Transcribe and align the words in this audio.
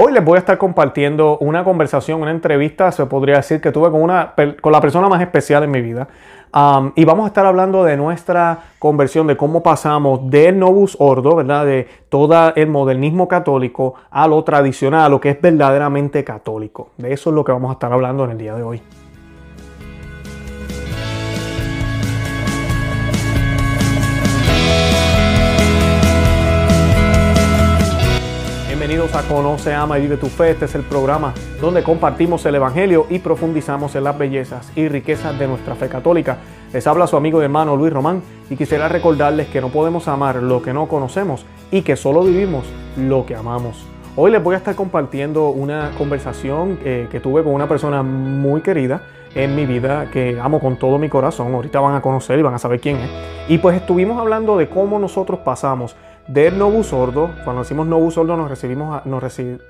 Hoy 0.00 0.12
les 0.12 0.24
voy 0.24 0.36
a 0.36 0.38
estar 0.38 0.58
compartiendo 0.58 1.38
una 1.38 1.64
conversación, 1.64 2.22
una 2.22 2.30
entrevista, 2.30 2.92
se 2.92 3.04
podría 3.06 3.38
decir 3.38 3.60
que 3.60 3.72
tuve 3.72 3.90
con, 3.90 4.00
una, 4.00 4.32
con 4.60 4.70
la 4.70 4.80
persona 4.80 5.08
más 5.08 5.20
especial 5.20 5.64
en 5.64 5.72
mi 5.72 5.80
vida. 5.80 6.06
Y 6.94 7.04
vamos 7.04 7.24
a 7.24 7.26
estar 7.26 7.44
hablando 7.44 7.82
de 7.82 7.96
nuestra 7.96 8.60
conversión, 8.78 9.26
de 9.26 9.36
cómo 9.36 9.60
pasamos 9.60 10.30
del 10.30 10.56
Novus 10.56 10.96
Ordo, 11.00 11.34
¿verdad? 11.34 11.66
De 11.66 11.88
todo 12.10 12.54
el 12.54 12.68
modernismo 12.68 13.26
católico 13.26 13.94
a 14.08 14.28
lo 14.28 14.44
tradicional, 14.44 15.06
a 15.06 15.08
lo 15.08 15.20
que 15.20 15.30
es 15.30 15.40
verdaderamente 15.40 16.22
católico. 16.22 16.90
De 16.96 17.12
eso 17.12 17.30
es 17.30 17.34
lo 17.34 17.42
que 17.42 17.50
vamos 17.50 17.70
a 17.70 17.72
estar 17.72 17.92
hablando 17.92 18.24
en 18.24 18.30
el 18.30 18.38
día 18.38 18.54
de 18.54 18.62
hoy. 18.62 18.80
Bienvenidos 28.88 29.22
a 29.22 29.28
Conoce, 29.28 29.74
Ama 29.74 29.98
y 29.98 30.02
Vive 30.02 30.16
tu 30.16 30.28
Fe. 30.28 30.52
Este 30.52 30.64
es 30.64 30.74
el 30.74 30.80
programa 30.80 31.34
donde 31.60 31.82
compartimos 31.82 32.46
el 32.46 32.54
Evangelio 32.54 33.04
y 33.10 33.18
profundizamos 33.18 33.94
en 33.96 34.04
las 34.04 34.16
bellezas 34.16 34.72
y 34.74 34.88
riquezas 34.88 35.38
de 35.38 35.46
nuestra 35.46 35.74
fe 35.74 35.90
católica. 35.90 36.38
Les 36.72 36.86
habla 36.86 37.06
su 37.06 37.14
amigo 37.14 37.42
y 37.42 37.44
hermano 37.44 37.76
Luis 37.76 37.92
Román 37.92 38.22
y 38.48 38.56
quisiera 38.56 38.88
recordarles 38.88 39.48
que 39.48 39.60
no 39.60 39.68
podemos 39.68 40.08
amar 40.08 40.36
lo 40.36 40.62
que 40.62 40.72
no 40.72 40.88
conocemos 40.88 41.44
y 41.70 41.82
que 41.82 41.96
solo 41.96 42.22
vivimos 42.22 42.64
lo 42.96 43.26
que 43.26 43.36
amamos. 43.36 43.84
Hoy 44.16 44.30
les 44.30 44.42
voy 44.42 44.54
a 44.54 44.58
estar 44.58 44.74
compartiendo 44.74 45.50
una 45.50 45.90
conversación 45.98 46.78
eh, 46.82 47.08
que 47.10 47.20
tuve 47.20 47.44
con 47.44 47.52
una 47.52 47.68
persona 47.68 48.02
muy 48.02 48.62
querida 48.62 49.02
en 49.34 49.54
mi 49.54 49.66
vida 49.66 50.08
que 50.10 50.40
amo 50.40 50.60
con 50.60 50.78
todo 50.78 50.96
mi 50.96 51.10
corazón. 51.10 51.54
Ahorita 51.54 51.78
van 51.78 51.94
a 51.94 52.00
conocer 52.00 52.38
y 52.38 52.42
van 52.42 52.54
a 52.54 52.58
saber 52.58 52.80
quién 52.80 52.96
es. 52.96 53.10
Y 53.48 53.58
pues 53.58 53.76
estuvimos 53.76 54.18
hablando 54.18 54.56
de 54.56 54.70
cómo 54.70 54.98
nosotros 54.98 55.40
pasamos 55.40 55.94
del 56.28 56.58
Novus 56.58 56.88
Sordo, 56.88 57.30
cuando 57.42 57.62
decimos 57.62 57.86
Novus 57.86 58.14
Sordo 58.14 58.36
nos, 58.36 58.48
recibimos 58.50 59.04
nos 59.06 59.22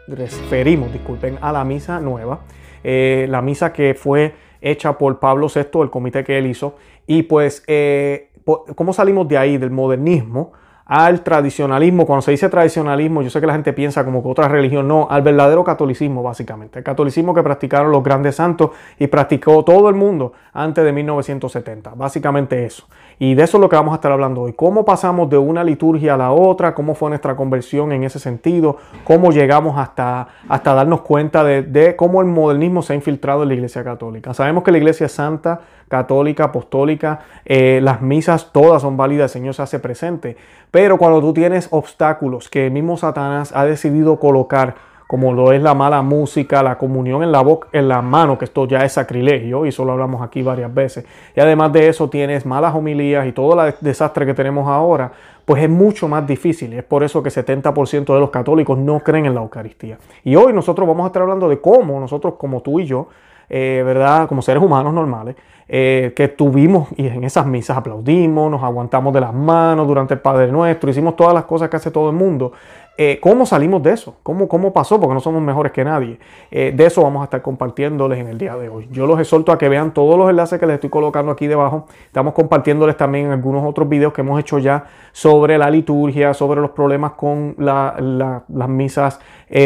referimos 0.09 0.93
disculpen, 0.93 1.39
a 1.41 1.53
la 1.53 1.65
misa 1.65 2.01
nueva, 2.01 2.41
eh, 2.83 3.27
la 3.31 3.41
misa 3.41 3.73
que 3.73 3.95
fue 3.95 4.35
hecha 4.61 4.99
por 4.99 5.21
Pablo 5.21 5.47
VI, 5.55 5.81
el 5.83 5.91
comité 5.91 6.25
que 6.25 6.37
él 6.37 6.47
hizo, 6.47 6.75
y 7.07 7.23
pues 7.23 7.63
eh, 7.69 8.31
cómo 8.75 8.93
salimos 8.93 9.29
de 9.29 9.39
ahí, 9.39 9.57
del 9.57 9.71
modernismo, 9.71 10.53
al 10.89 11.21
tradicionalismo. 11.21 12.07
Cuando 12.07 12.23
se 12.23 12.31
dice 12.33 12.49
tradicionalismo, 12.49 13.23
yo 13.23 13.31
sé 13.31 13.41
que 13.41 13.47
la 13.47 13.53
gente 13.53 13.73
piensa 13.75 14.05
como 14.05 14.23
que 14.23 14.29
otra 14.29 14.49
religión, 14.49 14.89
no, 14.89 15.07
al 15.09 15.23
verdadero 15.23 15.63
catolicismo 15.63 16.23
básicamente. 16.23 16.79
El 16.79 16.85
catolicismo 16.85 17.35
que 17.35 17.43
practicaron 17.43 17.93
los 17.93 18.03
grandes 18.03 18.37
santos 18.37 18.71
y 18.99 19.07
practicó 19.07 19.63
todo 19.65 19.89
el 19.91 19.95
mundo 19.95 20.33
antes 20.53 20.83
de 20.83 20.93
1970. 20.93 21.93
Básicamente 21.95 22.65
eso. 22.65 22.89
Y 23.21 23.35
de 23.35 23.43
eso 23.43 23.57
es 23.57 23.61
lo 23.61 23.69
que 23.69 23.77
vamos 23.77 23.93
a 23.93 23.97
estar 23.97 24.13
hablando 24.13 24.43
hoy. 24.43 24.53
Cómo 24.53 24.85
pasamos 24.85 25.29
de 25.29 25.39
una 25.39 25.65
liturgia 25.65 26.15
a 26.15 26.17
la 26.17 26.31
otra, 26.31 26.75
cómo 26.75 26.95
fue 26.95 27.09
nuestra 27.09 27.35
conversión 27.35 27.91
en 27.93 28.05
ese 28.05 28.21
sentido, 28.21 28.77
cómo 29.05 29.33
llegamos 29.33 29.77
hasta, 29.77 30.29
hasta 30.49 30.75
darnos 30.75 31.01
cuenta 31.01 31.43
de, 31.43 31.97
cómo 31.97 32.21
el 32.21 32.29
modernismo 32.29 32.83
se 32.83 32.93
ha 32.93 32.97
infiltrado 32.97 33.43
en 33.43 33.49
la 33.49 33.55
Iglesia 33.55 33.83
Católica. 33.83 34.35
Sabemos 34.35 34.63
que 34.63 34.71
la 34.71 34.79
Iglesia 34.79 35.07
es 35.07 35.13
santa, 35.13 35.61
católica, 35.89 36.45
apostólica, 36.45 37.21
eh, 37.45 37.81
las 37.83 38.03
misas 38.03 38.53
todas 38.53 38.83
son 38.83 38.97
válidas, 38.97 39.35
el 39.35 39.41
Señor 39.41 39.55
se 39.55 39.63
hace 39.63 39.81
presente. 39.81 40.37
Pero 40.71 40.97
cuando 40.99 41.21
tú 41.21 41.33
tienes 41.33 41.69
obstáculos 41.71 42.49
que 42.49 42.67
el 42.67 42.73
mismo 42.73 42.97
Satanás 42.97 43.53
ha 43.55 43.65
decidido 43.65 44.21
colocar, 44.21 44.75
como 45.09 45.33
lo 45.33 45.53
es 45.53 45.63
la 45.63 45.73
mala 45.73 46.03
música, 46.03 46.63
la 46.63 46.77
comunión 46.77 47.23
en 47.23 47.33
la 47.33 47.41
boca, 47.41 47.69
en 47.73 47.89
la 47.89 48.03
mano, 48.03 48.37
que 48.37 48.45
esto 48.45 48.69
ya 48.69 48.85
es 48.85 48.93
sacrilegio 48.93 49.65
y 49.65 49.71
eso 49.71 49.83
lo 49.83 49.93
hablamos 49.93 50.21
aquí 50.21 50.43
varias 50.43 50.73
veces. 50.73 51.07
Y 51.35 51.41
además 51.41 51.73
de 51.73 51.89
eso 51.89 52.11
tienes 52.11 52.45
malas 52.45 52.75
homilías 52.75 53.27
y 53.27 53.33
todo 53.33 53.59
el 53.65 53.75
desastre 53.81 54.27
que 54.27 54.35
tenemos 54.35 54.69
ahora, 54.69 55.11
pues 55.47 55.63
es 55.63 55.71
mucho 55.71 56.09
más 56.09 56.27
difícil. 56.27 56.75
Es 56.75 56.85
por 56.85 57.03
eso 57.03 57.23
que 57.23 57.31
70% 57.31 58.13
de 58.13 58.21
los 58.21 58.29
católicos 58.29 58.77
no 58.77 59.01
creen 59.01 59.25
en 59.25 59.35
la 59.35 59.41
Eucaristía. 59.41 59.97
Y 60.25 60.37
hoy 60.37 60.53
nosotros 60.53 60.87
vamos 60.87 61.05
a 61.05 61.07
estar 61.07 61.23
hablando 61.23 61.49
de 61.49 61.59
cómo 61.59 61.99
nosotros, 61.99 62.35
como 62.35 62.61
tú 62.61 62.79
y 62.79 62.85
yo, 62.85 63.09
eh, 63.49 63.83
¿verdad? 63.87 64.29
Como 64.29 64.43
seres 64.43 64.63
humanos 64.63 64.93
normales, 64.93 65.37
eh, 65.71 66.13
que 66.15 66.29
tuvimos 66.29 66.89
y 66.97 67.07
en 67.07 67.25
esas 67.25 67.47
misas 67.47 67.79
aplaudimos, 67.79 68.51
nos 68.51 68.63
aguantamos 68.63 69.13
de 69.15 69.21
las 69.21 69.33
manos 69.33 69.87
durante 69.87 70.13
el 70.15 70.21
Padre 70.21 70.53
Nuestro, 70.53 70.91
hicimos 70.91 71.17
todas 71.17 71.33
las 71.33 71.45
cosas 71.45 71.71
que 71.71 71.77
hace 71.77 71.91
todo 71.91 72.11
el 72.11 72.17
mundo. 72.17 72.53
Eh, 73.01 73.21
¿Cómo 73.23 73.47
salimos 73.47 73.81
de 73.85 73.93
eso? 73.93 74.17
¿Cómo, 74.25 74.49
¿Cómo 74.49 74.73
pasó? 74.73 74.99
Porque 74.99 75.15
no 75.15 75.21
somos 75.21 75.41
mejores 75.41 75.71
que 75.71 75.85
nadie. 75.85 76.19
Eh, 76.51 76.73
de 76.75 76.87
eso 76.87 77.01
vamos 77.01 77.21
a 77.21 77.25
estar 77.27 77.41
compartiéndoles 77.43 78.19
en 78.19 78.27
el 78.27 78.39
día 78.39 78.57
de 78.57 78.69
hoy. 78.69 78.89
Yo 78.91 79.07
los 79.07 79.21
exhorto 79.21 79.53
a 79.53 79.59
que 79.59 79.69
vean 79.69 79.95
todos 79.95 80.19
los 80.19 80.29
enlaces 80.29 80.59
que 80.59 80.67
les 80.67 80.75
estoy 80.75 80.91
colocando 80.91 81.31
aquí 81.31 81.47
debajo. 81.47 81.87
Estamos 82.07 82.35
compartiéndoles 82.35 82.97
también 82.97 83.31
algunos 83.31 83.65
otros 83.65 83.89
videos 83.89 84.13
que 84.13 84.23
hemos 84.23 84.41
hecho 84.41 84.59
ya 84.59 84.87
sobre 85.13 85.59
la 85.59 85.71
liturgia, 85.71 86.35
sobre 86.35 86.61
los 86.61 86.73
problemas 86.73 87.13
con 87.13 87.55
las 87.57 88.69
misas 88.69 89.21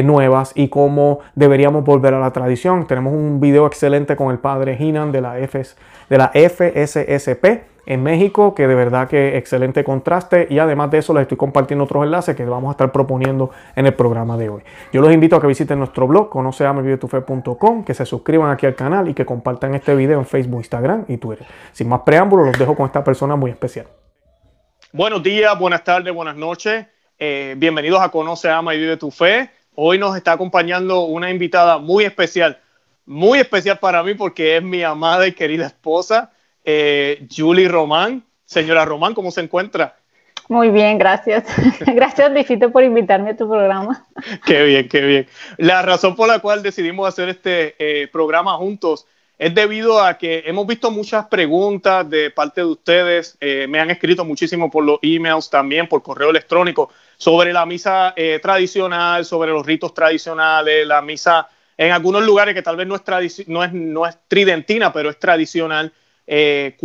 nuevas 0.04 0.53
y 0.54 0.69
cómo 0.69 1.21
deberíamos 1.34 1.84
volver 1.84 2.12
a 2.12 2.21
la 2.21 2.32
tradición. 2.32 2.87
Tenemos 2.87 3.15
un 3.15 3.41
video 3.41 3.66
excelente 3.66 4.15
con 4.15 4.31
el 4.31 4.41
padre 4.41 4.76
Hinan 4.78 5.10
de 5.10 5.22
la 5.22 5.37
FSSP 6.34 7.72
en 7.84 8.03
México, 8.03 8.54
que 8.54 8.66
de 8.66 8.75
verdad 8.75 9.09
que 9.09 9.37
excelente 9.37 9.82
contraste 9.82 10.47
y 10.50 10.59
además 10.59 10.91
de 10.91 10.98
eso 10.98 11.12
les 11.15 11.22
estoy 11.22 11.37
compartiendo 11.37 11.84
otros 11.84 12.04
enlaces 12.04 12.37
que 12.37 12.44
vamos 12.44 12.69
a 12.69 12.72
estar 12.72 12.93
proponiendo 12.93 13.50
en 13.75 13.87
el 13.87 13.94
programa 13.94 14.37
de 14.37 14.48
hoy. 14.48 14.62
Yo 14.93 15.00
los 15.00 15.12
invito 15.12 15.37
a 15.37 15.41
que 15.41 15.47
visiten 15.47 15.78
nuestro 15.78 16.06
blog 16.06 16.28
conoceamevivetufe.com, 16.28 17.84
que 17.84 17.94
se 17.94 18.06
suscriban 18.06 18.50
aquí 18.50 18.66
al 18.66 18.75
canal 18.75 19.09
y 19.09 19.15
que 19.15 19.26
compartan 19.26 19.75
este 19.75 19.94
video 19.94 20.19
en 20.19 20.26
Facebook, 20.26 20.60
Instagram 20.60 21.06
y 21.09 21.16
Twitter. 21.16 21.47
Sin 21.72 21.88
más 21.88 22.00
preámbulos, 22.03 22.47
los 22.47 22.59
dejo 22.59 22.76
con 22.76 22.87
esta 22.87 23.03
persona 23.03 23.37
muy 23.37 23.50
especial. 23.50 23.87
Buenos 24.92 25.22
días, 25.22 25.59
buenas 25.59 25.82
tardes, 25.82 26.12
buenas 26.15 26.37
noches. 26.37 26.87
Eh, 27.19 27.54
bienvenidos 27.56 28.00
a 28.00 28.10
Conoce, 28.10 28.50
Ama 28.50 28.75
y 28.75 28.78
Vive 28.78 28.97
tu 28.97 29.10
Fe. 29.10 29.50
Hoy 29.75 29.98
nos 29.98 30.16
está 30.16 30.32
acompañando 30.32 31.03
una 31.03 31.31
invitada 31.31 31.78
muy 31.78 32.04
especial, 32.04 32.60
muy 33.06 33.38
especial 33.38 33.78
para 33.78 34.03
mí 34.03 34.15
porque 34.15 34.59
es 34.59 34.62
mi 34.62 34.82
amada 34.82 35.26
y 35.26 35.32
querida 35.32 35.66
esposa 35.66 36.31
eh, 36.65 37.27
Julie 37.34 37.69
Román. 37.69 38.25
Señora 38.45 38.84
Román, 38.84 39.15
¿cómo 39.15 39.31
se 39.31 39.41
encuentra? 39.41 39.97
Muy 40.49 40.71
bien, 40.71 40.99
gracias. 40.99 41.45
gracias, 41.81 42.31
Luisito, 42.31 42.71
por 42.71 42.83
invitarme 42.84 43.31
a 43.31 43.37
tu 43.37 43.49
programa. 43.49 44.05
qué 44.47 44.62
bien, 44.65 44.89
qué 44.89 45.01
bien. 45.01 45.27
La 45.56 45.83
razón 45.83 46.17
por 46.17 46.28
la 46.28 46.41
cual 46.41 46.62
decidimos 46.62 47.09
hacer 47.09 47.28
este 47.28 47.75
eh, 47.78 48.09
programa 48.09 48.56
juntos 48.56 49.06
es 49.39 49.55
debido 49.55 50.01
a 50.01 50.19
que 50.19 50.45
hemos 50.47 50.67
visto 50.67 50.91
muchas 50.91 51.27
preguntas 51.27 52.09
de 52.09 52.31
parte 52.31 52.61
de 52.61 52.67
ustedes. 52.67 53.37
Eh, 53.41 53.67
me 53.69 53.81
han 53.81 53.91
escrito 53.91 54.25
muchísimo 54.25 54.71
por 54.71 54.84
los 54.84 54.99
emails, 55.03 55.51
también 55.51 55.89
por 55.89 56.03
correo 56.03 56.31
electrónico, 56.31 56.91
sobre 57.17 57.53
la 57.53 57.67
misa 57.67 58.12
eh, 58.15 58.39
tradicional, 58.41 59.25
sobre 59.25 59.51
los 59.51 59.65
ritos 59.65 59.95
tradicionales, 59.95 60.87
la 60.87 61.03
misa 61.03 61.49
en 61.77 61.91
algunos 61.91 62.25
lugares 62.25 62.55
que 62.55 62.62
tal 62.62 62.77
vez 62.77 62.87
no 62.87 62.95
es, 62.95 63.49
no 63.49 63.65
es, 63.65 63.72
no 63.72 64.06
es 64.06 64.19
tridentina, 64.28 64.93
pero 64.93 65.11
es 65.11 65.19
tradicional 65.19 65.93
eh, 66.27 66.77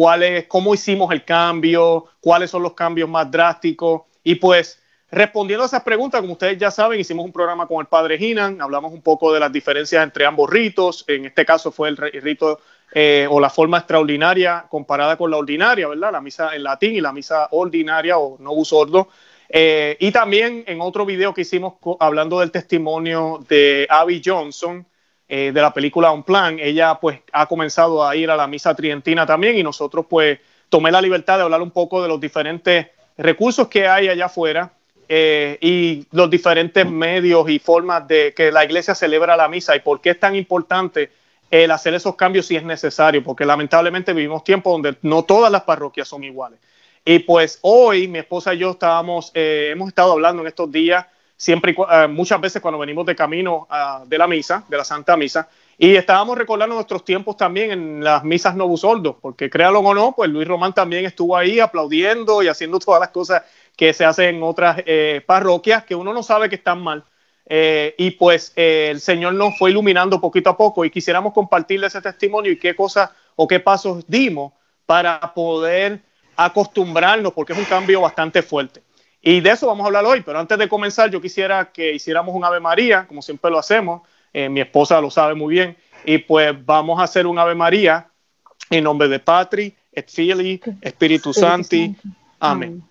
cómo 0.48 0.74
hicimos 0.74 1.12
el 1.12 1.24
cambio, 1.24 2.06
cuáles 2.20 2.50
son 2.50 2.64
los 2.64 2.74
cambios 2.74 3.09
más 3.09 3.30
drásticos. 3.30 4.03
Y 4.24 4.36
pues 4.36 4.81
respondiendo 5.09 5.64
a 5.64 5.68
esas 5.68 5.84
preguntas, 5.84 6.22
como 6.22 6.34
ustedes 6.34 6.58
ya 6.58 6.72
saben, 6.72 7.00
hicimos 7.00 7.25
un 7.25 7.31
programa 7.31 7.68
con 7.68 7.80
el 7.80 7.88
padre 7.88 8.18
Hinan, 8.18 8.62
hablamos 8.62 8.92
un 8.92 9.02
poco 9.02 9.34
de 9.34 9.40
las 9.40 9.52
diferencias 9.52 10.03
entre 10.03 10.25
ambos 10.25 10.50
ritos. 10.50 11.06
En 11.08 11.25
este 11.25 11.46
caso 11.46 11.72
fue 11.72 11.90
el 11.90 11.98
rito 11.98 12.59
eh, 12.94 13.28
o 13.30 13.40
la 13.40 13.50
forma 13.50 13.80
extraordinaria 13.80 14.66
comparada 14.70 15.18
con 15.18 15.30
la 15.30 15.38
ordinaria, 15.38 15.88
¿verdad? 15.88 16.12
La 16.12 16.22
misa 16.22 16.56
en 16.56 16.64
latín 16.64 16.96
y 16.96 17.02
la 17.02 17.12
misa 17.12 17.48
ordinaria 17.52 18.18
o 18.18 18.38
novus 18.40 18.74
ordo. 18.74 19.09
Eh, 19.50 19.96
y 20.00 20.12
también 20.12 20.64
en 20.68 20.81
otro 20.81 21.06
video 21.06 21.34
que 21.34 21.42
hicimos 21.42 21.75
hablando 22.00 22.40
del 22.40 22.52
testimonio 22.52 23.44
de 23.48 23.88
Abby 23.90 24.22
Johnson, 24.24 24.86
eh, 25.30 25.52
de 25.54 25.62
la 25.62 25.74
película 25.74 26.12
Un 26.12 26.24
Plan, 26.24 26.58
ella 26.60 26.96
pues 27.02 27.20
ha 27.34 27.46
comenzado 27.48 28.06
a 28.06 28.16
ir 28.16 28.30
a 28.30 28.36
la 28.38 28.48
misa 28.48 28.74
trientina 28.74 29.26
también 29.26 29.58
y 29.58 29.64
nosotros 29.64 30.06
pues 30.10 30.40
tomé 30.70 30.92
la 30.92 31.02
libertad 31.02 31.38
de 31.38 31.44
hablar 31.44 31.62
un 31.62 31.72
poco 31.72 32.02
de 32.02 32.08
los 32.08 32.20
diferentes 32.20 32.88
recursos 33.18 33.68
que 33.68 33.88
hay 33.88 34.08
allá 34.08 34.26
afuera 34.26 34.72
eh, 35.10 35.58
y 35.62 36.06
los 36.12 36.30
diferentes 36.30 36.90
medios 36.90 37.50
y 37.50 37.60
formas 37.60 38.08
de 38.08 38.34
que 38.34 38.52
la 38.52 38.64
iglesia 38.64 38.96
celebra 38.96 39.38
la 39.38 39.48
misa 39.48 39.75
y 39.75 39.80
por 39.80 40.01
qué 40.01 40.12
es 40.12 40.19
tan 40.19 40.36
importante 40.36 41.12
el 41.50 41.72
hacer 41.72 41.94
esos 41.94 42.16
cambios 42.16 42.46
si 42.46 42.56
es 42.56 42.63
necesario, 42.63 43.24
porque 43.24 43.46
lamentablemente 43.46 44.13
vivimos 44.13 44.44
tiempos 44.44 44.74
donde 44.74 44.98
no 45.01 45.24
todas 45.24 45.51
las 45.51 45.63
parroquias 45.63 46.07
son 46.07 46.24
iguales. 46.24 46.60
Y 47.06 47.19
pues 47.19 47.60
hoy 47.62 48.07
mi 48.07 48.19
esposa 48.19 48.54
y 48.54 48.57
yo 48.57 48.72
estábamos, 48.72 49.31
eh, 49.34 49.69
hemos 49.72 49.88
estado 49.88 50.12
hablando 50.12 50.42
en 50.42 50.50
estos 50.50 50.69
días 50.69 51.06
siempre 51.38 51.75
uh, 51.78 52.10
muchas 52.10 52.42
veces 52.42 52.62
cuando 52.62 52.80
venimos 52.80 53.06
de 53.06 53.16
camino 53.16 53.68
uh, 53.69 54.06
de 54.06 54.18
la 54.18 54.28
misa, 54.28 54.66
de 54.68 54.75
la 54.75 54.84
Santa 54.84 55.16
Misa, 55.16 55.48
y 55.78 55.95
estábamos 55.95 56.38
recordando 56.38 56.74
nuestros 56.74 57.06
tiempos 57.06 57.38
también 57.38 57.72
en 57.72 58.04
las 58.04 58.24
misas 58.24 58.56
Novus 58.56 58.84
Ordo, 58.84 59.19
porque 59.22 59.48
créalo 59.48 59.80
o 59.80 59.94
no, 59.94 60.13
pues 60.13 60.30
Luis 60.30 60.48
Román 60.48 60.74
también 60.74 61.06
estuvo 61.06 61.38
ahí 61.38 61.60
aplaudiendo 61.60 62.42
y 62.42 62.48
haciendo 62.48 62.80
todas 62.80 63.00
las 63.00 63.10
cosas 63.10 63.44
que 63.75 63.94
se 63.94 64.04
hacen 64.04 64.38
en 64.38 64.44
otras 64.44 64.81
eh, 64.88 65.22
parroquias 65.24 65.84
que 65.84 65.94
uno 65.94 66.13
no 66.13 66.24
sabe 66.24 66.50
que 66.50 66.56
están 66.56 66.81
mal. 66.81 67.04
Eh, 67.45 67.94
y 67.98 68.12
pues 68.12 68.51
eh, 68.56 68.89
el 68.92 69.00
Señor 69.00 69.36
nos 69.36 69.57
fue 69.57 69.69
iluminando 69.69 70.19
poquito 70.19 70.50
a 70.50 70.57
poco 70.57 70.84
y 70.84 70.89
quisiéramos 70.89 71.31
compartirle 71.31 71.88
ese 71.88 72.01
testimonio 72.01 72.51
y 72.51 72.60
qué 72.60 72.75
cosas 72.75 73.12
o 73.36 73.48
qué 73.48 73.60
pasos 73.60 74.04
dimos 74.07 74.51
para 74.86 75.19
poder 75.34 76.01
acostumbrarnos, 76.36 77.34
porque 77.34 77.54
es 77.54 77.60
un 77.60 77.66
cambio 77.66 78.01
bastante 78.01 78.42
fuerte. 78.42 78.81
Y 79.22 79.42
de 79.42 79.50
eso 79.52 79.68
vamos 79.68 79.84
a 79.84 79.88
hablar 79.88 80.06
hoy, 80.06 80.22
pero 80.22 80.40
antes 80.40 80.58
de 80.58 80.69
comenzar 80.69 81.10
yo 81.10 81.19
quisiera 81.19 81.72
que 81.72 81.94
hiciéramos 81.94 82.36
un 82.36 82.46
Ave 82.46 82.60
María, 82.60 83.08
como 83.08 83.22
siempre 83.22 83.52
lo 83.52 83.60
hacemos, 83.60 84.02
eh, 84.31 84.50
mi 84.50 84.62
esposa 84.62 85.02
lo 85.02 85.10
sabe 85.10 85.34
muy 85.34 85.56
bien, 85.56 85.78
y 86.06 86.19
pues 86.19 86.54
vamos 86.66 87.00
a 87.00 87.04
hacer 87.04 87.25
un 87.25 87.40
Ave 87.40 87.56
María 87.56 88.08
en 88.69 88.84
nombre 88.84 89.08
de 89.08 89.19
Patri, 89.19 89.75
et 89.98 90.10
Fili, 90.10 90.62
Espíritu 90.81 91.34
Santi. 91.34 91.96
Amén. 92.40 92.84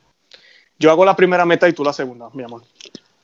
Yo 0.76 0.90
hago 0.90 1.04
la 1.04 1.14
primera 1.14 1.46
meta 1.46 1.68
y 1.68 1.72
tú 1.72 1.84
la 1.84 1.92
segunda, 1.92 2.28
mi 2.32 2.42
amor. 2.42 2.62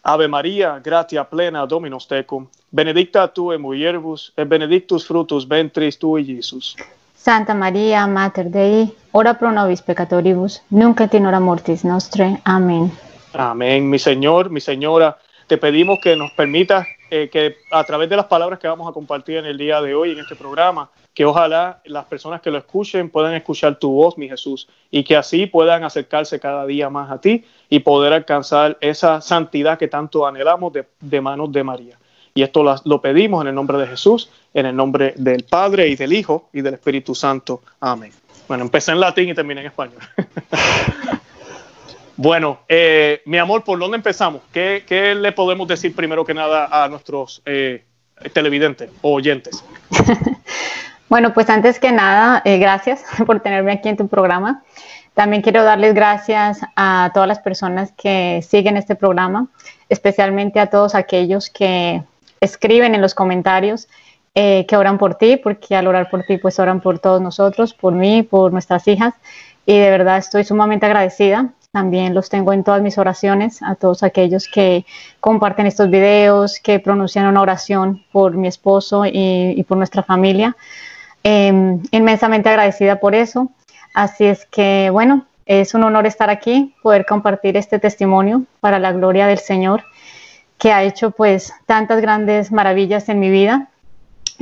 Ave 0.05 0.29
María, 0.29 0.79
gratia 0.79 1.29
plena, 1.29 1.67
Dominus 1.67 2.07
tecum, 2.07 2.49
benedicta 2.71 3.33
tu 3.33 3.53
in 3.53 3.61
mulieribus, 3.61 4.33
et 4.37 4.49
benedictus 4.49 5.05
fructus 5.07 5.47
ventris 5.47 5.99
tui, 5.99 6.23
Iesus. 6.23 6.77
Santa 7.23 7.55
María, 7.55 8.05
Mater 8.09 8.51
Dei, 8.51 8.97
ora 9.13 9.35
pro 9.39 9.53
nobis 9.53 9.81
peccatoribus, 9.81 10.61
nunc 10.71 11.01
et 11.01 11.15
hora 11.15 11.39
mortis 11.39 11.85
nostre. 11.85 12.41
Amén. 12.43 12.91
Amén. 13.33 13.89
Mi 13.89 14.01
Señor, 14.01 14.51
mi 14.51 14.61
Señora, 14.61 15.19
te 15.47 15.57
pedimos 15.57 16.01
que 16.01 16.17
nos 16.17 16.33
permitas 16.33 16.85
eh, 17.13 17.29
que 17.31 17.59
a 17.71 17.85
través 17.85 18.09
de 18.09 18.17
las 18.17 18.27
palabras 18.27 18.59
que 18.59 18.67
vamos 18.67 18.91
a 18.91 18.93
compartir 18.93 19.37
en 19.37 19.47
el 19.47 19.57
día 19.57 19.81
de 19.81 19.95
hoy 19.95 20.11
en 20.11 20.19
este 20.19 20.35
programa, 20.35 20.91
que 21.15 21.25
ojalá 21.25 21.81
las 21.85 22.07
personas 22.07 22.41
que 22.41 22.51
lo 22.51 22.59
escuchen 22.59 23.09
puedan 23.09 23.35
escuchar 23.35 23.79
tu 23.79 23.93
voz, 23.93 24.19
mi 24.19 24.29
Jesús, 24.29 24.69
y 24.91 25.05
que 25.05 25.17
así 25.17 25.47
puedan 25.47 25.85
acercarse 25.85 26.41
cada 26.41 26.67
día 26.67 26.91
más 26.91 27.09
a 27.09 27.21
ti 27.21 27.45
y 27.69 27.79
poder 27.79 28.15
alcanzar 28.15 28.79
esa 28.81 29.21
santidad 29.21 29.79
que 29.79 29.87
tanto 29.87 30.27
anhelamos 30.27 30.73
de, 30.73 31.21
manos 31.21 31.53
de 31.53 31.63
María. 31.63 31.99
Y 32.35 32.43
esto 32.43 32.63
lo, 32.85 33.01
pedimos 33.01 33.43
en 33.43 33.49
el 33.49 33.55
nombre 33.55 33.79
de 33.79 33.87
Jesús, 33.87 34.31
en 34.55 34.67
el 34.67 34.75
nombre 34.75 35.15
del 35.17 35.45
Padre 35.45 35.89
y 35.89 35.97
del 35.97 36.13
Hijo 36.13 36.49
y 36.53 36.63
del 36.63 36.75
Espíritu 36.75 37.15
Santo. 37.15 37.63
Amén. 37.81 38.13
Bueno, 38.49 38.65
empecé 38.65 38.93
en 38.93 39.01
latín 39.01 39.29
y 39.29 39.35
terminé 39.35 39.61
en 39.61 39.67
español. 39.67 39.99
bueno, 42.17 42.61
eh, 42.69 43.23
mi 43.27 43.39
amor, 43.39 43.65
¿por 43.65 43.79
dónde 43.79 43.97
empezamos? 43.97 44.43
¿Qué, 44.53 45.15
le 45.19 45.33
podemos 45.33 45.69
decir 45.69 45.95
primero 45.95 46.25
que 46.25 46.35
nada 46.35 46.69
a 46.71 46.89
nuestros 46.89 47.43
eh, 47.45 47.85
televidentes 48.33 48.91
o 49.03 49.15
oyentes? 49.15 49.65
Bueno, 51.13 51.35
pues 51.35 51.51
antes 51.51 51.79
que 51.79 51.93
nada, 51.93 52.41
eh, 52.47 52.57
gracias 52.57 53.05
por 53.27 53.41
tenerme 53.41 53.73
aquí 53.73 53.91
en 53.91 53.99
tu 53.99 54.09
programa. 54.09 54.63
También 55.13 55.43
quiero 55.43 55.63
darles 55.63 55.93
gracias 55.93 56.61
a 56.75 57.11
todas 57.13 57.29
las 57.29 57.39
personas 57.39 57.93
que 57.93 58.41
siguen 58.41 58.79
este 58.79 58.95
programa, 58.95 59.49
especialmente 59.91 60.59
a 60.59 60.71
todos 60.71 60.95
aquellos 60.95 61.51
que 61.51 62.03
escriben 62.43 62.95
en 62.95 63.01
los 63.01 63.15
comentarios 63.15 63.89
eh, 64.35 64.67
que 64.67 64.77
oran 64.77 64.99
por 64.99 65.15
ti, 65.15 65.37
porque 65.37 65.77
al 65.77 65.87
orar 65.87 66.11
por 66.11 66.25
ti, 66.25 66.37
pues 66.37 66.59
oran 66.59 66.81
por 66.81 66.99
todos 66.99 67.23
nosotros, 67.23 67.73
por 67.73 67.95
mí, 67.95 68.23
por 68.23 68.53
nuestras 68.53 68.87
hijas. 68.89 69.15
Y 69.65 69.79
de 69.79 69.91
verdad 69.91 70.19
estoy 70.19 70.45
sumamente 70.45 70.85
agradecida. 70.87 71.53
También 71.71 72.13
los 72.13 72.29
tengo 72.29 72.53
en 72.53 72.65
todas 72.65 72.83
mis 72.83 72.99
oraciones, 72.99 73.63
a 73.63 73.77
todos 73.77 74.03
aquellos 74.03 74.47
que 74.47 74.85
comparten 75.21 75.67
estos 75.67 75.89
videos, 75.89 76.61
que 76.61 76.81
pronuncian 76.81 77.27
una 77.27 77.41
oración 77.41 78.05
por 78.13 78.35
mi 78.35 78.49
esposo 78.49 79.05
y 79.07 79.65
por 79.67 79.79
nuestra 79.79 80.03
familia. 80.03 80.55
Em, 81.25 81.81
inmensamente 81.93 82.49
agradecida 82.49 82.99
por 83.01 83.15
eso. 83.15 83.51
Así 83.95 84.25
es 84.25 84.47
que, 84.47 84.91
bueno, 84.91 85.27
es 85.47 85.75
un 85.75 85.85
honor 85.85 86.07
estar 86.07 86.31
aquí, 86.31 86.75
poder 86.83 87.05
compartir 87.07 87.57
este 87.57 87.79
testimonio 87.79 88.45
para 88.61 88.79
la 88.79 88.93
gloria 88.93 89.27
del 89.27 89.39
Señor, 89.39 89.85
que 90.63 90.73
ha 90.73 90.85
hecho 90.85 91.11
pues 91.11 91.53
tantas 91.67 92.01
grandes 92.01 92.53
maravillas 92.53 93.09
en 93.09 93.19
mi 93.19 93.31
vida. 93.31 93.67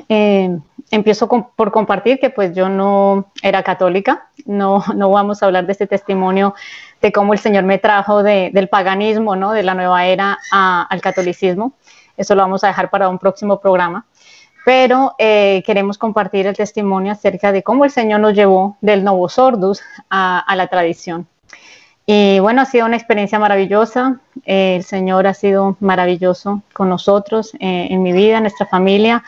Em, 0.07 0.61
empiezo 0.91 1.27
por 1.29 1.73
compartir 1.73 2.21
que 2.21 2.29
pues 2.29 2.55
yo 2.55 2.69
no 2.69 3.33
era 3.43 3.63
católica, 3.63 4.29
no, 4.45 4.85
no 4.95 5.09
vamos 5.09 5.43
a 5.43 5.47
hablar 5.47 5.65
de 5.65 5.73
este 5.73 5.87
testimonio 5.87 6.55
de 7.01 7.11
cómo 7.11 7.33
el 7.33 7.39
Señor 7.39 7.65
me 7.65 7.79
trajo 7.79 8.23
del 8.23 8.69
paganismo, 8.69 9.35
¿no? 9.35 9.53
de 9.53 9.63
la 9.63 9.73
nueva 9.73 10.05
era 10.05 10.39
al 10.51 11.01
catolicismo. 11.01 11.73
Eso 12.19 12.35
lo 12.35 12.43
vamos 12.43 12.65
a 12.65 12.67
dejar 12.67 12.91
para 12.91 13.09
un 13.09 13.19
próximo 13.19 13.59
programa 13.59 14.05
pero 14.63 15.15
eh, 15.19 15.63
queremos 15.65 15.97
compartir 15.97 16.47
el 16.47 16.55
testimonio 16.55 17.13
acerca 17.13 17.51
de 17.51 17.63
cómo 17.63 17.87
el 17.87 17.91
Señor 17.91 18.21
nos 18.21 18.35
llevó 18.35 18.77
del 18.83 19.03
Novo 19.03 19.27
Sordus 19.31 19.81
a, 20.11 20.45
la 20.55 20.67
tradición. 20.67 21.27
Y 22.07 22.39
bueno, 22.41 22.63
ha 22.63 22.65
sido 22.65 22.87
una 22.87 22.97
experiencia 22.97 23.39
maravillosa. 23.39 24.21
Eh, 24.45 24.77
el 24.77 24.85
Señor 24.85 25.27
ha 25.27 25.35
sido 25.35 25.77
maravilloso 25.81 26.63
con 26.73 26.89
nosotros, 26.89 27.55
eh, 27.61 27.89
en 27.91 28.03
mi 28.03 28.13
vida, 28.13 28.39
en 28.39 28.45
nuestra 28.45 28.67
familia. 28.67 29.23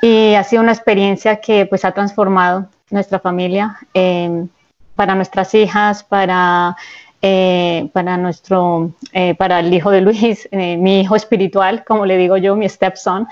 Y 0.00 0.34
ha 0.34 0.44
sido 0.44 0.62
una 0.62 0.72
experiencia 0.72 1.40
que 1.40 1.66
pues 1.66 1.84
ha 1.84 1.92
transformado 1.92 2.68
nuestra 2.90 3.18
familia 3.20 3.78
para 4.96 5.14
nuestras 5.14 5.54
hijas, 5.54 6.02
para, 6.04 6.76
para, 7.92 8.16
nuestro, 8.16 8.90
para 9.38 9.60
el 9.60 9.72
hijo 9.72 9.90
de 9.90 10.00
Luis, 10.00 10.48
mi 10.52 11.00
hijo 11.00 11.14
espiritual, 11.16 11.84
como 11.84 12.04
le 12.04 12.16
digo 12.16 12.36
yo, 12.36 12.56
mi 12.56 12.68
stepson. 12.68 13.28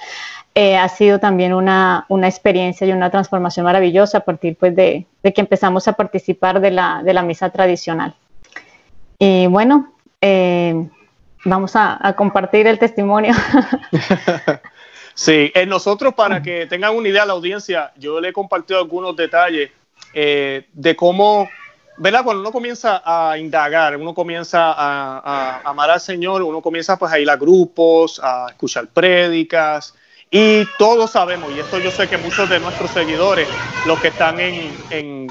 Eh, 0.55 0.77
ha 0.77 0.89
sido 0.89 1.21
también 1.21 1.55
una, 1.55 2.07
una, 2.09 2.27
experiencia 2.27 2.85
y 2.85 2.93
una 2.93 3.11
transformación 3.11 3.65
maravillosa 3.65 4.19
a 4.19 4.21
partir 4.23 4.57
pues, 4.57 4.75
de, 4.75 5.07
de 5.23 5.33
que 5.33 5.41
empezamos 5.41 5.87
a 5.87 5.93
participar 5.93 6.61
de 6.61 6.73
la, 6.73 7.03
de 7.05 7.15
la 7.15 7.23
misa 7.23 7.51
tradicional. 7.51 8.15
Y 9.23 9.47
bueno, 9.49 9.93
eh, 10.23 10.89
vamos 11.45 11.73
a, 11.75 12.15
compartir 12.17 12.67
el 12.67 12.79
testimonio. 12.79 13.35
sí, 15.15 15.53
en 15.55 15.69
nosotros 15.69 16.15
para 16.15 16.41
que 16.43 16.65
tengan 16.65 16.97
una 16.97 17.09
idea 17.09 17.27
la 17.27 17.35
audiencia, 17.35 17.93
yo 17.99 18.19
le 18.19 18.31
he 18.31 18.33
compartido 18.33 18.81
algunos 18.81 19.15
detalles 19.15 19.73
eh, 20.15 20.67
de 20.73 20.97
cómo, 20.97 21.51
¿verdad? 21.99 22.25
Cuando 22.25 22.41
uno 22.41 22.51
comienza 22.51 23.03
a 23.05 23.37
indagar, 23.37 23.95
uno 23.99 24.15
comienza 24.15 24.73
a, 24.73 25.19
a, 25.19 25.61
amar 25.69 25.91
al 25.91 26.01
Señor, 26.01 26.41
uno 26.41 26.63
comienza 26.63 26.99
pues 26.99 27.13
a 27.13 27.19
ir 27.19 27.29
a 27.29 27.37
grupos, 27.37 28.19
a 28.25 28.47
escuchar 28.49 28.87
prédicas, 28.87 29.95
y 30.31 30.65
todos 30.79 31.11
sabemos, 31.11 31.51
y 31.51 31.59
esto 31.59 31.79
yo 31.79 31.91
sé 31.91 32.09
que 32.09 32.17
muchos 32.17 32.49
de 32.49 32.61
nuestros 32.61 32.91
seguidores, 32.91 33.49
los 33.87 33.99
que 34.01 34.09
están 34.09 34.39
en, 34.39 34.73
en, 34.91 35.27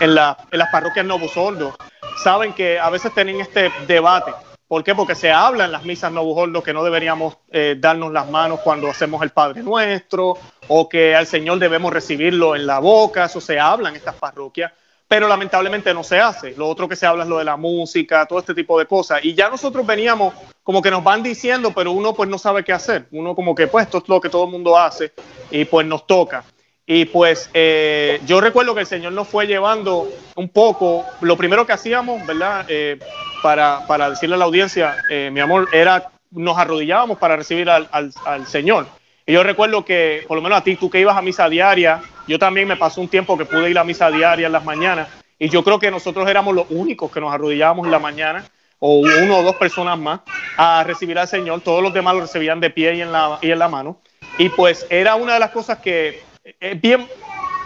en, 0.00 0.14
la, 0.14 0.36
en 0.50 0.58
las 0.58 0.70
parroquias 0.70 1.06
Sordo, 1.32 1.76
saben 2.22 2.52
que 2.52 2.78
a 2.78 2.90
veces 2.90 3.14
tienen 3.14 3.40
este 3.40 3.70
debate. 3.86 4.32
¿Por 4.66 4.84
qué? 4.84 4.94
Porque 4.94 5.14
se 5.14 5.30
habla 5.30 5.64
en 5.64 5.72
las 5.72 5.84
misas 5.84 6.12
Sordo 6.12 6.62
que 6.62 6.72
no 6.72 6.82
deberíamos 6.82 7.36
eh, 7.50 7.76
darnos 7.78 8.12
las 8.12 8.28
manos 8.28 8.60
cuando 8.62 8.88
hacemos 8.88 9.22
el 9.22 9.30
Padre 9.30 9.62
Nuestro, 9.62 10.36
o 10.68 10.88
que 10.88 11.14
al 11.14 11.26
Señor 11.26 11.58
debemos 11.58 11.92
recibirlo 11.92 12.56
en 12.56 12.66
la 12.66 12.78
boca, 12.80 13.26
eso 13.26 13.40
se 13.40 13.58
habla 13.58 13.88
en 13.88 13.96
estas 13.96 14.16
parroquias 14.16 14.72
pero 15.10 15.26
lamentablemente 15.26 15.92
no 15.92 16.04
se 16.04 16.20
hace. 16.20 16.54
Lo 16.56 16.68
otro 16.68 16.88
que 16.88 16.94
se 16.94 17.04
habla 17.04 17.24
es 17.24 17.28
lo 17.28 17.38
de 17.38 17.44
la 17.44 17.56
música, 17.56 18.24
todo 18.26 18.38
este 18.38 18.54
tipo 18.54 18.78
de 18.78 18.86
cosas. 18.86 19.18
Y 19.24 19.34
ya 19.34 19.50
nosotros 19.50 19.84
veníamos 19.84 20.32
como 20.62 20.80
que 20.80 20.90
nos 20.92 21.02
van 21.02 21.20
diciendo, 21.20 21.72
pero 21.74 21.90
uno 21.90 22.14
pues 22.14 22.28
no 22.28 22.38
sabe 22.38 22.62
qué 22.62 22.72
hacer. 22.72 23.08
Uno 23.10 23.34
como 23.34 23.52
que 23.52 23.66
pues 23.66 23.86
esto 23.86 23.98
es 23.98 24.08
lo 24.08 24.20
que 24.20 24.28
todo 24.28 24.44
el 24.44 24.52
mundo 24.52 24.78
hace 24.78 25.12
y 25.50 25.64
pues 25.64 25.84
nos 25.84 26.06
toca. 26.06 26.44
Y 26.86 27.06
pues 27.06 27.50
eh, 27.54 28.20
yo 28.24 28.40
recuerdo 28.40 28.72
que 28.72 28.82
el 28.82 28.86
Señor 28.86 29.12
nos 29.12 29.26
fue 29.26 29.48
llevando 29.48 30.08
un 30.36 30.48
poco, 30.48 31.04
lo 31.22 31.36
primero 31.36 31.66
que 31.66 31.72
hacíamos, 31.72 32.24
¿verdad? 32.24 32.64
Eh, 32.68 33.00
para, 33.42 33.84
para, 33.88 34.10
decirle 34.10 34.36
a 34.36 34.38
la 34.38 34.44
audiencia, 34.44 34.94
eh, 35.10 35.28
mi 35.32 35.40
amor, 35.40 35.70
era 35.72 36.12
nos 36.30 36.56
arrodillábamos 36.56 37.18
para 37.18 37.34
recibir 37.34 37.68
al, 37.68 37.88
al, 37.90 38.12
al 38.26 38.46
Señor. 38.46 38.86
Y 39.30 39.32
yo 39.32 39.44
recuerdo 39.44 39.84
que, 39.84 40.24
por 40.26 40.36
lo 40.36 40.42
menos 40.42 40.58
a 40.58 40.64
ti, 40.64 40.74
tú 40.74 40.90
que 40.90 40.98
ibas 40.98 41.16
a 41.16 41.22
misa 41.22 41.48
diaria, 41.48 42.02
yo 42.26 42.36
también 42.36 42.66
me 42.66 42.74
pasó 42.76 43.00
un 43.00 43.06
tiempo 43.06 43.38
que 43.38 43.44
pude 43.44 43.70
ir 43.70 43.78
a 43.78 43.84
misa 43.84 44.10
diaria 44.10 44.48
en 44.48 44.52
las 44.52 44.64
mañanas 44.64 45.06
y 45.38 45.48
yo 45.48 45.62
creo 45.62 45.78
que 45.78 45.88
nosotros 45.88 46.28
éramos 46.28 46.52
los 46.52 46.66
únicos 46.70 47.12
que 47.12 47.20
nos 47.20 47.32
arrodillábamos 47.32 47.86
en 47.86 47.92
la 47.92 48.00
mañana 48.00 48.44
o 48.80 48.98
uno 48.98 49.38
o 49.38 49.42
dos 49.44 49.54
personas 49.54 49.96
más 50.00 50.22
a 50.56 50.82
recibir 50.82 51.16
al 51.16 51.28
Señor. 51.28 51.60
Todos 51.60 51.80
los 51.80 51.94
demás 51.94 52.14
lo 52.14 52.22
recibían 52.22 52.58
de 52.58 52.70
pie 52.70 52.96
y 52.96 53.02
en 53.02 53.12
la, 53.12 53.38
y 53.40 53.52
en 53.52 53.60
la 53.60 53.68
mano. 53.68 54.00
Y 54.36 54.48
pues 54.48 54.84
era 54.90 55.14
una 55.14 55.34
de 55.34 55.38
las 55.38 55.50
cosas 55.50 55.78
que 55.78 56.24
es 56.58 56.80
bien, 56.80 57.06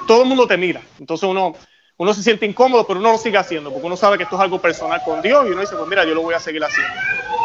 todo 0.07 0.21
el 0.21 0.29
mundo 0.29 0.47
te 0.47 0.59
mira. 0.59 0.83
Entonces 1.01 1.27
uno, 1.27 1.55
uno 1.97 2.13
se 2.13 2.23
siente 2.23 2.45
incómodo, 2.45 2.87
pero 2.87 3.01
uno 3.01 3.13
lo 3.13 3.17
sigue 3.17 3.39
haciendo 3.39 3.71
porque 3.71 3.87
uno 3.87 3.97
sabe 3.97 4.19
que 4.19 4.25
esto 4.25 4.37
es 4.37 4.43
algo 4.43 4.61
personal 4.61 5.01
con 5.03 5.23
Dios 5.23 5.47
y 5.47 5.53
uno 5.53 5.63
dice, 5.63 5.77
pues 5.77 5.89
mira, 5.89 6.05
yo 6.05 6.15
lo 6.15 6.21
voy 6.21 6.35
a 6.35 6.41
seguir 6.41 6.63
haciendo. 6.63 6.93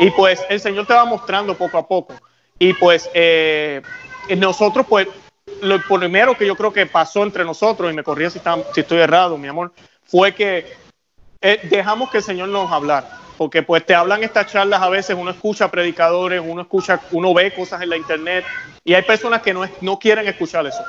Y 0.01 0.11
pues 0.11 0.41
el 0.49 0.59
Señor 0.59 0.87
te 0.87 0.93
va 0.93 1.05
mostrando 1.05 1.53
poco 1.53 1.77
a 1.77 1.87
poco. 1.87 2.15
Y 2.61 2.73
pues 2.73 3.09
eh, 3.13 3.81
nosotros 4.37 4.85
pues 4.87 5.07
lo 5.61 5.81
primero 5.81 6.35
que 6.35 6.45
yo 6.45 6.55
creo 6.55 6.71
que 6.71 6.85
pasó 6.85 7.23
entre 7.23 7.43
nosotros, 7.43 7.91
y 7.91 7.95
me 7.95 8.03
corría 8.03 8.29
si, 8.29 8.39
si 8.73 8.81
estoy 8.81 8.99
errado, 8.99 9.37
mi 9.37 9.47
amor, 9.47 9.73
fue 10.05 10.33
que 10.33 10.65
eh, 11.41 11.59
dejamos 11.63 12.09
que 12.09 12.17
el 12.17 12.23
Señor 12.23 12.49
nos 12.49 12.71
hablara. 12.71 13.17
Porque 13.37 13.63
pues 13.63 13.85
te 13.85 13.95
hablan 13.95 14.21
estas 14.21 14.47
charlas 14.47 14.81
a 14.81 14.89
veces, 14.89 15.15
uno 15.17 15.31
escucha 15.31 15.71
predicadores, 15.71 16.41
uno 16.45 16.61
escucha, 16.61 16.99
uno 17.11 17.33
ve 17.33 17.53
cosas 17.53 17.81
en 17.81 17.89
la 17.89 17.95
internet 17.95 18.43
y 18.83 18.93
hay 18.93 19.03
personas 19.03 19.41
que 19.41 19.53
no, 19.53 19.65
no 19.79 19.97
quieren 19.97 20.27
escuchar 20.27 20.65
eso. 20.65 20.83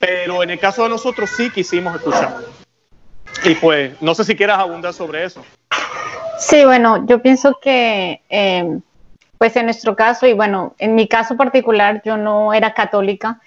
Pero 0.00 0.42
en 0.42 0.50
el 0.50 0.58
caso 0.58 0.82
de 0.82 0.88
nosotros 0.88 1.30
sí 1.30 1.50
quisimos 1.50 1.94
escuchar. 1.94 2.38
Y 3.44 3.54
pues 3.54 3.92
no 4.02 4.12
sé 4.16 4.24
si 4.24 4.34
quieras 4.34 4.58
abundar 4.58 4.92
sobre 4.92 5.24
eso. 5.24 5.44
Sí, 6.40 6.64
bueno, 6.64 7.06
yo 7.06 7.22
pienso 7.22 7.58
que 7.62 8.22
eh, 8.28 8.80
pues 9.38 9.56
en 9.56 9.66
nuestro 9.66 9.96
caso, 9.96 10.26
y 10.26 10.32
bueno, 10.32 10.74
en 10.78 10.94
mi 10.94 11.08
caso 11.08 11.36
particular, 11.36 12.02
yo 12.04 12.16
no 12.16 12.52
era 12.52 12.74
católica, 12.74 13.40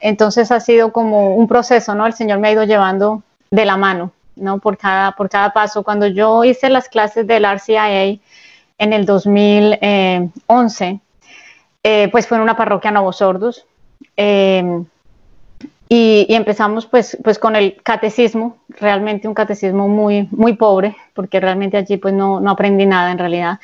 entonces 0.00 0.52
ha 0.52 0.60
sido 0.60 0.92
como 0.92 1.34
un 1.34 1.48
proceso, 1.48 1.94
¿no? 1.94 2.06
El 2.06 2.12
Señor 2.12 2.38
me 2.38 2.48
ha 2.48 2.52
ido 2.52 2.64
llevando 2.64 3.22
de 3.50 3.64
la 3.64 3.76
mano, 3.76 4.12
¿no? 4.36 4.58
Por 4.58 4.76
cada, 4.76 5.12
por 5.12 5.28
cada 5.28 5.52
paso. 5.52 5.82
Cuando 5.82 6.06
yo 6.06 6.44
hice 6.44 6.68
las 6.68 6.88
clases 6.88 7.26
del 7.26 7.44
RCIA, 7.44 8.18
en 8.80 8.92
el 8.92 9.06
2011, 9.06 11.00
eh, 11.82 12.08
pues 12.12 12.26
fue 12.28 12.36
en 12.36 12.42
una 12.42 12.56
parroquia 12.56 12.90
Nuevos 12.90 13.16
Sordos. 13.16 13.66
Eh, 14.16 14.84
y, 15.88 16.26
empezamos 16.28 16.86
pues, 16.86 17.16
pues 17.24 17.38
con 17.38 17.56
el 17.56 17.80
catecismo, 17.82 18.58
realmente 18.68 19.26
un 19.26 19.34
catecismo 19.34 19.88
muy, 19.88 20.28
muy 20.30 20.54
pobre, 20.54 20.96
porque 21.14 21.40
realmente 21.40 21.78
allí 21.78 21.96
pues 21.96 22.12
no, 22.12 22.40
no 22.40 22.50
aprendí 22.50 22.84
nada 22.84 23.10
en 23.10 23.18
realidad. 23.18 23.58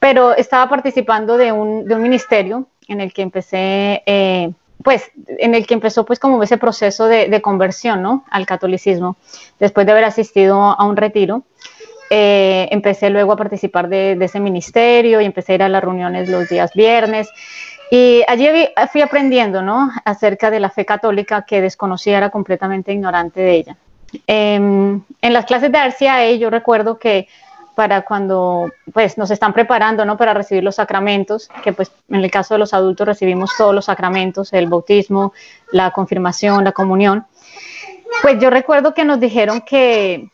Pero 0.00 0.34
estaba 0.34 0.68
participando 0.68 1.36
de 1.36 1.52
un, 1.52 1.84
de 1.84 1.94
un 1.94 2.02
ministerio 2.02 2.66
en 2.88 3.00
el 3.00 3.12
que 3.12 3.22
empecé, 3.22 4.02
eh, 4.06 4.50
pues, 4.82 5.10
en 5.38 5.54
el 5.54 5.66
que 5.66 5.74
empezó 5.74 6.04
pues 6.04 6.18
como 6.18 6.42
ese 6.42 6.58
proceso 6.58 7.06
de, 7.06 7.28
de, 7.28 7.40
conversión, 7.40 8.02
¿no? 8.02 8.24
Al 8.30 8.46
catolicismo, 8.46 9.16
después 9.60 9.86
de 9.86 9.92
haber 9.92 10.04
asistido 10.04 10.58
a 10.58 10.84
un 10.84 10.96
retiro. 10.96 11.44
Eh, 12.12 12.66
empecé 12.72 13.08
luego 13.10 13.32
a 13.32 13.36
participar 13.36 13.88
de, 13.88 14.16
de, 14.16 14.24
ese 14.24 14.40
ministerio 14.40 15.20
y 15.20 15.26
empecé 15.26 15.52
a 15.52 15.54
ir 15.54 15.62
a 15.62 15.68
las 15.68 15.84
reuniones 15.84 16.28
los 16.28 16.48
días 16.48 16.72
viernes 16.74 17.28
y 17.90 18.22
allí 18.28 18.48
fui 18.92 19.02
aprendiendo, 19.02 19.62
¿no? 19.62 19.90
Acerca 20.04 20.50
de 20.50 20.60
la 20.60 20.70
fe 20.70 20.84
católica 20.84 21.42
que 21.42 21.60
desconocía, 21.60 22.18
era 22.18 22.30
completamente 22.30 22.92
ignorante 22.92 23.40
de 23.40 23.52
ella. 23.52 23.76
Em, 24.28 25.02
en 25.20 25.32
las 25.32 25.44
clases 25.44 25.72
de 25.72 25.78
RCIA 25.78 26.32
yo 26.34 26.50
recuerdo 26.50 26.98
que 26.98 27.28
para 27.80 28.02
cuando 28.02 28.70
pues 28.92 29.16
nos 29.16 29.30
están 29.30 29.54
preparando 29.54 30.04
no 30.04 30.18
para 30.18 30.34
recibir 30.34 30.62
los 30.62 30.74
sacramentos 30.74 31.48
que 31.64 31.72
pues 31.72 31.90
en 32.10 32.16
el 32.22 32.30
caso 32.30 32.52
de 32.52 32.58
los 32.58 32.74
adultos 32.74 33.06
recibimos 33.06 33.52
todos 33.56 33.74
los 33.74 33.86
sacramentos 33.86 34.52
el 34.52 34.66
bautismo 34.66 35.32
la 35.72 35.90
confirmación 35.90 36.62
la 36.62 36.72
comunión 36.72 37.24
pues 38.20 38.38
yo 38.38 38.50
recuerdo 38.50 38.92
que 38.92 39.06
nos 39.06 39.18
dijeron 39.18 39.62
que 39.62 40.28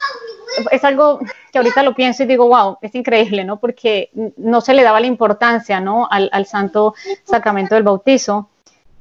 es 0.73 0.83
algo 0.83 1.21
que 1.53 1.59
ahorita 1.59 1.85
lo 1.85 1.95
pienso 1.95 2.25
y 2.25 2.27
digo, 2.27 2.49
wow, 2.49 2.79
es 2.81 2.95
increíble, 2.95 3.45
¿no? 3.45 3.59
Porque 3.59 4.11
no 4.37 4.61
se 4.63 4.73
le 4.73 4.83
daba 4.83 5.01
la 5.01 5.07
importancia, 5.07 5.81
¿no? 5.81 6.09
Al, 6.11 6.47
santo 6.47 6.95
sacramento 7.25 7.75
del 7.75 7.85
bautizo 7.85 8.49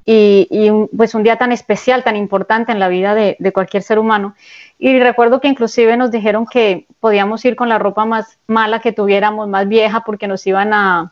y, 0.05 0.69
pues 0.95 1.15
un 1.15 1.23
día 1.23 1.37
tan 1.37 1.51
especial, 1.51 2.03
tan 2.03 2.15
importante 2.15 2.71
en 2.71 2.79
la 2.79 2.89
vida 2.89 3.15
de, 3.15 3.51
cualquier 3.53 3.81
ser 3.81 3.97
humano. 3.97 4.35
Y 4.77 4.99
recuerdo 4.99 5.41
que 5.41 5.47
inclusive 5.47 5.97
nos 5.97 6.11
dijeron 6.11 6.45
que 6.45 6.85
podíamos 6.99 7.43
ir 7.45 7.55
con 7.55 7.69
la 7.69 7.79
ropa 7.79 8.05
más 8.05 8.37
mala 8.45 8.79
que 8.79 8.91
tuviéramos, 8.91 9.47
más 9.47 9.67
vieja, 9.67 10.03
porque 10.05 10.27
nos 10.27 10.45
iban 10.45 10.73
a, 10.73 11.11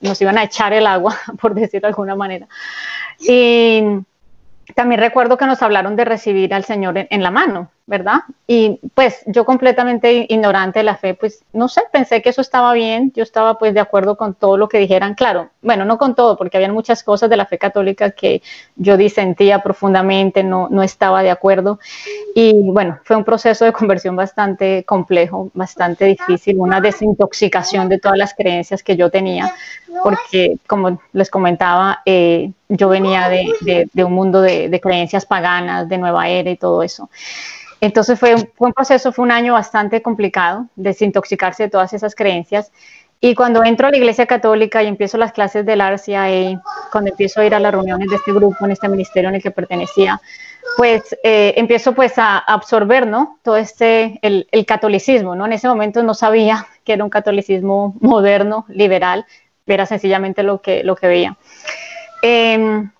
nos 0.00 0.20
iban 0.20 0.38
a 0.38 0.44
echar 0.44 0.72
el 0.72 0.86
agua, 0.86 1.16
por 1.40 1.54
decirlo 1.54 1.86
de 1.86 1.90
alguna 1.90 2.14
manera. 2.14 2.46
Y 3.18 3.82
también 4.74 5.00
recuerdo 5.00 5.36
que 5.36 5.46
nos 5.46 5.60
hablaron 5.62 5.96
de 5.96 6.04
recibir 6.04 6.54
al 6.54 6.64
Señor 6.64 7.06
en, 7.10 7.22
la 7.22 7.30
mano, 7.30 7.70
¿verdad? 7.86 8.20
Y 8.46 8.80
pues 8.94 9.22
yo 9.26 9.44
completamente 9.44 10.26
ignorante 10.28 10.78
de 10.78 10.84
la 10.84 10.96
fe, 10.96 11.14
pues 11.14 11.44
no 11.52 11.68
sé, 11.68 11.82
pensé 11.92 12.22
que 12.22 12.30
eso 12.30 12.40
estaba 12.40 12.72
bien, 12.72 13.12
yo 13.14 13.22
estaba 13.22 13.58
pues 13.58 13.74
de 13.74 13.80
acuerdo 13.80 14.16
con 14.16 14.34
todo 14.34 14.56
lo 14.56 14.68
que 14.68 14.78
dijeran, 14.78 15.14
claro, 15.14 15.50
bueno, 15.60 15.84
no 15.84 15.98
con 15.98 16.14
todo, 16.14 16.36
porque 16.36 16.56
había 16.56 16.72
muchas 16.72 17.02
cosas 17.02 17.28
de 17.28 17.36
la 17.36 17.44
fe 17.44 17.58
católica 17.58 18.10
que 18.10 18.42
yo 18.76 18.96
disentía 18.96 19.62
profundamente, 19.62 20.42
no, 20.42 20.68
no 20.70 20.82
estaba 20.82 21.22
de 21.22 21.30
acuerdo. 21.30 21.78
Y 22.34 22.54
bueno, 22.70 23.00
fue 23.04 23.16
un 23.16 23.24
proceso 23.24 23.66
de 23.66 23.72
conversión 23.72 24.16
bastante 24.16 24.84
complejo, 24.84 25.50
bastante 25.52 26.06
difícil, 26.06 26.56
una 26.58 26.80
desintoxicación 26.80 27.90
de 27.90 27.98
todas 27.98 28.16
las 28.16 28.34
creencias 28.34 28.82
que 28.82 28.96
yo 28.96 29.10
tenía, 29.10 29.54
porque 30.02 30.56
como 30.66 31.00
les 31.12 31.28
comentaba, 31.28 32.00
eh, 32.06 32.50
yo 32.68 32.88
venía 32.88 33.28
de, 33.28 34.04
un 34.04 34.12
mundo 34.12 34.40
de, 34.40 34.80
creencias 34.82 35.26
paganas, 35.26 35.88
de 35.88 35.98
nueva 35.98 36.28
era 36.28 36.50
y 36.50 36.56
todo 36.56 36.82
eso. 36.82 37.08
Entonces 37.84 38.18
fue, 38.18 38.34
fue, 38.56 38.68
un 38.68 38.72
proceso, 38.72 39.12
fue 39.12 39.24
un 39.24 39.30
año 39.30 39.52
bastante 39.52 40.00
complicado, 40.00 40.68
desintoxicarse 40.74 41.64
de 41.64 41.68
todas 41.68 41.92
esas 41.92 42.14
creencias. 42.14 42.72
Y 43.20 43.34
cuando 43.34 43.62
entro 43.62 43.86
a 43.86 43.90
la 43.90 43.98
Iglesia 43.98 44.24
Católica 44.24 44.82
y 44.82 44.86
empiezo 44.86 45.18
las 45.18 45.32
clases 45.32 45.66
del 45.66 45.82
RCIA, 45.82 46.62
cuando 46.90 47.10
empiezo 47.10 47.42
a 47.42 47.44
ir 47.44 47.54
a 47.54 47.60
las 47.60 47.72
reuniones 47.72 48.08
de 48.08 48.16
este 48.16 48.32
grupo, 48.32 48.64
en 48.64 48.70
este 48.70 48.88
ministerio 48.88 49.28
en 49.28 49.34
el 49.34 49.42
que 49.42 49.50
pertenecía, 49.50 50.18
pues 50.78 51.14
eh, 51.22 51.52
empiezo 51.58 51.94
pues 51.94 52.16
a 52.16 52.38
absorber, 52.38 53.06
¿no? 53.06 53.38
Todo 53.42 53.58
este, 53.58 54.18
el, 54.22 54.48
el, 54.50 54.64
catolicismo, 54.64 55.36
¿no? 55.36 55.44
En 55.44 55.52
ese 55.52 55.68
momento 55.68 56.02
no 56.02 56.14
sabía 56.14 56.66
que 56.84 56.94
era 56.94 57.04
un 57.04 57.10
catolicismo 57.10 57.94
moderno, 58.00 58.64
liberal, 58.70 59.26
era 59.66 59.84
sencillamente 59.84 60.42
lo 60.42 60.62
que, 60.62 60.82
lo 60.84 60.96
que 60.96 61.06
veía. 61.06 61.36
Em, 62.22 62.90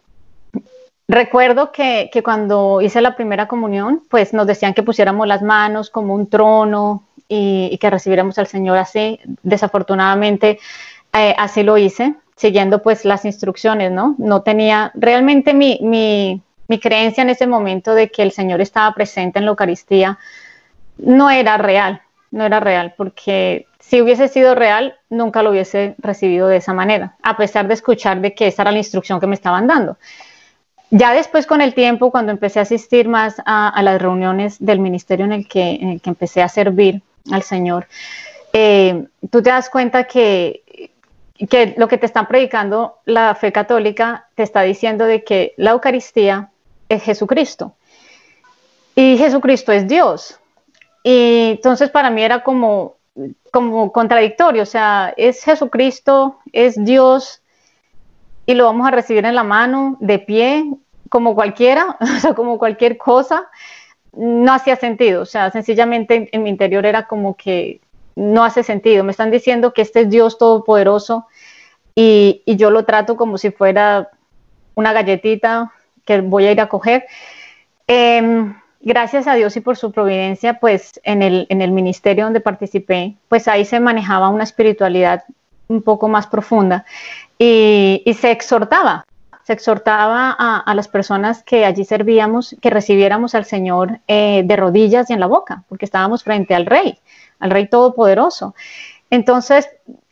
recuerdo 1.08 1.72
que, 1.72 2.10
cuando 2.24 2.80
hice 2.80 3.00
la 3.00 3.16
primera 3.16 3.48
comunión, 3.48 4.02
pues 4.08 4.32
nos 4.32 4.46
decían 4.46 4.74
que 4.74 4.82
pusiéramos 4.82 5.26
las 5.26 5.42
manos 5.42 5.90
como 5.90 6.14
un 6.14 6.28
trono 6.28 7.04
y, 7.28 7.76
que 7.78 7.90
recibiéramos 7.90 8.38
al 8.38 8.46
Señor 8.46 8.78
así. 8.78 9.20
Desafortunadamente, 9.42 10.58
eh, 11.12 11.34
así 11.38 11.62
lo 11.62 11.78
hice, 11.78 12.14
siguiendo 12.36 12.82
pues 12.82 13.04
las 13.04 13.24
instrucciones, 13.24 13.92
¿no? 13.92 14.14
No 14.18 14.42
tenía, 14.42 14.90
realmente 14.94 15.54
mi, 15.54 15.78
mi, 15.82 16.42
mi 16.68 16.78
creencia 16.78 17.22
en 17.22 17.30
ese 17.30 17.46
momento 17.46 17.94
de 17.94 18.10
que 18.10 18.22
el 18.22 18.32
Señor 18.32 18.60
estaba 18.60 18.94
presente 18.94 19.38
en 19.38 19.44
la 19.44 19.50
Eucaristía 19.50 20.18
no 20.98 21.30
era 21.30 21.56
real, 21.56 22.02
no 22.30 22.44
era 22.44 22.60
real, 22.60 22.94
porque 22.96 23.66
si 23.80 24.00
hubiese 24.00 24.28
sido 24.28 24.54
real, 24.54 24.96
nunca 25.10 25.42
lo 25.42 25.50
hubiese 25.50 25.94
recibido 25.98 26.48
de 26.48 26.56
esa 26.56 26.72
manera, 26.72 27.16
a 27.22 27.36
pesar 27.36 27.68
de 27.68 27.74
escuchar 27.74 28.20
de 28.20 28.34
que 28.34 28.46
esa 28.46 28.62
era 28.62 28.72
la 28.72 28.78
instrucción 28.78 29.20
que 29.20 29.26
me 29.26 29.34
estaban 29.34 29.66
dando. 29.66 29.98
Ya 30.96 31.12
después, 31.12 31.44
con 31.44 31.60
el 31.60 31.74
tiempo, 31.74 32.12
cuando 32.12 32.30
empecé 32.30 32.60
a 32.60 32.62
asistir 32.62 33.08
más 33.08 33.42
a, 33.46 33.82
las 33.82 34.00
reuniones 34.00 34.64
del 34.64 34.78
ministerio 34.78 35.24
en 35.24 35.32
el, 35.32 35.48
que, 35.48 36.00
empecé 36.04 36.40
a 36.40 36.48
servir 36.48 37.02
al 37.32 37.42
Señor, 37.42 37.88
eh, 38.52 39.04
tú 39.28 39.42
te 39.42 39.50
das 39.50 39.68
cuenta 39.68 40.04
que, 40.04 40.92
que 41.50 41.74
lo 41.78 41.88
que 41.88 41.98
te 41.98 42.06
están 42.06 42.28
predicando 42.28 42.98
la 43.06 43.34
fe 43.34 43.50
católica 43.50 44.28
te 44.36 44.44
está 44.44 44.62
diciendo 44.62 45.04
de 45.04 45.24
que 45.24 45.52
la 45.56 45.72
Eucaristía 45.72 46.50
es 46.88 47.02
Jesucristo. 47.02 47.74
Y 48.94 49.18
Jesucristo 49.18 49.72
es 49.72 49.88
Dios. 49.88 50.38
Y 51.02 51.54
entonces 51.56 51.90
para 51.90 52.08
mí 52.08 52.22
era 52.22 52.44
como, 52.44 52.98
como 53.50 53.90
contradictorio, 53.90 54.62
o 54.62 54.66
sea, 54.66 55.12
es 55.16 55.42
Jesucristo, 55.42 56.38
es 56.52 56.76
Dios 56.84 57.42
y 58.46 58.54
lo 58.54 58.66
vamos 58.66 58.86
a 58.86 58.92
recibir 58.92 59.24
en 59.24 59.34
la 59.34 59.42
mano, 59.42 59.96
de 59.98 60.20
pie, 60.20 60.64
como 61.14 61.36
cualquiera, 61.36 61.96
o 62.00 62.18
sea, 62.18 62.34
como 62.34 62.58
cualquier 62.58 62.98
cosa, 62.98 63.48
no 64.12 64.52
hacía 64.52 64.74
sentido, 64.74 65.22
o 65.22 65.26
sea, 65.26 65.52
sencillamente 65.52 66.28
en, 66.32 66.42
mi 66.42 66.50
interior 66.50 66.84
era 66.84 67.06
como 67.06 67.36
que 67.36 67.80
no 68.16 68.42
hace 68.42 68.64
sentido, 68.64 69.04
me 69.04 69.12
están 69.12 69.30
diciendo 69.30 69.72
que 69.72 69.82
este 69.82 70.00
es 70.00 70.10
Dios 70.10 70.38
todopoderoso 70.38 71.28
y, 71.94 72.42
y 72.46 72.56
yo 72.56 72.70
lo 72.70 72.84
trato 72.84 73.16
como 73.16 73.38
si 73.38 73.52
fuera 73.52 74.10
una 74.74 74.92
galletita 74.92 75.72
que 76.04 76.20
voy 76.20 76.46
a 76.46 76.52
ir 76.52 76.60
a 76.60 76.68
coger. 76.68 77.04
Em, 77.86 78.56
gracias 78.80 79.28
a 79.28 79.34
Dios 79.34 79.56
y 79.56 79.60
por 79.60 79.76
su 79.76 79.92
providencia, 79.92 80.54
pues 80.58 81.00
en 81.04 81.22
el, 81.22 81.46
en 81.48 81.62
el 81.62 81.70
ministerio 81.70 82.24
donde 82.24 82.40
participé, 82.40 83.14
pues 83.28 83.46
ahí 83.46 83.64
se 83.64 83.78
manejaba 83.78 84.30
una 84.30 84.42
espiritualidad 84.42 85.22
un 85.68 85.80
poco 85.80 86.08
más 86.08 86.26
profunda 86.26 86.84
y, 87.38 88.02
se 88.18 88.32
exhortaba, 88.32 89.04
se 89.44 89.52
exhortaba 89.52 90.34
a, 90.38 90.74
las 90.74 90.88
personas 90.88 91.42
que 91.42 91.64
allí 91.64 91.84
servíamos 91.84 92.56
que 92.60 92.70
recibiéramos 92.70 93.34
al 93.34 93.44
Señor 93.44 94.00
eh, 94.08 94.42
de 94.44 94.56
rodillas 94.56 95.10
y 95.10 95.12
en 95.12 95.20
la 95.20 95.26
boca, 95.26 95.64
porque 95.68 95.84
estábamos 95.84 96.24
frente 96.24 96.54
al 96.54 96.66
Rey, 96.66 96.98
al 97.40 97.50
Rey 97.50 97.68
Todopoderoso. 97.68 98.54
Entonces, 99.10 99.68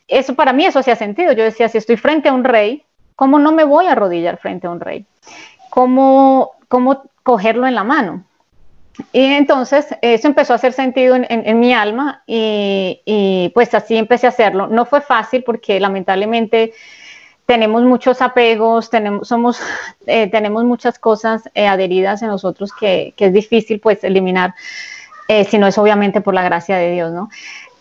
eso 0.07 0.35
para 0.35 0.53
mí 0.53 0.65
eso 0.65 0.79
hacía 0.79 0.95
sentido. 0.95 1.33
Yo 1.33 1.43
decía, 1.43 1.67
si 1.67 1.79
estoy 1.79 1.97
frente 1.97 2.29
a 2.29 2.33
un 2.33 2.43
Rey, 2.43 2.83
¿cómo 3.15 3.39
no 3.39 3.51
me 3.51 3.63
voy 3.63 3.87
a 3.87 3.93
arrodillar 3.93 4.37
frente 4.37 4.67
a 4.67 4.69
un 4.69 4.79
Rey? 4.79 5.05
¿Cómo, 5.71 6.51
cómo 6.67 7.03
cogerlo 7.23 7.65
en 7.65 7.73
la 7.73 7.83
mano? 7.83 8.23
Y 9.11 9.23
entonces 9.23 9.87
eso 10.03 10.27
empezó 10.27 10.53
a 10.53 10.57
hacer 10.57 10.73
sentido 10.73 11.15
en, 11.15 11.59
mi 11.59 11.73
alma 11.73 12.21
y, 12.27 13.51
pues 13.55 13.73
así 13.73 13.97
empecé 13.97 14.27
a 14.27 14.29
hacerlo. 14.29 14.67
No 14.67 14.85
fue 14.85 15.01
fácil 15.01 15.43
porque 15.43 15.79
lamentablemente 15.79 16.73
tenemos 17.45 17.83
muchos 17.83 18.21
apegos, 18.21 18.89
tenemos, 18.89 19.27
somos, 19.27 19.59
eh, 20.07 20.29
tenemos 20.29 20.63
muchas 20.63 20.99
cosas 20.99 21.49
eh, 21.53 21.67
adheridas 21.67 22.21
en 22.21 22.29
nosotros 22.29 22.71
que, 22.77 23.13
es 23.17 23.33
difícil 23.33 23.79
pues 23.79 24.03
eliminar, 24.03 24.53
eh, 25.27 25.45
si 25.45 25.57
no 25.57 25.67
es 25.67 25.77
obviamente 25.77 26.21
por 26.21 26.33
la 26.33 26.43
gracia 26.43 26.77
de 26.77 26.91
Dios, 26.91 27.11
¿no? 27.11 27.29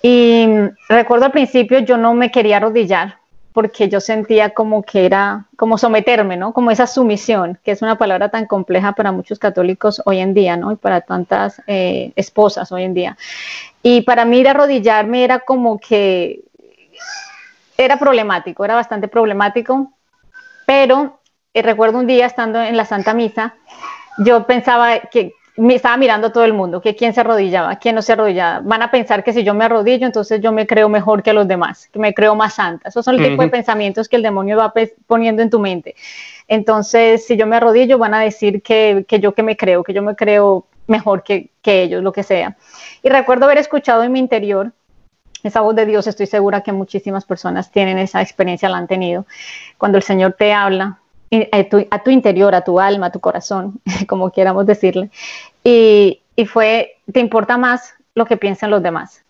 Y 0.03 0.47
recuerdo 0.89 1.27
al 1.27 1.33
principio 1.33 1.79
yo 1.79 1.97
no 1.97 2.13
me 2.15 2.31
quería 2.31 2.57
arrodillar 2.57 3.19
porque 3.53 3.89
yo 3.89 4.01
sentía 4.01 4.51
como 4.51 4.83
que 4.83 5.05
era 5.05 5.45
como 5.57 5.77
someterme, 5.77 6.37
¿no? 6.37 6.53
Como 6.53 6.71
esa 6.71 6.87
sumisión, 6.87 7.59
que 7.63 7.73
es 7.73 7.83
una 7.83 7.99
palabra 7.99 8.31
tan 8.31 8.47
compleja 8.47 8.93
para 8.93 9.13
muchos 9.13 9.39
católicos 9.39 10.01
hoy 10.07 10.19
en 10.19 10.33
día, 10.33 10.57
¿no? 10.57 10.73
Y 10.73 10.77
para 10.77 11.03
tantas 11.03 11.61
esposas 11.67 12.73
hoy 12.73 12.85
en 12.85 12.95
día. 12.95 13.19
Y 13.83 14.01
para 14.03 14.25
mí 14.25 14.45
arrodillarme 14.45 15.23
era 15.23 15.41
como 15.41 15.79
que 15.79 16.41
era 17.77 17.99
problemático, 17.99 18.65
era 18.65 18.75
bastante 18.75 19.09
problemático, 19.09 19.93
pero 20.67 21.21
eh, 21.55 21.63
recuerdo 21.63 21.99
un 21.99 22.07
día 22.07 22.27
estando 22.27 22.61
en 22.61 22.77
la 22.77 22.85
Santa 22.85 23.15
Misa, 23.15 23.55
yo 24.19 24.47
pensaba 24.47 25.01
que 25.01 25.35
me 25.57 25.75
estaba 25.75 25.97
mirando 25.99 26.29
a 26.29 26.33
todo 26.33 26.45
el 26.45 26.55
mundo, 26.55 26.81
que 26.81 26.97
quién 26.97 27.13
se 27.13 27.21
arrodillaba, 27.21 27.77
quién 27.77 27.95
no 27.95 28.03
se 28.03 28.13
arrodillaba. 28.13 28.61
Van 28.65 28.83
a 28.83 28.91
pensar 28.91 29.23
que 29.23 29.35
si 29.35 29.45
yo 29.45 29.53
me 29.53 29.65
arrodillo, 29.65 30.07
entonces 30.07 30.41
yo 30.41 30.51
me 30.51 30.67
creo 30.67 30.89
mejor 30.89 31.23
que 31.23 31.33
los 31.35 31.47
demás, 31.47 31.89
que 31.93 31.99
me 31.99 32.15
creo 32.15 32.35
más 32.35 32.55
santa. 32.55 32.89
Esos 32.89 33.05
son 33.05 33.17
el 33.17 33.29
tipo 33.29 33.43
de 33.43 33.49
pensamientos 33.49 34.09
que 34.09 34.17
el 34.17 34.23
demonio 34.23 34.57
va 34.57 34.73
poniendo 35.07 35.43
en 35.43 35.51
tu 35.51 35.59
mente. 35.59 35.95
Entonces, 36.49 37.27
si 37.27 37.37
yo 37.37 37.47
me 37.47 37.57
arrodillo, 37.57 37.99
van 37.99 38.15
a 38.15 38.21
decir 38.21 38.63
que, 38.63 39.05
que 39.07 39.21
yo 39.21 39.35
que 39.35 39.43
me 39.43 39.57
creo, 39.57 39.85
que 39.85 39.93
yo 39.93 40.03
me 40.03 40.17
creo 40.17 40.67
mejor 40.87 41.23
que, 41.23 41.51
que 41.61 41.83
ellos, 41.83 42.03
lo 42.03 42.13
que 42.13 42.23
sea. 42.23 42.57
Y 43.03 43.11
recuerdo 43.11 43.45
haber 43.45 43.59
escuchado 43.59 44.03
en 44.05 44.13
mi 44.13 44.19
interior 44.19 44.73
esa 45.43 45.61
voz 45.61 45.75
de 45.75 45.87
Dios, 45.87 46.07
estoy 46.07 46.27
segura 46.27 46.63
que 46.63 46.73
muchísimas 46.73 47.25
personas 47.25 47.71
tienen 47.71 47.99
esa 47.99 48.23
experiencia, 48.23 48.69
la 48.69 48.79
han 48.79 48.87
tenido. 48.87 49.27
Cuando 49.79 49.99
el 49.99 50.05
Señor 50.05 50.35
te 50.39 50.53
habla 50.53 50.99
a 51.51 51.65
tu, 51.65 51.87
a 51.91 52.03
tu 52.03 52.11
interior, 52.11 52.55
a 52.55 52.63
tu 52.63 52.79
alma, 52.79 53.07
a 53.07 53.13
tu 53.13 53.21
corazón, 53.21 53.81
como 54.07 54.31
quieramos 54.31 54.67
decirle, 54.67 55.11
y, 55.65 56.21
y 56.37 56.47
fue, 56.47 56.97
te 57.13 57.21
importa 57.21 57.57
más 57.57 57.95
lo 58.15 58.27
que 58.27 58.37
piensan 58.37 58.71
los 58.71 58.83
demás. 58.83 59.23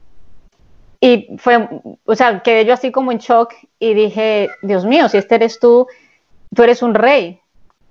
Y 1.01 1.37
fue, 1.39 1.69
o 2.05 2.15
sea, 2.15 2.41
quedé 2.41 2.65
yo 2.65 2.75
así 2.75 2.93
como 2.93 3.11
en 3.11 3.19
shock 3.19 3.55
y 3.81 3.93
dije, 3.93 4.51
Dios 4.63 4.85
mío, 4.85 5.09
si 5.09 5.19
este 5.19 5.35
eres 5.35 5.59
tú, 5.59 5.89
tú 6.55 6.63
eres 6.63 6.81
un 6.81 6.95
rey. 6.95 7.41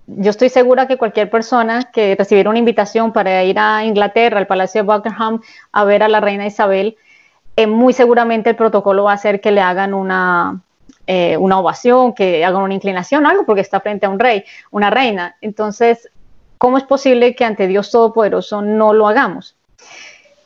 Yo 0.07 0.29
estoy 0.29 0.47
segura 0.47 0.87
que 0.87 0.97
cualquier 0.97 1.29
persona 1.29 1.91
que 1.91 2.15
recibiera 2.15 2.49
una 2.49 2.59
invitación 2.59 3.11
para 3.11 3.43
ir 3.43 3.59
a 3.59 3.83
Inglaterra, 3.83 4.39
al 4.39 4.47
Palacio 4.47 4.83
de 4.83 4.87
Buckingham, 4.87 5.41
a 5.73 5.83
ver 5.83 6.03
a 6.03 6.07
la 6.07 6.21
reina 6.21 6.47
Isabel, 6.47 6.95
eh, 7.55 7.67
muy 7.67 7.93
seguramente 7.93 8.49
el 8.49 8.55
protocolo 8.55 9.03
va 9.03 9.13
a 9.13 9.17
ser 9.17 9.41
que 9.41 9.51
le 9.51 9.61
hagan 9.61 9.93
una, 9.93 10.61
eh, 11.07 11.37
una 11.37 11.59
ovación, 11.59 12.13
que 12.13 12.45
hagan 12.45 12.61
una 12.61 12.73
inclinación, 12.73 13.25
algo, 13.25 13.45
porque 13.45 13.61
está 13.61 13.79
frente 13.81 14.05
a 14.05 14.09
un 14.09 14.19
rey, 14.19 14.43
una 14.71 14.89
reina. 14.89 15.35
Entonces, 15.41 16.09
¿cómo 16.57 16.77
es 16.77 16.83
posible 16.83 17.35
que 17.35 17.45
ante 17.45 17.67
Dios 17.67 17.91
Todopoderoso 17.91 18.61
no 18.61 18.93
lo 18.93 19.07
hagamos? 19.07 19.55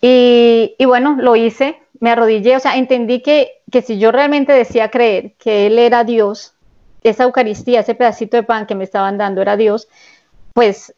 Y, 0.01 0.75
bueno, 0.85 1.17
lo 1.19 1.35
hice, 1.35 1.79
me 1.99 2.11
arrodillé, 2.11 2.55
o 2.55 2.59
sea, 2.59 2.77
entendí 2.77 3.21
que, 3.21 3.63
que 3.71 3.81
si 3.81 3.97
yo 3.97 4.11
realmente 4.11 4.53
decía 4.53 4.91
creer 4.91 5.33
que 5.39 5.65
Él 5.65 5.79
era 5.79 6.03
Dios, 6.03 6.53
esa 7.01 7.23
Eucaristía, 7.23 7.79
ese 7.79 7.95
pedacito 7.95 8.37
de 8.37 8.43
pan 8.43 8.67
que 8.67 8.75
me 8.75 8.83
estaban 8.83 9.17
dando 9.17 9.41
era 9.41 9.57
Dios, 9.57 9.87
pues 10.53 10.93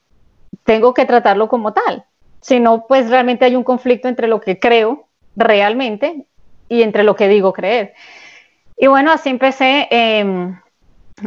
tengo 0.64 0.94
que 0.94 1.06
tratarlo 1.06 1.48
como 1.48 1.74
tal. 1.74 2.06
Si 2.42 2.60
no, 2.60 2.86
pues 2.86 3.10
realmente 3.10 3.46
hay 3.46 3.56
un 3.56 3.64
conflicto 3.64 4.08
entre 4.08 4.28
lo 4.28 4.42
que 4.42 4.60
creo 4.60 5.07
realmente 5.38 6.26
y 6.68 6.82
entre 6.82 7.04
lo 7.04 7.16
que 7.16 7.30
digo 7.30 7.54
creer. 7.54 7.94
Y 8.78 8.88
bueno, 8.88 9.12
así 9.12 9.30
empecé, 9.30 9.88
em, 9.90 10.60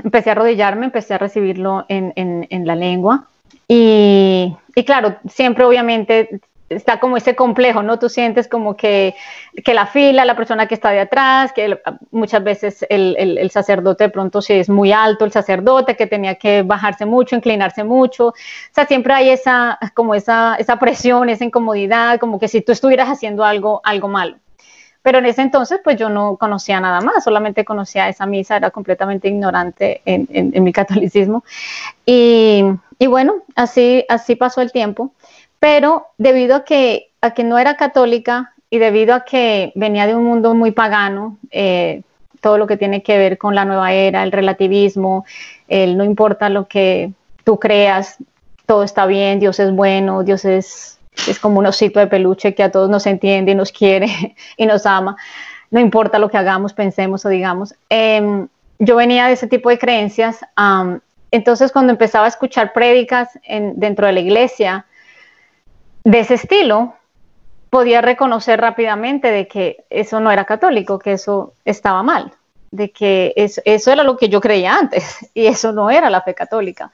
empecé 0.05 0.31
a 0.31 0.33
arrodillarme, 0.33 0.87
empecé 0.87 1.14
a 1.14 1.19
recibirlo 1.19 1.87
en, 1.88 2.12
en, 2.17 2.67
la 2.67 2.76
lengua. 2.76 3.29
Y, 3.67 4.55
y, 4.75 4.85
claro, 4.85 5.17
siempre 5.29 5.64
obviamente 5.64 6.40
está 6.70 7.00
como 7.00 7.16
ese 7.16 7.34
complejo, 7.34 7.82
¿no? 7.82 7.98
Tú 7.98 8.08
sientes 8.08 8.46
como 8.48 8.76
que, 8.76 9.14
que, 9.64 9.74
la 9.74 9.86
fila, 9.86 10.24
la 10.24 10.36
persona 10.36 10.66
que 10.66 10.74
está 10.74 10.90
de 10.90 11.00
atrás, 11.00 11.52
que 11.52 11.78
muchas 12.12 12.42
veces 12.44 12.86
el, 12.88 13.16
el, 13.18 13.38
el, 13.38 13.50
sacerdote 13.50 14.04
de 14.04 14.10
pronto 14.10 14.40
si 14.40 14.54
es 14.54 14.68
muy 14.68 14.92
alto, 14.92 15.24
el 15.24 15.32
sacerdote 15.32 15.96
que 15.96 16.06
tenía 16.06 16.36
que 16.36 16.62
bajarse 16.62 17.04
mucho, 17.06 17.34
inclinarse 17.34 17.82
mucho, 17.82 18.28
o 18.28 18.34
sea, 18.72 18.86
siempre 18.86 19.12
hay 19.12 19.30
esa, 19.30 19.78
como 19.94 20.14
esa, 20.14 20.54
esa 20.56 20.78
presión, 20.78 21.28
esa 21.28 21.44
incomodidad, 21.44 22.20
como 22.20 22.38
que 22.38 22.46
si 22.46 22.62
tú 22.62 22.70
estuvieras 22.70 23.08
haciendo 23.08 23.44
algo, 23.44 23.80
algo 23.84 24.08
malo. 24.08 24.36
Pero 25.02 25.18
en 25.18 25.26
ese 25.26 25.42
entonces, 25.42 25.80
pues 25.82 25.96
yo 25.96 26.08
no 26.10 26.36
conocía 26.36 26.78
nada 26.78 27.00
más, 27.00 27.24
solamente 27.24 27.64
conocía 27.64 28.08
esa 28.08 28.26
misa, 28.26 28.56
era 28.56 28.70
completamente 28.70 29.28
ignorante 29.28 30.02
en, 30.04 30.28
en, 30.30 30.52
en 30.54 30.62
mi 30.62 30.72
catolicismo. 30.74 31.42
Y, 32.06 32.64
y 32.98 33.06
bueno, 33.06 33.36
así, 33.56 34.04
así 34.08 34.36
pasó 34.36 34.60
el 34.60 34.70
tiempo 34.70 35.12
pero 35.61 36.09
debido 36.19 36.57
a 36.57 36.64
que, 36.64 37.11
a 37.21 37.33
que 37.33 37.45
no 37.45 37.59
era 37.59 37.76
católica 37.76 38.55
y 38.71 38.79
debido 38.79 39.14
a 39.14 39.25
que 39.25 39.73
venía 39.76 40.07
de 40.07 40.14
un 40.14 40.25
mundo 40.25 40.55
muy 40.55 40.73
pagano, 40.73 41.37
eh, 41.50 42.02
todo 42.40 42.57
lo 42.57 42.67
que 42.67 42.79
tiene 42.79 43.02
que 43.02 43.19
ver 43.19 43.37
con 43.37 43.55
la 43.55 43.67
nueva 43.67 43.93
era, 43.93 44.23
el 44.23 44.33
relativismo, 44.33 45.26
el 45.69 45.97
no 45.97 46.05
importa 46.05 46.49
lo 46.49 46.67
que 46.67 47.12
tú 47.45 47.59
creas, 47.59 48.17
todo 48.64 48.83
está 48.83 49.05
bien, 49.05 49.38
Dios 49.38 49.61
es 49.61 49.71
bueno, 49.73 50.25
Dios 50.25 50.44
es, 50.46 50.99
es 51.29 51.38
como 51.38 51.59
un 51.59 51.66
osito 51.66 52.01
de 52.01 52.07
peluche 52.07 52.55
que 52.55 52.62
a 52.62 52.73
todos 52.73 52.88
nos 52.88 53.07
entiende 53.07 53.53
y 53.53 53.55
nos 53.55 53.70
quiere 53.70 54.35
y 54.57 54.64
nos 54.64 54.87
ama, 54.87 55.16
no 55.70 55.79
importa 55.79 56.18
lo 56.18 56.31
que 56.31 56.38
hagamos, 56.38 56.73
pensemos 56.73 57.25
o 57.27 57.29
digamos. 57.29 57.75
Eh, 57.90 58.46
yo 58.79 58.96
venía 58.96 59.27
de 59.27 59.35
ese 59.35 59.46
tipo 59.46 59.68
de 59.68 59.79
creencias, 59.79 60.40
um, 60.57 61.01
entonces 61.31 61.70
cuando 61.70 61.92
empezaba 61.92 62.25
a 62.25 62.29
escuchar 62.29 62.73
prédicas 62.73 63.29
en, 63.44 63.79
dentro 63.79 64.07
de 64.07 64.14
la 64.14 64.20
iglesia, 64.20 64.87
de 66.11 66.20
ese 66.20 66.35
estilo, 66.35 66.94
podía 67.70 68.01
reconocer 68.01 68.61
rápidamente 68.61 69.31
de 69.31 69.46
que 69.46 69.85
eso 69.90 70.18
no 70.18 70.33
era 70.33 70.44
católico, 70.44 70.99
que 70.99 71.12
eso 71.12 71.55
estaba 71.64 72.03
mal, 72.03 72.33
de 72.73 72.90
que 72.90 73.33
eso, 73.37 73.62
eso, 73.64 73.92
era 73.92 74.03
lo 74.03 74.16
que 74.16 74.29
yo 74.29 74.40
creía 74.40 74.75
antes 74.75 75.31
y 75.35 75.46
eso 75.46 75.73
no 75.73 75.90
era 75.90 76.11
la 76.11 76.23
fe 76.23 76.35
católica. 76.35 76.90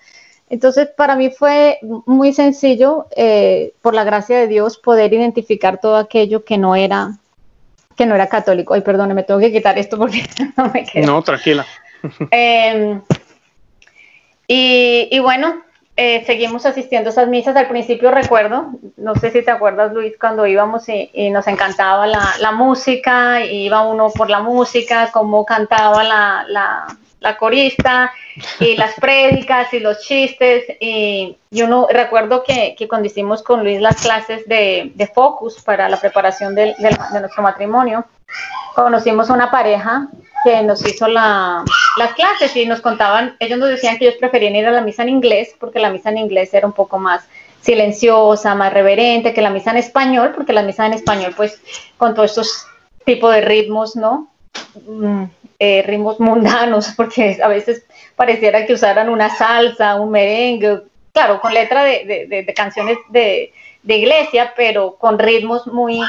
Entonces, 0.48 0.88
para 0.96 1.16
mí 1.16 1.30
fue 1.30 1.78
muy 1.82 2.32
sencillo, 2.32 3.06
eh, 3.16 3.72
por 3.82 3.94
la 3.94 4.04
gracia 4.04 4.38
de 4.38 4.46
Dios, 4.46 4.76
poder 4.76 5.12
identificar 5.12 5.80
todo 5.80 5.96
aquello 5.96 6.44
que 6.44 6.58
no 6.58 6.76
era 6.76 7.16
que 7.96 8.04
no 8.04 8.14
era 8.14 8.28
católico. 8.28 8.74
Ay, 8.74 8.82
perdón, 8.82 9.14
me 9.14 9.22
tengo 9.22 9.40
que 9.40 9.50
quitar 9.50 9.78
esto 9.78 9.96
porque 9.96 10.26
no 10.58 10.68
me 10.68 10.84
queda. 10.84 11.06
No, 11.06 11.22
tranquila. 11.22 11.64
Eh, 12.30 13.00
y, 14.46 15.08
y, 15.10 15.18
bueno, 15.18 15.65
eh, 15.98 16.24
seguimos 16.26 16.66
asistiendo 16.66 17.08
a 17.08 17.12
esas 17.12 17.28
misas. 17.28 17.56
Al 17.56 17.68
principio 17.68 18.10
recuerdo, 18.10 18.72
no 18.98 19.14
sé 19.14 19.30
si 19.30 19.42
te 19.42 19.50
acuerdas 19.50 19.94
Luis, 19.94 20.12
cuando 20.20 20.46
íbamos 20.46 20.86
y, 20.90 21.10
y 21.14 21.30
nos 21.30 21.46
encantaba 21.46 22.06
la, 22.06 22.34
la, 22.38 22.52
música, 22.52 23.42
y 23.42 23.64
iba 23.64 23.82
uno 23.82 24.10
por 24.10 24.28
la 24.28 24.40
música, 24.40 25.10
cómo 25.10 25.46
cantaba 25.46 26.04
la, 26.04 26.44
la, 26.48 26.86
la, 27.20 27.36
corista, 27.38 28.12
y 28.60 28.76
las 28.76 28.94
prédicas 29.00 29.72
y 29.72 29.80
los 29.80 30.02
chistes. 30.02 30.64
Y, 30.80 31.38
y 31.50 31.62
uno 31.62 31.88
recuerdo 31.90 32.44
que, 32.44 32.74
que, 32.76 32.86
cuando 32.86 33.06
hicimos 33.06 33.42
con 33.42 33.64
Luis 33.64 33.80
las 33.80 34.02
clases 34.02 34.46
de, 34.46 34.92
de 34.94 35.06
Focus 35.06 35.62
para 35.62 35.88
la 35.88 35.98
preparación 35.98 36.54
del, 36.54 36.74
del, 36.78 36.94
de 37.12 37.20
nuestro 37.20 37.42
matrimonio, 37.42 38.04
conocimos 38.74 39.30
a 39.30 39.32
una 39.32 39.50
pareja 39.50 40.08
que 40.44 40.62
nos 40.62 40.86
hizo 40.86 41.08
la, 41.08 41.64
las 41.96 42.14
clases 42.14 42.54
y 42.56 42.66
nos 42.66 42.80
contaban, 42.80 43.36
ellos 43.40 43.58
nos 43.58 43.68
decían 43.68 43.98
que 43.98 44.06
ellos 44.06 44.18
preferían 44.18 44.56
ir 44.56 44.66
a 44.66 44.70
la 44.70 44.80
misa 44.80 45.02
en 45.02 45.08
inglés 45.08 45.54
porque 45.58 45.78
la 45.78 45.90
misa 45.90 46.10
en 46.10 46.18
inglés 46.18 46.52
era 46.54 46.66
un 46.66 46.72
poco 46.72 46.98
más 46.98 47.26
silenciosa, 47.60 48.54
más 48.54 48.72
reverente 48.72 49.34
que 49.34 49.42
la 49.42 49.50
misa 49.50 49.72
en 49.72 49.78
español, 49.78 50.32
porque 50.36 50.52
la 50.52 50.62
misa 50.62 50.86
en 50.86 50.92
español 50.92 51.34
pues 51.36 51.60
con 51.96 52.14
todos 52.14 52.30
estos 52.30 52.66
tipos 53.04 53.34
de 53.34 53.40
ritmos, 53.40 53.96
¿no? 53.96 54.28
Mm, 54.86 55.24
eh, 55.58 55.82
ritmos 55.86 56.20
mundanos, 56.20 56.92
porque 56.96 57.38
a 57.42 57.48
veces 57.48 57.84
pareciera 58.14 58.66
que 58.66 58.74
usaran 58.74 59.08
una 59.08 59.30
salsa, 59.30 59.96
un 59.96 60.10
merengue, 60.10 60.82
claro, 61.12 61.40
con 61.40 61.54
letra 61.54 61.82
de, 61.82 62.26
de, 62.28 62.42
de 62.42 62.54
canciones 62.54 62.98
de, 63.08 63.52
iglesia, 63.84 64.52
pero 64.56 64.96
con 64.96 65.18
ritmos 65.18 65.66
muy, 65.66 66.00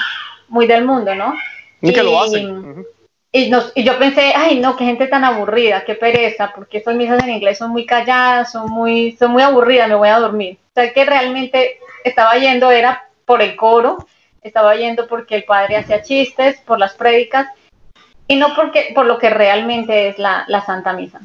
muy 0.48 0.66
del 0.66 0.84
mundo, 0.84 1.14
¿no? 1.16 1.34
Y, 1.82 1.90
y 1.90 1.94
que 1.94 2.04
lo 2.04 2.22
hacen. 2.22 2.50
Uh 2.50 2.64
-huh. 2.64 2.86
Y, 3.32 3.50
nos, 3.50 3.72
y, 3.76 3.84
yo 3.84 3.98
pensé, 4.00 4.34
ay, 4.36 4.60
no, 4.60 4.78
qué 4.78 4.86
gente 4.86 5.08
tan 5.08 5.24
aburrida, 5.24 5.84
qué 5.86 5.96
pereza, 5.96 6.54
porque 6.56 6.78
estas 6.78 6.96
misas 6.96 7.24
en 7.24 7.32
inglés 7.32 7.58
son 7.58 7.72
muy 7.72 7.86
calladas, 7.86 8.52
son 8.52 8.70
muy, 8.70 9.18
son 9.18 9.32
muy 9.32 9.44
aburridas, 9.44 9.90
me 9.90 9.96
voy 9.96 10.10
a 10.10 10.20
dormir. 10.20 10.58
O 10.70 10.74
sea, 10.74 10.94
que 10.94 11.06
realmente 11.06 11.80
estaba 12.04 12.36
yendo, 12.36 12.72
era 12.72 13.10
por 13.26 13.42
el 13.42 13.56
coro, 13.56 13.98
estaba 14.42 14.76
yendo 14.76 15.08
porque 15.08 15.36
el 15.36 15.44
padre 15.44 15.76
hacía 15.76 16.02
chistes, 16.02 16.62
por 16.62 16.80
las 16.80 16.94
prédicas, 16.94 17.48
y 18.28 18.38
no 18.38 18.56
porque, 18.56 18.92
por 18.96 19.06
lo 19.06 19.18
que 19.18 19.30
realmente 19.30 20.08
es 20.10 20.20
la, 20.20 20.46
la 20.48 20.62
Santa 20.62 20.94
Misa. 20.94 21.20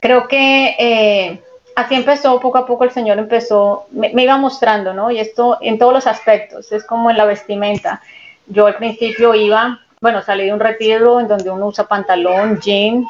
Creo 0.00 0.28
que 0.28 0.76
eh, 0.78 1.40
así 1.74 1.94
empezó, 1.94 2.38
poco 2.40 2.58
a 2.58 2.66
poco 2.66 2.84
el 2.84 2.90
Señor 2.90 3.18
empezó, 3.18 3.86
me, 3.90 4.10
me 4.10 4.24
iba 4.24 4.36
mostrando, 4.36 4.92
¿no? 4.92 5.10
Y 5.10 5.18
esto 5.18 5.58
en 5.62 5.78
todos 5.78 5.94
los 5.94 6.06
aspectos, 6.06 6.72
es 6.72 6.84
como 6.84 7.10
en 7.10 7.16
la 7.16 7.24
vestimenta. 7.24 8.02
Yo 8.46 8.66
al 8.66 8.76
principio 8.76 9.34
iba 9.34 9.80
bueno, 10.00 10.22
salí 10.22 10.44
de 10.46 10.52
un 10.52 10.60
retiro 10.60 11.20
en 11.20 11.28
donde 11.28 11.50
uno 11.50 11.66
usa 11.66 11.88
pantalón, 11.88 12.60
jean 12.60 13.06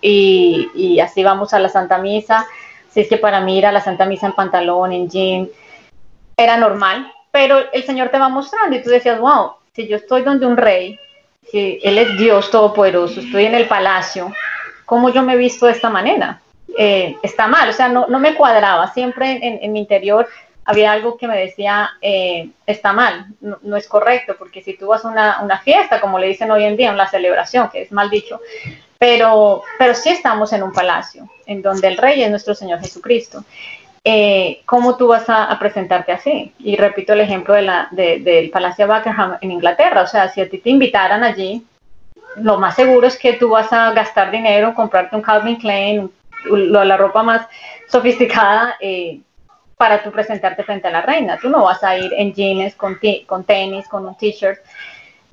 y, 0.00 0.70
y, 0.74 1.00
así 1.00 1.22
vamos 1.24 1.52
a 1.52 1.58
la 1.58 1.68
Santa 1.68 1.98
Misa. 1.98 2.46
Así 2.88 3.00
es 3.00 3.08
que 3.08 3.18
para 3.18 3.40
mí 3.40 3.58
ir 3.58 3.66
a 3.66 3.72
la 3.72 3.80
Santa 3.80 4.06
Misa 4.06 4.26
en 4.26 4.32
pantalón, 4.32 4.92
en 4.92 5.08
jean, 5.08 5.48
era 6.36 6.56
normal, 6.56 7.12
pero 7.30 7.70
el 7.72 7.84
Señor 7.84 8.08
te 8.08 8.18
va 8.18 8.28
mostrando 8.28 8.76
y 8.76 8.82
tú 8.82 8.90
decías, 8.90 9.18
wow, 9.20 9.52
si 9.74 9.88
yo 9.88 9.96
estoy 9.96 10.22
donde 10.22 10.46
un 10.46 10.56
rey, 10.56 10.98
si 11.50 11.80
Él 11.82 11.98
es 11.98 12.16
Dios 12.18 12.50
Todopoderoso, 12.50 13.20
estoy 13.20 13.46
en 13.46 13.54
el 13.54 13.66
palacio, 13.66 14.32
¿cómo 14.86 15.10
yo 15.10 15.22
me 15.22 15.34
he 15.34 15.36
visto 15.36 15.66
de 15.66 15.72
esta 15.72 15.90
manera? 15.90 16.40
Eh, 16.76 17.16
está 17.22 17.48
mal, 17.48 17.68
o 17.68 17.72
sea, 17.72 17.88
no, 17.88 18.06
no 18.08 18.20
me 18.20 18.34
cuadraba, 18.34 18.92
siempre 18.92 19.32
en, 19.42 19.58
en 19.62 19.72
mi 19.72 19.80
interior 19.80 20.28
había 20.68 20.92
algo 20.92 21.16
que 21.16 21.26
me 21.26 21.38
decía, 21.38 21.88
eh, 22.02 22.50
está 22.66 22.92
mal, 22.92 23.28
no, 23.40 23.74
es 23.74 23.88
correcto, 23.88 24.36
porque 24.38 24.62
si 24.62 24.76
tú 24.76 24.88
vas 24.88 25.02
a 25.02 25.08
una, 25.08 25.40
una, 25.40 25.58
fiesta, 25.60 25.98
como 25.98 26.18
le 26.18 26.26
dicen 26.26 26.50
hoy 26.50 26.64
en 26.64 26.76
día, 26.76 26.92
una 26.92 27.08
celebración, 27.08 27.70
que 27.70 27.80
es 27.80 27.90
mal 27.90 28.10
dicho, 28.10 28.38
pero, 28.98 29.62
pero 29.78 29.94
sí 29.94 30.10
estamos 30.10 30.52
en 30.52 30.62
un 30.62 30.74
palacio, 30.74 31.26
en 31.46 31.62
donde 31.62 31.88
el 31.88 31.96
rey 31.96 32.22
es 32.22 32.28
nuestro 32.28 32.54
Señor 32.54 32.80
Jesucristo. 32.80 33.44
eh, 34.04 34.60
¿cómo 34.66 34.98
tú 34.98 35.06
vas 35.06 35.24
a, 35.28 35.58
presentarte 35.58 36.12
así? 36.12 36.52
Y 36.58 36.76
repito 36.76 37.14
el 37.14 37.20
ejemplo 37.20 37.54
de 37.54 37.62
la, 37.62 37.88
del 37.90 38.50
Palacio 38.50 38.86
de 38.86 38.92
Buckingham 38.92 39.38
en 39.40 39.50
Inglaterra, 39.50 40.02
o 40.02 40.06
sea, 40.06 40.28
si 40.28 40.42
a 40.42 40.50
ti 40.50 40.58
te 40.58 40.68
invitaran 40.68 41.24
allí, 41.24 41.64
lo 42.36 42.58
más 42.58 42.76
seguro 42.76 43.06
es 43.06 43.16
que 43.16 43.32
tú 43.32 43.48
vas 43.48 43.72
a 43.72 43.92
gastar 43.92 44.30
dinero, 44.30 44.74
comprarte 44.74 45.16
un 45.16 45.22
Calvin 45.22 45.56
Klein, 45.56 46.10
la 46.50 46.96
ropa 46.98 47.22
más 47.22 47.46
sofisticada 47.88 48.76
eh, 48.80 49.20
para 49.78 50.02
tú 50.02 50.10
presentarte 50.10 50.64
frente 50.64 50.88
a 50.88 50.90
la 50.90 51.02
reina. 51.02 51.38
Tú 51.40 51.48
no 51.48 51.62
vas 51.62 51.82
a 51.82 51.96
ir 51.96 52.12
en 52.14 52.34
jeans, 52.34 52.74
con, 52.74 52.98
con 53.26 53.44
tenis, 53.44 53.88
con 53.88 54.06
un 54.06 54.16
t-shirt. 54.16 54.58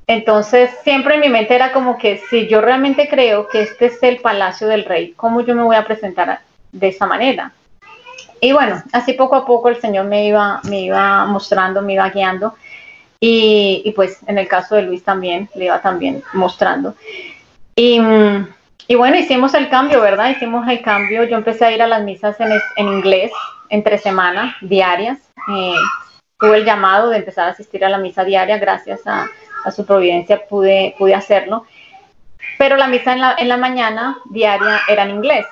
Entonces, 0.08 0.70
siempre 0.84 1.16
en 1.16 1.22
mi 1.22 1.30
mente 1.30 1.56
era 1.56 1.74
como 1.74 1.98
que 1.98 2.22
si 2.30 2.48
yo 2.48 2.62
realmente 2.62 3.10
creo 3.10 3.48
que 3.48 3.64
este 3.64 3.88
es 3.88 4.02
el 4.04 4.18
palacio 4.18 4.68
del 4.68 4.86
rey, 4.86 5.14
¿cómo 5.18 5.42
yo 5.42 5.56
me 5.56 5.64
voy 5.64 5.76
a 5.76 5.84
presentar 5.84 6.42
de 6.72 6.88
esa 6.88 7.08
manera? 7.08 7.52
Y 8.40 8.52
bueno, 8.52 8.84
así 8.92 9.14
poco 9.14 9.36
a 9.36 9.48
poco 9.48 9.70
el 9.70 9.82
Señor 9.82 10.06
me 10.06 10.28
iba, 10.28 10.62
me 10.66 10.82
iba 10.82 11.26
mostrando, 11.26 11.82
me 11.82 11.94
iba 11.94 12.08
guiando. 12.10 12.54
Y, 13.20 13.92
pues 13.96 14.20
en 14.28 14.38
el 14.38 14.48
caso 14.48 14.76
de 14.76 14.84
Luis 14.84 15.04
también, 15.04 15.50
le 15.56 15.66
iba 15.66 15.82
también 15.82 16.22
mostrando. 16.34 16.94
Y, 17.76 18.00
y, 18.88 18.94
bueno, 18.94 19.18
hicimos 19.18 19.56
el 19.56 19.70
cambio, 19.70 20.02
¿verdad? 20.02 20.30
Hicimos 20.30 20.68
el 20.68 20.84
cambio. 20.84 21.24
Yo 21.24 21.36
empecé 21.36 21.66
a 21.66 21.72
ir 21.72 21.82
a 21.82 21.88
las 21.88 22.04
misas 22.04 22.36
en 22.40 22.88
inglés 22.88 23.32
entre 23.70 23.98
semanas, 23.98 24.56
diarias. 24.62 25.20
Eh, 25.54 25.76
tuve 26.40 26.58
el 26.58 26.66
llamado 26.66 27.10
de 27.10 27.18
empezar 27.18 27.48
a 27.48 27.52
asistir 27.52 27.84
a 27.86 27.90
la 27.90 27.98
misa 27.98 28.24
diaria 28.24 28.58
gracias 28.58 29.06
a 29.06 29.28
a 29.66 29.72
su 29.72 29.86
providencia 29.86 30.46
pude, 30.48 30.96
pude 30.98 31.14
hacerlo. 31.14 31.66
Pero 32.58 32.78
la 32.78 32.88
misa 32.88 33.14
en 33.14 33.22
la, 33.22 33.36
en 33.38 33.50
la 33.50 33.58
mañana 33.58 34.18
diaria 34.30 34.80
era 34.88 35.04
en 35.04 35.10
inglés 35.10 35.46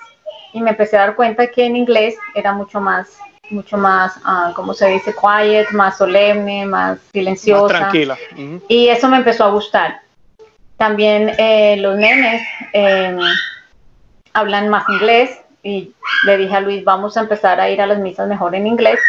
y 0.53 0.61
me 0.61 0.69
empecé 0.69 0.95
a 0.97 1.01
dar 1.01 1.15
cuenta 1.15 1.47
que 1.47 1.65
en 1.65 1.75
inglés 1.75 2.15
era 2.35 2.53
mucho 2.53 2.79
más, 2.79 3.17
mucho 3.49 3.75
más, 3.75 4.15
uh, 4.17 4.53
como 4.53 4.73
se 4.73 4.87
dice, 4.87 5.13
quiet, 5.13 5.71
más 5.71 5.97
solemne, 5.97 6.65
más 6.65 6.99
silenciosa. 7.11 7.79
tranquila. 7.79 8.17
Y 8.69 8.87
eso 8.87 9.09
me 9.09 9.17
empezó 9.17 9.45
a 9.45 9.49
gustar. 9.49 10.01
También 10.77 11.33
eh, 11.37 11.77
los 11.77 11.97
nenes 11.97 12.41
em, 12.73 13.17
hablan 14.33 14.69
más 14.69 14.87
inglés 14.89 15.39
y 15.63 15.93
le 16.25 16.37
dije 16.37 16.55
a 16.55 16.59
Luis, 16.59 16.83
vamos 16.83 17.15
a 17.17 17.21
empezar 17.21 17.59
a 17.59 17.69
ir 17.69 17.81
a 17.81 17.87
las 17.87 17.99
misas 17.99 18.27
mejor 18.27 18.53
en 18.53 18.67
inglés 18.67 18.99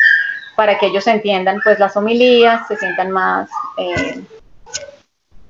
para 0.57 0.79
que 0.79 0.87
ellos 0.87 1.07
entiendan 1.09 1.61
pues 1.63 1.79
las 1.81 1.97
homilías, 1.97 2.67
se 2.69 2.77
sientan 2.77 3.11
más 3.11 3.51
eh, 3.77 4.23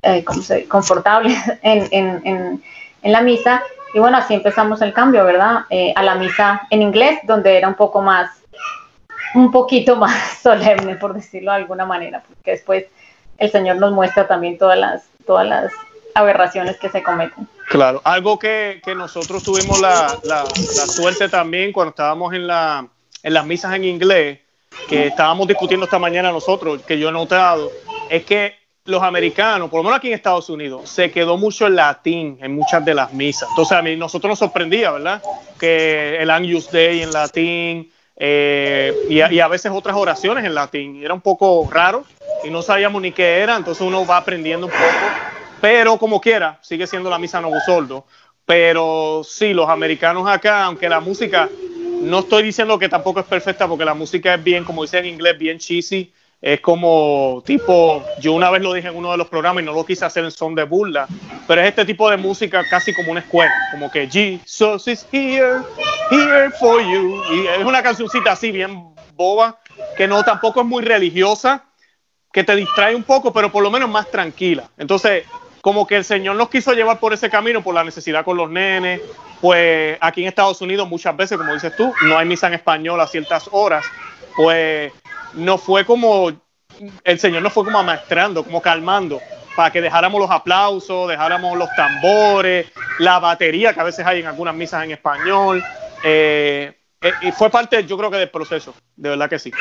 eh, 0.02 0.24
confortables 0.66 1.38
en, 1.62 1.86
en, 1.90 2.62
en, 3.02 3.12
la 3.12 3.20
misa. 3.20 3.62
Y 3.92 3.98
bueno, 3.98 4.16
así 4.16 4.34
empezamos 4.34 4.80
el 4.82 4.92
cambio, 4.92 5.24
¿verdad? 5.24 5.66
Eh, 5.70 5.92
a 5.94 6.02
la 6.02 6.14
misa 6.14 6.66
en 6.70 6.82
inglés, 6.82 7.20
donde 7.24 7.56
era 7.56 7.68
un 7.68 7.74
poco 7.74 8.00
más, 8.00 8.30
un 9.34 9.52
poquito 9.52 9.96
más 9.96 10.38
solemne, 10.42 10.96
por 10.96 11.12
decirlo 11.12 11.52
de 11.52 11.58
alguna 11.58 11.84
manera, 11.84 12.22
porque 12.26 12.52
después 12.52 12.86
el 13.36 13.50
Señor 13.50 13.76
nos 13.76 13.92
muestra 13.92 14.26
también 14.26 14.56
todas 14.56 14.78
las, 14.78 15.04
todas 15.26 15.46
las 15.46 15.72
aberraciones 16.14 16.78
que 16.78 16.88
se 16.88 17.02
cometen. 17.02 17.46
Claro, 17.68 18.00
algo 18.05 18.38
que, 18.38 18.81
que 18.85 18.94
nosotros 18.94 19.42
tuvimos 19.42 19.81
la, 19.81 20.18
la, 20.24 20.44
suerte 20.46 21.29
también 21.29 21.72
cuando 21.72 21.90
estábamos 21.90 22.33
en, 22.35 22.46
la, 22.46 22.87
en 23.22 23.35
las 23.35 23.46
misas 23.46 23.74
en 23.74 23.85
inglés, 23.85 24.40
que 24.88 25.07
estábamos 25.09 25.48
discutiendo 25.48 25.85
esta 25.85 25.98
mañana 25.98 26.31
nosotros, 26.31 26.83
que 26.83 26.98
yo 26.98 27.09
he 27.09 27.12
notado, 27.12 27.70
es 28.11 28.24
que 28.24 28.55
los 28.87 29.03
americanos, 29.03 29.70
por 29.70 29.79
lo 29.79 29.85
menos 29.85 29.98
aquí 29.98 30.09
en 30.09 30.14
Estados 30.14 30.50
Unidos, 30.50 30.90
se 30.90 31.11
quedó 31.11 31.38
mucho 31.38 31.66
el 31.66 31.77
latín 31.77 32.38
en 32.40 32.55
muchas 32.55 32.85
de 32.85 32.94
las 32.94 33.12
misas. 33.12 33.48
Entonces 33.50 33.77
a 33.77 33.83
mí 33.83 33.96
nosotros 33.96 34.31
nos 34.31 34.38
sorprendía, 34.38 34.90
¿verdad? 34.90 35.22
Que 35.59 36.16
el 36.20 36.31
Angus 36.31 36.70
Day 36.70 37.03
en 37.03 37.11
latín 37.11 37.90
eh, 38.16 38.94
y, 39.09 39.20
a, 39.20 39.48
veces 39.48 39.72
otras 39.74 39.96
oraciones 39.96 40.44
en 40.44 40.55
latín. 40.55 41.03
Era 41.03 41.14
un 41.14 41.22
poco 41.22 41.66
raro 41.70 42.05
y 42.44 42.50
no 42.50 42.61
sabíamos 42.61 43.00
ni 43.00 43.12
qué 43.12 43.38
era, 43.38 43.57
entonces 43.57 43.87
uno 43.87 44.05
va 44.07 44.18
aprendiendo 44.18 44.66
un 44.66 44.72
poco. 44.72 45.43
Pero 45.64 45.96
como 45.96 46.20
quiera, 46.20 46.59
sigue 46.61 46.87
siendo 46.87 47.09
la 47.09 47.18
misa 47.18 47.40
Novo 47.40 47.59
Sordo. 47.64 48.05
Pero 48.44 49.22
sí, 49.24 49.55
los 49.55 49.66
americanos 49.66 50.29
acá, 50.29 50.64
aunque 50.64 50.90
la 50.90 51.00
música, 51.00 51.48
no 52.03 52.18
estoy 52.18 52.42
diciendo 52.42 52.79
que 52.79 52.90
tampoco 52.90 53.20
es 53.20 53.24
perfecta, 53.24 53.66
porque 53.66 53.87
la 53.87 53.94
música 53.94 54.35
es 54.35 54.44
bien, 54.44 54.62
como 54.62 54.83
dice 54.83 54.98
en 54.98 55.07
inglés, 55.07 55.38
bien 55.38 55.57
cheesy 55.57 56.12
es 56.42 56.61
como 56.61 57.42
tipo, 57.46 58.05
yo 58.20 58.35
una 58.35 58.50
vez 58.50 58.61
lo 58.61 58.74
dije 58.74 58.88
en 58.88 58.96
uno 58.96 59.12
de 59.12 59.16
los 59.16 59.29
programas 59.29 59.62
y 59.62 59.64
no 59.64 59.72
lo 59.72 59.87
quise 59.87 60.05
hacer 60.05 60.24
en 60.24 60.31
son 60.31 60.55
de 60.55 60.64
burla, 60.64 61.09
pero 61.48 61.62
es 61.62 61.68
este 61.68 61.87
tipo 61.87 62.11
de 62.11 62.18
música 62.18 62.62
casi 62.68 62.92
como 62.92 63.12
una 63.12 63.20
escuela, 63.20 63.55
como 63.70 63.90
que 63.90 64.07
Jesus 64.07 64.87
is 64.87 65.07
here, 65.11 65.62
here 66.11 66.50
for 66.61 66.83
you. 66.83 67.22
Y 67.33 67.46
es 67.46 67.64
una 67.64 67.83
cancioncita 67.83 68.33
así 68.33 68.53
bien 68.53 68.94
boba, 69.16 69.59
que 69.96 70.07
no 70.07 70.22
tampoco 70.24 70.61
es 70.61 70.66
muy 70.66 70.85
religiosa, 70.85 71.64
que 72.31 72.44
te 72.44 72.55
distrae 72.55 72.94
un 72.94 73.05
poco, 73.05 73.33
pero 73.33 73.50
por 73.50 73.62
lo 73.62 73.70
menos 73.70 73.88
más 73.88 74.11
tranquila. 74.11 74.68
Entonces, 74.77 75.24
como 75.64 75.87
que 75.87 75.96
el 75.96 76.05
Señor 76.05 76.37
nos 76.37 76.50
quiso 76.50 76.74
llevar 76.74 77.00
por 77.00 77.14
ese 77.14 77.31
camino, 77.31 77.62
por 77.62 77.74
la 77.74 77.83
necesidad 77.83 78.22
con 78.22 78.37
los 78.37 78.50
nenes, 78.50 79.00
pues 79.40 79.96
aquí 79.98 80.20
en 80.20 80.29
Estados 80.29 80.61
Unidos 80.61 80.87
muchas 80.87 81.16
veces, 81.16 81.38
como 81.38 81.55
dices 81.55 81.74
tú, 81.74 81.90
no 82.03 82.18
hay 82.18 82.27
misa 82.27 82.48
en 82.48 82.53
español 82.53 83.00
a 83.00 83.07
ciertas 83.07 83.48
horas, 83.50 83.83
pues 84.37 84.92
no 85.33 85.57
fue 85.57 85.87
como, 85.87 86.31
el 87.03 87.18
Señor 87.18 87.40
nos 87.40 87.55
fue 87.55 87.64
como 87.64 87.79
amaestrando, 87.79 88.44
como 88.44 88.61
calmando, 88.61 89.22
para 89.57 89.70
que 89.70 89.81
dejáramos 89.81 90.20
los 90.20 90.31
aplausos, 90.31 91.09
dejáramos 91.09 91.57
los 91.57 91.70
tambores, 91.74 92.70
la 92.98 93.18
batería 93.18 93.72
que 93.72 93.81
a 93.81 93.85
veces 93.85 94.05
hay 94.05 94.20
en 94.20 94.27
algunas 94.27 94.55
misas 94.55 94.85
en 94.85 94.90
español. 94.90 95.64
Eh, 96.03 96.77
y 97.22 97.32
fue 97.32 97.50
parte, 97.50 97.84
yo 97.84 97.96
creo 97.96 98.10
que 98.10 98.18
del 98.18 98.30
proceso, 98.30 98.74
de 98.96 99.10
verdad 99.10 99.28
que 99.28 99.38
sí. 99.38 99.52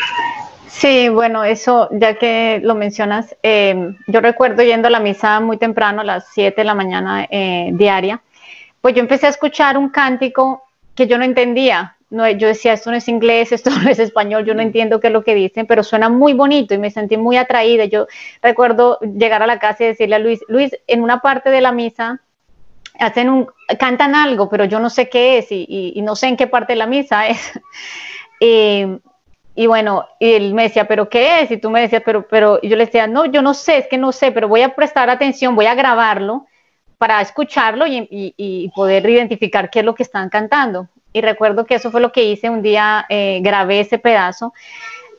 Sí, 0.68 1.10
bueno, 1.10 1.44
eso, 1.44 1.90
ya 1.92 2.16
que 2.16 2.60
lo 2.64 2.76
mencionas, 2.76 3.36
eh, 3.44 3.96
yo 4.08 4.22
recuerdo 4.22 4.64
yendo 4.64 4.88
a 4.88 4.92
la 4.92 5.00
misa 5.00 5.40
muy 5.40 5.58
temprano, 5.58 6.02
a 6.02 6.04
las 6.04 6.28
7 6.34 6.62
de 6.62 6.66
la 6.66 6.74
mañana 6.74 7.28
diaria, 7.30 8.22
pues 8.82 8.96
yo 8.96 9.02
empecé 9.02 9.28
a 9.28 9.30
escuchar 9.30 9.78
un 9.78 9.90
cántico 9.90 10.64
que 10.96 11.08
yo 11.08 11.18
no 11.18 11.24
entendía 11.24 11.96
no, 12.14 12.30
yo 12.30 12.48
decía, 12.48 12.74
esto 12.74 12.92
no 12.92 12.98
es 12.98 13.08
inglés, 13.08 13.52
esto 13.52 13.72
no 13.72 13.90
es 13.90 13.98
español, 13.98 14.46
yo 14.46 14.54
no 14.54 14.62
mm. 14.62 14.68
entiendo 14.68 15.00
qué 15.00 15.08
es 15.08 15.14
lo 15.14 15.24
que 15.24 15.34
dicen, 15.34 15.66
pero 15.66 15.84
suena 15.84 16.10
muy 16.10 16.34
bonito 16.34 16.76
y 16.76 16.78
me 16.78 16.92
sentí 16.92 17.18
muy 17.18 17.38
atraída. 17.38 17.86
Yo 17.86 18.08
recuerdo 18.42 19.00
llegar 19.00 19.42
a 19.42 19.48
la 19.48 19.58
casa 19.58 19.84
y 19.84 19.88
decirle 19.88 20.16
a 20.16 20.20
Luis, 20.20 20.40
Luis, 20.48 20.78
en 20.86 21.02
una 21.02 21.22
parte 21.22 21.50
de 21.50 21.62
la 21.62 21.72
misa 21.72 22.22
hacen 23.00 23.30
un, 23.30 23.48
cantan 23.80 24.16
algo, 24.16 24.50
pero 24.50 24.66
yo 24.66 24.80
no 24.80 24.90
sé 24.90 25.10
qué 25.10 25.40
es 25.40 25.48
y, 25.52 26.00
no 26.04 26.16
sé 26.16 26.28
en 26.28 26.38
qué 26.38 26.48
parte 26.48 26.74
de 26.74 26.78
la 26.78 26.88
misa 26.88 27.28
es. 27.28 27.52
y, 28.40 29.68
bueno, 29.68 30.08
y 30.20 30.34
él 30.34 30.54
me 30.54 30.64
decía, 30.64 30.88
¿pero 30.88 31.10
qué 31.10 31.42
es? 31.42 31.52
Y 31.52 31.58
tú 31.58 31.70
me 31.70 31.82
decías, 31.82 32.04
pero, 32.06 32.28
pero, 32.28 32.60
y 32.62 32.70
yo 32.70 32.76
le 32.76 32.86
decía, 32.86 33.08
no, 33.08 33.26
yo 33.26 33.42
no 33.42 33.54
sé, 33.54 33.78
es 33.78 33.88
que 33.88 33.98
no 33.98 34.12
sé, 34.12 34.32
pero 34.32 34.48
voy 34.48 34.62
a 34.62 34.76
prestar 34.76 35.10
atención, 35.10 35.56
voy 35.56 35.66
a 35.66 35.76
grabarlo 35.76 36.46
para 36.98 37.22
escucharlo 37.22 37.86
y, 37.86 38.08
y 38.10 38.72
poder 38.76 39.10
identificar 39.10 39.70
qué 39.70 39.80
es 39.80 39.86
lo 39.86 39.96
que 39.96 40.04
están 40.04 40.30
cantando 40.30 40.88
y 41.14 41.22
recuerdo 41.22 41.66
que 41.66 41.76
eso 41.76 41.92
fue 41.92 42.02
lo 42.02 42.12
que 42.12 42.26
hice, 42.26 42.50
un 42.50 42.62
día 42.62 43.06
eh, 43.08 43.40
grabé 43.42 43.80
ese 43.80 44.00
pedazo 44.00 44.54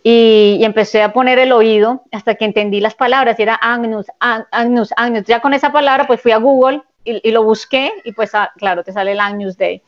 y, 0.03 0.59
empecé 0.63 1.03
a 1.03 1.13
poner 1.13 1.39
el 1.39 1.53
oído 1.53 2.03
hasta 2.13 2.35
que 2.35 2.45
entendí 2.45 2.81
las 2.81 2.95
palabras 2.95 3.39
y 3.39 3.43
era 3.43 3.55
Agnus, 3.55 4.07
Agnus, 4.19 4.93
Agnus. 4.97 5.25
Ya 5.25 5.41
con 5.41 5.55
esa 5.55 5.73
palabra 5.73 6.07
pues 6.07 6.21
fui 6.21 6.33
a 6.33 6.37
Google 6.39 6.83
y, 7.05 7.31
lo 7.31 7.43
busqué 7.43 7.93
y 8.05 8.13
pues 8.13 8.35
ah, 8.35 8.53
claro, 8.57 8.83
te 8.83 8.93
sale 8.93 9.13
el 9.13 9.21
Agnus 9.21 9.57
Day. 9.57 9.83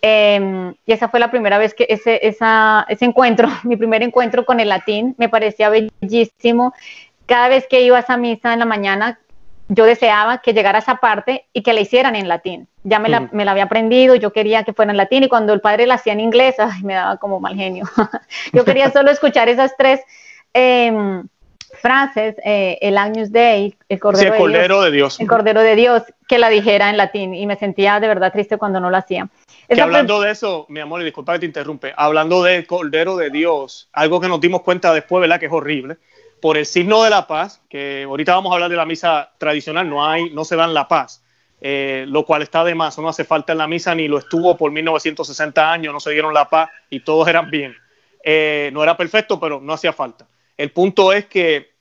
Em, 0.00 0.74
y 0.84 0.92
esa 0.92 1.08
fue 1.08 1.20
la 1.20 1.30
primera 1.30 1.58
vez 1.58 1.74
que 1.74 1.86
ese, 1.88 2.26
esa, 2.26 2.84
ese 2.88 3.04
encuentro, 3.04 3.48
mi 3.64 3.76
primer 3.76 4.02
encuentro 4.02 4.44
con 4.44 4.60
el 4.60 4.68
latín, 4.68 5.14
me 5.18 5.28
parecía 5.28 5.70
bellísimo. 5.70 6.74
Cada 7.26 7.48
vez 7.48 7.66
que 7.68 7.82
iba 7.82 7.96
a 7.96 8.00
esa 8.00 8.16
misa 8.16 8.52
en 8.52 8.58
la 8.58 8.64
mañana, 8.64 9.20
yo 9.68 9.84
deseaba 9.84 10.38
que 10.38 10.52
llegara 10.52 10.80
esa 10.80 10.96
parte 10.96 11.46
y 11.52 11.62
que 11.62 11.72
la 11.72 11.80
hicieran 11.80 12.16
en 12.16 12.28
latín. 12.28 12.68
Ya 12.84 12.98
me 12.98 13.08
la, 13.08 13.28
me 13.32 13.44
la, 13.44 13.52
había 13.52 13.64
aprendido, 13.64 14.16
yo 14.16 14.32
quería 14.32 14.64
que 14.64 14.72
fuera 14.72 14.90
en 14.90 14.96
latín 14.96 15.22
y 15.22 15.28
cuando 15.28 15.52
el 15.52 15.60
padre 15.60 15.86
la 15.86 15.94
hacía 15.94 16.12
en 16.12 16.20
inglés, 16.20 16.56
ay, 16.58 16.82
me 16.82 16.94
daba 16.94 17.16
como 17.16 17.40
mal 17.40 17.54
genio. 17.54 17.84
yo 18.52 18.64
quería 18.64 18.90
solo 18.90 19.10
escuchar 19.10 19.48
esas 19.48 19.74
tres 19.76 20.00
em, 20.52 21.26
frases, 21.82 22.36
eh, 22.44 22.78
el 22.80 22.96
Agnus 22.96 23.30
Dei, 23.30 23.76
el 23.88 24.00
Cordero, 24.00 24.82
de, 24.82 24.90
Dios, 24.90 25.20
El 25.20 25.26
Cordero 25.26 25.60
de 25.60 25.76
Dios, 25.76 26.04
que 26.26 26.38
la 26.38 26.48
dijera 26.48 26.88
en 26.88 26.96
latín 26.96 27.34
y 27.34 27.44
me 27.46 27.56
sentía 27.56 28.00
de 28.00 28.08
verdad 28.08 28.32
triste 28.32 28.56
cuando 28.56 28.80
no 28.80 28.88
lo 28.88 28.96
hacía. 28.96 29.28
Que 29.68 29.82
hablando 29.82 30.20
de 30.20 30.30
eso, 30.30 30.64
mi 30.68 30.80
amor, 30.80 31.02
y 31.02 31.04
disculpa 31.04 31.34
que 31.34 31.40
te 31.40 31.46
interrumpe, 31.46 31.92
hablando 31.96 32.42
del 32.42 32.66
Cordero 32.66 33.16
de 33.16 33.30
Dios, 33.30 33.88
algo 33.92 34.20
que 34.20 34.28
nos 34.28 34.40
dimos 34.40 34.62
cuenta 34.62 34.94
después, 34.94 35.20
¿verdad? 35.20 35.38
Que 35.38 35.46
es 35.46 35.52
horrible 35.52 35.98
por 36.42 36.58
el 36.58 36.66
signo 36.66 37.04
de 37.04 37.10
la 37.10 37.28
paz, 37.28 37.62
que 37.68 38.02
ahorita 38.02 38.34
vamos 38.34 38.50
a 38.50 38.54
hablar 38.54 38.68
de 38.68 38.76
la 38.76 38.84
misa 38.84 39.30
tradicional, 39.38 39.88
no 39.88 40.04
hay, 40.04 40.28
no 40.30 40.44
se 40.44 40.56
dan 40.56 40.74
la 40.74 40.88
paz, 40.88 41.22
eh, 41.60 42.04
lo 42.08 42.26
cual 42.26 42.42
está 42.42 42.64
de 42.64 42.74
más, 42.74 42.98
no 42.98 43.08
hace 43.08 43.24
falta 43.24 43.52
en 43.52 43.58
la 43.58 43.68
misa, 43.68 43.94
ni 43.94 44.08
lo 44.08 44.18
estuvo 44.18 44.56
por 44.56 44.72
1960 44.72 45.72
años, 45.72 45.94
no 45.94 46.00
se 46.00 46.10
dieron 46.10 46.34
la 46.34 46.50
paz 46.50 46.68
y 46.90 46.98
todos 47.00 47.28
eran 47.28 47.48
bien. 47.48 47.76
Eh, 48.24 48.70
no 48.72 48.82
era 48.82 48.96
perfecto, 48.96 49.38
pero 49.38 49.60
no 49.60 49.72
hacía 49.72 49.92
falta. 49.92 50.26
El 50.56 50.72
punto 50.72 51.12
es 51.12 51.26
que 51.26 51.71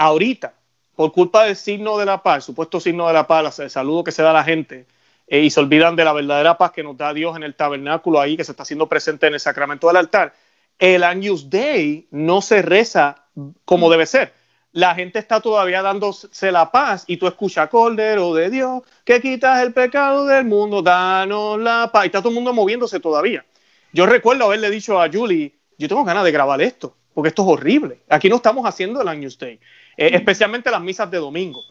ahorita, 0.00 0.54
por 0.96 1.12
culpa 1.12 1.44
del 1.44 1.56
signo 1.56 1.98
de 1.98 2.06
la 2.06 2.22
paz, 2.22 2.44
supuesto 2.44 2.80
signo 2.80 3.06
de 3.06 3.12
la 3.12 3.26
paz, 3.26 3.58
el 3.58 3.68
saludo 3.68 4.02
que 4.02 4.12
se 4.12 4.22
da 4.22 4.30
a 4.30 4.34
la 4.34 4.44
gente, 4.44 4.86
eh, 5.26 5.40
y 5.40 5.50
se 5.50 5.60
olvidan 5.60 5.94
de 5.94 6.04
la 6.04 6.14
verdadera 6.14 6.56
paz 6.56 6.72
que 6.72 6.82
nos 6.82 6.96
da 6.96 7.12
Dios 7.12 7.36
en 7.36 7.42
el 7.42 7.54
tabernáculo 7.54 8.18
ahí, 8.18 8.34
que 8.34 8.44
se 8.44 8.52
está 8.52 8.62
haciendo 8.62 8.88
presente 8.88 9.26
en 9.26 9.34
el 9.34 9.40
sacramento 9.40 9.88
del 9.88 9.96
altar, 9.96 10.32
el 10.78 11.04
Agnus 11.04 11.50
Day 11.50 12.08
no 12.10 12.40
se 12.40 12.62
reza 12.62 13.26
como 13.66 13.90
debe 13.90 14.06
ser. 14.06 14.32
La 14.72 14.94
gente 14.94 15.18
está 15.18 15.40
todavía 15.40 15.82
dándose 15.82 16.50
la 16.50 16.70
paz 16.70 17.04
y 17.06 17.18
tú 17.18 17.26
escuchas 17.26 17.68
Cordero 17.68 18.32
de 18.34 18.48
Dios 18.48 18.82
que 19.04 19.20
quitas 19.20 19.60
el 19.62 19.74
pecado 19.74 20.24
del 20.24 20.46
mundo, 20.46 20.80
danos 20.80 21.60
la 21.60 21.90
paz. 21.92 22.04
Y 22.04 22.06
está 22.06 22.20
todo 22.20 22.30
el 22.30 22.36
mundo 22.36 22.54
moviéndose 22.54 23.00
todavía. 23.00 23.44
Yo 23.92 24.06
recuerdo 24.06 24.44
haberle 24.44 24.70
dicho 24.70 25.02
a 25.02 25.10
Julie, 25.12 25.52
yo 25.76 25.88
tengo 25.88 26.04
ganas 26.04 26.24
de 26.24 26.32
grabar 26.32 26.62
esto, 26.62 26.96
porque 27.12 27.28
esto 27.28 27.42
es 27.42 27.48
horrible. 27.48 28.00
Aquí 28.08 28.30
no 28.30 28.36
estamos 28.36 28.64
haciendo 28.64 29.02
el 29.02 29.08
Agnus 29.08 29.38
Day, 29.38 29.60
eh, 29.96 30.10
especialmente 30.14 30.70
las 30.70 30.80
misas 30.80 31.10
de 31.10 31.18
domingo. 31.18 31.62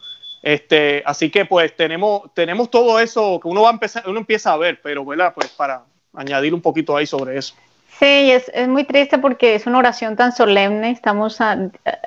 Este, 0.42 1.02
así 1.04 1.30
que 1.30 1.44
pues 1.44 1.76
tenemos, 1.76 2.32
tenemos 2.34 2.70
todo 2.70 2.98
eso 2.98 3.38
que 3.40 3.48
uno 3.48 3.62
va 3.62 3.70
a 3.70 3.72
empezar, 3.72 4.08
uno 4.08 4.20
empieza 4.20 4.52
a 4.52 4.56
ver, 4.56 4.80
pero 4.82 5.04
¿verdad? 5.04 5.32
pues 5.34 5.48
para 5.48 5.84
añadir 6.14 6.54
un 6.54 6.62
poquito 6.62 6.96
ahí 6.96 7.06
sobre 7.06 7.36
eso. 7.36 7.54
Sí, 7.98 8.30
es, 8.30 8.50
es 8.54 8.66
muy 8.68 8.84
triste 8.84 9.18
porque 9.18 9.54
es 9.54 9.66
una 9.66 9.78
oración 9.78 10.16
tan 10.16 10.32
solemne, 10.32 10.90
estamos 10.90 11.38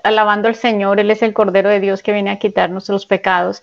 alabando 0.04 0.48
al 0.48 0.56
Señor, 0.56 1.00
Él 1.00 1.12
es 1.12 1.22
el 1.22 1.34
Cordero 1.34 1.70
de 1.70 1.80
Dios 1.80 2.02
que 2.02 2.14
viene 2.14 2.32
a 2.32 2.40
quitarnos 2.40 2.90
los 2.90 3.06
pecados. 3.06 3.62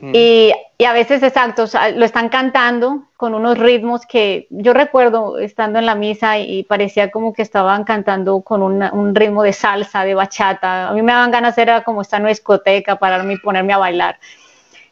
Mm. 0.00 0.12
Y, 0.12 0.52
y, 0.78 0.84
a 0.84 0.92
veces, 0.92 1.22
exacto, 1.22 1.66
lo 1.94 2.04
están 2.04 2.30
cantando 2.30 3.04
con 3.16 3.34
unos 3.34 3.58
ritmos 3.58 4.06
que 4.06 4.48
yo 4.50 4.72
recuerdo 4.72 5.38
estando 5.38 5.78
en 5.78 5.86
la 5.86 5.94
misa 5.94 6.38
y, 6.38 6.64
parecía 6.64 7.10
como 7.10 7.32
que 7.32 7.42
estaban 7.42 7.84
cantando 7.84 8.40
con 8.40 8.62
un 8.62 9.14
ritmo 9.14 9.42
de 9.42 9.52
salsa, 9.52 10.04
de 10.04 10.14
bachata. 10.14 10.88
A 10.88 10.92
mí 10.94 11.02
me 11.02 11.12
daban 11.12 11.30
ganas, 11.30 11.58
era 11.58 11.84
como 11.84 12.02
estar 12.02 12.18
en 12.18 12.22
una 12.22 12.30
discoteca, 12.30 12.96
pararme 12.96 13.34
y 13.34 13.38
ponerme 13.38 13.72
a 13.72 13.78
bailar. 13.78 14.18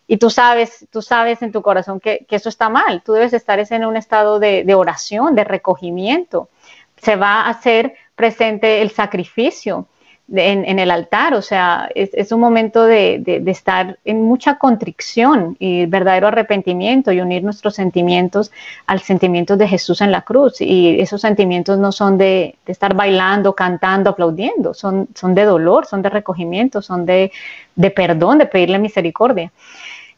Y 0.07 0.19
tú 0.19 0.31
sabes, 0.31 0.87
tú 0.91 1.03
sabes 1.03 1.43
en 1.43 1.51
tu 1.51 1.63
corazón 1.63 1.99
que, 1.99 2.27
que 2.29 2.37
eso 2.37 2.49
está 2.49 2.69
mal. 2.69 3.03
Tú 3.03 3.13
debes 3.13 3.33
estar 3.33 3.59
en 3.59 3.85
un 3.85 3.97
estado 3.97 4.39
de, 4.39 4.63
de 4.63 4.75
oración, 4.77 5.35
de 5.35 5.43
recogimiento 5.43 6.49
se 7.07 7.15
va 7.15 7.43
a 7.43 7.51
hacer 7.51 7.95
presente 8.17 8.83
el 8.83 8.91
sacrificio 8.91 9.87
en, 10.35 10.81
el 10.81 10.91
altar, 10.91 11.35
o 11.35 11.41
sea, 11.41 11.89
es, 11.95 12.33
un 12.33 12.41
momento 12.41 12.83
de, 12.85 13.23
estar 13.47 13.97
en 14.05 14.23
mucha 14.23 14.59
contrición 14.59 15.57
y 15.61 15.87
verdadero 15.87 16.27
arrepentimiento 16.27 17.13
y 17.13 17.21
unir 17.21 17.45
nuestros 17.45 17.77
sentimientos 17.77 18.51
al 18.89 18.99
sentimiento 19.03 19.57
de 19.57 19.69
Jesús 19.69 20.01
en 20.01 20.11
la 20.11 20.23
cruz. 20.23 20.61
Y 20.61 20.99
esos 20.99 21.21
sentimientos 21.21 21.79
no 21.79 21.93
son 21.93 22.19
de, 22.19 22.57
estar 22.67 22.93
bailando, 22.95 23.55
cantando, 23.55 24.11
aplaudiendo, 24.11 24.75
son, 24.75 25.07
son 25.15 25.33
de 25.37 25.45
dolor, 25.45 25.87
son 25.87 26.03
de 26.03 26.09
recogimiento, 26.09 26.83
son 26.83 27.07
de, 27.07 27.31
perdón, 27.95 28.39
de 28.39 28.47
pedirle 28.47 28.81
misericordia. 28.81 29.53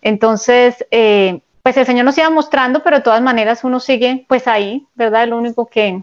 Entonces, 0.01 0.87
eh, 0.90 1.40
pues 1.62 1.77
el 1.77 1.85
Señor 1.85 2.07
nos 2.07 2.16
iba 2.16 2.31
mostrando, 2.31 2.83
pero 2.83 2.96
de 2.96 3.03
todas 3.03 3.20
maneras 3.20 3.62
uno 3.62 3.79
sigue 3.79 4.24
pues 4.27 4.48
ahí, 4.48 4.87
¿verdad? 4.94 5.24
El 5.24 5.35
único 5.35 5.66
que, 5.66 6.01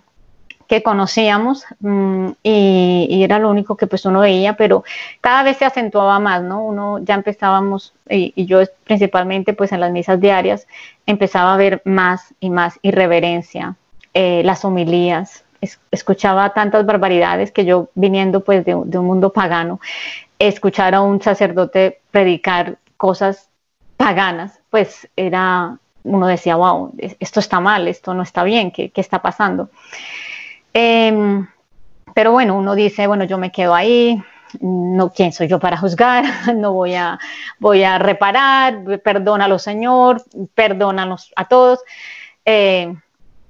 que 0.68 0.84
conocíamos 0.84 1.66
mm, 1.80 2.30
y, 2.44 3.24
era 3.24 3.40
lo 3.40 3.50
único 3.50 3.78
que 3.78 3.88
pues 3.88 4.06
uno 4.06 4.22
veía, 4.22 4.54
pero 4.58 4.84
cada 5.22 5.44
vez 5.44 5.58
se 5.58 5.66
acentuaba 5.66 6.20
más, 6.20 6.44
¿no? 6.44 6.64
Uno 6.64 7.00
ya 7.00 7.16
empezábamos, 7.16 7.94
y, 8.10 8.34
yo 8.46 8.62
principalmente 8.84 9.54
pues 9.54 9.72
en 9.72 9.80
las 9.80 9.92
misas 9.92 10.20
diarias, 10.20 10.68
empezaba 11.06 11.54
a 11.54 11.58
ver 11.58 11.82
más 11.86 12.34
y 12.40 12.50
más 12.50 12.80
irreverencia, 12.82 13.76
eh, 14.14 14.42
las 14.44 14.66
homilías, 14.66 15.44
escuchaba 15.92 16.54
tantas 16.54 16.86
barbaridades 16.86 17.52
que 17.52 17.66
yo 17.66 17.90
viniendo 17.96 18.42
pues 18.42 18.66
de, 18.66 18.76
un 18.76 19.06
mundo 19.06 19.32
pagano, 19.32 19.80
escuchar 20.40 20.96
a 20.96 21.02
un 21.02 21.22
sacerdote 21.22 22.00
predicar 22.12 22.78
cosas 22.98 23.50
paganas, 23.98 24.60
pues 24.70 25.08
era, 25.16 25.78
uno 26.04 26.28
decía, 26.28 26.56
wow, 26.56 26.94
esto 26.98 27.40
está 27.40 27.60
mal, 27.60 27.88
esto 27.88 28.14
no 28.14 28.24
está 28.24 28.44
bien, 28.44 28.72
¿qué, 28.72 28.90
qué 28.90 29.02
está 29.02 29.22
pasando? 29.22 29.70
Em, 30.78 31.48
pero 32.14 32.34
bueno, 32.34 32.58
uno 32.58 32.76
dice, 32.76 33.08
bueno, 33.08 33.24
yo 33.24 33.38
me 33.38 33.50
quedo 33.50 33.74
ahí, 33.74 34.22
no 34.60 35.10
quién 35.10 35.32
soy 35.32 35.48
yo 35.48 35.58
para 35.58 35.78
juzgar, 35.78 36.26
no 36.54 36.74
voy 36.74 36.96
a, 36.96 37.18
voy 37.60 37.84
a 37.84 37.98
reparar, 37.98 38.84
perdónalo 39.02 39.58
Señor, 39.58 40.22
perdónanos 40.54 41.32
a 41.38 41.48
todos. 41.48 41.80
Eh, 42.44 42.94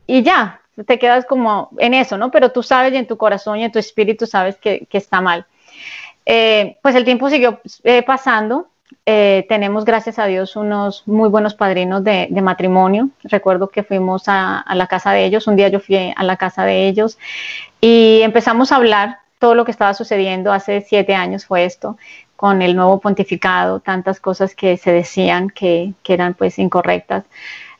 y 0.05 0.21
ya, 0.21 0.61
te 0.85 0.99
quedas 0.99 1.25
como 1.25 1.71
en 1.79 1.95
eso, 1.95 2.15
¿no? 2.15 2.29
Pero 2.29 2.51
tú 2.51 2.61
sabes 2.61 2.93
y 2.93 2.97
en 2.97 3.07
tu 3.07 3.17
corazón 3.17 3.57
y 3.57 3.63
en 3.63 3.71
tu 3.71 3.79
espíritu 3.79 4.27
sabes 4.27 4.57
que, 4.57 4.87
está 4.91 5.19
mal. 5.19 5.47
Eh, 6.27 6.77
pues 6.83 6.93
el 6.93 7.05
tiempo 7.05 7.27
siguió 7.31 7.59
eh, 7.83 8.03
pasando 8.03 8.67
eh, 9.05 9.45
tenemos, 9.47 9.85
gracias 9.85 10.17
a 10.17 10.25
Dios, 10.25 10.55
unos 10.55 11.03
muy 11.05 11.29
buenos 11.29 11.53
padrinos 11.53 12.03
de, 12.03 12.27
matrimonio. 12.41 13.09
Recuerdo 13.23 13.69
que 13.69 13.83
fuimos 13.83 14.23
a, 14.27 14.65
la 14.73 14.87
casa 14.87 15.11
de 15.11 15.25
ellos, 15.25 15.47
un 15.47 15.55
día 15.55 15.69
yo 15.69 15.79
fui 15.79 16.13
a 16.15 16.23
la 16.23 16.37
casa 16.37 16.65
de 16.65 16.87
ellos 16.87 17.17
y 17.81 18.21
empezamos 18.21 18.71
a 18.71 18.77
hablar 18.77 19.19
todo 19.39 19.53
lo 19.53 19.65
que 19.65 19.71
estaba 19.71 19.93
sucediendo. 19.93 20.51
Hace 20.51 20.81
siete 20.81 21.13
años 21.13 21.45
fue 21.45 21.65
esto, 21.65 21.97
con 22.35 22.61
el 22.61 22.75
nuevo 22.75 22.99
pontificado, 22.99 23.79
tantas 23.79 24.19
cosas 24.19 24.55
que 24.55 24.77
se 24.77 24.91
decían 24.91 25.49
que, 25.49 25.93
eran 26.07 26.33
pues 26.33 26.57
incorrectas. 26.57 27.25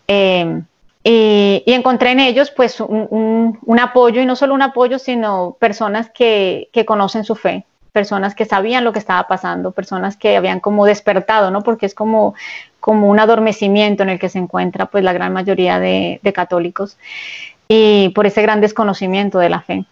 Eh, 0.08 0.62
y, 1.04 1.64
encontré 1.66 2.12
en 2.12 2.20
ellos 2.20 2.52
pues 2.52 2.80
un, 2.80 3.80
apoyo, 3.80 4.22
y 4.22 4.26
no 4.26 4.36
solo 4.36 4.54
un 4.54 4.62
apoyo, 4.62 5.00
sino 5.00 5.58
personas 5.60 6.10
que 6.10 6.84
conocen 6.86 7.24
su 7.24 7.36
fe, 7.36 7.66
personas 7.96 8.36
que 8.36 8.44
sabían 8.44 8.84
lo 8.84 8.92
que 8.92 9.00
estaba 9.00 9.26
pasando, 9.26 9.72
personas 9.72 10.18
que 10.18 10.36
habían 10.36 10.60
como 10.60 10.86
despertado, 10.86 11.50
¿no? 11.50 11.62
Porque 11.62 11.86
es 11.86 11.96
como, 11.96 12.36
como 12.82 13.08
un 13.10 13.22
adormecimiento 13.22 14.04
en 14.04 14.10
el 14.10 14.20
que 14.20 14.28
se 14.28 14.38
encuentra 14.38 14.88
pues 14.88 15.02
la 15.02 15.14
gran 15.14 15.32
mayoría 15.32 15.80
de, 15.80 16.20
católicos 16.36 16.98
y 17.70 18.10
por 18.10 18.26
ese 18.26 18.42
gran 18.42 18.60
desconocimiento 18.60 19.40
de 19.40 19.50
la 19.50 19.62
fe. 19.62 19.86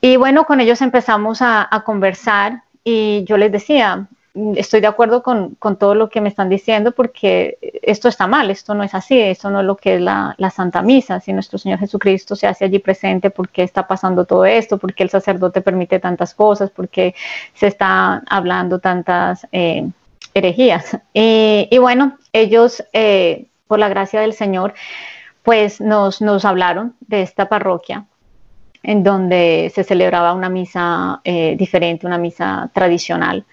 Y 0.00 0.16
bueno, 0.16 0.44
con 0.44 0.58
ellos 0.58 0.82
empezamos 0.82 1.40
a, 1.40 1.68
a 1.70 1.84
conversar 1.84 2.64
y 2.82 3.22
yo 3.28 3.36
les 3.36 3.52
decía, 3.52 4.08
estoy 4.56 4.80
de 4.80 4.86
acuerdo 4.86 5.22
con, 5.22 5.56
todo 5.78 5.94
lo 5.94 6.08
que 6.08 6.20
me 6.20 6.28
están 6.28 6.48
diciendo 6.48 6.92
porque 6.92 7.58
esto 7.82 8.08
está 8.08 8.26
mal, 8.26 8.50
esto 8.50 8.74
no 8.74 8.82
es 8.82 8.94
así, 8.94 9.18
esto 9.18 9.50
no 9.50 9.60
es 9.60 9.66
lo 9.66 9.76
que 9.76 9.96
es 9.96 10.00
la, 10.00 10.34
Santa 10.54 10.82
Misa, 10.82 11.20
si 11.20 11.32
nuestro 11.32 11.58
Señor 11.58 11.78
Jesucristo 11.78 12.36
se 12.36 12.46
hace 12.46 12.64
allí 12.64 12.78
presente, 12.78 13.30
¿por 13.30 13.48
qué 13.48 13.62
está 13.62 13.86
pasando 13.86 14.24
todo 14.24 14.44
esto? 14.44 14.78
¿Por 14.78 14.94
qué 14.94 15.02
el 15.02 15.10
sacerdote 15.10 15.60
permite 15.60 15.98
tantas 15.98 16.34
cosas? 16.34 16.70
¿Por 16.70 16.88
qué 16.88 17.14
se 17.54 17.66
está 17.66 18.22
hablando 18.28 18.78
tantas 18.78 19.46
eh, 19.52 19.88
herejías? 20.34 20.96
Y, 21.12 21.78
bueno, 21.78 22.18
ellos, 22.32 22.84
eh, 22.92 23.46
por 23.66 23.78
la 23.78 23.88
gracia 23.88 24.20
del 24.20 24.32
Señor, 24.32 24.74
pues 25.42 25.80
nos, 25.80 26.20
nos 26.20 26.44
hablaron 26.44 26.94
de 27.00 27.22
esta 27.22 27.48
parroquia 27.48 28.06
en 28.82 29.02
donde 29.02 29.70
se 29.74 29.84
celebraba 29.84 30.32
una 30.32 30.48
misa 30.48 31.20
eh, 31.24 31.54
diferente, 31.58 32.06
una 32.06 32.18
misa 32.18 32.70
tradicional. 32.72 33.44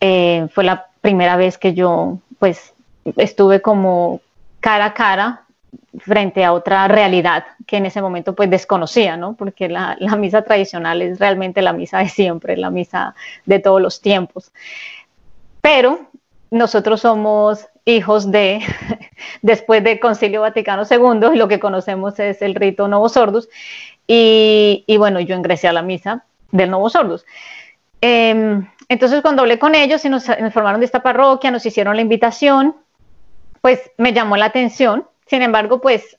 Eh, 0.00 0.46
fue 0.52 0.64
la 0.64 0.86
primera 1.00 1.36
vez 1.36 1.58
que 1.58 1.74
yo 1.74 2.18
pues 2.38 2.72
estuve 3.16 3.60
como 3.60 4.20
cara 4.60 4.86
a 4.86 4.94
cara 4.94 5.44
frente 6.00 6.44
a 6.44 6.52
otra 6.52 6.88
realidad 6.88 7.44
que 7.66 7.76
en 7.76 7.86
ese 7.86 8.00
momento 8.00 8.34
pues 8.34 8.50
desconocía, 8.50 9.16
¿no? 9.16 9.34
Porque 9.34 9.68
la, 9.68 9.96
misa 10.18 10.42
tradicional 10.42 11.02
es 11.02 11.18
realmente 11.18 11.62
la 11.62 11.72
misa 11.72 11.98
de 11.98 12.08
siempre, 12.08 12.56
la 12.56 12.70
misa 12.70 13.14
de 13.46 13.58
todos 13.58 13.80
los 13.80 14.00
tiempos. 14.00 14.52
Pero 15.60 16.08
nosotros 16.50 17.00
somos 17.00 17.66
hijos 17.84 18.30
de, 18.30 18.60
después 19.42 19.82
del 19.84 20.00
Concilio 20.00 20.42
Vaticano 20.42 20.84
II, 20.88 21.36
lo 21.36 21.48
que 21.48 21.60
conocemos 21.60 22.18
es 22.18 22.42
el 22.42 22.54
rito 22.54 22.88
Novos 22.88 23.12
Sordus, 23.12 23.48
y, 24.10 24.96
bueno, 24.96 25.20
yo 25.20 25.36
ingresé 25.36 25.68
a 25.68 25.72
la 25.74 25.82
misa 25.82 26.24
del 26.50 26.70
Novos 26.70 26.94
Sordus. 26.94 27.26
Em, 28.00 28.66
entonces, 28.88 29.20
cuando 29.22 29.42
hablé 29.42 29.58
con 29.58 29.74
ellos 29.74 30.04
y 30.04 30.08
nos 30.08 30.28
informaron 30.28 30.80
de 30.80 30.86
esta 30.86 31.02
parroquia, 31.02 31.50
nos 31.50 31.66
hicieron 31.66 31.96
la 31.96 32.02
invitación, 32.02 32.74
pues 33.60 33.90
me 33.98 34.12
llamó 34.12 34.36
la 34.36 34.46
atención. 34.46 35.06
Sin 35.26 35.42
embargo, 35.42 35.80
pues 35.80 36.16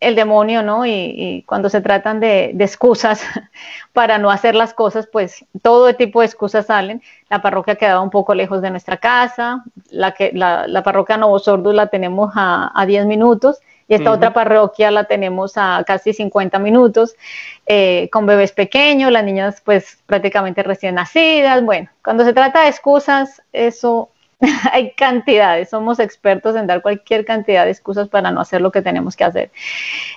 el 0.00 0.16
demonio, 0.16 0.62
¿no? 0.62 0.84
Y, 0.84 1.44
cuando 1.46 1.68
se 1.68 1.80
tratan 1.80 2.18
de, 2.18 2.56
excusas 2.58 3.22
para 3.92 4.18
no 4.18 4.30
hacer 4.30 4.54
las 4.54 4.74
cosas, 4.74 5.06
pues 5.06 5.44
todo 5.62 5.94
tipo 5.94 6.20
de 6.20 6.26
excusas 6.26 6.66
salen. 6.66 7.02
La 7.28 7.42
parroquia 7.42 7.76
quedaba 7.76 8.00
un 8.00 8.10
poco 8.10 8.34
lejos 8.34 8.62
de 8.62 8.70
nuestra 8.70 8.96
casa, 8.96 9.62
la, 9.90 10.12
que, 10.12 10.32
la, 10.32 10.82
parroquia 10.82 11.16
Novo 11.18 11.38
Sordus 11.38 11.74
la 11.74 11.86
tenemos 11.88 12.32
a 12.34 12.84
10 12.86 13.06
minutos 13.06 13.60
y 13.92 13.94
esta 13.94 14.10
otra 14.10 14.32
parroquia 14.32 14.90
la 14.90 15.04
tenemos 15.04 15.52
a 15.56 15.84
casi 15.86 16.14
50 16.14 16.58
minutos, 16.58 17.14
eh, 17.66 18.08
con 18.10 18.24
bebés 18.24 18.52
pequeños, 18.52 19.12
las 19.12 19.22
niñas 19.22 19.60
pues 19.62 19.98
prácticamente 20.06 20.62
recién 20.62 20.94
nacidas. 20.94 21.62
Bueno, 21.62 21.90
cuando 22.02 22.24
se 22.24 22.32
trata 22.32 22.62
de 22.62 22.68
excusas, 22.70 23.42
eso 23.52 24.08
hay 24.72 24.92
cantidades, 24.92 25.68
somos 25.68 25.98
expertos 25.98 26.56
en 26.56 26.66
dar 26.66 26.80
cualquier 26.80 27.26
cantidad 27.26 27.66
de 27.66 27.70
excusas 27.70 28.08
para 28.08 28.30
no 28.30 28.40
hacer 28.40 28.62
lo 28.62 28.72
que 28.72 28.80
tenemos 28.80 29.14
que 29.14 29.24
hacer. 29.24 29.50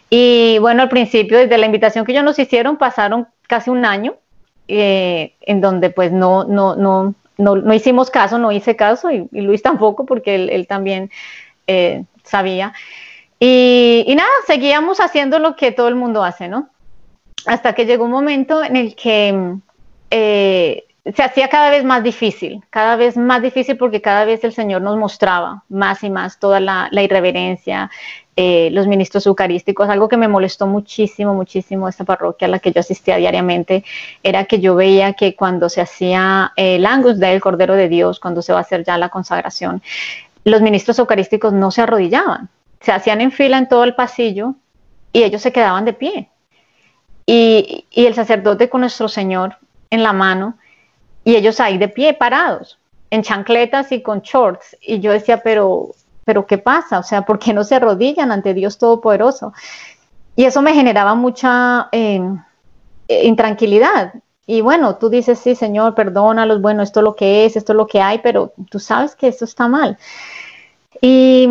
Y 0.09 0.57
bueno, 0.59 0.83
al 0.83 0.89
principio, 0.89 1.38
desde 1.38 1.57
la 1.57 1.65
invitación 1.65 2.05
que 2.05 2.13
ellos 2.13 2.23
nos 2.23 2.39
hicieron, 2.39 2.77
pasaron 2.77 3.27
casi 3.45 3.71
un 3.71 3.83
año, 3.83 4.15
eh, 4.69 5.33
en 5.41 5.59
donde 5.59 5.89
pues 5.89 6.13
no, 6.13 6.45
no, 6.45 6.77
no, 6.77 7.13
no, 7.38 7.73
hicimos 7.73 8.09
caso, 8.09 8.38
no 8.38 8.53
hice 8.53 8.77
caso, 8.77 9.11
y, 9.11 9.27
Luis 9.33 9.61
tampoco, 9.61 10.05
porque 10.05 10.35
él, 10.35 10.65
también 10.65 11.11
eh, 11.67 12.05
sabía. 12.23 12.71
Y, 13.39 14.13
nada, 14.15 14.30
seguíamos 14.48 15.00
haciendo 15.00 15.39
lo 15.39 15.56
que 15.56 15.71
todo 15.71 15.88
el 15.88 15.95
mundo 15.95 16.24
hace, 16.24 16.48
¿no? 16.48 16.69
hasta 17.45 17.74
que 17.74 17.86
llegó 17.86 18.06
un 18.06 18.12
momento 18.12 18.63
en 18.63 18.76
el 18.76 18.95
que 18.95 19.56
eh, 20.10 20.86
se 21.13 21.24
hacía 21.24 21.48
cada 21.50 21.69
vez 21.69 21.84
más 21.84 22.04
difícil, 22.04 22.63
cada 22.69 22.95
vez 22.95 23.15
más 23.15 23.41
difícil 23.41 23.78
porque 23.78 24.02
cada 24.02 24.26
vez 24.26 24.43
el 24.43 24.54
Señor 24.54 24.82
nos 24.82 24.98
mostraba 24.98 25.63
más 25.69 26.04
y 26.04 26.10
más 26.10 26.39
toda 26.39 26.60
la, 26.60 26.89
irreverencia, 26.91 27.91
eh, 28.36 28.69
los 28.71 28.88
ministros 28.88 29.26
eucarísticos. 29.28 29.88
Algo 29.88 30.10
que 30.10 30.17
me 30.17 30.28
molestó 30.28 30.65
muchísimo, 30.65 31.36
muchísimo 31.36 31.88
esta 31.88 32.04
parroquia 32.04 32.48
a 32.48 32.52
la 32.52 32.60
que 32.60 32.71
yo 32.71 32.80
asistía 32.80 33.17
diariamente 33.17 33.84
era 34.24 34.45
que 34.45 34.60
yo 34.60 34.76
veía 34.76 35.13
que 35.13 35.36
cuando 35.36 35.69
se 35.69 35.82
hacía 35.82 36.52
el 36.56 36.86
Angus 36.86 37.19
del 37.19 37.39
Cordero 37.39 37.76
de 37.76 37.88
Dios, 37.88 38.19
cuando 38.19 38.41
se 38.41 38.52
va 38.52 38.60
a 38.60 38.62
hacer 38.62 38.84
ya 38.84 38.98
la 38.98 39.10
consagración, 39.10 39.84
los 40.43 40.62
ministros 40.62 40.98
eucarísticos 40.98 41.54
no 41.54 41.69
se 41.69 41.82
arrodillaban, 41.82 42.50
se 42.86 42.91
hacían 42.91 43.19
en 43.19 43.32
fila 43.32 43.58
en 43.58 43.67
todo 43.67 43.84
el 43.84 43.95
pasillo 43.95 44.54
y 45.12 45.24
ellos 45.24 45.41
se 45.41 45.52
quedaban 45.52 45.86
de 45.86 45.93
pie. 45.93 46.30
Y, 47.26 47.86
y 47.89 48.06
el 48.06 48.13
sacerdote 48.13 48.69
con 48.69 48.82
nuestro 48.82 49.08
Señor 49.10 49.58
en 49.89 50.04
la 50.04 50.13
mano 50.13 50.58
y 51.24 51.36
ellos 51.36 51.60
ahí 51.60 51.80
de 51.80 51.88
pie, 51.88 52.13
parados, 52.13 52.78
en 53.10 53.24
chancletas 53.24 53.91
y 53.91 54.04
con 54.04 54.21
shorts. 54.21 54.78
Y 54.80 55.00
yo 55.00 55.12
decía, 55.12 55.41
pero, 55.41 55.89
pero 56.24 56.45
¿qué 56.45 56.60
pasa? 56.60 57.00
O 57.00 57.04
sea, 57.04 57.24
¿por 57.24 57.39
qué 57.39 57.52
no 57.52 57.63
se 57.63 57.76
arrodillan 57.76 58.32
ante 58.32 58.54
Dios 58.54 58.78
Todopoderoso? 58.78 59.52
Y 60.36 60.45
eso 60.45 60.62
me 60.62 60.74
generaba 60.74 61.15
mucha 61.15 61.89
eh, 61.91 62.21
intranquilidad. 63.08 64.13
Y 64.45 64.62
bueno, 64.62 64.98
tú 64.98 65.10
dices, 65.10 65.39
sí, 65.39 65.56
Señor, 65.56 65.95
perdónalos, 65.95 66.62
bueno, 66.62 66.84
esto 66.84 67.00
es 67.00 67.04
lo 67.04 67.15
que 67.15 67.45
es, 67.45 67.56
esto 67.56 67.74
es 67.74 67.78
lo 67.78 67.88
que 67.88 68.02
hay, 68.02 68.19
pero 68.19 68.54
tú 68.69 68.78
sabes 68.80 69.15
que 69.15 69.28
esto 69.28 69.45
está 69.45 69.67
mal. 69.67 69.98
Y, 71.02 71.50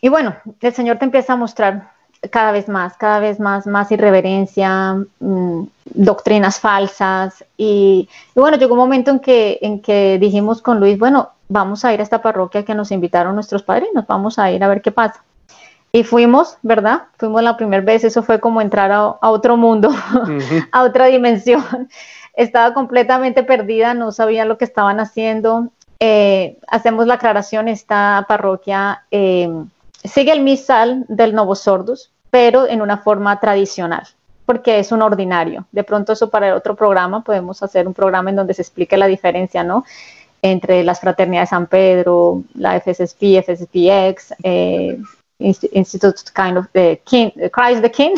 y 0.00 0.08
bueno, 0.08 0.34
el 0.60 0.72
Señor 0.72 0.98
te 0.98 1.04
empieza 1.04 1.34
a 1.34 1.36
mostrar 1.36 1.90
cada 2.28 2.52
vez 2.52 2.68
más, 2.68 2.96
cada 2.96 3.18
vez 3.18 3.40
más, 3.40 3.66
más 3.66 3.90
irreverencia, 3.90 4.96
mm, 5.20 5.62
doctrinas 5.84 6.60
falsas. 6.60 7.44
Y, 7.56 8.08
bueno, 8.34 8.58
llegó 8.58 8.74
un 8.74 8.80
momento 8.80 9.10
en 9.10 9.20
que, 9.20 9.58
en 9.62 9.80
que 9.80 10.18
dijimos 10.18 10.60
con 10.60 10.80
Luis, 10.80 10.98
bueno, 10.98 11.30
vamos 11.48 11.84
a 11.84 11.94
ir 11.94 12.00
a 12.00 12.02
esta 12.02 12.20
parroquia 12.20 12.64
que 12.64 12.74
nos 12.74 12.92
invitaron 12.92 13.34
nuestros 13.34 13.62
padrinos, 13.62 14.06
vamos 14.06 14.38
a 14.38 14.50
ir 14.50 14.62
a 14.62 14.68
ver 14.68 14.82
qué 14.82 14.92
pasa. 14.92 15.22
Y 15.92 16.04
fuimos, 16.04 16.56
¿verdad? 16.62 17.04
Fuimos 17.18 17.42
la 17.42 17.56
primera 17.56 17.82
vez, 17.82 18.04
eso 18.04 18.22
fue 18.22 18.38
como 18.38 18.60
entrar 18.60 18.92
a, 18.92 19.16
otro 19.22 19.56
mundo, 19.56 19.90
a 20.72 20.82
otra 20.82 21.06
dimensión. 21.06 21.88
Estaba 22.34 22.74
completamente 22.74 23.42
perdida, 23.42 23.94
no 23.94 24.12
sabía 24.12 24.44
lo 24.44 24.56
que 24.56 24.64
estaban 24.64 25.00
haciendo. 25.00 25.68
Eh, 25.98 26.58
hacemos 26.68 27.06
la 27.06 27.14
aclaración, 27.14 27.66
esta 27.66 28.24
parroquia 28.28 29.02
eh, 29.10 29.50
sigue 30.04 30.32
el 30.32 30.40
misal 30.40 31.04
del 31.08 31.34
Novo 31.34 31.54
Sordus, 31.54 32.10
pero 32.30 32.66
en 32.66 32.82
una 32.82 32.98
forma 32.98 33.38
tradicional, 33.40 34.06
porque 34.46 34.78
es 34.78 34.92
un 34.92 35.02
ordinario. 35.02 35.66
De 35.72 35.84
pronto 35.84 36.12
eso 36.12 36.30
para 36.30 36.48
el 36.48 36.54
otro 36.54 36.74
programa 36.74 37.22
podemos 37.22 37.62
hacer 37.62 37.86
un 37.86 37.94
programa 37.94 38.30
en 38.30 38.36
donde 38.36 38.54
se 38.54 38.62
explique 38.62 38.96
la 38.96 39.06
diferencia, 39.06 39.64
¿no? 39.64 39.84
Entre 40.42 40.82
las 40.84 41.00
fraternidades 41.00 41.50
de 41.50 41.56
San 41.56 41.66
Pedro, 41.66 42.42
la 42.54 42.80
FSSP, 42.80 43.42
FSPX, 43.44 44.34
eh, 44.42 44.98
Institute 45.38 46.20
kind 46.34 46.58
of 46.58 46.66
the 46.72 47.00
King, 47.04 47.30
Christ 47.52 47.82
the 47.82 47.90
King, 47.90 48.14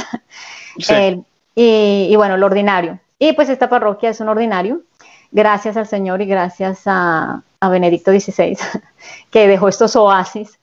y, 1.54 2.16
bueno, 2.16 2.34
el 2.34 2.42
ordinario. 2.42 2.98
Y 3.18 3.32
pues 3.32 3.48
esta 3.48 3.68
parroquia 3.68 4.10
es 4.10 4.20
un 4.20 4.28
ordinario, 4.28 4.82
gracias 5.30 5.76
al 5.76 5.86
Señor 5.86 6.20
y 6.20 6.26
gracias 6.26 6.82
a, 6.86 7.42
a 7.60 7.68
Benedicto 7.68 8.10
XVI, 8.10 8.58
que 9.30 9.46
dejó 9.46 9.68
estos 9.68 9.94
oasis 9.94 10.58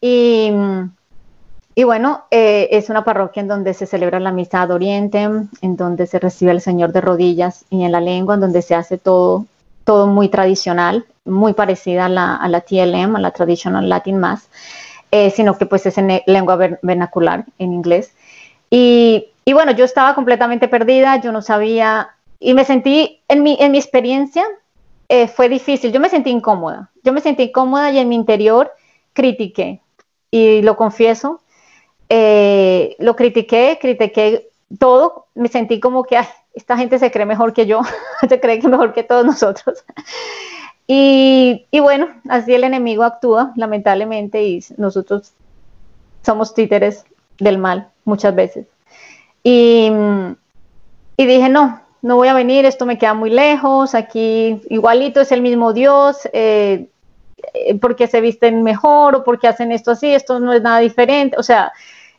y, 0.00 0.50
y 1.74 1.84
bueno, 1.84 2.24
eh, 2.30 2.68
es 2.72 2.90
una 2.90 3.04
parroquia 3.04 3.40
en 3.40 3.48
donde 3.48 3.74
se 3.74 3.86
celebra 3.86 4.20
la 4.20 4.32
misa 4.32 4.66
de 4.66 4.74
Oriente, 4.74 5.28
en 5.62 5.76
donde 5.76 6.06
se 6.06 6.18
recibe 6.18 6.50
al 6.50 6.60
Señor 6.60 6.92
de 6.92 7.00
rodillas 7.00 7.64
y 7.70 7.84
en 7.84 7.92
la 7.92 8.00
lengua, 8.00 8.34
en 8.34 8.40
donde 8.40 8.62
se 8.62 8.74
hace 8.74 8.98
todo, 8.98 9.46
todo 9.84 10.06
muy 10.06 10.28
tradicional, 10.28 11.06
muy 11.24 11.52
parecida 11.52 12.06
a 12.06 12.08
la, 12.08 12.36
a 12.36 12.48
la 12.48 12.60
TLM, 12.60 13.16
a 13.16 13.20
la 13.20 13.30
Traditional 13.30 13.88
Latin 13.88 14.18
Mass, 14.18 14.48
eh, 15.10 15.30
sino 15.30 15.56
que 15.56 15.66
pues 15.66 15.86
es 15.86 15.98
en 15.98 16.22
lengua 16.26 16.56
vernacular, 16.82 17.44
en 17.58 17.72
inglés. 17.72 18.12
Y, 18.70 19.26
y, 19.44 19.52
bueno, 19.52 19.72
yo 19.72 19.84
estaba 19.84 20.14
completamente 20.14 20.68
perdida, 20.68 21.20
yo 21.20 21.32
no 21.32 21.42
sabía, 21.42 22.10
y 22.38 22.54
me 22.54 22.64
sentí, 22.64 23.20
en 23.28 23.42
mi, 23.42 23.56
en 23.60 23.72
mi 23.72 23.78
experiencia, 23.78 24.44
eh, 25.08 25.26
fue 25.26 25.48
difícil, 25.48 25.92
yo 25.92 25.98
me 25.98 26.08
sentí 26.08 26.30
incómoda, 26.30 26.90
yo 27.02 27.12
me 27.12 27.20
sentí 27.20 27.44
incómoda 27.44 27.90
y 27.90 27.98
en 27.98 28.08
mi 28.08 28.14
interior 28.14 28.70
critiqué, 29.12 29.80
y 30.30 30.62
lo 30.62 30.76
confieso, 30.76 31.40
eh, 32.08 32.96
lo 32.98 33.16
critiqué, 33.16 33.78
critiqué 33.80 34.48
todo, 34.78 35.26
me 35.34 35.48
sentí 35.48 35.80
como 35.80 36.04
que 36.04 36.18
esta 36.54 36.76
gente 36.76 36.98
se 36.98 37.10
cree 37.10 37.26
mejor 37.26 37.52
que 37.52 37.66
yo, 37.66 37.80
se 38.28 38.40
cree 38.40 38.60
que 38.60 38.68
mejor 38.68 38.92
que 38.92 39.02
todos 39.02 39.24
nosotros. 39.24 39.84
Y, 40.92 41.66
y, 41.70 41.78
bueno, 41.78 42.08
así 42.28 42.52
el 42.52 42.64
enemigo 42.64 43.04
actúa, 43.04 43.52
lamentablemente, 43.54 44.42
y 44.42 44.64
nosotros 44.76 45.34
somos 46.26 46.52
títeres 46.52 47.04
del 47.38 47.58
mal 47.58 47.90
muchas 48.04 48.34
veces. 48.34 48.66
Y, 49.44 49.88
y 51.16 51.26
dije, 51.26 51.48
no, 51.48 51.80
no 52.02 52.16
voy 52.16 52.26
a 52.28 52.34
venir, 52.34 52.64
esto 52.64 52.86
me 52.86 52.98
queda 52.98 53.14
muy 53.14 53.30
lejos, 53.30 53.94
aquí 53.94 54.60
igualito 54.68 55.20
es 55.20 55.32
el 55.32 55.42
mismo 55.42 55.72
Dios, 55.72 56.28
eh, 56.32 56.88
porque 57.80 58.06
se 58.06 58.20
visten 58.20 58.62
mejor 58.62 59.16
o 59.16 59.24
porque 59.24 59.48
hacen 59.48 59.72
esto 59.72 59.92
así, 59.92 60.12
esto 60.14 60.40
no 60.40 60.52
es 60.52 60.62
nada 60.62 60.78
diferente. 60.80 61.36
O 61.38 61.42
sea, 61.42 61.72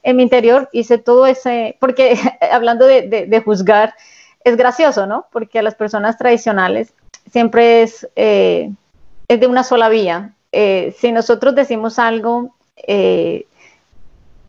en 0.04 0.16
mi 0.16 0.24
interior 0.24 0.70
hice 0.72 0.98
todo 0.98 1.26
ese, 1.26 1.78
porque 1.80 2.18
hablando 2.52 2.86
de, 2.86 3.42
juzgar, 3.44 3.94
es 4.44 4.58
gracioso, 4.58 5.06
¿no? 5.06 5.28
Porque 5.32 5.60
a 5.60 5.62
las 5.64 5.76
personas 5.76 6.18
tradicionales 6.18 6.94
siempre 7.32 7.84
es, 7.84 8.08
eh, 8.16 8.72
es 9.28 9.40
de 9.40 9.48
una 9.48 9.64
sola 9.64 9.90
vía. 9.90 10.34
Eh, 10.52 10.96
si 10.98 11.12
nosotros 11.12 11.56
decimos 11.56 12.00
algo, 12.00 12.56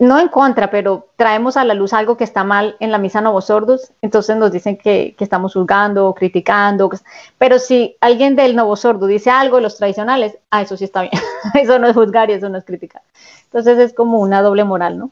no 0.03 0.19
en 0.19 0.27
contra, 0.27 0.69
pero 0.69 1.11
traemos 1.15 1.57
a 1.57 1.65
la 1.65 1.75
luz 1.75 1.93
algo 1.93 2.17
que 2.17 2.25
está 2.25 2.43
mal 2.43 2.75
en 2.81 2.91
la 2.91 2.99
misa 2.99 3.21
Novos 3.21 3.45
Sordos, 3.45 3.93
entonces 4.03 4.37
nos 4.37 4.51
dicen 4.51 4.77
que, 4.77 5.15
estamos 5.21 5.53
juzgando 5.53 6.09
o 6.09 6.15
criticando. 6.15 6.91
Pero 7.39 7.61
si 7.61 7.97
alguien 8.01 8.35
del 8.35 8.57
Novo 8.57 8.75
Sordo 8.75 9.07
dice 9.07 9.31
algo 9.31 9.59
de 9.59 9.63
los 9.63 9.77
tradicionales, 9.77 10.37
ah, 10.51 10.63
eso 10.63 10.77
sí 10.77 10.83
está 10.83 11.03
bien. 11.03 11.13
eso 11.55 11.79
no 11.79 11.87
es 11.87 11.95
juzgar 11.95 12.31
y 12.31 12.33
eso 12.33 12.49
no 12.49 12.59
es 12.59 12.65
criticar. 12.65 13.01
Entonces 13.45 13.79
es 13.79 13.95
como 13.95 14.19
una 14.19 14.43
doble 14.43 14.65
moral, 14.65 14.99
¿no? 14.99 15.11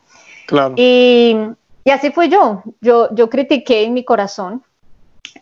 Claro. 0.48 0.74
Y, 0.76 1.36
así 1.88 2.10
fue 2.10 2.28
yo. 2.28 2.64
Yo, 2.80 3.14
yo 3.14 3.30
critiqué 3.30 3.84
en 3.84 3.94
mi 3.94 4.04
corazón 4.04 4.64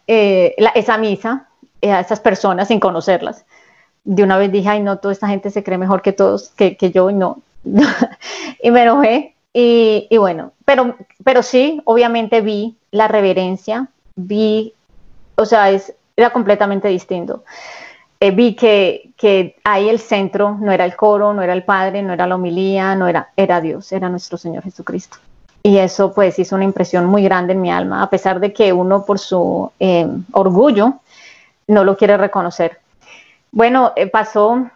eh, 0.07 0.57
esa 0.75 0.99
misa, 0.99 1.49
eh, 1.81 1.91
a 1.91 2.01
esas 2.01 2.21
personas 2.21 2.69
sin 2.69 2.81
conocerlas. 2.81 3.47
De 4.05 4.23
una 4.23 4.37
vez 4.37 4.53
dije, 4.53 4.69
ay, 4.69 4.81
no, 4.81 4.99
toda 4.99 5.13
esta 5.13 5.29
gente 5.29 5.51
se 5.51 5.65
cree 5.65 5.79
mejor 5.79 6.03
que 6.03 6.13
todos, 6.13 6.51
que, 6.51 6.77
que 6.77 6.91
yo, 6.91 7.09
y 7.09 7.15
no. 7.15 7.41
y 8.63 8.71
me 8.71 8.83
enojé 8.83 9.37
y, 9.53 10.17
bueno, 10.19 10.53
pero, 10.65 10.97
pero 11.25 11.43
sí, 11.43 11.81
obviamente 11.85 12.41
vi 12.41 12.77
la 12.91 13.09
reverencia, 13.09 13.89
vi, 14.15 14.73
o 15.37 15.45
sea, 15.45 15.71
es, 15.71 15.95
era 16.17 16.31
completamente 16.31 16.89
distinto. 16.89 17.45
Eh, 18.21 18.33
vi 18.33 18.55
que, 18.55 19.11
que, 19.17 19.57
ahí 19.65 19.89
el 19.89 20.01
centro 20.01 20.57
no 20.61 20.73
era 20.73 20.85
el 20.85 20.97
coro, 20.97 21.33
no 21.33 21.43
era 21.43 21.53
el 21.53 21.65
Padre, 21.65 22.03
no 22.03 22.13
era 22.13 22.27
la 22.27 22.35
homilía, 22.35 22.95
no 22.95 23.07
era, 23.07 23.31
era 23.37 23.61
Dios, 23.61 23.93
era 23.93 24.09
nuestro 24.09 24.37
Señor 24.37 24.65
Jesucristo. 24.65 25.19
Y 25.63 25.79
eso 25.79 26.13
pues 26.13 26.39
hizo 26.39 26.55
una 26.55 26.65
impresión 26.65 27.07
muy 27.07 27.23
grande 27.23 27.53
en 27.53 27.61
mi 27.61 27.71
alma, 27.71 28.03
a 28.03 28.11
pesar 28.11 28.41
de 28.41 28.53
que 28.53 28.73
uno 28.73 29.05
por 29.05 29.19
su 29.19 29.71
eh, 29.79 30.07
orgullo 30.33 30.95
no 31.67 31.85
lo 31.85 31.97
quiere 31.97 32.17
reconocer. 32.17 32.79
Bueno, 33.51 33.93
eh, 33.97 34.07
pasó 34.07 34.71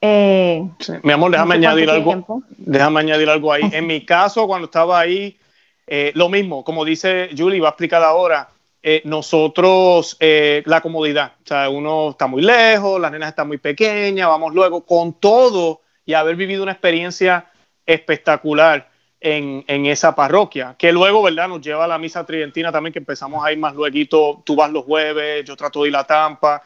eh, 0.00 0.70
Mi 1.02 1.12
amor, 1.12 1.30
déjame 1.30 1.56
añadir 1.56 1.90
algo. 1.90 2.42
Déjame 2.56 3.00
añadir 3.00 3.28
algo 3.28 3.52
ahí. 3.52 3.62
En 3.72 3.86
mi 3.86 4.04
caso, 4.04 4.46
cuando 4.46 4.66
estaba 4.66 4.98
ahí, 4.98 5.38
eh, 5.86 6.12
lo 6.14 6.28
mismo, 6.28 6.64
como 6.64 6.84
dice 6.84 7.30
Julie, 7.36 7.60
va 7.60 7.68
a 7.68 7.70
explicar 7.70 8.02
ahora. 8.02 8.48
Eh, 8.82 9.02
nosotros, 9.04 10.16
la 10.20 10.80
comodidad, 10.80 11.32
o 11.44 11.46
sea, 11.46 11.68
uno 11.68 12.10
está 12.10 12.26
muy 12.26 12.40
lejos, 12.40 12.98
las 12.98 13.12
nenas 13.12 13.28
están 13.28 13.46
muy 13.46 13.58
pequeñas, 13.58 14.26
vamos 14.26 14.54
luego 14.54 14.86
con 14.86 15.12
todo 15.12 15.82
y 16.06 16.14
haber 16.14 16.34
vivido 16.34 16.62
una 16.62 16.72
experiencia 16.72 17.44
espectacular 17.84 18.88
en, 19.20 19.64
en, 19.66 19.84
esa 19.84 20.14
parroquia, 20.14 20.76
que 20.78 20.92
luego, 20.92 21.22
¿verdad? 21.22 21.48
Nos 21.48 21.60
lleva 21.60 21.84
a 21.84 21.88
la 21.88 21.98
misa 21.98 22.24
tridentina 22.24 22.72
también, 22.72 22.94
que 22.94 23.00
empezamos 23.00 23.44
a 23.44 23.52
ir 23.52 23.58
más 23.58 23.74
luego, 23.74 24.42
tú 24.46 24.56
vas 24.56 24.70
los 24.70 24.86
jueves, 24.86 25.44
yo 25.44 25.56
trato 25.56 25.82
de 25.82 25.90
ir 25.90 25.94
a 25.94 25.98
la 25.98 26.04
Tampa, 26.04 26.62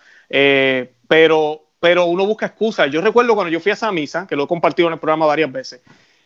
pero 1.08 1.63
pero 1.84 2.06
uno 2.06 2.24
busca 2.24 2.46
excusas. 2.46 2.90
Yo 2.90 3.02
recuerdo 3.02 3.34
cuando 3.34 3.52
yo 3.52 3.60
fui 3.60 3.68
a 3.68 3.74
esa 3.74 3.92
misa, 3.92 4.26
que 4.26 4.36
lo 4.36 4.44
he 4.44 4.48
compartido 4.48 4.88
en 4.88 4.94
el 4.94 4.98
programa 4.98 5.26
varias 5.26 5.52
veces, 5.52 5.82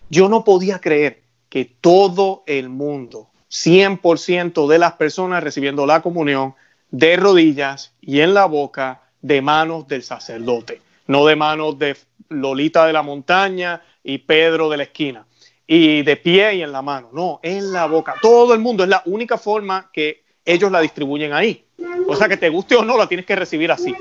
yo 0.09 0.29
no 0.29 0.45
podía 0.45 0.79
creer 0.79 1.23
que 1.49 1.65
todo 1.65 2.45
el 2.47 2.69
mundo, 2.69 3.29
100% 3.51 4.69
de 4.69 4.79
las 4.79 4.93
personas 4.93 5.43
recibiendo 5.43 5.85
la 5.85 6.01
comunión 6.01 6.55
de 6.93 7.17
rodillas 7.17 7.93
y 8.01 8.21
en 8.21 8.35
la 8.35 8.45
boca 8.45 9.03
de 9.21 9.43
manos 9.43 9.89
del 9.89 10.05
sacerdote, 10.05 10.81
no 11.09 11.27
de 11.27 11.35
manos 11.35 11.77
de 11.77 11.97
Lolita 12.29 12.87
de 12.87 12.93
la 12.93 13.03
montaña 13.03 13.83
y 14.05 14.19
Pedro 14.19 14.69
de 14.69 14.77
la 14.77 14.85
esquina. 14.85 15.27
y 15.67 16.03
de 16.03 16.17
pie 16.17 16.55
y 16.55 16.63
en 16.63 16.71
la 16.71 16.83
mano, 16.83 17.11
no, 17.13 17.41
en 17.43 17.73
la 17.73 17.87
boca. 17.87 18.15
Todo 18.23 18.55
el 18.55 18.61
mundo 18.61 18.85
es 18.85 18.89
la 18.89 19.03
única 19.07 19.37
forma 19.37 19.91
que 19.93 20.23
ellos 20.45 20.71
la 20.71 20.81
distribuyen 20.81 21.33
ahí. 21.33 21.68
O 22.07 22.17
sea, 22.17 22.29
que 22.29 22.37
te 22.37 22.49
guste 22.49 22.77
o 22.77 22.85
no, 22.85 22.97
la 22.97 23.07
tienes 23.07 23.27
que 23.27 23.37
recibir 23.37 23.71
así. 23.71 23.95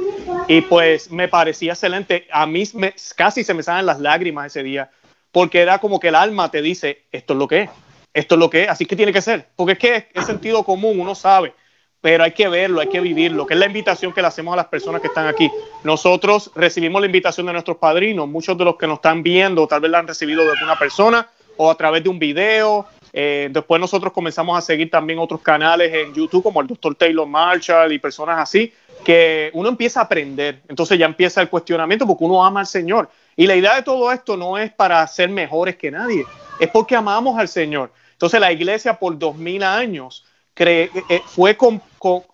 Y 0.47 0.61
pues 0.61 1.11
me 1.11 1.27
parecía 1.27 1.73
excelente. 1.73 2.27
A 2.31 2.45
mí 2.45 2.63
me, 2.73 2.93
casi 3.15 3.43
se 3.43 3.53
me 3.53 3.63
salen 3.63 3.85
las 3.85 3.99
lágrimas 3.99 4.47
ese 4.47 4.63
día, 4.63 4.89
porque 5.31 5.61
era 5.61 5.79
como 5.79 5.99
que 5.99 6.07
el 6.07 6.15
alma 6.15 6.49
te 6.49 6.61
dice, 6.61 7.03
esto 7.11 7.33
es 7.33 7.39
lo 7.39 7.47
que 7.47 7.61
es, 7.63 7.69
esto 8.13 8.35
es 8.35 8.39
lo 8.39 8.49
que 8.49 8.63
es, 8.63 8.69
así 8.69 8.85
que 8.85 8.95
tiene 8.95 9.13
que 9.13 9.21
ser. 9.21 9.47
Porque 9.55 9.73
es 9.73 9.79
que 9.79 10.07
es 10.13 10.25
sentido 10.25 10.63
común, 10.63 10.99
uno 10.99 11.15
sabe 11.15 11.53
pero 12.01 12.23
hay 12.23 12.31
que 12.31 12.47
verlo, 12.47 12.79
hay 12.79 12.87
que 12.87 13.01
vivirlo, 13.01 13.45
que 13.45 13.53
es 13.53 13.59
la 13.59 13.65
invitación 13.65 14.13
que 14.13 14.21
le 14.21 14.27
hacemos 14.27 14.53
a 14.53 14.55
las 14.57 14.67
personas 14.67 15.01
que 15.01 15.07
están 15.07 15.27
aquí. 15.27 15.51
Nosotros 15.83 16.51
recibimos 16.55 17.01
la 17.01 17.07
invitación 17.07 17.47
de 17.47 17.53
nuestros 17.53 17.77
padrinos, 17.77 18.27
muchos 18.27 18.57
de 18.57 18.65
los 18.65 18.77
que 18.77 18.87
nos 18.87 18.99
están 18.99 19.23
viendo 19.23 19.67
tal 19.67 19.81
vez 19.81 19.91
la 19.91 19.99
han 19.99 20.07
recibido 20.07 20.43
de 20.43 20.51
alguna 20.51 20.77
persona 20.77 21.27
o 21.57 21.71
a 21.71 21.75
través 21.75 22.03
de 22.03 22.09
un 22.09 22.19
video. 22.19 22.85
Eh, 23.19 23.49
después 23.51 23.81
nosotros 23.81 24.13
comenzamos 24.13 24.55
a 24.55 24.61
seguir 24.61 24.91
también 24.91 25.17
otros 25.17 25.41
canales 25.41 25.91
en 25.91 26.13
YouTube 26.13 26.43
como 26.43 26.61
el 26.61 26.67
Dr. 26.67 26.93
Taylor 26.93 27.25
Marshall 27.25 27.91
y 27.91 27.97
personas 27.97 28.37
así, 28.37 28.71
que 29.03 29.49
uno 29.53 29.69
empieza 29.69 30.01
a 30.01 30.03
aprender, 30.03 30.61
entonces 30.67 30.99
ya 30.99 31.07
empieza 31.07 31.41
el 31.41 31.49
cuestionamiento 31.49 32.05
porque 32.05 32.23
uno 32.23 32.45
ama 32.45 32.59
al 32.59 32.67
Señor. 32.67 33.09
Y 33.35 33.47
la 33.47 33.55
idea 33.55 33.75
de 33.75 33.81
todo 33.81 34.11
esto 34.11 34.37
no 34.37 34.55
es 34.59 34.71
para 34.71 35.07
ser 35.07 35.29
mejores 35.29 35.77
que 35.77 35.89
nadie, 35.89 36.25
es 36.59 36.69
porque 36.69 36.95
amamos 36.95 37.39
al 37.39 37.47
Señor. 37.47 37.91
Entonces 38.11 38.39
la 38.39 38.51
iglesia 38.51 38.99
por 38.99 39.17
dos 39.17 39.35
mil 39.35 39.63
años 39.63 40.23
eh, 40.55 40.91
eh, 41.09 41.21
fue, 41.25 41.57
con, 41.57 41.81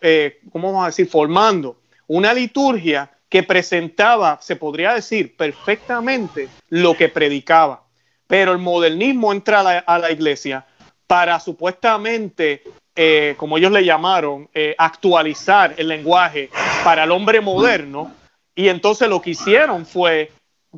eh, 0.02 0.42
¿cómo 0.52 0.68
vamos 0.68 0.84
a 0.84 0.88
decir?, 0.88 1.08
formando 1.08 1.78
una 2.08 2.34
liturgia 2.34 3.10
que 3.30 3.42
presentaba, 3.42 4.38
se 4.42 4.58
podría 4.58 4.96
decir, 4.96 5.38
perfectamente 5.38 6.50
lo 6.68 6.94
que 6.94 7.08
predicaba. 7.08 7.84
Pero 8.28 8.52
el 8.52 8.58
modernismo 8.58 9.32
entra 9.32 9.60
a 9.80 10.00
la, 10.00 10.12
iglesia 10.12 10.66
para 11.14 11.39
supuestamente, 11.39 12.64
como 13.38 13.59
ellos 13.59 13.72
le 13.72 13.86
llamaron, 13.86 14.49
actualizar 14.80 15.76
el 15.78 15.89
lenguaje 15.89 16.49
para 16.84 17.03
el 17.03 17.11
hombre 17.11 17.39
moderno. 17.39 18.11
Y 18.55 18.68
entonces 18.68 19.07
lo 19.07 19.22
que 19.22 19.30
hicieron 19.30 19.86
fue 19.86 20.32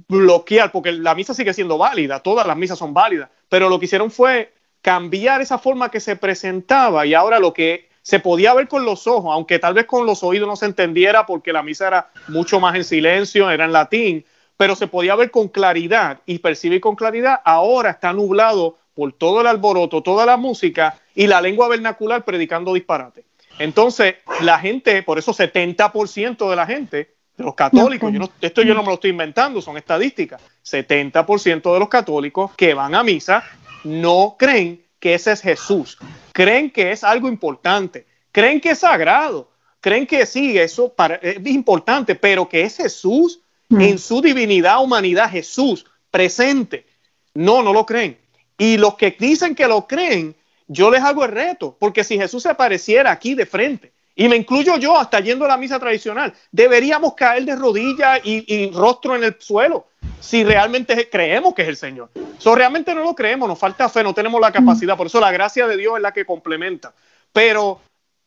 bloquear, 0.10 0.74
porque 0.74 0.92
la 0.92 1.16
misa 1.16 1.34
sigue 1.34 1.54
siendo 1.54 1.78
válida, 1.78 2.20
todas 2.20 2.46
las 2.46 2.58
misas 2.58 2.78
son 2.78 2.94
válidas, 2.94 3.30
pero 3.48 3.70
lo 3.70 3.80
que 3.80 3.86
hicieron 3.86 4.12
fue 4.12 4.52
cambiar 4.82 5.40
esa 5.40 5.58
forma 5.58 5.90
que 5.90 6.02
se 6.02 6.18
presentaba 6.18 7.06
y 7.06 7.14
ahora 7.14 7.40
lo 7.40 7.54
que 7.54 7.88
se 8.02 8.20
podía 8.20 8.54
ver 8.54 8.68
con 8.68 8.84
los 8.84 9.08
ojos, 9.08 9.32
aunque 9.34 9.58
tal 9.58 9.74
vez 9.74 9.86
con 9.86 10.06
los 10.06 10.22
oídos 10.22 10.50
no 10.50 10.58
se 10.58 10.66
entendiera 10.66 11.26
porque 11.26 11.54
la 11.54 11.64
misa 11.64 11.88
era 11.88 12.10
mucho 12.28 12.60
más 12.60 12.76
en 12.76 12.84
silencio, 12.84 13.50
era 13.50 13.64
en 13.64 13.72
latín, 13.72 14.26
pero 14.58 14.76
se 14.76 14.88
podía 14.88 15.16
ver 15.16 15.32
con 15.32 15.48
claridad 15.48 16.20
y 16.26 16.40
percibir 16.40 16.82
con 16.82 16.98
claridad, 16.98 17.40
ahora 17.46 17.92
está 17.92 18.12
nublado 18.12 18.76
por 18.96 19.14
todo 19.14 19.42
el 19.42 19.48
alboroto, 19.48 20.02
toda 20.02 20.26
la 20.26 20.38
música 20.38 21.00
y 21.14 21.28
la 21.28 21.42
lengua 21.42 21.68
vernacular 21.68 22.24
predicando 22.26 22.74
disparate. 22.74 23.26
Entonces, 23.60 24.16
la 24.42 24.58
gente, 24.58 25.04
por 25.04 25.20
eso 25.20 25.34
70% 25.34 26.50
de 26.50 26.56
la 26.56 26.66
gente, 26.66 27.16
de 27.38 27.44
los 27.44 27.54
católicos, 27.54 28.12
esto 28.42 28.62
yo 28.62 28.74
no 28.74 28.82
me 28.82 28.88
lo 28.88 28.94
estoy 28.96 29.12
inventando, 29.12 29.62
son 29.62 29.78
estadísticas, 29.78 30.42
70% 30.66 31.74
de 31.74 31.80
los 31.80 31.90
católicos 31.90 32.52
que 32.56 32.74
van 32.74 32.96
a 32.96 33.04
misa 33.04 33.44
no 33.84 34.36
creen 34.40 34.84
que 35.00 35.14
ese 35.14 35.34
es 35.34 35.42
Jesús, 35.42 35.98
creen 36.32 36.72
que 36.72 36.92
es 36.92 37.04
algo 37.04 37.28
importante, 37.28 38.08
creen 38.32 38.60
que 38.60 38.72
es 38.72 38.80
sagrado, 38.80 39.52
creen 39.82 40.08
que 40.08 40.26
sí, 40.26 40.58
eso 40.58 40.94
es 41.22 41.46
importante, 41.46 42.16
pero 42.16 42.50
que 42.50 42.64
es 42.64 42.78
Jesús 42.78 43.42
mm. 43.70 43.82
en 43.82 44.00
su 44.00 44.22
divinidad, 44.22 44.82
humanidad, 44.82 45.30
Jesús 45.30 45.86
presente. 46.10 46.88
No, 47.34 47.62
no 47.62 47.74
lo 47.74 47.86
creen. 47.86 48.18
Y 48.58 48.78
los 48.78 48.96
que 48.96 49.16
dicen 49.18 49.56
que 49.56 49.68
lo 49.68 49.88
creen, 49.88 50.36
yo 50.68 50.90
les 50.90 51.04
hago 51.04 51.26
el 51.26 51.32
reto, 51.32 51.76
porque 51.80 52.04
si 52.04 52.18
Jesús 52.18 52.44
se 52.44 52.50
apareciera 52.50 53.12
aquí 53.12 53.36
de 53.36 53.46
frente, 53.46 53.92
y 54.16 54.30
me 54.30 54.38
incluyo 54.38 54.78
yo 54.78 54.98
hasta 54.98 55.20
yendo 55.20 55.46
a 55.46 55.50
la 55.50 55.58
misa 55.58 55.78
tradicional, 55.78 56.34
deberíamos 56.52 57.16
caer 57.16 57.44
de 57.44 57.56
rodillas 57.56 58.22
y 58.24 58.72
rostro 58.72 59.16
en 59.16 59.26
el 59.26 59.36
suelo 59.40 59.88
si 60.20 60.44
realmente 60.44 61.10
creemos 61.10 61.54
que 61.54 61.62
es 61.62 61.68
el 61.68 61.78
Señor. 61.78 62.10
So, 62.38 62.56
realmente 62.56 62.94
no 62.96 63.04
lo 63.04 63.16
creemos, 63.16 63.48
nos 63.48 63.60
falta 63.60 63.90
fe, 63.90 64.04
no 64.04 64.14
tenemos 64.14 64.42
la 64.42 64.52
capacidad. 64.52 64.98
Por 64.98 65.08
eso 65.08 65.20
la 65.20 65.32
gracia 65.32 65.68
de 65.68 65.78
Dios 65.78 65.96
es 65.98 66.02
la 66.02 66.12
que 66.12 66.26
complementa. 66.26 66.94
Pero 67.32 67.80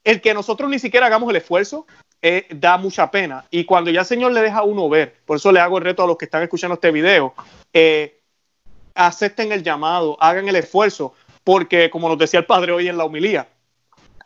el 0.05 0.21
que 0.21 0.35
nosotros 0.35 0.71
ni 0.71 0.79
siquiera 0.79 1.07
hagamos 1.07 1.31
el 1.31 1.37
esfuerzo 1.37 1.87
eh, 2.23 2.47
da 2.51 2.77
mucha 2.77 3.11
pena. 3.11 3.45
Y 3.51 3.65
cuando 3.65 3.91
ya 3.91 4.01
el 4.01 4.07
Señor 4.07 4.33
le 4.33 4.43
deja 4.43 4.59
a 4.59 4.63
uno 4.63 4.89
ver, 4.89 5.17
por 5.25 5.39
eso 5.39 5.51
le 5.51 5.61
hago 5.61 5.79
el 5.79 5.85
reto 5.85 6.03
a 6.03 6.07
los 6.07 6.17
que 6.17 6.27
están 6.27 6.43
escuchando 6.43 6.75
este 6.75 6.91
video, 6.91 7.35
eh, 7.73 8.18
acepten 8.99 9.53
el 9.53 9.63
llamado, 9.63 10.17
hagan 10.21 10.49
el 10.49 10.57
esfuerzo, 10.57 11.15
porque 11.45 11.89
como 11.89 12.09
nos 12.09 12.19
decía 12.19 12.41
el 12.41 12.47
Padre 12.47 12.73
hoy 12.73 12.89
en 12.89 12.99
la 12.99 13.05
humilía, 13.05 13.49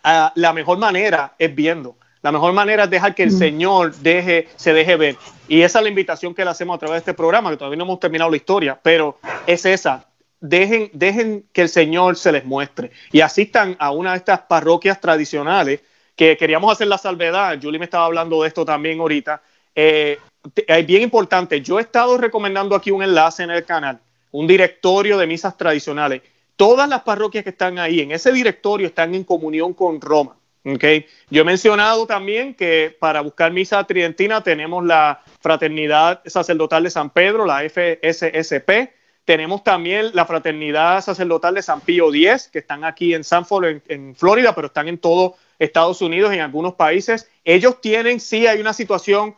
ah, 0.02 0.32
la 0.34 0.52
mejor 0.52 0.78
manera 0.78 1.34
es 1.38 1.54
viendo. 1.54 1.96
La 2.22 2.32
mejor 2.32 2.52
manera 2.52 2.84
es 2.84 2.90
dejar 2.90 3.14
que 3.14 3.24
el 3.24 3.32
Señor 3.32 3.94
deje, 3.96 4.48
se 4.56 4.72
deje 4.72 4.96
ver. 4.96 5.16
Y 5.48 5.62
esa 5.62 5.80
es 5.80 5.82
la 5.82 5.88
invitación 5.88 6.34
que 6.34 6.44
le 6.44 6.50
hacemos 6.50 6.76
a 6.76 6.78
través 6.78 6.94
de 6.94 6.98
este 7.10 7.14
programa, 7.14 7.50
que 7.50 7.56
todavía 7.56 7.76
no 7.76 7.84
hemos 7.84 8.00
terminado 8.00 8.30
la 8.30 8.36
historia, 8.36 8.78
pero 8.80 9.18
es 9.46 9.66
esa. 9.66 10.06
Dejen, 10.40 10.90
dejen 10.92 11.44
que 11.52 11.62
el 11.62 11.68
Señor 11.68 12.16
se 12.16 12.32
les 12.32 12.44
muestre. 12.44 12.92
Y 13.10 13.20
asistan 13.20 13.76
a 13.78 13.90
una 13.90 14.12
de 14.12 14.18
estas 14.18 14.40
parroquias 14.42 15.00
tradicionales 15.00 15.80
que 16.16 16.36
queríamos 16.36 16.72
hacer 16.72 16.86
la 16.86 16.98
salvedad. 16.98 17.58
Julie 17.60 17.78
me 17.78 17.86
estaba 17.86 18.06
hablando 18.06 18.42
de 18.42 18.48
esto 18.48 18.64
también 18.64 19.00
ahorita. 19.00 19.42
Eh, 19.74 20.18
es 20.66 20.86
bien 20.86 21.02
importante. 21.02 21.60
Yo 21.60 21.78
he 21.78 21.82
estado 21.82 22.16
recomendando 22.18 22.76
aquí 22.76 22.90
un 22.90 23.02
enlace 23.02 23.42
en 23.42 23.50
el 23.50 23.64
canal, 23.64 24.00
un 24.32 24.46
directorio 24.46 25.18
de 25.18 25.26
misas 25.26 25.56
tradicionales. 25.56 26.22
Todas 26.56 26.88
las 26.88 27.02
parroquias 27.02 27.44
que 27.44 27.50
están 27.50 27.78
ahí, 27.78 28.00
en 28.00 28.12
ese 28.12 28.32
directorio, 28.32 28.88
están 28.88 29.14
en 29.14 29.24
comunión 29.24 29.72
con 29.72 30.00
Roma. 30.00 30.36
Okay. 30.64 31.06
Yo 31.28 31.42
he 31.42 31.44
mencionado 31.44 32.06
también 32.06 32.54
que 32.54 32.96
para 33.00 33.20
buscar 33.20 33.52
misa 33.52 33.82
tridentina 33.84 34.44
tenemos 34.44 34.84
la 34.84 35.20
Fraternidad 35.40 36.22
Sacerdotal 36.24 36.84
de 36.84 36.90
San 36.90 37.10
Pedro, 37.10 37.46
la 37.46 37.68
FSSP. 37.68 38.92
Tenemos 39.24 39.64
también 39.64 40.10
la 40.14 40.24
Fraternidad 40.24 41.02
Sacerdotal 41.02 41.54
de 41.54 41.62
San 41.62 41.80
Pío 41.80 42.14
X, 42.14 42.48
que 42.52 42.60
están 42.60 42.84
aquí 42.84 43.12
en 43.12 43.24
Sanford, 43.24 43.82
en, 43.88 44.14
Florida, 44.14 44.54
pero 44.54 44.68
están 44.68 44.88
en 44.88 44.98
todo 44.98 45.36
Estados 45.58 46.00
Unidos 46.00 46.32
en 46.32 46.40
algunos 46.40 46.74
países. 46.74 47.28
Ellos 47.44 47.80
tienen, 47.80 48.20
sí, 48.20 48.46
hay 48.46 48.60
una 48.60 48.72
situación 48.72 49.34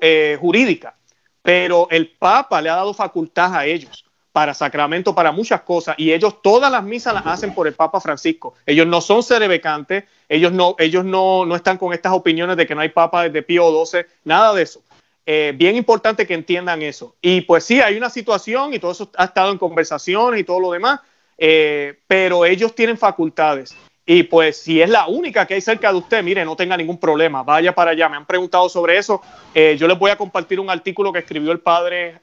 eh, 0.00 0.38
jurídica, 0.40 0.96
pero 1.42 1.86
el 1.90 2.12
Papa 2.12 2.62
le 2.62 2.70
ha 2.70 2.76
dado 2.76 2.94
facultad 2.94 3.54
a 3.54 3.66
ellos 3.66 4.06
para 4.32 4.54
sacramento, 4.54 5.14
para 5.14 5.30
muchas 5.30 5.60
cosas, 5.60 5.94
y 5.98 6.12
ellos 6.12 6.40
todas 6.42 6.72
las 6.72 6.82
misas 6.82 7.12
las 7.12 7.26
hacen 7.26 7.54
por 7.54 7.68
el 7.68 7.74
Papa 7.74 8.00
Francisco. 8.00 8.54
Ellos 8.64 8.86
no 8.86 9.00
son 9.02 9.22
cerebecantes, 9.22 10.04
ellos 10.28 10.52
no, 10.52 10.74
ellos 10.78 11.04
no, 11.04 11.44
no 11.44 11.54
están 11.54 11.76
con 11.76 11.92
estas 11.92 12.12
opiniones 12.12 12.56
de 12.56 12.66
que 12.66 12.74
no 12.74 12.80
hay 12.80 12.88
Papa 12.88 13.24
desde 13.24 13.42
Pío 13.42 13.84
XII, 13.84 14.06
nada 14.24 14.54
de 14.54 14.62
eso. 14.62 14.82
Eh, 15.24 15.52
bien 15.54 15.76
importante 15.76 16.26
que 16.26 16.34
entiendan 16.34 16.82
eso. 16.82 17.14
Y 17.20 17.42
pues 17.42 17.64
sí, 17.64 17.80
hay 17.80 17.96
una 17.96 18.10
situación 18.10 18.74
y 18.74 18.78
todo 18.78 18.92
eso 18.92 19.10
ha 19.16 19.24
estado 19.24 19.52
en 19.52 19.58
conversaciones 19.58 20.40
y 20.40 20.44
todo 20.44 20.58
lo 20.58 20.72
demás, 20.72 21.00
eh, 21.38 21.98
pero 22.06 22.44
ellos 22.44 22.74
tienen 22.74 22.98
facultades. 22.98 23.76
Y 24.04 24.24
pues 24.24 24.56
si 24.56 24.82
es 24.82 24.90
la 24.90 25.06
única 25.06 25.46
que 25.46 25.54
hay 25.54 25.60
cerca 25.60 25.92
de 25.92 25.98
usted, 25.98 26.24
mire, 26.24 26.44
no 26.44 26.56
tenga 26.56 26.76
ningún 26.76 26.98
problema, 26.98 27.44
vaya 27.44 27.72
para 27.72 27.92
allá. 27.92 28.08
Me 28.08 28.16
han 28.16 28.26
preguntado 28.26 28.68
sobre 28.68 28.98
eso. 28.98 29.22
Eh, 29.54 29.76
yo 29.78 29.86
les 29.86 29.96
voy 29.96 30.10
a 30.10 30.16
compartir 30.16 30.58
un 30.58 30.70
artículo 30.70 31.12
que 31.12 31.20
escribió 31.20 31.52
el 31.52 31.60
padre 31.60 32.20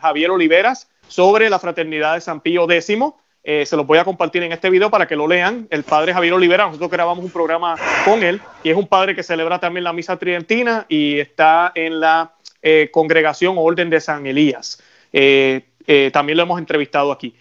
Javier 0.00 0.30
Oliveras 0.30 0.88
sobre 1.08 1.50
la 1.50 1.58
fraternidad 1.58 2.14
de 2.14 2.20
San 2.20 2.40
Pío 2.40 2.70
X. 2.70 2.96
Eh, 3.42 3.64
se 3.64 3.76
los 3.76 3.86
voy 3.86 3.98
a 3.98 4.04
compartir 4.04 4.42
en 4.42 4.52
este 4.52 4.68
video 4.68 4.90
para 4.90 5.06
que 5.06 5.16
lo 5.16 5.26
lean. 5.26 5.66
El 5.70 5.82
padre 5.82 6.12
Javier 6.12 6.34
Olivera, 6.34 6.66
nosotros 6.66 6.90
grabamos 6.90 7.24
un 7.24 7.30
programa 7.30 7.76
con 8.04 8.22
él 8.22 8.40
y 8.62 8.70
es 8.70 8.76
un 8.76 8.86
padre 8.86 9.14
que 9.14 9.22
celebra 9.22 9.58
también 9.58 9.84
la 9.84 9.92
misa 9.92 10.18
tridentina 10.18 10.84
y 10.88 11.18
está 11.18 11.72
en 11.74 11.98
la 11.98 12.34
eh, 12.60 12.90
congregación 12.92 13.54
Orden 13.58 13.88
de 13.88 14.00
San 14.00 14.26
Elías. 14.26 14.82
Eh, 15.12 15.62
también 16.12 16.36
lo 16.36 16.42
hemos 16.42 16.58
entrevistado 16.58 17.10
aquí. 17.10 17.34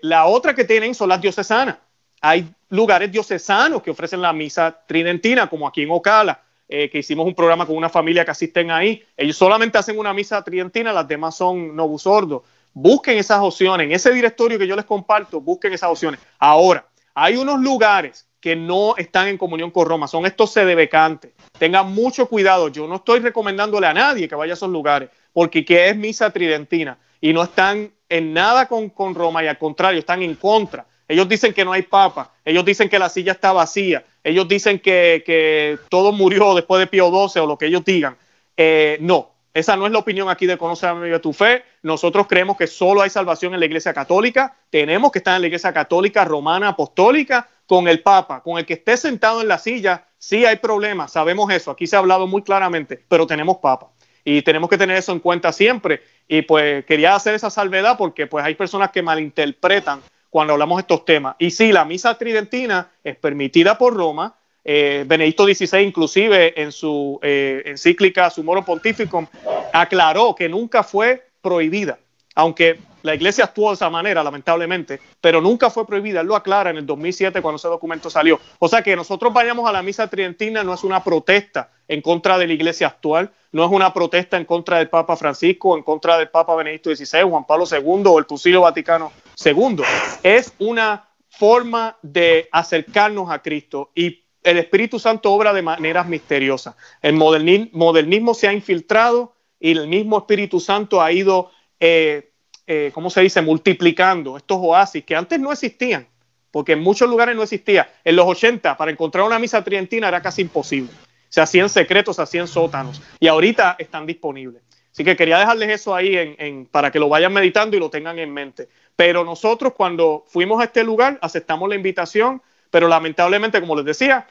la 0.00 0.24
otra 0.24 0.54
que 0.54 0.64
tienen 0.64 0.94
son 0.94 1.10
las 1.10 1.20
diocesanas. 1.20 1.76
Hay 2.22 2.48
lugares 2.70 3.12
diocesanos 3.12 3.82
que 3.82 3.90
ofrecen 3.90 4.22
la 4.22 4.32
misa 4.32 4.80
tridentina, 4.86 5.48
como 5.48 5.68
aquí 5.68 5.82
en 5.82 5.90
Ocala. 5.90 6.40
que 6.66 6.90
hicimos 6.98 7.26
un 7.26 7.34
programa 7.34 7.66
con 7.66 7.76
una 7.76 7.90
familia 7.90 8.24
que 8.24 8.30
asisten 8.30 8.70
ahí. 8.70 9.02
Ellos 9.16 9.36
solamente 9.36 9.76
hacen 9.76 9.98
una 9.98 10.14
misa 10.14 10.42
tridentina, 10.42 10.92
las 10.92 11.06
demás 11.06 11.36
son 11.36 11.76
novusordos 11.76 12.42
busquen 12.80 13.18
esas 13.18 13.40
opciones. 13.40 13.86
En 13.86 13.92
ese 13.92 14.12
directorio 14.12 14.58
que 14.58 14.66
yo 14.66 14.76
les 14.76 14.84
comparto, 14.84 15.40
busquen 15.40 15.72
esas 15.72 15.90
opciones. 15.90 16.20
Ahora, 16.38 16.86
hay 17.14 17.36
unos 17.36 17.60
lugares 17.60 18.26
que 18.40 18.54
no 18.54 18.96
están 18.96 19.26
en 19.26 19.36
comunión 19.36 19.72
con 19.72 19.86
Roma, 19.86 20.06
son 20.06 20.24
estos 20.26 20.52
sedebecantes. 20.52 21.32
Tengan 21.58 21.92
mucho 21.92 22.28
cuidado. 22.28 22.68
Yo 22.68 22.86
no 22.86 22.96
estoy 22.96 23.18
recomendándole 23.18 23.88
a 23.88 23.94
nadie 23.94 24.28
que 24.28 24.36
vaya 24.36 24.52
a 24.52 24.54
esos 24.54 24.70
lugares, 24.70 25.10
porque 25.32 25.64
que 25.64 25.88
es 25.88 25.96
misa 25.96 26.30
tridentina 26.30 26.98
y 27.20 27.32
no 27.32 27.42
están 27.42 27.90
en 28.08 28.32
nada 28.32 28.68
con, 28.68 29.14
Roma 29.14 29.42
y 29.42 29.48
al 29.48 29.58
contrario, 29.58 29.98
están 29.98 30.22
en 30.22 30.36
contra. 30.36 30.86
Ellos 31.08 31.28
dicen 31.28 31.52
que 31.52 31.64
no 31.64 31.72
hay 31.72 31.82
papa, 31.82 32.32
ellos 32.44 32.64
dicen 32.64 32.88
que 32.88 32.98
la 32.98 33.08
silla 33.08 33.32
está 33.32 33.52
vacía, 33.52 34.04
ellos 34.22 34.46
dicen 34.46 34.78
que, 34.78 35.78
todo 35.88 36.12
murió 36.12 36.54
después 36.54 36.78
de 36.78 36.86
Pío 36.86 37.08
XII 37.08 37.42
o 37.42 37.46
lo 37.46 37.58
que 37.58 37.66
ellos 37.66 37.84
digan. 37.84 38.16
Eh, 38.56 38.98
no, 39.00 39.30
esa 39.58 39.76
no 39.76 39.86
es 39.86 39.92
la 39.92 39.98
opinión 39.98 40.28
aquí 40.28 40.46
de 40.46 40.56
Conocer 40.56 40.90
a 40.90 41.20
tu 41.20 41.32
Fe. 41.32 41.64
Nosotros 41.82 42.26
creemos 42.26 42.56
que 42.56 42.66
solo 42.66 43.02
hay 43.02 43.10
salvación 43.10 43.54
en 43.54 43.60
la 43.60 43.66
Iglesia 43.66 43.92
Católica. 43.92 44.56
Tenemos 44.70 45.12
que 45.12 45.18
estar 45.18 45.36
en 45.36 45.42
la 45.42 45.46
Iglesia 45.48 45.72
Católica 45.72 46.24
Romana 46.24 46.68
Apostólica 46.68 47.48
con 47.66 47.88
el 47.88 48.02
Papa, 48.02 48.42
con 48.42 48.58
el 48.58 48.66
que 48.66 48.74
esté 48.74 48.96
sentado 48.96 49.40
en 49.40 49.48
la 49.48 49.58
silla. 49.58 50.06
Sí 50.18 50.44
hay 50.44 50.56
problemas, 50.56 51.12
sabemos 51.12 51.52
eso. 51.52 51.70
Aquí 51.70 51.86
se 51.86 51.96
ha 51.96 51.98
hablado 51.98 52.26
muy 52.26 52.42
claramente, 52.42 53.02
pero 53.08 53.26
tenemos 53.26 53.58
Papa 53.58 53.90
y 54.24 54.42
tenemos 54.42 54.68
que 54.68 54.76
tener 54.76 54.96
eso 54.96 55.12
en 55.12 55.20
cuenta 55.20 55.52
siempre. 55.52 56.02
Y 56.28 56.42
pues 56.42 56.84
quería 56.84 57.14
hacer 57.14 57.34
esa 57.34 57.48
salvedad 57.48 57.96
porque 57.96 58.26
pues 58.26 58.44
hay 58.44 58.54
personas 58.54 58.90
que 58.90 59.00
malinterpretan 59.00 60.02
cuando 60.28 60.52
hablamos 60.52 60.76
de 60.76 60.80
estos 60.82 61.04
temas. 61.06 61.36
Y 61.38 61.50
sí, 61.50 61.72
la 61.72 61.86
misa 61.86 62.18
tridentina 62.18 62.90
es 63.02 63.16
permitida 63.16 63.78
por 63.78 63.94
Roma. 63.94 64.36
Eh, 64.70 65.04
Benedicto 65.06 65.46
XVI 65.46 65.80
inclusive 65.80 66.60
en 66.60 66.72
su 66.72 67.18
eh, 67.22 67.62
encíclica 67.64 68.28
Sumoro 68.28 68.66
Pontificum 68.66 69.26
aclaró 69.72 70.34
que 70.34 70.46
nunca 70.46 70.82
fue 70.82 71.30
prohibida, 71.40 71.98
aunque 72.34 72.78
la 73.00 73.14
iglesia 73.14 73.44
actuó 73.44 73.70
de 73.70 73.76
esa 73.76 73.88
manera, 73.88 74.22
lamentablemente, 74.22 75.00
pero 75.22 75.40
nunca 75.40 75.70
fue 75.70 75.86
prohibida. 75.86 76.20
Él 76.20 76.26
lo 76.26 76.36
aclara 76.36 76.68
en 76.68 76.76
el 76.76 76.84
2007 76.84 77.40
cuando 77.40 77.56
ese 77.56 77.68
documento 77.68 78.10
salió. 78.10 78.38
O 78.58 78.68
sea 78.68 78.82
que 78.82 78.94
nosotros 78.94 79.32
vayamos 79.32 79.66
a 79.66 79.72
la 79.72 79.82
misa 79.82 80.06
tridentina 80.06 80.62
no 80.62 80.74
es 80.74 80.84
una 80.84 81.02
protesta 81.02 81.70
en 81.88 82.02
contra 82.02 82.36
de 82.36 82.46
la 82.46 82.52
iglesia 82.52 82.88
actual, 82.88 83.30
no 83.52 83.64
es 83.64 83.70
una 83.70 83.94
protesta 83.94 84.36
en 84.36 84.44
contra 84.44 84.76
del 84.76 84.90
Papa 84.90 85.16
Francisco, 85.16 85.78
en 85.78 85.82
contra 85.82 86.18
del 86.18 86.28
Papa 86.28 86.54
Benedicto 86.54 86.94
XVI, 86.94 87.22
Juan 87.22 87.46
Pablo 87.46 87.64
II 87.70 88.02
o 88.04 88.18
el 88.18 88.26
Concilio 88.26 88.60
Vaticano 88.60 89.12
II. 89.42 89.78
Es 90.22 90.52
una 90.58 91.08
forma 91.30 91.96
de 92.02 92.50
acercarnos 92.52 93.30
a 93.30 93.40
Cristo 93.40 93.92
y 93.94 94.27
el 94.50 94.58
Espíritu 94.58 94.98
Santo 94.98 95.32
obra 95.32 95.52
de 95.52 95.62
maneras 95.62 96.06
misteriosas. 96.06 96.74
El 97.02 97.14
modernismo, 97.14 98.34
se 98.34 98.48
ha 98.48 98.52
infiltrado 98.52 99.34
y 99.60 99.72
el 99.72 99.88
mismo 99.88 100.18
Espíritu 100.18 100.60
Santo 100.60 101.02
ha 101.02 101.12
ido, 101.12 101.50
eh, 101.80 102.32
eh, 102.66 102.90
¿cómo 102.94 103.10
se 103.10 103.20
dice?, 103.20 103.42
multiplicando 103.42 104.36
estos 104.36 104.58
oasis 104.60 105.04
que 105.04 105.16
antes 105.16 105.38
no 105.38 105.52
existían, 105.52 106.06
porque 106.50 106.72
en 106.72 106.80
muchos 106.80 107.08
lugares 107.08 107.36
no 107.36 107.42
existía. 107.42 107.92
En 108.04 108.16
los 108.16 108.26
80, 108.26 108.76
para 108.76 108.90
encontrar 108.90 109.24
una 109.24 109.38
misa 109.38 109.62
tridentina 109.62 110.08
era 110.08 110.22
casi 110.22 110.42
imposible 110.42 110.90
se 111.28 111.40
hacían 111.40 111.68
secretos, 111.68 112.16
se 112.16 112.22
hacían 112.22 112.48
sótanos 112.48 113.02
y 113.20 113.28
ahorita 113.28 113.76
están 113.78 114.06
disponibles. 114.06 114.62
Así 114.90 115.04
que 115.04 115.16
quería 115.16 115.38
dejarles 115.38 115.68
eso 115.70 115.94
ahí 115.94 116.66
para 116.70 116.90
que 116.90 116.98
lo 116.98 117.08
vayan 117.08 117.32
meditando 117.32 117.76
y 117.76 117.80
lo 117.80 117.90
tengan 117.90 118.18
en 118.18 118.32
mente. 118.32 118.68
Pero 118.96 119.24
nosotros 119.24 119.74
cuando 119.76 120.24
fuimos 120.26 120.60
a 120.60 120.64
este 120.64 120.82
lugar 120.82 121.18
aceptamos 121.22 121.68
la 121.68 121.76
invitación, 121.76 122.42
pero 122.70 122.88
lamentablemente, 122.88 123.60
como 123.60 123.76
les 123.76 123.84
decía, 123.84 124.26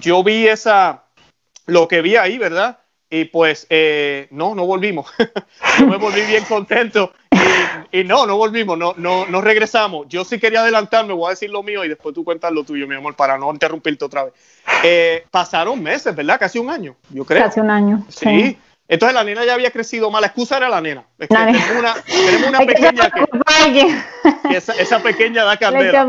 yo 0.00 0.22
vi 0.22 0.46
esa, 0.46 1.04
lo 1.66 1.88
que 1.88 2.02
vi 2.02 2.16
ahí, 2.16 2.38
¿verdad? 2.38 2.78
Y 3.08 3.26
pues 3.26 3.66
eh, 3.70 4.26
no, 4.30 4.54
no 4.54 4.66
volvimos. 4.66 5.06
yo 5.78 5.86
me 5.86 5.96
volví 5.96 6.22
bien 6.22 6.44
contento 6.44 7.12
y, 7.92 8.04
no, 8.04 8.26
no 8.26 8.36
volvimos, 8.36 8.76
no, 8.76 8.94
no, 8.96 9.26
no 9.26 9.40
regresamos. 9.40 10.06
Yo 10.08 10.24
sí 10.24 10.38
quería 10.38 10.60
adelantarme, 10.60 11.12
voy 11.12 11.28
a 11.28 11.30
decir 11.30 11.50
lo 11.50 11.62
mío 11.62 11.84
y 11.84 11.88
después 11.88 12.14
tú 12.14 12.24
cuentas 12.24 12.52
lo 12.52 12.64
tuyo, 12.64 12.86
mi 12.86 12.94
amor, 12.94 13.14
para 13.14 13.38
no 13.38 13.52
interrumpirte 13.52 14.04
otra 14.04 14.24
vez. 14.24 14.34
Eh, 14.82 15.24
pasaron 15.30 15.82
meses, 15.82 16.14
¿verdad? 16.14 16.38
Casi 16.38 16.58
un 16.58 16.70
año, 16.70 16.96
yo 17.10 17.24
creo. 17.24 17.42
Casi 17.42 17.60
un 17.60 17.70
año. 17.70 18.04
Sí. 18.08 18.58
Entonces 18.88 19.14
la 19.14 19.24
nena 19.24 19.44
ya 19.44 19.54
había 19.54 19.70
crecido 19.70 20.10
más. 20.10 20.20
La 20.20 20.28
excusa 20.28 20.58
era 20.58 20.68
la 20.68 20.80
nena. 20.80 21.04
tenemos, 21.18 21.62
Una, 21.76 21.94
tenemos 22.04 22.48
una, 22.48 22.58
pequeña 22.66 23.10
que, 23.10 24.56
esa, 24.78 25.00
pequeña 25.00 25.44
da 25.44 25.56
candela. 25.56 26.06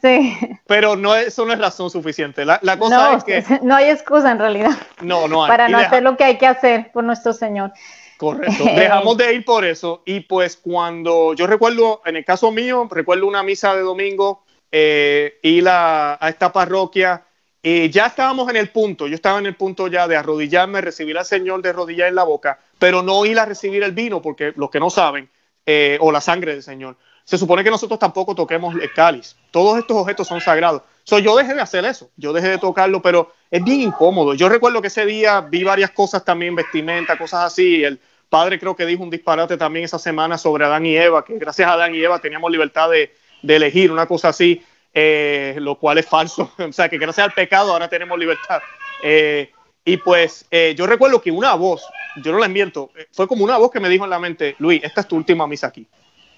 Pero, 0.00 0.22
pero, 0.66 0.96
no, 0.96 1.16
eso 1.16 1.44
no 1.44 1.52
es 1.52 1.58
razón 1.58 1.90
suficiente. 1.90 2.44
La, 2.44 2.60
la 2.62 2.78
cosa 2.78 3.16
es 3.16 3.24
que. 3.24 3.44
No 3.62 3.74
hay 3.74 3.90
excusa 3.90 4.30
en 4.30 4.38
realidad. 4.38 4.70
No, 5.00 5.26
no 5.26 5.44
hay. 5.44 5.50
Para 5.50 5.68
no 5.68 5.78
hacer 5.78 6.02
lo 6.02 6.16
que 6.16 6.24
hay 6.24 6.38
que 6.38 6.46
hacer 6.46 6.92
por 6.92 7.02
nuestro 7.02 7.32
Señor. 7.32 7.72
Correcto. 8.18 8.64
Dejamos 8.64 9.16
de 9.16 9.34
ir 9.34 9.44
por 9.44 9.64
eso. 9.64 10.02
Y 10.06 10.20
pues 10.20 10.56
cuando 10.56 11.34
yo 11.34 11.48
recuerdo, 11.48 12.02
en 12.04 12.16
el 12.16 12.24
caso 12.24 12.52
mío, 12.52 12.86
recuerdo 12.88 13.26
una 13.26 13.42
misa 13.42 13.74
de 13.74 13.82
domingo, 13.82 14.44
eh, 14.70 15.40
ir 15.42 15.68
a, 15.68 16.24
a 16.24 16.28
esta 16.28 16.52
parroquia 16.52 17.24
y 17.62 17.90
ya 17.90 18.06
estábamos 18.06 18.48
en 18.50 18.56
el 18.56 18.70
punto, 18.70 19.06
yo 19.06 19.14
estaba 19.14 19.38
en 19.38 19.46
el 19.46 19.54
punto 19.54 19.86
ya 19.86 20.08
de 20.08 20.16
arrodillarme, 20.16 20.80
recibir 20.80 21.16
al 21.16 21.24
Señor 21.24 21.62
de 21.62 21.72
rodillas 21.72 22.08
en 22.08 22.16
la 22.16 22.24
boca, 22.24 22.58
pero 22.78 23.02
no 23.02 23.24
ir 23.24 23.38
a 23.38 23.44
recibir 23.44 23.84
el 23.84 23.92
vino, 23.92 24.20
porque 24.20 24.52
los 24.56 24.68
que 24.68 24.80
no 24.80 24.90
saben, 24.90 25.30
eh, 25.64 25.96
o 26.00 26.10
la 26.10 26.20
sangre 26.20 26.52
del 26.52 26.62
Señor. 26.64 26.96
Se 27.24 27.38
supone 27.38 27.62
que 27.62 27.70
nosotros 27.70 28.00
tampoco 28.00 28.34
toquemos 28.34 28.74
el 28.74 28.92
cáliz. 28.92 29.36
Todos 29.52 29.78
estos 29.78 29.96
objetos 29.96 30.26
son 30.26 30.40
sagrados. 30.40 30.82
So, 31.04 31.20
yo 31.20 31.36
dejé 31.36 31.54
de 31.54 31.60
hacer 31.60 31.84
eso, 31.84 32.10
yo 32.16 32.32
dejé 32.32 32.48
de 32.48 32.58
tocarlo, 32.58 33.00
pero 33.00 33.32
es 33.48 33.62
bien 33.62 33.80
incómodo. 33.80 34.34
Yo 34.34 34.48
recuerdo 34.48 34.82
que 34.82 34.88
ese 34.88 35.06
día 35.06 35.40
vi 35.40 35.62
varias 35.62 35.90
cosas 35.90 36.24
también, 36.24 36.56
vestimenta, 36.56 37.16
cosas 37.16 37.44
así. 37.44 37.84
El 37.84 38.00
padre 38.28 38.58
creo 38.58 38.74
que 38.74 38.86
dijo 38.86 39.04
un 39.04 39.10
disparate 39.10 39.56
también 39.56 39.84
esa 39.84 40.00
semana 40.00 40.36
sobre 40.36 40.64
Adán 40.64 40.84
y 40.84 40.96
Eva, 40.96 41.24
que 41.24 41.38
gracias 41.38 41.68
a 41.68 41.74
Adán 41.74 41.94
y 41.94 42.02
Eva 42.02 42.18
teníamos 42.18 42.50
libertad 42.50 42.90
de, 42.90 43.14
de 43.42 43.56
elegir 43.56 43.92
una 43.92 44.06
cosa 44.06 44.30
así. 44.30 44.64
Eh, 44.94 45.56
lo 45.58 45.76
cual 45.76 45.98
es 45.98 46.06
falso. 46.06 46.52
o 46.58 46.72
sea, 46.72 46.88
que 46.88 46.98
gracias 46.98 47.26
al 47.26 47.32
pecado 47.32 47.72
ahora 47.72 47.88
tenemos 47.88 48.18
libertad. 48.18 48.60
Eh, 49.02 49.50
y 49.84 49.96
pues 49.96 50.46
eh, 50.50 50.74
yo 50.76 50.86
recuerdo 50.86 51.20
que 51.20 51.30
una 51.30 51.54
voz, 51.54 51.84
yo 52.22 52.32
no 52.32 52.38
les 52.38 52.50
miento, 52.50 52.90
fue 53.10 53.26
como 53.26 53.44
una 53.44 53.58
voz 53.58 53.70
que 53.70 53.80
me 53.80 53.88
dijo 53.88 54.04
en 54.04 54.10
la 54.10 54.18
mente, 54.18 54.54
Luis, 54.58 54.82
esta 54.84 55.00
es 55.00 55.08
tu 55.08 55.16
última 55.16 55.46
misa 55.46 55.68
aquí. 55.68 55.86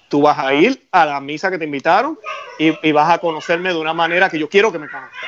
Tú 0.09 0.21
vas 0.21 0.39
a 0.39 0.53
ir 0.53 0.87
a 0.91 1.05
la 1.05 1.19
misa 1.19 1.51
que 1.51 1.57
te 1.57 1.65
invitaron 1.65 2.17
y, 2.57 2.91
vas 2.91 3.11
a 3.11 3.17
conocerme 3.17 3.69
de 3.69 3.79
una 3.79 3.93
manera 3.93 4.29
que 4.29 4.39
yo 4.39 4.49
quiero 4.49 4.71
que 4.71 4.79
me 4.79 4.89
conozcas. 4.89 5.19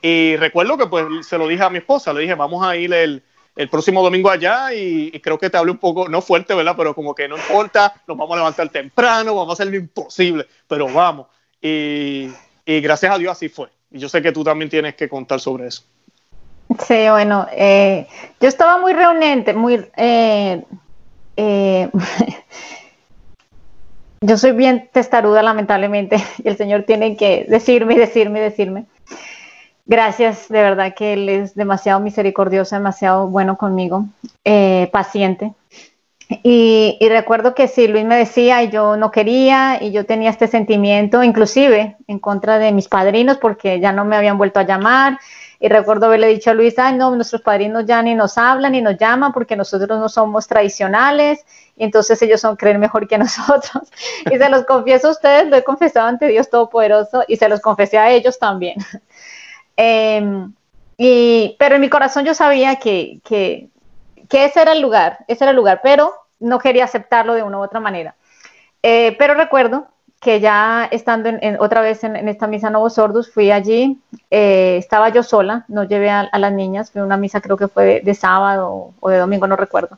Y 0.00 0.36
recuerdo 0.36 0.78
que 0.78 0.86
pues 0.86 1.26
se 1.26 1.36
lo 1.36 1.48
dije 1.48 1.62
a 1.62 1.70
mi 1.70 1.78
esposa, 1.78 2.12
le 2.12 2.20
dije, 2.20 2.34
vamos 2.34 2.64
a 2.64 2.76
ir 2.76 2.92
el, 2.92 3.22
el 3.56 3.68
próximo 3.68 4.02
domingo 4.02 4.30
allá 4.30 4.72
y, 4.72 5.10
y, 5.12 5.20
creo 5.20 5.38
que 5.38 5.50
te 5.50 5.56
hablé 5.56 5.72
un 5.72 5.78
poco, 5.78 6.08
no 6.08 6.22
fuerte, 6.22 6.54
¿verdad? 6.54 6.74
Pero 6.76 6.94
como 6.94 7.14
que 7.14 7.26
no 7.26 7.36
importa, 7.36 8.00
nos 8.06 8.16
vamos 8.16 8.34
a 8.34 8.36
levantar 8.36 8.68
temprano, 8.68 9.34
vamos 9.34 9.50
a 9.50 9.54
hacer 9.54 9.72
lo 9.72 9.76
imposible, 9.76 10.46
pero 10.68 10.88
vamos. 10.88 11.26
Y, 11.60 12.30
y 12.68 12.82
gracias 12.82 13.14
a 13.14 13.16
Dios 13.16 13.32
así 13.32 13.48
fue. 13.48 13.68
Y 13.90 13.98
yo 13.98 14.10
sé 14.10 14.20
que 14.20 14.30
tú 14.30 14.44
también 14.44 14.68
tienes 14.68 14.94
que 14.94 15.08
contar 15.08 15.40
sobre 15.40 15.68
eso. 15.68 15.84
Sí, 16.86 17.08
bueno, 17.08 17.46
eh, 17.50 18.06
yo 18.40 18.48
estaba 18.48 18.76
muy 18.76 18.92
reunente, 18.92 19.54
muy... 19.54 19.86
Eh, 19.96 20.62
eh, 21.38 21.88
yo 24.20 24.36
soy 24.36 24.52
bien 24.52 24.90
testaruda, 24.92 25.42
lamentablemente, 25.42 26.22
y 26.44 26.48
el 26.48 26.58
Señor 26.58 26.82
tiene 26.82 27.16
que 27.16 27.46
decirme, 27.48 27.98
decirme, 27.98 28.38
decirme. 28.38 28.84
Gracias, 29.86 30.50
de 30.50 30.60
verdad 30.60 30.94
que 30.94 31.14
Él 31.14 31.30
es 31.30 31.54
demasiado 31.54 32.00
misericordioso, 32.00 32.76
demasiado 32.76 33.28
bueno 33.28 33.56
conmigo, 33.56 34.04
paciente. 34.92 35.54
Y, 36.28 36.98
recuerdo 37.08 37.54
que 37.54 37.68
sí, 37.68 37.88
Luis 37.88 38.04
me 38.04 38.16
decía 38.16 38.62
y 38.62 38.70
yo 38.70 38.98
no 38.98 39.10
quería 39.10 39.78
y 39.80 39.92
yo 39.92 40.04
tenía 40.04 40.28
este 40.28 40.46
sentimiento 40.46 41.22
inclusive 41.22 41.96
en 42.06 42.18
contra 42.18 42.58
de 42.58 42.70
mis 42.72 42.86
padrinos 42.86 43.38
porque 43.38 43.80
ya 43.80 43.92
no 43.92 44.04
me 44.04 44.16
habían 44.16 44.36
vuelto 44.36 44.60
a 44.60 44.64
llamar. 44.64 45.18
Y 45.60 45.68
recuerdo 45.68 46.06
haberle 46.06 46.28
dicho 46.28 46.50
a 46.50 46.54
Luis, 46.54 46.78
ay 46.78 46.96
no, 46.96 47.14
nuestros 47.16 47.42
padrinos 47.42 47.86
ya 47.86 48.02
ni 48.02 48.14
nos 48.14 48.36
hablan 48.36 48.72
ni 48.72 48.82
nos 48.82 48.98
llaman 48.98 49.32
porque 49.32 49.56
nosotros 49.56 49.98
no 49.98 50.08
somos 50.08 50.46
tradicionales 50.46 51.44
y 51.76 51.84
entonces 51.84 52.20
ellos 52.22 52.40
son 52.40 52.56
creer 52.56 52.78
mejor 52.78 53.08
que 53.08 53.16
nosotros. 53.18 53.90
Y 54.30 54.36
se 54.36 54.48
los 54.50 54.66
confieso 54.66 55.08
a 55.08 55.12
ustedes, 55.12 55.48
lo 55.48 55.56
he 55.56 55.64
confesado 55.64 56.08
ante 56.08 56.28
Dios 56.28 56.50
Todopoderoso 56.50 57.24
y 57.26 57.36
se 57.36 57.48
los 57.48 57.60
confesé 57.60 57.96
a 57.98 58.10
ellos 58.10 58.38
también. 58.38 58.76
Em, 59.80 60.52
y, 60.96 61.54
pero 61.56 61.76
en 61.76 61.80
mi 61.80 61.88
corazón 61.88 62.24
yo 62.24 62.34
sabía 62.34 62.76
que, 62.76 63.20
que 63.22 63.68
que 64.28 64.44
ese 64.44 64.62
era 64.62 64.72
el 64.72 64.80
lugar, 64.80 65.24
ese 65.28 65.44
era 65.44 65.50
el 65.50 65.56
lugar, 65.56 65.80
pero 65.82 66.12
no 66.40 66.58
quería 66.58 66.84
aceptarlo 66.84 67.34
de 67.34 67.42
una 67.42 67.58
u 67.58 67.62
otra 67.62 67.80
manera. 67.80 68.14
Eh, 68.82 69.16
pero 69.18 69.34
recuerdo 69.34 69.88
que 70.20 70.40
ya 70.40 70.88
estando 70.90 71.28
en, 71.28 71.60
otra 71.60 71.80
vez 71.80 72.02
en, 72.02 72.28
esta 72.28 72.46
misa 72.46 72.70
Nuevos 72.70 72.94
Sordos, 72.94 73.30
fui 73.30 73.50
allí, 73.50 74.00
eh, 74.30 74.76
estaba 74.78 75.10
yo 75.10 75.22
sola, 75.22 75.64
no 75.68 75.84
llevé 75.84 76.10
a, 76.10 76.28
las 76.38 76.52
niñas, 76.52 76.90
fue 76.90 77.02
una 77.02 77.16
misa 77.16 77.40
creo 77.40 77.56
que 77.56 77.68
fue 77.68 78.00
de, 78.02 78.14
sábado 78.14 78.92
o 78.98 79.08
de 79.10 79.18
domingo, 79.18 79.46
no 79.46 79.56
recuerdo. 79.56 79.96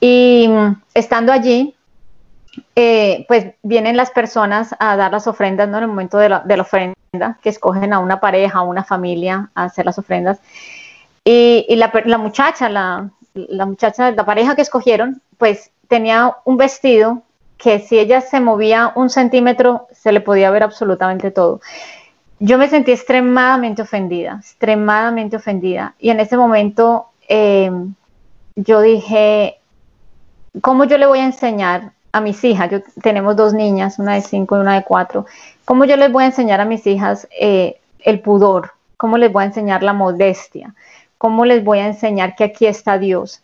Y 0.00 0.48
mm, 0.48 0.82
estando 0.94 1.32
allí, 1.32 1.74
eh, 2.74 3.24
pues 3.28 3.46
vienen 3.62 3.96
las 3.96 4.10
personas 4.10 4.74
a 4.78 4.96
dar 4.96 5.12
las 5.12 5.26
ofrendas, 5.26 5.68
¿no? 5.68 5.78
En 5.78 5.84
el 5.84 5.88
momento 5.88 6.18
de 6.18 6.28
la, 6.28 6.40
de 6.40 6.56
la 6.56 6.62
ofrenda, 6.62 7.38
que 7.40 7.48
escogen 7.48 7.92
a 7.92 8.00
una 8.00 8.18
pareja, 8.18 8.58
a 8.58 8.62
una 8.62 8.82
familia 8.82 9.50
a 9.54 9.64
hacer 9.64 9.86
las 9.86 9.98
ofrendas. 9.98 10.40
Y, 11.24 11.64
y 11.68 11.76
la, 11.76 11.92
la, 12.04 12.18
muchacha, 12.18 12.68
la, 12.68 13.08
la 13.34 13.66
muchacha, 13.66 14.12
la 14.12 14.24
pareja 14.24 14.54
que 14.54 14.62
escogieron, 14.62 15.20
pues 15.38 15.70
tenía 15.88 16.36
un 16.44 16.56
vestido 16.56 17.22
que 17.58 17.80
si 17.80 17.98
ella 17.98 18.20
se 18.20 18.40
movía 18.40 18.92
un 18.94 19.10
centímetro 19.10 19.86
se 19.92 20.12
le 20.12 20.20
podía 20.20 20.50
ver 20.50 20.62
absolutamente 20.62 21.30
todo. 21.30 21.60
Yo 22.38 22.58
me 22.58 22.68
sentí 22.68 22.92
extremadamente 22.92 23.82
ofendida, 23.82 24.38
extremadamente 24.40 25.36
ofendida. 25.36 25.94
Y 25.98 26.10
en 26.10 26.20
ese 26.20 26.36
momento 26.36 27.06
eh, 27.28 27.70
yo 28.56 28.80
dije, 28.80 29.58
¿cómo 30.60 30.84
yo 30.84 30.98
le 30.98 31.06
voy 31.06 31.20
a 31.20 31.24
enseñar 31.24 31.92
a 32.12 32.20
mis 32.20 32.42
hijas? 32.44 32.70
Yo, 32.70 32.78
tenemos 33.02 33.36
dos 33.36 33.54
niñas, 33.54 33.98
una 33.98 34.14
de 34.14 34.20
cinco 34.20 34.56
y 34.56 34.60
una 34.60 34.74
de 34.74 34.84
cuatro. 34.84 35.26
¿Cómo 35.64 35.84
yo 35.84 35.96
les 35.96 36.12
voy 36.12 36.24
a 36.24 36.26
enseñar 36.26 36.60
a 36.60 36.64
mis 36.64 36.86
hijas 36.86 37.28
eh, 37.38 37.80
el 38.00 38.20
pudor? 38.20 38.72
¿Cómo 38.96 39.16
les 39.16 39.32
voy 39.32 39.44
a 39.44 39.46
enseñar 39.46 39.82
la 39.82 39.92
modestia? 39.92 40.74
¿Cómo 41.18 41.44
les 41.44 41.64
voy 41.64 41.78
a 41.78 41.86
enseñar 41.86 42.36
que 42.36 42.44
aquí 42.44 42.66
está 42.66 42.98
Dios? 42.98 43.42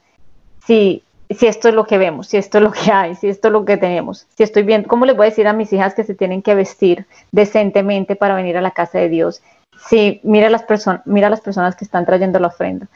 Si 0.67 1.03
si 1.31 1.47
esto 1.47 1.69
es 1.69 1.75
lo 1.75 1.87
que 1.87 1.97
vemos, 1.97 2.27
si 2.27 2.37
esto 2.37 2.59
es 2.59 2.65
lo 2.65 2.73
que 2.73 2.91
hay, 2.91 3.15
si 3.15 3.29
esto 3.29 3.49
es 3.49 3.53
lo 3.53 3.65
que 3.65 3.77
tenemos, 3.77 4.27
si 4.37 4.43
estoy 4.43 4.65
viendo, 4.65 4.89
¿cómo 4.89 5.07
les 5.07 5.17
voy 5.17 5.27
a 5.27 5.31
decir 5.31 5.47
a 5.47 5.53
mis 5.53 5.73
hijas 5.73 5.95
que 5.95 6.03
se 6.03 6.15
tienen 6.15 6.43
que 6.43 6.55
vestir 6.55 7.07
decentemente 7.31 8.17
para 8.17 8.35
venir 8.35 8.57
a 8.57 8.61
la 8.61 8.73
casa 8.73 8.99
de 8.99 9.09
Dios? 9.09 9.41
Si 9.89 10.21
mira 10.25 10.51
las, 10.51 10.65
personas 10.65 11.03
mira 11.07 11.31
las 11.31 11.41
personas 11.41 11.77
que 11.77 11.85
están 11.85 12.05
trayendo 12.05 12.39
la 12.39 12.49
ofrenda. 12.49 12.89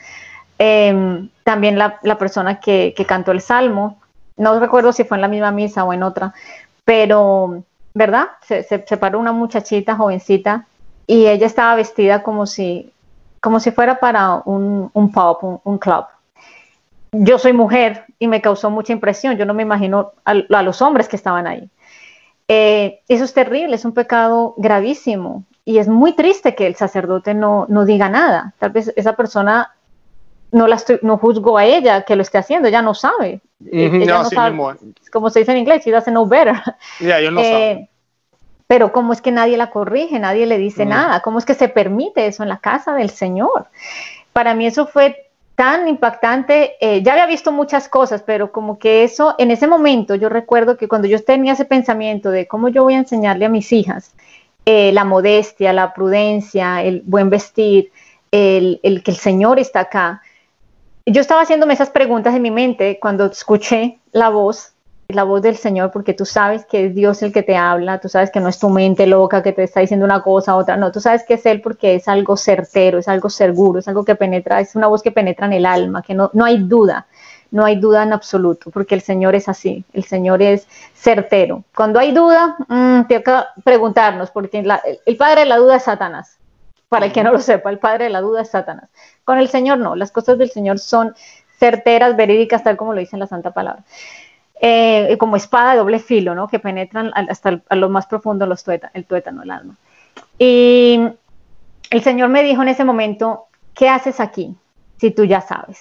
Em, 0.58 1.28
también 1.44 1.78
la, 1.78 2.00
persona 2.18 2.60
que, 2.60 2.92
que, 2.96 3.04
cantó 3.04 3.32
el 3.32 3.40
salmo, 3.40 3.98
no 4.36 4.58
recuerdo 4.58 4.92
si 4.92 5.04
fue 5.04 5.16
en 5.16 5.22
la 5.22 5.28
misma 5.28 5.50
misa 5.50 5.84
o 5.84 5.92
en 5.92 6.02
otra, 6.02 6.34
pero, 6.84 7.62
¿verdad? 7.94 8.26
Se, 8.42 8.62
se, 8.62 8.96
paró 8.96 9.18
una 9.18 9.32
muchachita 9.32 9.96
jovencita 9.96 10.66
y 11.06 11.26
ella 11.26 11.46
estaba 11.46 11.74
vestida 11.74 12.22
como 12.22 12.46
si, 12.46 12.92
como 13.44 13.60
si 13.60 13.70
fuera 13.70 14.00
para 14.00 14.42
un, 14.44 14.90
un 14.92 15.12
pub, 15.12 15.60
un 15.62 15.78
club 15.78 16.06
yo 17.14 17.38
soy 17.38 17.52
mujer 17.52 18.04
y 18.18 18.28
me 18.28 18.40
causó 18.40 18.70
mucha 18.70 18.92
impresión. 18.92 19.36
Yo 19.36 19.46
no 19.46 19.54
me 19.54 19.62
imagino 19.62 20.12
a, 20.24 20.34
los 20.34 20.82
hombres 20.82 21.08
que 21.08 21.16
estaban 21.16 21.46
ahí. 21.46 21.68
Eh, 22.48 23.00
eso 23.08 23.24
es 23.24 23.32
terrible, 23.32 23.76
es 23.76 23.84
un 23.84 23.92
pecado 23.92 24.54
gravísimo 24.58 25.44
y 25.64 25.78
es 25.78 25.88
muy 25.88 26.12
triste 26.12 26.54
que 26.54 26.66
el 26.66 26.74
sacerdote 26.74 27.34
no, 27.34 27.66
diga 27.86 28.08
nada. 28.08 28.54
Tal 28.58 28.70
vez 28.70 28.92
esa 28.96 29.16
persona 29.16 29.72
no 30.52 30.66
la 30.66 30.80
no 31.02 31.18
juzgo 31.18 31.56
a 31.56 31.64
ella 31.64 32.02
que 32.02 32.16
lo 32.16 32.22
esté 32.22 32.38
haciendo, 32.38 32.68
ella 32.68 32.82
no 32.82 32.94
sabe. 32.94 33.40
no, 33.60 34.24
sabe 34.24 34.58
como 35.10 35.30
se 35.30 35.40
dice 35.40 35.52
en 35.52 35.58
inglés, 35.58 35.84
she 35.84 35.90
doesn't 35.90 36.12
know 36.12 36.26
better. 36.26 36.60
no 37.00 37.40
eh, 37.40 37.88
pero 38.66 38.92
cómo 38.92 39.12
es 39.12 39.20
que 39.20 39.32
nadie 39.32 39.56
la 39.56 39.70
corrige, 39.70 40.18
nadie 40.18 40.46
le 40.46 40.58
dice 40.58 40.86
nada, 40.86 41.20
cómo 41.20 41.38
es 41.38 41.44
que 41.44 41.54
se 41.54 41.68
permite 41.68 42.26
eso 42.26 42.42
en 42.42 42.48
la 42.48 42.58
casa 42.58 42.94
del 42.94 43.10
Señor. 43.10 43.66
Para 44.32 44.54
mí 44.54 44.66
eso 44.66 44.86
fue 44.86 45.30
tan 45.54 45.86
impactante. 45.86 46.74
Eh, 46.80 47.02
ya 47.02 47.12
había 47.12 47.26
visto 47.26 47.52
muchas 47.52 47.88
cosas, 47.88 48.22
pero 48.22 48.52
como 48.52 48.78
que 48.78 49.04
eso, 49.04 49.34
en 49.38 49.50
ese 49.50 49.66
momento, 49.66 50.14
yo 50.14 50.28
recuerdo 50.28 50.76
que 50.76 50.88
cuando 50.88 51.08
yo 51.08 51.22
tenía 51.22 51.52
ese 51.52 51.64
pensamiento 51.64 52.30
de 52.30 52.46
cómo 52.46 52.68
yo 52.68 52.82
voy 52.82 52.94
a 52.94 52.98
enseñarle 52.98 53.44
a 53.44 53.50
mis 53.50 53.72
hijas 53.72 54.12
eh, 54.66 54.92
la 54.92 55.04
modestia, 55.04 55.72
la 55.72 55.92
prudencia, 55.92 56.82
el 56.82 57.02
buen 57.04 57.30
vestir, 57.30 57.92
el, 58.30 58.80
el, 58.82 59.02
que 59.02 59.12
el 59.12 59.16
Señor 59.16 59.58
está 59.58 59.80
acá, 59.80 60.22
yo 61.06 61.20
estaba 61.20 61.42
haciéndome 61.42 61.74
esas 61.74 61.90
preguntas 61.90 62.34
en 62.34 62.42
mi 62.42 62.50
mente 62.50 62.98
cuando 63.00 63.26
escuché 63.26 63.98
la 64.12 64.30
voz 64.30 64.73
la 65.08 65.24
voz 65.24 65.42
del 65.42 65.56
Señor 65.56 65.90
porque 65.90 66.14
tú 66.14 66.24
sabes 66.24 66.64
que 66.64 66.86
es 66.86 66.94
Dios 66.94 67.22
el 67.22 67.32
que 67.32 67.42
te 67.42 67.56
habla, 67.56 68.00
tú 68.00 68.08
sabes 68.08 68.30
que 68.30 68.40
no 68.40 68.48
es 68.48 68.58
tu 68.58 68.70
mente 68.70 69.06
loca 69.06 69.42
que 69.42 69.52
te 69.52 69.62
está 69.62 69.80
diciendo 69.80 70.06
una 70.06 70.22
cosa, 70.22 70.56
otra, 70.56 70.76
no, 70.76 70.90
tú 70.92 71.00
sabes 71.00 71.24
que 71.24 71.34
es 71.34 71.46
Él 71.46 71.60
porque 71.60 71.96
es 71.96 72.08
algo 72.08 72.36
certero, 72.36 72.98
es 72.98 73.08
algo 73.08 73.28
seguro, 73.30 73.78
es 73.78 73.88
algo 73.88 74.04
que 74.04 74.14
penetra, 74.14 74.60
es 74.60 74.74
una 74.74 74.86
voz 74.86 75.02
que 75.02 75.12
penetra 75.12 75.46
en 75.46 75.52
el 75.52 75.66
alma, 75.66 76.02
que 76.02 76.14
no, 76.14 76.30
no 76.32 76.44
hay 76.44 76.58
duda, 76.58 77.06
no 77.50 77.64
hay 77.64 77.76
duda 77.76 78.02
en 78.02 78.12
absoluto, 78.12 78.70
porque 78.70 78.94
el 78.94 79.02
Señor 79.02 79.34
es 79.34 79.48
así, 79.48 79.84
el 79.92 80.04
Señor 80.04 80.42
es 80.42 80.66
certero. 80.94 81.64
Cuando 81.74 82.00
hay 82.00 82.12
duda, 82.12 82.56
mmm, 82.68 83.02
tengo 83.06 83.22
que 83.22 83.62
preguntarnos, 83.62 84.30
porque 84.30 84.64
el 85.06 85.16
padre 85.16 85.40
de 85.40 85.46
la 85.46 85.58
duda 85.58 85.76
es 85.76 85.84
Satanás. 85.84 86.38
Para 86.88 87.06
el 87.06 87.12
que 87.12 87.24
no 87.24 87.32
lo 87.32 87.40
sepa, 87.40 87.70
el 87.70 87.78
padre 87.78 88.04
de 88.04 88.10
la 88.10 88.20
duda 88.20 88.42
es 88.42 88.50
Satanás. 88.50 88.88
Con 89.24 89.38
el 89.38 89.48
Señor 89.48 89.78
no, 89.78 89.96
las 89.96 90.12
cosas 90.12 90.38
del 90.38 90.50
Señor 90.50 90.78
son 90.78 91.14
certeras, 91.58 92.16
verídicas, 92.16 92.62
tal 92.62 92.76
como 92.76 92.92
lo 92.92 93.00
dice 93.00 93.16
en 93.16 93.20
la 93.20 93.26
Santa 93.26 93.52
Palabra. 93.52 93.84
Eh, 94.60 95.16
como 95.18 95.36
espada 95.36 95.72
de 95.72 95.78
doble 95.78 95.98
filo, 95.98 96.34
¿no? 96.34 96.48
Que 96.48 96.58
penetran 96.58 97.10
hasta 97.14 97.60
a 97.68 97.76
lo 97.76 97.88
más 97.88 98.06
profundo 98.06 98.46
los 98.46 98.62
tueta, 98.62 98.90
el 98.94 99.04
tuétano, 99.04 99.42
el 99.42 99.50
alma. 99.50 99.76
Y 100.38 101.00
el 101.90 102.02
Señor 102.02 102.28
me 102.28 102.42
dijo 102.42 102.62
en 102.62 102.68
ese 102.68 102.84
momento, 102.84 103.46
¿qué 103.74 103.88
haces 103.88 104.20
aquí 104.20 104.54
si 104.98 105.10
tú 105.10 105.24
ya 105.24 105.40
sabes? 105.40 105.80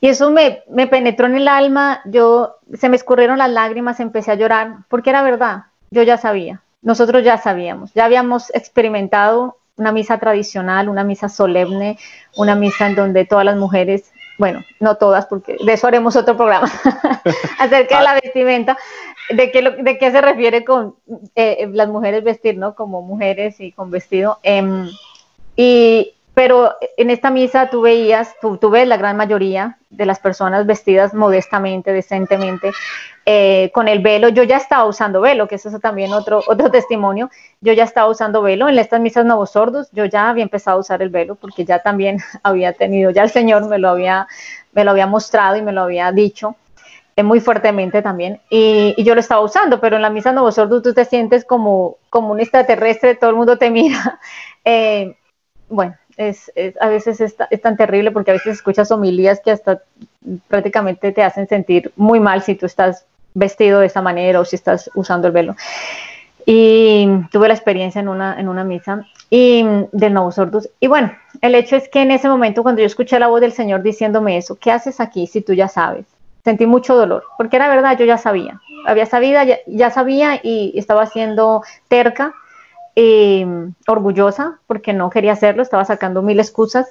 Y 0.00 0.08
eso 0.08 0.30
me, 0.30 0.62
me 0.70 0.86
penetró 0.86 1.26
en 1.26 1.36
el 1.36 1.48
alma, 1.48 2.00
yo 2.04 2.56
se 2.74 2.88
me 2.88 2.96
escurrieron 2.96 3.38
las 3.38 3.50
lágrimas, 3.50 4.00
empecé 4.00 4.30
a 4.30 4.36
llorar, 4.36 4.76
porque 4.88 5.10
era 5.10 5.22
verdad, 5.22 5.64
yo 5.90 6.02
ya 6.02 6.16
sabía, 6.16 6.62
nosotros 6.82 7.22
ya 7.22 7.36
sabíamos, 7.36 7.92
ya 7.92 8.06
habíamos 8.06 8.54
experimentado 8.54 9.58
una 9.76 9.92
misa 9.92 10.18
tradicional, 10.18 10.88
una 10.88 11.04
misa 11.04 11.28
solemne, 11.28 11.98
una 12.36 12.54
misa 12.54 12.86
en 12.86 12.94
donde 12.94 13.24
todas 13.24 13.44
las 13.44 13.56
mujeres 13.56 14.12
bueno, 14.40 14.64
no 14.80 14.96
todas, 14.96 15.26
porque 15.26 15.58
de 15.62 15.72
eso 15.74 15.86
haremos 15.86 16.16
otro 16.16 16.34
programa, 16.34 16.66
acerca 17.58 17.98
de 17.98 18.04
la 18.04 18.14
vestimenta, 18.14 18.78
de 19.28 19.50
qué, 19.50 19.60
de 19.60 19.98
qué 19.98 20.10
se 20.10 20.22
refiere 20.22 20.64
con 20.64 20.94
eh, 21.36 21.68
las 21.70 21.88
mujeres 21.88 22.24
vestir, 22.24 22.56
¿no? 22.56 22.74
Como 22.74 23.02
mujeres 23.02 23.60
y 23.60 23.70
con 23.70 23.90
vestido. 23.90 24.38
Em, 24.42 24.88
y 25.56 26.14
pero 26.32 26.74
en 26.96 27.10
esta 27.10 27.30
misa 27.30 27.68
tú 27.68 27.82
veías, 27.82 28.34
tú, 28.40 28.70
ves 28.70 28.88
la 28.88 28.96
gran 28.96 29.14
mayoría 29.14 29.76
de 29.90 30.06
las 30.06 30.20
personas 30.20 30.64
vestidas 30.64 31.12
modestamente, 31.12 31.92
decentemente, 31.92 32.72
eh, 33.26 33.70
con 33.74 33.88
el 33.88 34.00
velo. 34.00 34.28
Yo 34.28 34.42
ya 34.42 34.56
estaba 34.56 34.86
usando 34.86 35.20
velo, 35.20 35.46
que 35.46 35.56
eso 35.56 35.68
es 35.68 35.80
también 35.80 36.12
otro, 36.12 36.42
otro 36.46 36.70
testimonio. 36.72 37.30
Yo 37.60 37.72
ya 37.72 37.84
estaba 37.84 38.08
usando 38.08 38.42
velo 38.42 38.68
en 38.68 38.78
estas 38.78 39.00
misas 39.00 39.24
novosordos. 39.24 39.88
Yo 39.92 40.04
ya 40.04 40.28
había 40.28 40.42
empezado 40.42 40.78
a 40.78 40.80
usar 40.80 41.02
el 41.02 41.10
velo 41.10 41.34
porque 41.34 41.64
ya 41.64 41.80
también 41.80 42.18
había 42.42 42.72
tenido, 42.72 43.10
ya 43.10 43.22
el 43.22 43.30
Señor 43.30 43.68
me 43.68 43.78
lo 43.78 43.90
había, 43.90 44.26
me 44.72 44.84
lo 44.84 44.90
había 44.92 45.06
mostrado 45.06 45.56
y 45.56 45.62
me 45.62 45.72
lo 45.72 45.82
había 45.82 46.10
dicho 46.12 46.56
eh, 47.16 47.22
muy 47.22 47.40
fuertemente 47.40 48.02
también 48.02 48.40
y, 48.48 48.94
yo 49.02 49.14
lo 49.14 49.20
estaba 49.20 49.42
usando, 49.42 49.80
pero 49.80 49.96
en 49.96 50.02
la 50.02 50.10
misa 50.10 50.32
novosordos 50.32 50.82
tú 50.82 50.94
te 50.94 51.04
sientes 51.04 51.44
como, 51.44 51.96
como 52.08 52.32
un 52.32 52.40
extraterrestre, 52.40 53.14
todo 53.14 53.30
el 53.30 53.36
mundo 53.36 53.58
te 53.58 53.70
mira. 53.70 54.18
Eh, 54.64 55.16
bueno, 55.68 55.96
es, 56.16 56.52
a 56.80 56.88
veces 56.88 57.20
es, 57.20 57.36
tan 57.62 57.76
terrible 57.76 58.10
porque 58.10 58.30
a 58.30 58.34
veces 58.34 58.54
escuchas 58.54 58.90
homilías 58.90 59.40
que 59.40 59.50
hasta 59.50 59.82
prácticamente 60.48 61.12
te 61.12 61.22
hacen 61.22 61.48
sentir 61.48 61.92
muy 61.96 62.20
mal 62.20 62.42
si 62.42 62.54
tú 62.54 62.66
estás 62.66 63.06
vestido 63.34 63.80
de 63.80 63.86
esa 63.86 64.02
manera 64.02 64.40
o 64.40 64.44
si 64.44 64.56
estás 64.56 64.90
usando 64.94 65.26
el 65.26 65.32
velo. 65.32 65.56
Y 66.46 67.06
tuve 67.30 67.48
la 67.48 67.54
experiencia 67.54 68.00
en 68.00 68.08
una, 68.08 68.40
en 68.40 68.48
una 68.48 68.64
misa 68.64 69.06
y 69.28 69.64
de 69.92 70.10
nuevos 70.10 70.34
sordos. 70.34 70.68
Y 70.80 70.86
bueno, 70.86 71.12
el 71.42 71.54
hecho 71.54 71.76
es 71.76 71.88
que 71.88 72.02
en 72.02 72.10
ese 72.10 72.28
momento 72.28 72.62
cuando 72.62 72.80
yo 72.80 72.86
escuché 72.86 73.18
la 73.18 73.28
voz 73.28 73.40
del 73.40 73.52
Señor 73.52 73.82
diciéndome 73.82 74.36
eso, 74.36 74.56
¿qué 74.56 74.72
haces 74.72 75.00
aquí 75.00 75.26
si 75.26 75.42
tú 75.42 75.52
ya 75.52 75.68
sabes? 75.68 76.06
Sentí 76.42 76.66
mucho 76.66 76.96
dolor, 76.96 77.24
porque 77.36 77.56
era 77.56 77.68
verdad, 77.68 77.98
yo 77.98 78.06
ya 78.06 78.16
sabía, 78.16 78.60
había 78.86 79.04
sabido, 79.04 79.42
ya, 79.44 79.58
ya 79.66 79.90
sabía 79.90 80.40
y 80.42 80.72
estaba 80.74 81.06
siendo 81.06 81.62
terca 81.88 82.34
orgullosa 83.86 84.58
porque 84.66 84.92
no 84.92 85.10
quería 85.10 85.32
hacerlo, 85.32 85.62
estaba 85.62 85.84
sacando 85.84 86.22
mil 86.22 86.38
excusas 86.38 86.88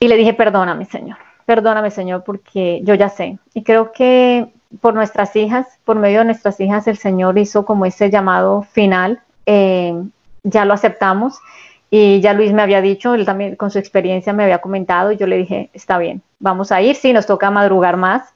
y 0.00 0.08
le 0.08 0.16
dije, 0.16 0.34
perdóname, 0.34 0.84
Señor, 0.84 1.18
perdóname, 1.44 1.90
Señor, 1.90 2.24
porque 2.24 2.80
yo 2.84 2.94
ya 2.94 3.08
sé. 3.08 3.38
Y 3.54 3.62
creo 3.62 3.92
que 3.92 4.48
por 4.80 4.94
nuestras 4.94 5.34
hijas, 5.36 5.66
por 5.84 5.96
medio 5.96 6.20
de 6.20 6.26
nuestras 6.26 6.60
hijas, 6.60 6.86
el 6.86 6.98
Señor 6.98 7.38
hizo 7.38 7.64
como 7.64 7.86
ese 7.86 8.10
llamado 8.10 8.62
final, 8.62 9.20
eh, 9.46 9.94
ya 10.42 10.64
lo 10.64 10.74
aceptamos. 10.74 11.38
Y 11.90 12.20
ya 12.20 12.34
Luis 12.34 12.52
me 12.52 12.60
había 12.60 12.82
dicho, 12.82 13.14
él 13.14 13.24
también 13.24 13.56
con 13.56 13.70
su 13.70 13.78
experiencia 13.78 14.34
me 14.34 14.44
había 14.44 14.58
comentado, 14.58 15.10
y 15.10 15.16
yo 15.16 15.26
le 15.26 15.38
dije, 15.38 15.70
está 15.72 15.96
bien, 15.96 16.20
vamos 16.38 16.70
a 16.70 16.82
ir, 16.82 16.94
sí, 16.96 17.14
nos 17.14 17.26
toca 17.26 17.50
madrugar 17.50 17.96
más. 17.96 18.34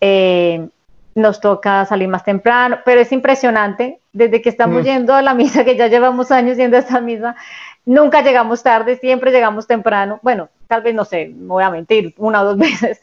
Eh, 0.00 0.68
nos 1.14 1.40
toca 1.40 1.84
salir 1.84 2.08
más 2.08 2.24
temprano, 2.24 2.78
pero 2.84 3.00
es 3.00 3.12
impresionante, 3.12 4.00
desde 4.12 4.42
que 4.42 4.48
estamos 4.48 4.82
mm. 4.82 4.84
yendo 4.84 5.14
a 5.14 5.22
la 5.22 5.34
misa, 5.40 5.64
que 5.64 5.76
ya 5.76 5.86
llevamos 5.88 6.30
años 6.30 6.56
yendo 6.56 6.76
a 6.76 6.80
esta 6.80 7.00
misa, 7.00 7.36
nunca 7.86 8.22
llegamos 8.22 8.62
tarde, 8.62 8.96
siempre 8.96 9.30
llegamos 9.30 9.66
temprano. 9.66 10.18
Bueno, 10.22 10.48
tal 10.74 10.82
vez 10.82 10.94
no 10.94 11.04
sé, 11.04 11.26
me 11.26 11.46
voy 11.46 11.62
a 11.62 11.70
mentir, 11.70 12.14
una 12.18 12.42
o 12.42 12.44
dos 12.44 12.58
veces, 12.58 13.00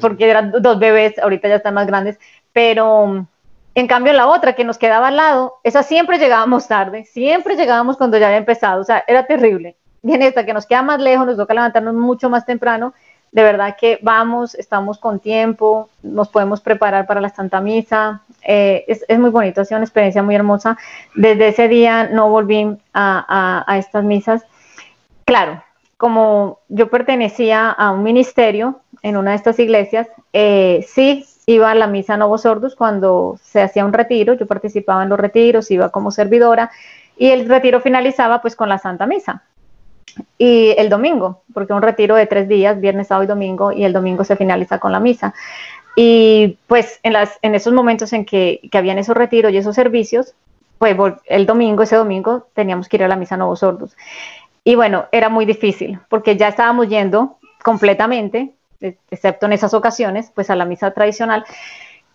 porque 0.00 0.30
eran 0.30 0.52
dos 0.62 0.78
bebés, 0.78 1.18
ahorita 1.18 1.48
ya 1.48 1.56
están 1.56 1.74
más 1.74 1.86
grandes, 1.86 2.18
pero 2.52 3.26
en 3.74 3.86
cambio 3.86 4.12
la 4.12 4.28
otra 4.28 4.54
que 4.54 4.64
nos 4.64 4.78
quedaba 4.78 5.08
al 5.08 5.16
lado, 5.16 5.54
esa 5.64 5.82
siempre 5.82 6.18
llegábamos 6.18 6.68
tarde, 6.68 7.04
siempre 7.04 7.56
llegábamos 7.56 7.96
cuando 7.96 8.16
ya 8.18 8.26
había 8.26 8.38
empezado, 8.38 8.80
o 8.80 8.84
sea, 8.84 9.04
era 9.06 9.26
terrible. 9.26 9.76
Y 10.02 10.14
en 10.14 10.22
esta 10.22 10.46
que 10.46 10.54
nos 10.54 10.66
queda 10.66 10.82
más 10.82 10.98
lejos, 10.98 11.26
nos 11.26 11.36
toca 11.36 11.52
levantarnos 11.52 11.94
mucho 11.94 12.30
más 12.30 12.46
temprano, 12.46 12.94
de 13.32 13.42
verdad 13.44 13.76
que 13.78 13.98
vamos, 14.02 14.54
estamos 14.54 14.98
con 14.98 15.20
tiempo, 15.20 15.88
nos 16.02 16.28
podemos 16.28 16.60
preparar 16.60 17.06
para 17.06 17.20
la 17.20 17.28
Santa 17.28 17.60
Misa. 17.60 18.22
Eh, 18.42 18.84
es, 18.88 19.18
muy 19.18 19.30
bonito, 19.30 19.60
ha 19.60 19.64
sido 19.64 19.78
una 19.78 19.84
experiencia 19.84 20.22
muy 20.22 20.34
hermosa. 20.34 20.76
Desde 21.14 21.48
ese 21.48 21.68
día 21.68 22.08
no 22.08 22.28
volví 22.28 22.76
a, 22.92 23.76
estas 23.78 24.02
misas. 24.02 24.44
Claro, 25.24 25.62
como 26.00 26.60
yo 26.70 26.88
pertenecía 26.88 27.68
a 27.70 27.90
un 27.90 28.02
ministerio 28.02 28.80
en 29.02 29.18
una 29.18 29.32
de 29.32 29.36
estas 29.36 29.58
iglesias, 29.58 30.08
eh, 30.32 30.82
sí 30.88 31.26
iba 31.44 31.70
a 31.70 31.74
la 31.74 31.86
misa 31.88 32.16
Novos 32.16 32.40
Sordos 32.40 32.74
cuando 32.74 33.38
se 33.42 33.60
hacía 33.60 33.84
un 33.84 33.92
retiro, 33.92 34.32
yo 34.32 34.46
participaba 34.46 35.02
en 35.02 35.10
los 35.10 35.20
retiros, 35.20 35.70
iba 35.70 35.90
como 35.90 36.10
servidora 36.10 36.70
y 37.18 37.26
el 37.26 37.46
retiro 37.46 37.82
finalizaba 37.82 38.40
pues 38.40 38.56
con 38.56 38.70
la 38.70 38.78
Santa 38.78 39.04
Misa 39.04 39.42
y 40.38 40.70
el 40.78 40.88
domingo, 40.88 41.42
porque 41.52 41.74
un 41.74 41.82
retiro 41.82 42.14
de 42.14 42.26
tres 42.26 42.48
días, 42.48 42.80
viernes, 42.80 43.08
sábado 43.08 43.24
y 43.24 43.26
domingo, 43.26 43.70
y 43.70 43.84
el 43.84 43.92
domingo 43.92 44.24
se 44.24 44.36
finaliza 44.36 44.78
con 44.78 44.92
la 44.92 45.00
misa. 45.00 45.34
Y 45.96 46.56
pues 46.66 46.98
en, 47.02 47.54
esos 47.54 47.74
momentos 47.74 48.14
en 48.14 48.24
que, 48.24 48.60
que 48.72 48.78
habían 48.78 48.96
esos 48.96 49.14
retiros 49.14 49.52
y 49.52 49.58
esos 49.58 49.76
servicios, 49.76 50.34
pues 50.78 50.96
el 51.26 51.44
domingo, 51.44 51.82
ese 51.82 51.96
domingo, 51.96 52.46
teníamos 52.54 52.88
que 52.88 52.96
ir 52.96 53.04
a 53.04 53.08
la 53.08 53.16
misa 53.16 53.36
Nuevos 53.36 53.58
Sordos. 53.60 53.94
Y 54.70 54.76
bueno, 54.76 55.06
era 55.10 55.28
muy 55.28 55.46
difícil, 55.46 55.98
porque 56.08 56.36
ya 56.36 56.46
estábamos 56.46 56.88
yendo 56.88 57.38
completamente 57.64 58.54
excepto 59.10 59.46
en 59.46 59.52
esas 59.52 59.74
ocasiones, 59.74 60.30
pues 60.32 60.48
a 60.48 60.54
la 60.54 60.64
misa 60.64 60.92
tradicional. 60.92 61.44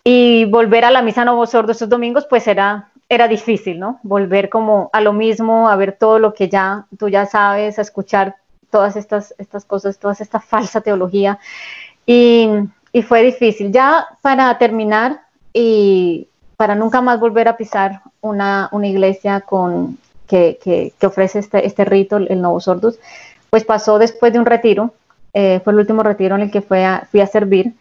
Y 0.02 0.46
volver 0.46 0.86
a 0.86 0.90
la 0.90 1.02
misa 1.02 1.26
Nuevo 1.26 1.46
Sordo 1.46 1.72
estos 1.72 1.90
domingos, 1.90 2.24
pues 2.30 2.46
era, 2.46 2.88
era 3.10 3.28
difícil, 3.28 3.78
¿no? 3.78 4.00
Volver 4.02 4.48
como 4.48 4.88
a 4.94 5.02
lo 5.02 5.12
mismo, 5.12 5.68
a 5.68 5.76
ver 5.76 5.98
todo 5.98 6.18
lo 6.18 6.32
que 6.32 6.48
ya 6.48 6.86
tú 6.98 7.10
ya 7.10 7.26
sabes, 7.26 7.78
a 7.78 7.82
escuchar 7.82 8.36
todas 8.70 8.96
estas, 8.96 9.34
estas 9.36 9.66
cosas, 9.66 9.98
toda 9.98 10.14
esta 10.18 10.40
falsa 10.40 10.80
teología. 10.80 11.38
Y, 12.06 12.48
y 12.90 13.02
fue 13.02 13.22
difícil. 13.22 13.70
Ya 13.70 14.06
para 14.22 14.56
terminar 14.56 15.20
y 15.52 16.28
para 16.56 16.74
nunca 16.74 17.02
más 17.02 17.20
volver 17.20 17.48
a 17.48 17.58
pisar 17.58 18.00
una, 18.22 18.70
una 18.72 18.86
iglesia 18.86 19.42
con, 19.42 19.98
que, 20.26 20.92
ofrece 21.02 21.38
este, 21.38 21.66
este 21.66 21.84
rito, 21.84 22.16
el 22.16 22.40
Nuevo 22.40 22.60
Sordus, 22.60 22.98
pues 23.50 23.64
pasó 23.64 23.98
después 23.98 24.32
de 24.32 24.38
un 24.38 24.46
retiro, 24.46 24.94
eh, 25.32 25.60
fue 25.62 25.72
el 25.72 25.80
último 25.80 26.02
retiro 26.02 26.34
en 26.36 26.42
el 26.42 26.50
que 26.50 26.62
fue 26.62 26.84
fui 27.10 27.20
a 27.20 27.26
servir, 27.26 27.72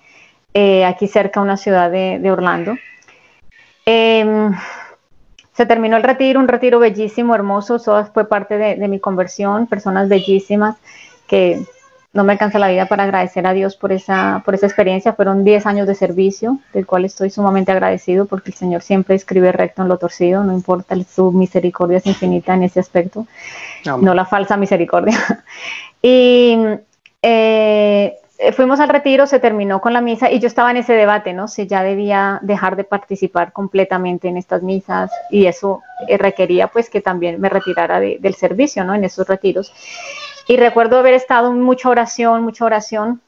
eh, 0.54 0.86
aquí 0.86 1.08
cerca, 1.08 1.42
una 1.42 1.58
ciudad 1.58 1.92
de, 1.92 2.32
Orlando. 2.32 2.76
Em, 3.86 4.54
se 5.54 5.66
terminó 5.66 5.98
el 5.98 6.04
retiro, 6.04 6.40
un 6.40 6.48
retiro 6.48 6.80
bellísimo, 6.80 7.34
hermoso, 7.36 7.76
eso 7.76 8.06
fue 8.14 8.28
parte 8.28 8.58
de 8.58 8.88
mi 8.88 9.00
conversión, 9.00 9.68
personas 9.68 10.10
bellísimas 10.10 10.76
que 11.28 11.66
no 12.16 12.24
me 12.24 12.32
alcanza 12.32 12.60
la 12.60 12.70
vida 12.70 12.86
para 12.86 13.04
agradecer 13.04 13.46
a 13.46 13.52
Dios 13.52 13.76
por 13.76 13.92
esa, 13.92 14.42
por 14.46 14.56
esa 14.56 14.66
experiencia. 14.66 15.12
Fueron 15.14 15.44
10 15.44 15.66
años 15.66 15.86
de 15.86 15.96
servicio, 15.96 16.60
del 16.74 16.86
cual 16.86 17.04
estoy 17.04 17.30
sumamente 17.30 17.74
agradecido 17.74 18.26
porque 18.26 18.52
el 18.52 18.56
Señor 18.56 18.82
siempre 18.82 19.16
escribe 19.16 19.52
recto 19.52 19.82
en 19.82 19.90
lo 19.90 19.98
torcido, 19.98 20.42
no 20.46 20.54
importa, 20.54 20.96
su 21.14 21.34
misericordia 21.34 21.98
es 21.98 22.06
infinita 22.06 22.54
en 22.54 22.64
ese 22.64 22.80
aspecto, 22.80 23.28
no 23.86 24.14
la 24.14 24.26
falsa 24.26 24.56
misericordia. 24.56 25.18
y 26.02 26.58
eh, 27.22 28.18
fuimos 28.56 28.80
al 28.80 28.88
retiro, 28.88 29.28
se 29.28 29.40
terminó 29.40 29.82
con 29.82 29.92
la 29.92 30.00
misa 30.00 30.32
y 30.32 30.40
yo 30.40 30.48
estaba 30.48 30.72
en 30.72 30.78
ese 30.78 30.94
debate, 30.94 31.34
¿no? 31.34 31.50
Si 31.50 31.68
ya 31.68 31.84
debía 31.84 32.40
dejar 32.44 32.78
de 32.78 32.86
participar 32.86 33.52
completamente 33.52 34.30
en 34.30 34.38
estas 34.38 34.64
misas 34.64 35.12
y 35.30 35.48
eso 35.48 35.82
eh, 36.08 36.18
requería 36.18 36.68
pues 36.68 36.90
que 36.90 37.02
también 37.02 37.42
me 37.42 37.50
retirara 37.50 38.00
del 38.00 38.36
servicio, 38.36 38.86
¿no? 38.86 38.96
En 38.96 39.04
esos 39.04 39.28
retiros. 39.28 39.74
Y 40.48 40.58
recuerdo 40.58 41.00
haber 41.00 41.14
estado 41.14 41.52
en 41.52 41.62
mucha 41.62 41.90
oración, 41.90 42.44
mucha 42.44 42.66
oración, 42.66 43.22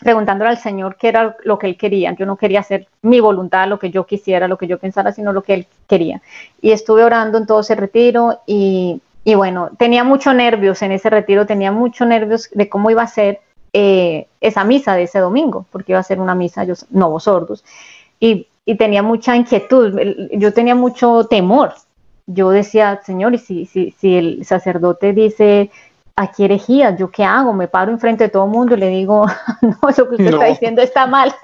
preguntándole 0.00 0.50
al 0.50 0.58
Señor 0.58 0.96
qué 0.96 1.08
era 1.08 1.36
lo 1.44 1.58
que 1.58 1.66
Él 1.66 1.76
quería. 1.76 2.12
Yo 2.12 2.26
no 2.26 2.36
quería 2.36 2.60
hacer 2.60 2.86
mi 3.02 3.20
voluntad, 3.20 3.68
lo 3.68 3.78
que 3.78 3.90
yo 3.90 4.04
quisiera, 4.04 4.48
lo 4.48 4.58
que 4.58 4.66
yo 4.66 4.78
pensara, 4.78 5.12
sino 5.12 5.32
lo 5.32 5.42
que 5.42 5.54
Él 5.54 5.66
quería. 5.88 6.20
Y 6.60 6.72
estuve 6.72 7.04
orando 7.04 7.38
en 7.38 7.46
todo 7.46 7.60
ese 7.60 7.74
retiro 7.74 8.40
y, 8.46 9.00
y 9.24 9.34
bueno, 9.34 9.70
tenía 9.78 10.04
muchos 10.04 10.34
nervios 10.34 10.82
en 10.82 10.92
ese 10.92 11.10
retiro, 11.10 11.46
tenía 11.46 11.72
muchos 11.72 12.06
nervios 12.06 12.48
de 12.52 12.68
cómo 12.68 12.90
iba 12.90 13.02
a 13.02 13.06
ser 13.06 13.40
eh, 13.72 14.26
esa 14.40 14.64
misa 14.64 14.94
de 14.94 15.04
ese 15.04 15.18
domingo, 15.18 15.66
porque 15.70 15.92
iba 15.92 16.00
a 16.00 16.04
ser 16.04 16.20
una 16.20 16.34
misa, 16.34 16.64
yo, 16.64 16.74
no 16.90 17.18
sordos. 17.20 17.64
Y, 18.18 18.48
y 18.64 18.74
tenía 18.76 19.02
mucha 19.02 19.36
inquietud, 19.36 19.98
yo 20.32 20.52
tenía 20.52 20.74
mucho 20.74 21.26
temor. 21.28 21.74
Yo 22.26 22.50
decía, 22.50 23.00
Señor, 23.04 23.34
y 23.34 23.38
si, 23.38 23.66
si, 23.66 23.90
si 23.98 24.16
el 24.16 24.44
sacerdote 24.44 25.12
dice 25.12 25.70
aquí 26.20 26.44
herejías, 26.44 26.98
¿yo 26.98 27.10
qué 27.10 27.24
hago? 27.24 27.52
Me 27.52 27.68
paro 27.68 27.90
enfrente 27.90 28.24
de 28.24 28.30
todo 28.30 28.44
el 28.44 28.50
mundo 28.50 28.74
y 28.74 28.78
le 28.78 28.88
digo, 28.88 29.26
no, 29.62 29.88
eso 29.88 30.08
que 30.08 30.16
usted 30.16 30.32
está 30.32 30.44
diciendo 30.44 30.82
está 30.82 31.06
mal. 31.06 31.34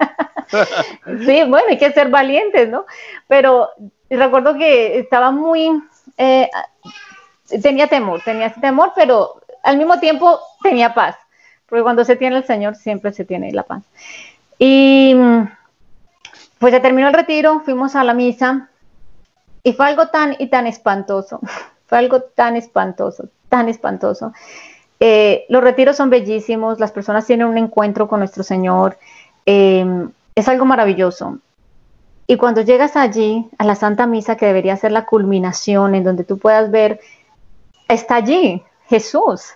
sí, 1.25 1.43
bueno, 1.47 1.67
hay 1.69 1.77
que 1.77 1.91
ser 1.91 2.09
valientes, 2.09 2.69
¿no? 2.69 2.85
Pero 3.27 3.69
recuerdo 4.09 4.55
que 4.55 4.99
estaba 4.99 5.31
muy, 5.31 5.81
eh, 6.17 6.49
tenía 7.61 7.87
temor, 7.87 8.21
tenía 8.23 8.51
temor, 8.53 8.93
pero 8.95 9.41
al 9.63 9.77
mismo 9.77 9.99
tiempo 9.99 10.39
tenía 10.61 10.93
paz, 10.93 11.15
porque 11.67 11.83
cuando 11.83 12.05
se 12.05 12.15
tiene 12.15 12.37
el 12.37 12.45
Señor 12.45 12.75
siempre 12.75 13.11
se 13.11 13.25
tiene 13.25 13.51
la 13.51 13.63
paz. 13.63 13.83
Y 14.59 15.15
pues 16.59 16.73
se 16.73 16.79
terminó 16.79 17.07
el 17.07 17.13
retiro, 17.13 17.61
fuimos 17.63 17.95
a 17.95 18.03
la 18.03 18.13
misa 18.13 18.69
y 19.63 19.73
fue 19.73 19.87
algo 19.87 20.07
tan 20.07 20.35
y 20.39 20.47
tan 20.47 20.67
espantoso, 20.67 21.39
fue 21.87 21.97
algo 21.97 22.21
tan 22.21 22.55
espantoso, 22.55 23.29
tan 23.49 23.69
espantoso. 23.69 24.33
Eh, 24.99 25.45
los 25.49 25.63
retiros 25.63 25.95
son 25.95 26.09
bellísimos, 26.09 26.79
las 26.79 26.91
personas 26.91 27.25
tienen 27.25 27.47
un 27.47 27.57
encuentro 27.57 28.07
con 28.07 28.19
nuestro 28.19 28.43
Señor, 28.43 28.97
em, 29.45 30.11
es 30.35 30.47
algo 30.47 30.65
maravilloso. 30.65 31.37
Y 32.25 32.37
cuando 32.37 32.61
llegas 32.61 32.95
allí, 32.95 33.47
a 33.57 33.63
la 33.63 33.75
Santa 33.75 34.05
Misa, 34.05 34.35
que 34.35 34.45
debería 34.45 34.75
ser 34.75 34.91
la 34.91 35.05
culminación, 35.05 35.95
en 35.95 36.03
donde 36.03 36.23
tú 36.23 36.37
puedas 36.37 36.71
ver, 36.71 36.99
está 37.87 38.15
allí 38.15 38.63
Jesús, 38.87 39.53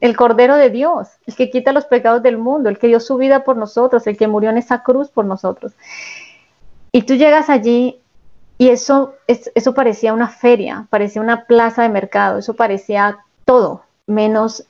el 0.00 0.16
Cordero 0.16 0.56
de 0.56 0.70
Dios, 0.70 1.08
el 1.26 1.34
que 1.34 1.50
quita 1.50 1.72
los 1.72 1.86
pecados 1.86 2.22
del 2.22 2.38
mundo, 2.38 2.68
el 2.68 2.78
que 2.78 2.86
dio 2.86 3.00
su 3.00 3.16
vida 3.16 3.44
por 3.44 3.56
nosotros, 3.56 4.06
el 4.06 4.16
que 4.16 4.28
murió 4.28 4.50
en 4.50 4.58
esa 4.58 4.82
cruz 4.82 5.08
por 5.08 5.24
nosotros. 5.24 5.72
Y 6.92 7.02
tú 7.02 7.14
llegas 7.14 7.48
allí 7.48 7.98
y 8.58 8.68
eso, 8.68 9.14
eso 9.26 9.74
parecía 9.74 10.12
una 10.12 10.28
feria, 10.28 10.86
parecía 10.90 11.22
una 11.22 11.46
plaza 11.46 11.82
de 11.82 11.88
mercado, 11.88 12.38
eso 12.38 12.54
parecía 12.54 13.18
todo, 13.44 13.82
menos 14.06 14.64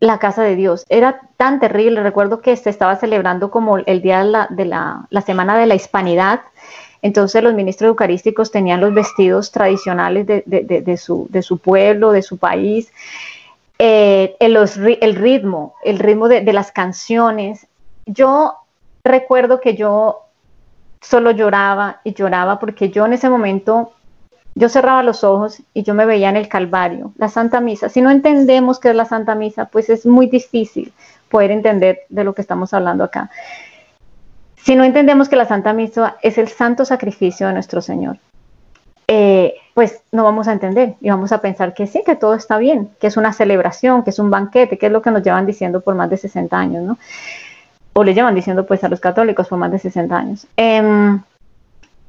la 0.00 0.18
casa 0.18 0.42
de 0.42 0.56
Dios. 0.56 0.86
Era 0.88 1.20
tan 1.36 1.60
terrible, 1.60 2.02
recuerdo 2.02 2.40
que 2.40 2.56
se 2.56 2.70
estaba 2.70 2.96
celebrando 2.96 3.50
como 3.50 3.78
el 3.78 4.02
día 4.02 4.24
de 4.48 4.64
la, 4.64 5.06
Semana 5.24 5.58
de 5.58 5.66
la 5.66 5.74
Hispanidad, 5.74 6.40
entonces 7.02 7.42
los 7.42 7.54
ministros 7.54 7.88
eucarísticos 7.88 8.50
tenían 8.50 8.80
los 8.80 8.92
vestidos 8.92 9.52
tradicionales 9.52 10.26
de, 10.26 10.96
su, 10.96 11.58
pueblo, 11.58 12.12
de 12.12 12.22
su 12.22 12.38
país, 12.38 12.92
eh, 13.78 14.36
el, 14.40 14.56
el, 14.56 15.14
ritmo, 15.14 15.74
el 15.84 15.98
ritmo 15.98 16.28
de 16.28 16.52
las 16.52 16.72
canciones. 16.72 17.66
Yo 18.06 18.54
recuerdo 19.04 19.60
que 19.60 19.76
yo 19.76 20.24
solo 21.00 21.30
lloraba 21.30 22.00
y 22.04 22.12
lloraba 22.12 22.58
porque 22.58 22.90
yo 22.90 23.06
en 23.06 23.14
ese 23.14 23.30
momento 23.30 23.92
yo 24.54 24.68
cerraba 24.68 25.02
los 25.02 25.24
ojos 25.24 25.62
y 25.74 25.82
yo 25.82 25.94
me 25.94 26.06
veía 26.06 26.28
en 26.28 26.36
el 26.36 26.48
Calvario, 26.48 27.12
la 27.16 27.28
Santa 27.28 27.60
Misa. 27.60 27.88
Si 27.88 28.00
no 28.00 28.10
entendemos 28.10 28.78
qué 28.78 28.90
es 28.90 28.96
la 28.96 29.04
Santa 29.04 29.34
Misa, 29.34 29.66
pues 29.66 29.90
es 29.90 30.06
muy 30.06 30.26
difícil 30.26 30.92
poder 31.28 31.50
entender 31.50 32.00
de 32.08 32.24
lo 32.24 32.34
que 32.34 32.42
estamos 32.42 32.74
hablando 32.74 33.04
acá. 33.04 33.30
Si 34.56 34.74
no 34.74 34.84
entendemos 34.84 35.28
que 35.28 35.36
la 35.36 35.46
Santa 35.46 35.72
Misa 35.72 36.16
es 36.22 36.36
el 36.36 36.48
santo 36.48 36.84
sacrificio 36.84 37.46
de 37.46 37.54
nuestro 37.54 37.80
Señor, 37.80 38.18
eh, 39.08 39.54
pues 39.74 40.02
no 40.12 40.22
vamos 40.24 40.46
a 40.46 40.52
entender 40.52 40.94
y 41.00 41.10
vamos 41.10 41.32
a 41.32 41.40
pensar 41.40 41.74
que 41.74 41.86
sí, 41.86 42.02
que 42.04 42.14
todo 42.14 42.34
está 42.34 42.58
bien, 42.58 42.90
que 43.00 43.06
es 43.06 43.16
una 43.16 43.32
celebración, 43.32 44.04
que 44.04 44.10
es 44.10 44.18
un 44.18 44.30
banquete, 44.30 44.78
que 44.78 44.86
es 44.86 44.92
lo 44.92 45.02
que 45.02 45.10
nos 45.10 45.22
llevan 45.22 45.46
diciendo 45.46 45.80
por 45.80 45.94
más 45.94 46.10
de 46.10 46.16
60 46.16 46.56
años, 46.56 46.84
¿no? 46.84 46.98
O 47.94 48.04
le 48.04 48.14
llevan 48.14 48.34
diciendo 48.34 48.66
pues 48.66 48.84
a 48.84 48.88
los 48.88 49.00
católicos 49.00 49.48
por 49.48 49.58
más 49.58 49.72
de 49.72 49.78
60 49.78 50.16
años. 50.16 50.46
Em, 50.56 51.20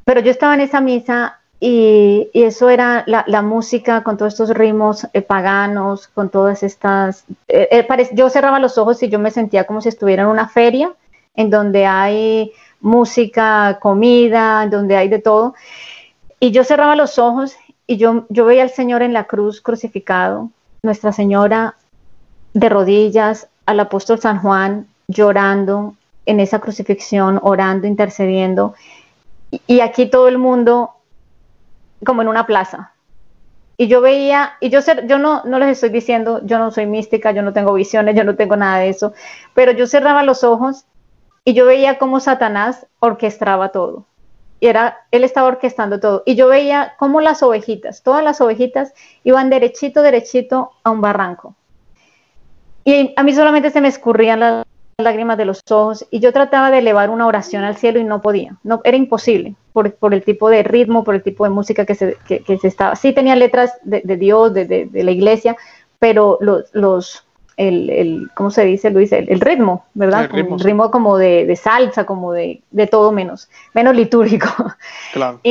pero 0.06 0.22
yo 0.22 0.30
estaba 0.30 0.54
en 0.54 0.62
esa 0.62 0.82
misa 0.82 1.40
y, 1.64 2.32
eso 2.34 2.72
era 2.72 3.04
la, 3.06 3.42
música 3.44 4.04
con 4.04 4.18
todos 4.18 4.34
estos 4.34 4.50
ritmos 4.50 5.06
eh, 5.14 5.22
paganos, 5.22 6.08
con 6.08 6.30
todas 6.30 6.64
estas... 6.64 7.24
Eh, 7.48 7.68
eh, 7.72 8.10
yo 8.14 8.32
cerraba 8.32 8.60
los 8.60 8.80
ojos 8.80 9.04
y 9.04 9.10
yo 9.10 9.20
me 9.20 9.30
sentía 9.30 9.66
como 9.66 9.80
si 9.80 9.90
estuviera 9.90 10.24
en 10.24 10.30
una 10.30 10.48
feria, 10.48 10.92
en 11.36 11.52
donde 11.52 11.86
hay 11.86 12.52
música, 12.80 13.78
comida, 13.80 14.64
en 14.64 14.72
donde 14.72 14.98
hay 14.98 15.08
de 15.08 15.20
todo. 15.20 15.54
Y 16.40 16.50
yo 16.50 16.64
cerraba 16.64 16.96
los 16.96 17.20
ojos 17.20 17.56
y 17.86 17.98
yo, 17.98 18.26
yo 18.30 18.46
veía 18.46 18.64
al 18.64 18.72
Señor 18.72 19.04
en 19.04 19.14
la 19.14 19.26
cruz 19.26 19.62
crucificado, 19.62 20.50
Nuestra 20.82 21.12
Señora 21.12 21.76
de 22.56 22.70
rodillas, 22.70 23.50
al 23.68 23.80
apóstol 23.80 24.20
San 24.20 24.40
Juan 24.40 24.88
llorando 25.08 25.94
en 26.26 26.40
esa 26.40 26.58
crucifixión, 26.58 27.40
orando, 27.44 27.86
intercediendo. 27.86 28.74
Y 29.68 29.82
aquí 29.82 30.08
todo 30.08 30.28
el 30.28 30.40
mundo 30.40 30.96
como 32.06 32.22
en 32.22 32.28
una 32.28 32.46
plaza. 32.46 32.94
Y 33.78 33.88
yo 33.88 34.02
veía, 34.02 34.54
y 34.60 34.70
yo, 34.70 34.80
yo 35.08 35.18
no, 35.18 35.44
no 35.44 35.58
les 35.60 35.70
estoy 35.70 35.90
diciendo, 35.90 36.42
yo 36.44 36.60
no 36.60 36.72
soy 36.72 36.86
mística, 36.86 37.32
yo 37.32 37.42
no 37.42 37.54
tengo 37.54 37.74
visiones, 37.74 38.16
yo 38.16 38.24
no 38.24 38.36
tengo 38.36 38.56
nada 38.56 38.80
de 38.80 38.90
eso, 38.90 39.14
pero 39.54 39.72
yo 39.72 39.88
cerraba 39.88 40.24
los 40.24 40.44
ojos 40.44 40.86
y 41.44 41.54
yo 41.54 41.66
veía 41.66 41.98
cómo 41.98 42.20
Satanás 42.20 42.86
orquestaba 43.00 43.70
todo. 43.70 44.06
Y 44.60 44.68
era, 44.68 45.00
él 45.10 45.24
estaba 45.24 45.48
orquestando 45.48 46.00
todo. 46.00 46.22
Y 46.28 46.36
yo 46.36 46.48
veía 46.48 46.94
cómo 47.00 47.20
las 47.20 47.42
ovejitas, 47.42 48.04
todas 48.04 48.24
las 48.24 48.40
ovejitas, 48.42 48.94
iban 49.24 49.50
derechito, 49.50 50.04
derechito 50.04 50.74
a 50.84 50.92
un 50.92 51.02
barranco. 51.02 51.56
Y 52.84 53.14
a 53.16 53.24
mí 53.24 53.34
solamente 53.34 53.72
se 53.72 53.82
me 53.82 53.88
escurrían 53.88 54.40
las 54.40 54.66
lágrimas 54.98 55.38
de 55.38 55.46
los 55.46 55.62
ojos 55.70 56.06
y 56.12 56.20
yo 56.20 56.32
trataba 56.32 56.72
de 56.72 56.80
elevar 56.80 57.10
una 57.10 57.28
oración 57.28 57.64
al 57.64 57.78
cielo 57.78 58.00
y 58.00 58.04
no 58.04 58.22
podía, 58.22 58.56
no, 58.64 58.82
era 58.84 58.98
imposible 58.98 59.56
por, 59.74 59.94
por 59.96 60.14
el 60.14 60.24
tipo 60.24 60.50
de 60.50 60.64
ritmo, 60.64 61.04
por 61.04 61.16
el 61.16 61.24
tipo 61.24 61.44
de 61.44 61.50
música 61.50 61.86
que 61.86 61.96
se, 61.96 62.18
que, 62.28 62.58
se 62.58 62.68
estaba, 62.68 62.96
sí 62.96 63.14
tenía 63.14 63.36
letras 63.36 63.74
de, 63.84 64.02
de 64.04 64.18
Dios, 64.18 64.54
de, 64.54 64.66
de, 64.66 65.04
la 65.04 65.12
iglesia, 65.12 65.56
pero 66.00 66.38
los, 66.42 66.66
los 66.74 67.26
el, 67.58 67.90
el, 67.90 68.30
¿cómo 68.34 68.50
se 68.50 68.66
dice 68.66 68.90
Luis? 68.90 69.12
El, 69.12 69.40
ritmo, 69.40 69.86
¿verdad? 69.94 70.26
El 70.26 70.30
ritmo, 70.32 70.58
ritmo 70.58 70.92
como 70.92 71.18
de, 71.18 71.46
de, 71.46 71.56
salsa, 71.56 72.06
como 72.06 72.34
de, 72.34 72.62
de 72.72 72.88
todo 72.88 73.12
menos, 73.12 73.50
menos 73.74 73.96
litúrgico. 73.96 74.48
Claro. 75.14 75.40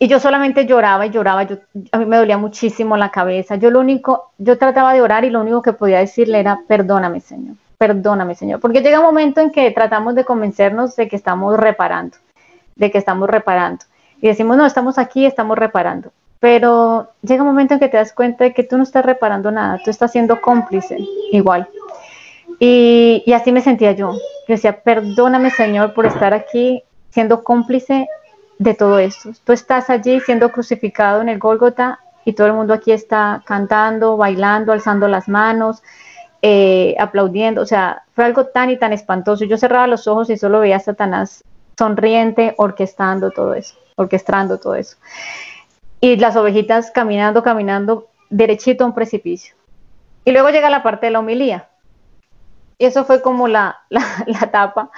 Y, 0.00 0.04
y 0.04 0.06
yo 0.06 0.20
solamente 0.20 0.64
lloraba 0.64 1.06
y 1.06 1.10
lloraba, 1.10 1.42
yo, 1.42 1.56
a 1.90 1.98
mí 1.98 2.06
me 2.06 2.18
dolía 2.18 2.38
muchísimo 2.38 2.96
la 2.96 3.10
cabeza. 3.10 3.56
Yo 3.56 3.72
lo 3.72 3.80
único, 3.80 4.30
yo 4.38 4.56
trataba 4.56 4.94
de 4.94 5.02
orar 5.02 5.24
y 5.24 5.30
lo 5.30 5.40
único 5.40 5.60
que 5.60 5.72
podía 5.72 5.98
decirle 5.98 6.38
era, 6.38 6.60
perdóname, 6.68 7.20
Señor 7.20 7.56
perdóname, 7.78 8.34
Señor, 8.34 8.60
porque 8.60 8.82
llega 8.82 8.98
un 8.98 9.06
momento 9.06 9.40
en 9.40 9.50
que 9.50 9.70
tratamos 9.70 10.14
de 10.16 10.24
convencernos 10.24 10.96
de 10.96 11.08
que 11.08 11.16
estamos 11.16 11.56
reparando, 11.56 12.16
de 12.74 12.90
que 12.90 12.98
estamos 12.98 13.30
reparando. 13.30 13.84
Y 14.20 14.26
decimos, 14.26 14.56
no, 14.56 14.66
estamos 14.66 14.98
aquí, 14.98 15.24
estamos 15.24 15.56
reparando. 15.56 16.10
Pero 16.40 17.08
llega 17.22 17.42
un 17.42 17.48
momento 17.48 17.74
en 17.74 17.80
que 17.80 17.88
te 17.88 17.96
das 17.96 18.12
cuenta 18.12 18.44
de 18.44 18.52
que 18.52 18.64
tú 18.64 18.76
no 18.76 18.82
estás 18.82 19.04
reparando 19.04 19.50
nada, 19.50 19.80
tú 19.84 19.90
estás 19.90 20.12
siendo 20.12 20.40
cómplice 20.40 20.98
igual. 21.32 21.68
Y, 22.58 23.32
así 23.32 23.52
me 23.52 23.60
sentía 23.60 23.92
yo. 23.92 24.12
Yo 24.12 24.54
decía, 24.54 24.80
perdóname, 24.80 25.50
Señor, 25.50 25.94
por 25.94 26.06
estar 26.06 26.34
aquí 26.34 26.82
siendo 27.10 27.44
cómplice 27.44 28.08
de 28.58 28.74
todo 28.74 28.98
esto. 28.98 29.30
Tú 29.44 29.52
estás 29.52 29.90
allí 29.90 30.20
siendo 30.20 30.50
crucificado 30.50 31.20
en 31.20 31.28
el 31.28 31.38
Gólgota 31.38 32.00
y 32.24 32.32
todo 32.32 32.48
el 32.48 32.52
mundo 32.54 32.74
aquí 32.74 32.90
está 32.90 33.42
cantando, 33.46 34.16
bailando, 34.16 34.72
alzando 34.72 35.06
las 35.06 35.28
manos, 35.28 35.82
eh, 36.40 36.94
aplaudiendo, 37.00 37.62
o 37.62 37.66
sea, 37.66 38.04
fue 38.14 38.24
algo 38.24 38.46
tan 38.46 38.70
y 38.70 38.76
tan 38.76 38.92
espantoso. 38.92 39.44
Yo 39.44 39.58
cerraba 39.58 39.88
los 39.88 40.06
ojos 40.06 40.30
y 40.30 40.36
solo 40.36 40.60
veía 40.60 40.76
a 40.76 40.80
Satanás 40.80 41.42
sonriente, 41.76 42.54
orquestando 42.58 43.30
todo 43.32 43.54
eso, 43.54 43.74
orquestando 43.96 44.58
todo 44.58 44.76
eso. 44.76 44.96
Y 46.00 46.16
las 46.16 46.36
ovejitas 46.36 46.92
caminando, 46.92 47.42
caminando 47.42 48.06
derechito 48.30 48.84
a 48.84 48.86
un 48.86 48.94
precipicio. 48.94 49.54
Y 50.24 50.30
luego 50.30 50.50
llega 50.50 50.70
la 50.70 50.84
parte 50.84 51.06
de 51.06 51.12
la 51.12 51.18
homilía. 51.18 51.68
Y 52.78 52.84
eso 52.84 53.04
fue 53.04 53.20
como 53.20 53.48
la, 53.48 53.78
la, 53.88 54.04
la 54.26 54.50
tapa, 54.52 54.90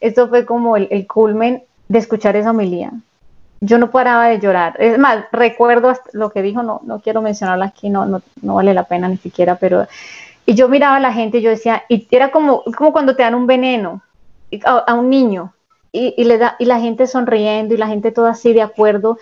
eso 0.00 0.28
fue 0.28 0.44
como 0.44 0.76
el, 0.76 1.06
culmen 1.06 1.62
de 1.88 1.98
escuchar 1.98 2.36
esa 2.36 2.50
homilía 2.50 2.92
yo 3.64 3.78
no 3.78 3.92
paraba 3.92 4.26
de 4.26 4.40
llorar. 4.40 4.74
Es 4.80 4.98
más, 4.98 5.24
recuerdo 5.30 5.92
lo 6.14 6.30
que 6.30 6.42
dijo, 6.42 6.64
no, 6.64 6.80
no 6.82 6.98
quiero 6.98 7.22
mencionarlo 7.22 7.64
aquí, 7.64 7.90
no, 7.90 8.04
no 8.06 8.54
vale 8.56 8.74
la 8.74 8.82
pena 8.82 9.08
ni 9.08 9.18
siquiera, 9.18 9.54
pero 9.54 9.86
y 10.46 10.54
yo 10.54 10.68
miraba 10.68 10.96
a 10.96 11.00
la 11.00 11.12
gente 11.12 11.38
y 11.38 11.42
yo 11.42 11.50
decía, 11.50 11.84
y 11.88 12.06
era 12.10 12.30
como, 12.30 12.64
como 12.76 12.92
cuando 12.92 13.14
te 13.14 13.22
dan 13.22 13.34
un 13.34 13.46
veneno 13.46 14.02
a, 14.64 14.94
un 14.94 15.08
niño 15.08 15.54
y, 15.92 16.14
y, 16.16 16.24
le 16.24 16.38
da, 16.38 16.56
y 16.58 16.64
la 16.64 16.80
gente 16.80 17.06
sonriendo 17.06 17.74
y 17.74 17.78
la 17.78 17.86
gente 17.86 18.12
toda 18.12 18.30
así 18.30 18.52
de 18.52 18.62
acuerdo. 18.62 19.18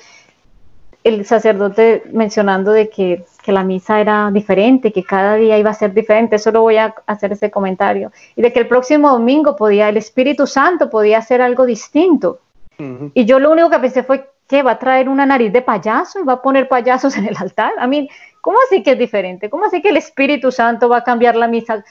El 1.02 1.24
sacerdote 1.24 2.02
mencionando 2.12 2.72
de 2.72 2.90
que, 2.90 3.24
que, 3.42 3.52
la 3.52 3.64
misa 3.64 4.00
era 4.00 4.30
diferente, 4.30 4.92
que 4.92 5.02
cada 5.02 5.36
día 5.36 5.56
iba 5.56 5.70
a 5.70 5.74
ser 5.74 5.94
diferente, 5.94 6.38
solo 6.38 6.60
voy 6.60 6.76
a 6.76 6.94
hacer 7.06 7.32
ese 7.32 7.50
comentario. 7.50 8.12
Y 8.36 8.42
de 8.42 8.52
que 8.52 8.60
el 8.60 8.68
próximo 8.68 9.08
domingo 9.10 9.56
podía, 9.56 9.88
el 9.88 9.96
Espíritu 9.96 10.46
Santo 10.46 10.90
podía 10.90 11.18
hacer 11.18 11.40
algo 11.40 11.64
distinto. 11.64 12.40
Uh 12.78 12.82
-huh. 12.82 13.10
Y 13.14 13.24
yo 13.24 13.38
lo 13.38 13.50
único 13.50 13.70
que 13.70 13.78
pensé 13.78 14.02
fue, 14.02 14.28
que 14.50 14.64
va 14.64 14.72
a 14.72 14.78
traer 14.80 15.08
una 15.08 15.24
nariz 15.24 15.52
de 15.52 15.62
payaso 15.62 16.18
y 16.18 16.24
va 16.24 16.32
a 16.32 16.42
poner 16.42 16.66
payasos 16.66 17.16
en 17.16 17.24
el 17.24 17.36
altar. 17.36 17.72
A 17.78 17.86
mí, 17.86 18.08
¿cómo 18.40 18.58
así 18.66 18.82
que 18.82 18.90
es 18.92 18.98
diferente? 18.98 19.48
¿Cómo 19.48 19.64
así 19.66 19.80
que 19.80 19.90
el 19.90 19.96
Espíritu 19.96 20.50
Santo 20.50 20.88
va 20.88 20.96
a 20.98 21.04
cambiar 21.04 21.36
la 21.36 21.46
misa? 21.46 21.84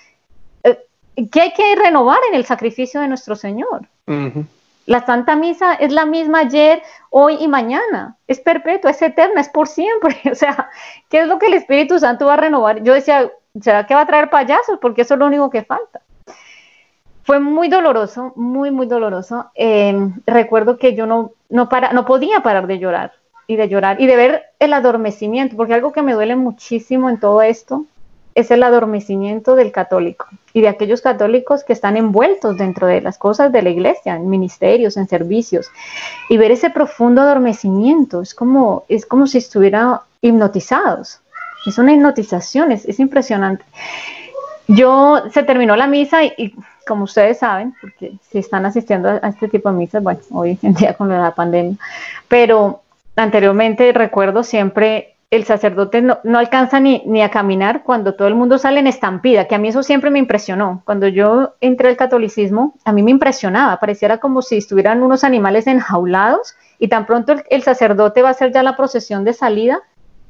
Eh, 0.66 0.78
¿Qué 1.32 1.40
hay 1.40 1.54
que 1.54 1.74
renovar 1.78 2.20
en 2.28 2.36
el 2.36 2.44
sacrificio 2.44 3.00
de 3.00 3.08
nuestro 3.08 3.38
Señor? 3.38 3.88
Uh 4.08 4.12
-huh. 4.12 4.46
La 4.88 5.06
Santa 5.06 5.38
Misa 5.38 5.76
es 5.76 5.94
la 5.94 6.06
misma 6.06 6.40
ayer, 6.40 6.82
hoy 7.12 7.38
y 7.40 7.48
mañana. 7.48 8.18
Es 8.28 8.42
perpetua, 8.42 8.92
es 8.92 9.02
eterna, 9.02 9.40
es 9.40 9.48
por 9.48 9.70
siempre. 9.70 10.18
O 10.32 10.36
sea, 10.36 10.70
¿qué 11.10 11.22
es 11.22 11.28
lo 11.28 11.40
que 11.40 11.46
el 11.46 11.54
Espíritu 11.54 11.98
Santo 11.98 12.26
va 12.26 12.34
a 12.34 12.44
renovar? 12.46 12.84
Yo 12.84 12.94
decía, 12.94 13.32
¿será 13.62 13.88
que 13.88 13.96
va 13.96 14.02
a 14.02 14.06
traer 14.06 14.30
payasos? 14.30 14.80
Porque 14.82 15.04
eso 15.04 15.14
es 15.14 15.20
lo 15.20 15.28
único 15.28 15.50
que 15.50 15.64
falta 15.64 16.02
fue 17.30 17.40
muy 17.40 17.68
doloroso, 17.68 18.34
muy, 18.36 18.72
muy 18.72 18.88
doloroso. 18.88 19.52
Eh, 19.54 19.96
recuerdo 20.26 20.80
que 20.80 20.96
yo 20.96 21.06
no, 21.06 21.34
no, 21.50 21.70
para, 21.70 21.94
no 21.94 22.06
podía 22.06 22.42
parar 22.42 22.68
de 22.68 22.80
llorar 22.80 23.14
y 23.48 23.56
de 23.56 23.68
llorar 23.68 24.00
y 24.00 24.06
de 24.06 24.16
ver 24.16 24.44
el 24.60 24.74
adormecimiento, 24.74 25.56
porque 25.58 25.74
algo 25.74 25.92
que 25.92 26.02
me 26.02 26.14
duele 26.14 26.36
muchísimo 26.36 27.10
en 27.10 27.20
todo 27.20 27.42
esto 27.42 27.86
es 28.36 28.52
el 28.52 28.64
adormecimiento 28.64 29.56
del 29.56 29.72
católico 29.72 30.28
y 30.54 30.62
de 30.62 30.70
aquellos 30.70 31.02
católicos 31.02 31.64
que 31.64 31.74
están 31.74 31.98
envueltos 31.98 32.58
dentro 32.58 32.88
de 32.88 33.02
las 33.02 33.18
cosas 33.18 33.52
de 33.52 33.62
la 33.62 33.70
iglesia, 33.70 34.16
en 34.16 34.30
ministerios, 34.30 34.98
en 34.98 35.08
servicios, 35.08 35.70
y 36.30 36.38
ver 36.38 36.52
ese 36.52 36.70
profundo 36.70 37.22
adormecimiento, 37.22 38.22
es 38.22 38.34
como, 38.34 38.86
es 38.88 39.06
como 39.06 39.28
si 39.28 39.40
estuvieran 39.40 40.00
hipnotizados, 40.22 41.20
es 41.66 41.78
una 41.78 41.94
hipnotización, 41.94 42.72
es, 42.72 42.86
es 42.86 43.00
impresionante. 43.00 43.66
Yo 44.68 45.24
se 45.34 45.44
terminó 45.44 45.76
la 45.76 45.88
misa 45.88 46.24
y, 46.24 46.34
y, 46.38 46.56
como 46.88 47.04
ustedes 47.04 47.40
saben, 47.40 47.76
porque 47.82 48.14
si 48.30 48.40
están 48.40 48.66
asistiendo 48.66 49.10
a, 49.10 49.30
este 49.30 49.48
tipo 49.48 49.72
de 49.72 49.78
misas, 49.78 50.04
bueno, 50.04 50.20
hoy 50.32 50.58
en 50.62 50.74
día 50.74 50.94
con 50.94 51.10
la 51.10 51.34
pandemia, 51.36 51.78
pero 52.28 52.82
anteriormente 53.16 53.92
recuerdo 53.94 54.44
siempre 54.44 55.16
el 55.32 55.46
sacerdote 55.46 56.02
no, 56.02 56.20
no 56.24 56.40
alcanza 56.40 56.80
ni, 56.80 57.04
ni, 57.06 57.22
a 57.22 57.30
caminar 57.30 57.84
cuando 57.84 58.16
todo 58.16 58.28
el 58.28 58.34
mundo 58.34 58.58
sale 58.58 58.80
en 58.80 58.88
estampida, 58.88 59.46
que 59.46 59.54
a 59.54 59.60
mí 59.60 59.68
eso 59.68 59.84
siempre 59.84 60.10
me 60.10 60.18
impresionó. 60.18 60.82
Cuando 60.86 61.08
yo 61.08 61.54
entré 61.62 61.90
al 61.90 61.98
catolicismo, 61.98 62.74
a 62.84 62.92
mí 62.92 63.04
me 63.04 63.12
impresionaba, 63.12 63.80
pareciera 63.80 64.18
como 64.18 64.42
si 64.42 64.58
estuvieran 64.58 65.04
unos 65.04 65.24
animales 65.24 65.68
enjaulados 65.68 66.56
y 66.80 66.88
tan 66.88 67.06
pronto 67.06 67.34
el, 67.34 67.44
el 67.52 67.62
sacerdote 67.62 68.24
va 68.24 68.30
a 68.30 68.32
hacer 68.32 68.52
ya 68.52 68.64
la 68.64 68.76
procesión 68.76 69.24
de 69.24 69.34
salida, 69.34 69.80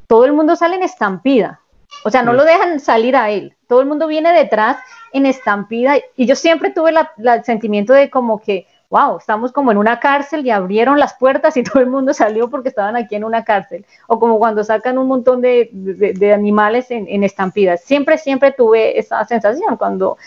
todo 0.07 0.25
el 0.25 0.33
mundo 0.33 0.57
sale 0.57 0.75
en 0.75 0.83
estampida, 0.83 1.61
o 2.03 2.09
sea, 2.09 2.23
no 2.23 2.33
lo 2.33 2.43
dejan 2.43 2.79
salir 2.79 3.15
a 3.15 3.29
él. 3.29 3.55
Todo 3.67 3.81
el 3.81 3.87
mundo 3.87 4.07
viene 4.07 4.31
detrás 4.33 4.77
en 5.13 5.25
estampida. 5.25 5.97
Y 6.15 6.25
yo 6.25 6.35
siempre 6.35 6.71
tuve 6.71 6.91
la, 6.91 7.11
la, 7.17 7.35
el 7.35 7.43
sentimiento 7.43 7.93
de 7.93 8.09
como 8.09 8.39
que, 8.41 8.67
wow, 8.89 9.17
estamos 9.17 9.51
como 9.51 9.71
en 9.71 9.77
una 9.77 9.99
cárcel 9.99 10.45
y 10.45 10.49
abrieron 10.49 10.99
las 10.99 11.13
puertas 11.15 11.57
y 11.57 11.63
todo 11.63 11.81
el 11.81 11.89
mundo 11.89 12.13
salió 12.13 12.49
porque 12.49 12.69
estaban 12.69 12.95
aquí 12.95 13.15
en 13.15 13.23
una 13.23 13.43
cárcel. 13.43 13.85
O 14.07 14.19
como 14.19 14.39
cuando 14.39 14.63
sacan 14.63 14.97
un 14.97 15.07
montón 15.07 15.41
de, 15.41 15.69
de, 15.71 16.13
de 16.13 16.33
animales 16.33 16.89
en, 16.91 17.07
en, 17.07 17.23
estampidas. 17.23 17.81
Siempre, 17.81 18.17
siempre 18.17 18.51
tuve 18.51 18.97
esa 18.97 19.23
sensación 19.25 19.77
cuando, 19.77 20.17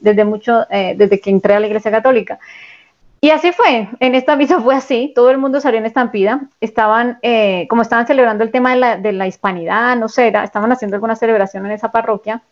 desde 0.00 0.24
mucho, 0.24 0.66
eh, 0.70 0.94
desde 0.96 1.20
que 1.20 1.30
entré 1.30 1.54
a 1.54 1.60
la 1.60 1.66
Iglesia 1.66 1.90
Católica. 1.90 2.38
Y 3.24 3.30
así 3.30 3.52
fue, 3.52 3.88
en 4.00 4.16
esta 4.16 4.34
misa 4.34 4.60
fue 4.60 4.74
así, 4.74 5.12
todo 5.14 5.30
el 5.30 5.38
mundo 5.38 5.60
salió 5.60 5.78
en 5.78 5.86
estampida, 5.86 6.48
estaban, 6.60 7.20
eh, 7.22 7.68
como 7.70 7.82
estaban 7.82 8.04
celebrando 8.04 8.42
el 8.42 8.50
tema 8.50 8.74
de 8.96 9.12
la, 9.12 9.26
hispanidad, 9.28 9.96
no 9.96 10.08
sé, 10.08 10.26
era, 10.26 10.42
estaban 10.42 10.72
haciendo 10.72 10.96
alguna 10.96 11.14
celebración 11.14 11.64
en 11.64 11.70
esa 11.70 11.92
parroquia, 11.92 12.42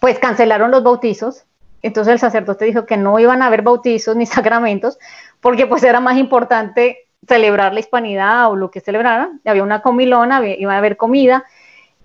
pues 0.00 0.18
cancelaron 0.18 0.70
los 0.70 0.82
bautizos, 0.82 1.44
entonces 1.82 2.14
el 2.14 2.18
sacerdote 2.20 2.64
dijo 2.64 2.86
que 2.86 2.96
no 2.96 3.18
iban 3.18 3.42
a 3.42 3.48
haber 3.48 3.60
bautizos 3.60 4.16
ni 4.16 4.24
sacramentos, 4.26 4.98
porque 5.42 5.66
pues 5.66 5.82
era 5.82 6.00
más 6.00 6.16
importante 6.16 7.06
celebrar 7.28 7.74
la 7.74 7.80
hispanidad 7.80 8.50
o 8.50 8.56
lo 8.56 8.70
que 8.70 8.80
celebraran, 8.80 9.42
había 9.44 9.62
una 9.62 9.82
comilona, 9.82 10.40
iba 10.42 10.72
a 10.72 10.78
haber 10.78 10.96
comida, 10.96 11.44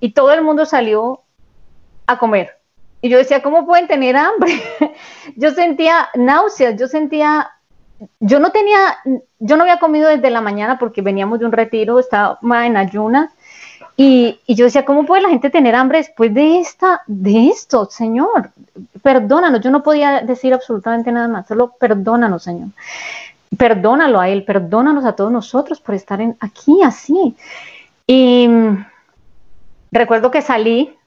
y 0.01 0.11
todo 0.11 0.33
el 0.33 0.43
mundo 0.43 0.65
salió 0.65 1.21
a 2.05 2.19
comer. 2.19 2.57
Y 2.99 3.07
yo 3.07 3.17
decía, 3.17 3.41
¿cómo 3.41 3.65
pueden 3.65 3.87
tener 3.87 4.17
hambre? 4.17 4.61
yo 5.37 5.51
sentía 5.51 6.09
náuseas, 6.15 6.77
yo 6.77 6.89
sentía 6.89 7.49
yo 8.19 8.39
no 8.39 8.51
tenía, 8.51 8.97
yo 9.39 9.57
no 9.57 9.63
había 9.63 9.79
comido 9.79 10.09
desde 10.09 10.29
la 10.29 10.41
mañana 10.41 10.79
porque 10.79 11.01
veníamos 11.01 11.39
de 11.39 11.45
un 11.45 11.51
retiro, 11.51 11.99
estaba 11.99 12.39
en 12.65 12.77
ayunas, 12.77 13.29
y, 13.95 14.39
yo 14.47 14.65
decía, 14.65 14.85
¿cómo 14.85 15.05
puede 15.05 15.21
la 15.21 15.29
gente 15.29 15.49
tener 15.49 15.75
hambre 15.75 15.99
después 15.99 16.33
de 16.33 16.59
esta, 16.59 17.03
de 17.05 17.49
esto, 17.49 17.85
Señor? 17.85 18.49
Perdónanos, 19.03 19.61
yo 19.61 19.69
no 19.69 19.83
podía 19.83 20.21
decir 20.21 20.53
absolutamente 20.53 21.11
nada 21.11 21.27
más, 21.27 21.47
solo 21.47 21.75
perdónanos, 21.79 22.43
Señor. 22.43 22.69
Perdónalo 23.55 24.19
a 24.19 24.29
Él, 24.29 24.45
perdónanos 24.45 25.05
a 25.05 25.15
todos 25.15 25.31
nosotros 25.31 25.79
por 25.79 25.93
estar 25.93 26.19
aquí 26.39 26.81
así. 26.81 27.35
Y 28.07 28.49
recuerdo 29.91 30.31
que 30.31 30.41
salí 30.41 30.97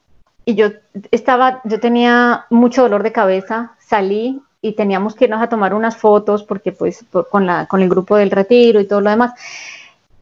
y 0.44 0.54
yo 0.54 0.68
estaba, 1.10 1.60
yo 1.64 1.80
tenía 1.80 2.46
mucho 2.50 2.82
dolor 2.82 3.02
de 3.02 3.10
cabeza, 3.10 3.72
salí 3.80 4.40
y 4.66 4.72
teníamos 4.72 5.14
que 5.14 5.24
irnos 5.24 5.42
a 5.42 5.48
tomar 5.48 5.74
unas 5.74 5.96
fotos 5.96 6.42
porque 6.42 6.72
pues 6.72 7.04
por, 7.10 7.28
con, 7.28 7.46
la, 7.46 7.66
con 7.66 7.82
el 7.82 7.88
grupo 7.88 8.16
del 8.16 8.30
retiro 8.30 8.80
y 8.80 8.86
todo 8.86 9.00
lo 9.00 9.10
demás. 9.10 9.32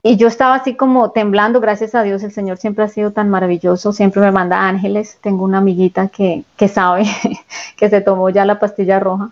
Y 0.02 0.16
yo 0.16 0.28
estaba 0.28 0.56
así 0.56 0.74
como 0.74 1.12
temblando, 1.12 1.60
gracias 1.60 1.94
a 1.94 2.02
Dios, 2.02 2.22
el 2.22 2.32
Señor 2.32 2.58
siempre 2.58 2.84
ha 2.84 2.88
sido 2.88 3.12
tan 3.12 3.30
maravilloso, 3.30 3.92
siempre 3.92 4.20
me 4.20 4.32
manda 4.32 4.68
ángeles. 4.68 5.18
Tengo 5.22 5.44
una 5.44 5.58
amiguita 5.58 6.08
que, 6.08 6.44
que 6.58 6.68
sabe 6.68 7.04
que 7.76 7.88
se 7.88 8.00
tomó 8.02 8.28
ya 8.28 8.44
la 8.44 8.58
pastilla 8.58 9.00
roja 9.00 9.30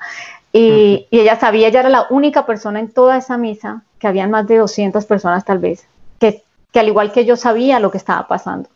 y, 0.52 1.06
y, 1.10 1.20
ella 1.20 1.38
sabía, 1.38 1.68
ella 1.68 1.80
era 1.80 1.88
la 1.88 2.06
única 2.10 2.44
persona 2.44 2.78
en 2.78 2.90
toda 2.90 3.16
esa 3.16 3.38
misa, 3.38 3.82
que 3.98 4.06
habían 4.06 4.30
más 4.30 4.46
de 4.46 4.58
200 4.58 5.04
personas 5.06 5.44
tal 5.44 5.58
vez, 5.58 5.86
que, 6.18 6.42
que 6.72 6.80
al 6.80 6.88
igual 6.88 7.12
que 7.12 7.24
yo 7.24 7.36
sabía 7.36 7.80
lo 7.80 7.90
que 7.90 7.98
estaba 7.98 8.28
pasando. 8.28 8.68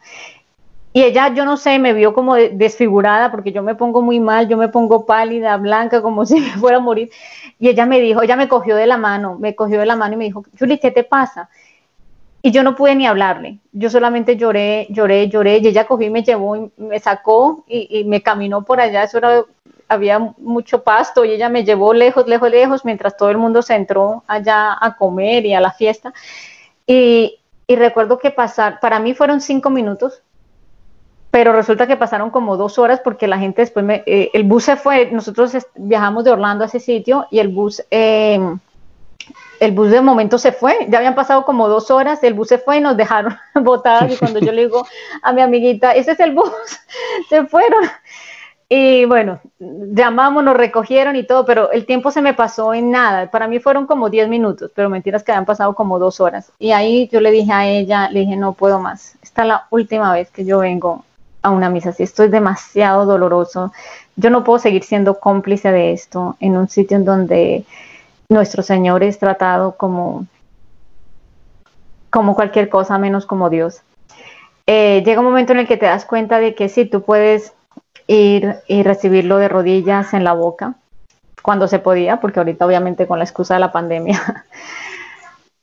Y 0.96 1.02
ella, 1.02 1.28
yo 1.34 1.44
no 1.44 1.58
sé, 1.58 1.78
me 1.78 1.92
vio 1.92 2.14
como 2.14 2.36
desfigurada 2.36 3.30
porque 3.30 3.52
yo 3.52 3.62
me 3.62 3.74
pongo 3.74 4.00
muy 4.00 4.18
mal, 4.18 4.48
yo 4.48 4.56
me 4.56 4.70
pongo 4.70 5.04
pálida, 5.04 5.54
blanca, 5.58 6.00
como 6.00 6.24
si 6.24 6.40
me 6.40 6.52
fuera 6.52 6.78
a 6.78 6.80
morir. 6.80 7.10
Y 7.58 7.68
ella 7.68 7.84
me 7.84 8.00
dijo, 8.00 8.22
ella 8.22 8.34
me 8.34 8.48
cogió 8.48 8.74
de 8.76 8.86
la 8.86 8.96
mano, 8.96 9.36
me 9.38 9.54
cogió 9.54 9.78
de 9.78 9.84
la 9.84 9.94
mano 9.94 10.14
y 10.14 10.16
me 10.16 10.24
dijo, 10.24 10.42
Julie, 10.58 10.80
¿qué 10.80 10.90
te 10.90 11.04
pasa? 11.04 11.50
Y 12.40 12.50
yo 12.50 12.62
no 12.62 12.74
pude 12.74 12.94
ni 12.94 13.06
hablarle, 13.06 13.58
yo 13.72 13.90
solamente 13.90 14.38
lloré, 14.38 14.86
lloré, 14.88 15.28
lloré, 15.28 15.58
y 15.58 15.66
ella 15.66 15.86
cogió 15.86 16.06
y 16.06 16.10
me 16.10 16.22
llevó, 16.22 16.56
y 16.56 16.72
me 16.78 16.98
sacó 16.98 17.66
y, 17.68 17.98
y 18.00 18.04
me 18.04 18.22
caminó 18.22 18.64
por 18.64 18.80
allá, 18.80 19.02
eso 19.02 19.18
era, 19.18 19.44
había 19.88 20.18
mucho 20.38 20.82
pasto 20.82 21.26
y 21.26 21.32
ella 21.32 21.50
me 21.50 21.64
llevó 21.64 21.92
lejos, 21.92 22.26
lejos, 22.26 22.50
lejos, 22.50 22.84
mientras 22.86 23.18
todo 23.18 23.28
el 23.28 23.36
mundo 23.36 23.60
se 23.60 23.74
entró 23.74 24.24
allá 24.26 24.74
a 24.80 24.96
comer 24.96 25.44
y 25.44 25.52
a 25.52 25.60
la 25.60 25.72
fiesta. 25.72 26.14
Y, 26.86 27.38
y 27.66 27.76
recuerdo 27.76 28.18
que 28.18 28.30
pasar, 28.30 28.80
para 28.80 28.98
mí 28.98 29.12
fueron 29.12 29.42
cinco 29.42 29.68
minutos, 29.68 30.22
pero 31.30 31.52
resulta 31.52 31.86
que 31.86 31.96
pasaron 31.96 32.30
como 32.30 32.56
dos 32.56 32.78
horas 32.78 33.00
porque 33.02 33.26
la 33.26 33.38
gente 33.38 33.62
después, 33.62 33.84
me, 33.84 34.02
eh, 34.06 34.30
el 34.32 34.44
bus 34.44 34.64
se 34.64 34.76
fue, 34.76 35.10
nosotros 35.10 35.52
viajamos 35.74 36.24
de 36.24 36.30
Orlando 36.30 36.64
a 36.64 36.66
ese 36.66 36.80
sitio 36.80 37.26
y 37.30 37.40
el 37.40 37.48
bus, 37.48 37.82
eh, 37.90 38.40
el 39.60 39.72
bus 39.72 39.90
de 39.90 40.00
momento 40.00 40.38
se 40.38 40.52
fue, 40.52 40.86
ya 40.88 40.98
habían 40.98 41.14
pasado 41.14 41.44
como 41.44 41.68
dos 41.68 41.90
horas, 41.90 42.22
el 42.22 42.34
bus 42.34 42.48
se 42.48 42.58
fue 42.58 42.78
y 42.78 42.80
nos 42.80 42.96
dejaron 42.96 43.36
botadas 43.54 44.12
y 44.12 44.16
cuando 44.16 44.40
yo 44.40 44.52
le 44.52 44.62
digo 44.62 44.86
a 45.22 45.32
mi 45.32 45.42
amiguita, 45.42 45.92
ese 45.92 46.12
es 46.12 46.20
el 46.20 46.32
bus, 46.32 46.50
se 47.28 47.44
fueron. 47.46 47.84
Y 48.68 49.04
bueno, 49.04 49.38
llamamos, 49.60 50.42
nos 50.42 50.56
recogieron 50.56 51.14
y 51.14 51.22
todo, 51.22 51.44
pero 51.44 51.70
el 51.70 51.86
tiempo 51.86 52.10
se 52.10 52.20
me 52.20 52.34
pasó 52.34 52.74
en 52.74 52.90
nada. 52.90 53.30
Para 53.30 53.46
mí 53.46 53.60
fueron 53.60 53.86
como 53.86 54.10
10 54.10 54.28
minutos, 54.28 54.72
pero 54.74 54.90
mentiras 54.90 55.22
que 55.22 55.30
habían 55.30 55.44
pasado 55.44 55.74
como 55.76 56.00
dos 56.00 56.20
horas. 56.20 56.50
Y 56.58 56.72
ahí 56.72 57.08
yo 57.12 57.20
le 57.20 57.30
dije 57.30 57.52
a 57.52 57.68
ella, 57.68 58.10
le 58.10 58.20
dije, 58.20 58.34
no 58.34 58.54
puedo 58.54 58.80
más. 58.80 59.14
Esta 59.22 59.42
es 59.42 59.48
la 59.48 59.66
última 59.70 60.12
vez 60.12 60.32
que 60.32 60.44
yo 60.44 60.58
vengo 60.58 61.04
a 61.46 61.50
una 61.50 61.70
misa 61.70 61.90
así. 61.90 62.02
Esto 62.02 62.24
es 62.24 62.32
demasiado 62.32 63.06
doloroso. 63.06 63.72
Yo 64.16 64.30
no 64.30 64.42
puedo 64.42 64.58
seguir 64.58 64.82
siendo 64.82 65.20
cómplice 65.20 65.70
de 65.70 65.92
esto 65.92 66.36
en 66.40 66.56
un 66.56 66.68
sitio 66.68 66.96
en 66.96 67.04
donde 67.04 67.64
nuestro 68.28 68.64
Señor 68.64 69.04
es 69.04 69.20
tratado 69.20 69.76
como, 69.76 70.26
como 72.10 72.34
cualquier 72.34 72.68
cosa 72.68 72.98
menos 72.98 73.26
como 73.26 73.48
Dios. 73.48 73.82
Eh, 74.66 75.04
llega 75.06 75.20
un 75.20 75.26
momento 75.26 75.52
en 75.52 75.60
el 75.60 75.68
que 75.68 75.76
te 75.76 75.86
das 75.86 76.04
cuenta 76.04 76.40
de 76.40 76.56
que 76.56 76.68
sí, 76.68 76.84
tú 76.84 77.02
puedes 77.02 77.52
ir 78.08 78.56
y 78.66 78.82
recibirlo 78.82 79.38
de 79.38 79.48
rodillas 79.48 80.14
en 80.14 80.24
la 80.24 80.32
boca 80.32 80.74
cuando 81.42 81.68
se 81.68 81.78
podía, 81.78 82.18
porque 82.20 82.40
ahorita 82.40 82.66
obviamente 82.66 83.06
con 83.06 83.20
la 83.20 83.24
excusa 83.24 83.54
de 83.54 83.60
la 83.60 83.72
pandemia. 83.72 84.44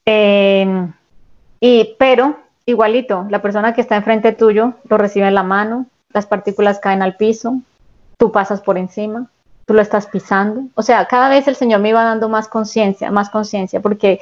Eh, 0.06 0.68
y, 1.62 1.96
pero 1.98 2.43
igualito, 2.66 3.26
la 3.30 3.42
persona 3.42 3.74
que 3.74 3.82
está 3.82 3.96
enfrente 3.96 4.32
tuyo 4.32 4.74
lo 4.90 4.98
recibe 4.98 5.28
en 5.28 5.36
la 5.36 5.44
mano, 5.44 5.86
las 6.14 6.26
partículas 6.26 6.80
caen 6.80 7.02
al 7.02 7.18
piso, 7.18 7.60
tú 8.18 8.32
pasas 8.32 8.62
por 8.62 8.78
encima, 8.78 9.28
tú 9.66 9.74
lo 9.74 9.82
estás 9.82 10.08
pisando. 10.08 10.64
O 10.76 10.82
sea, 10.82 11.06
cada 11.06 11.30
vez 11.30 11.48
el 11.48 11.56
Señor 11.56 11.82
me 11.82 11.90
iba 11.90 12.04
dando 12.04 12.30
más 12.30 12.48
conciencia, 12.48 13.12
más 13.12 13.30
conciencia, 13.30 13.80
porque 13.82 14.20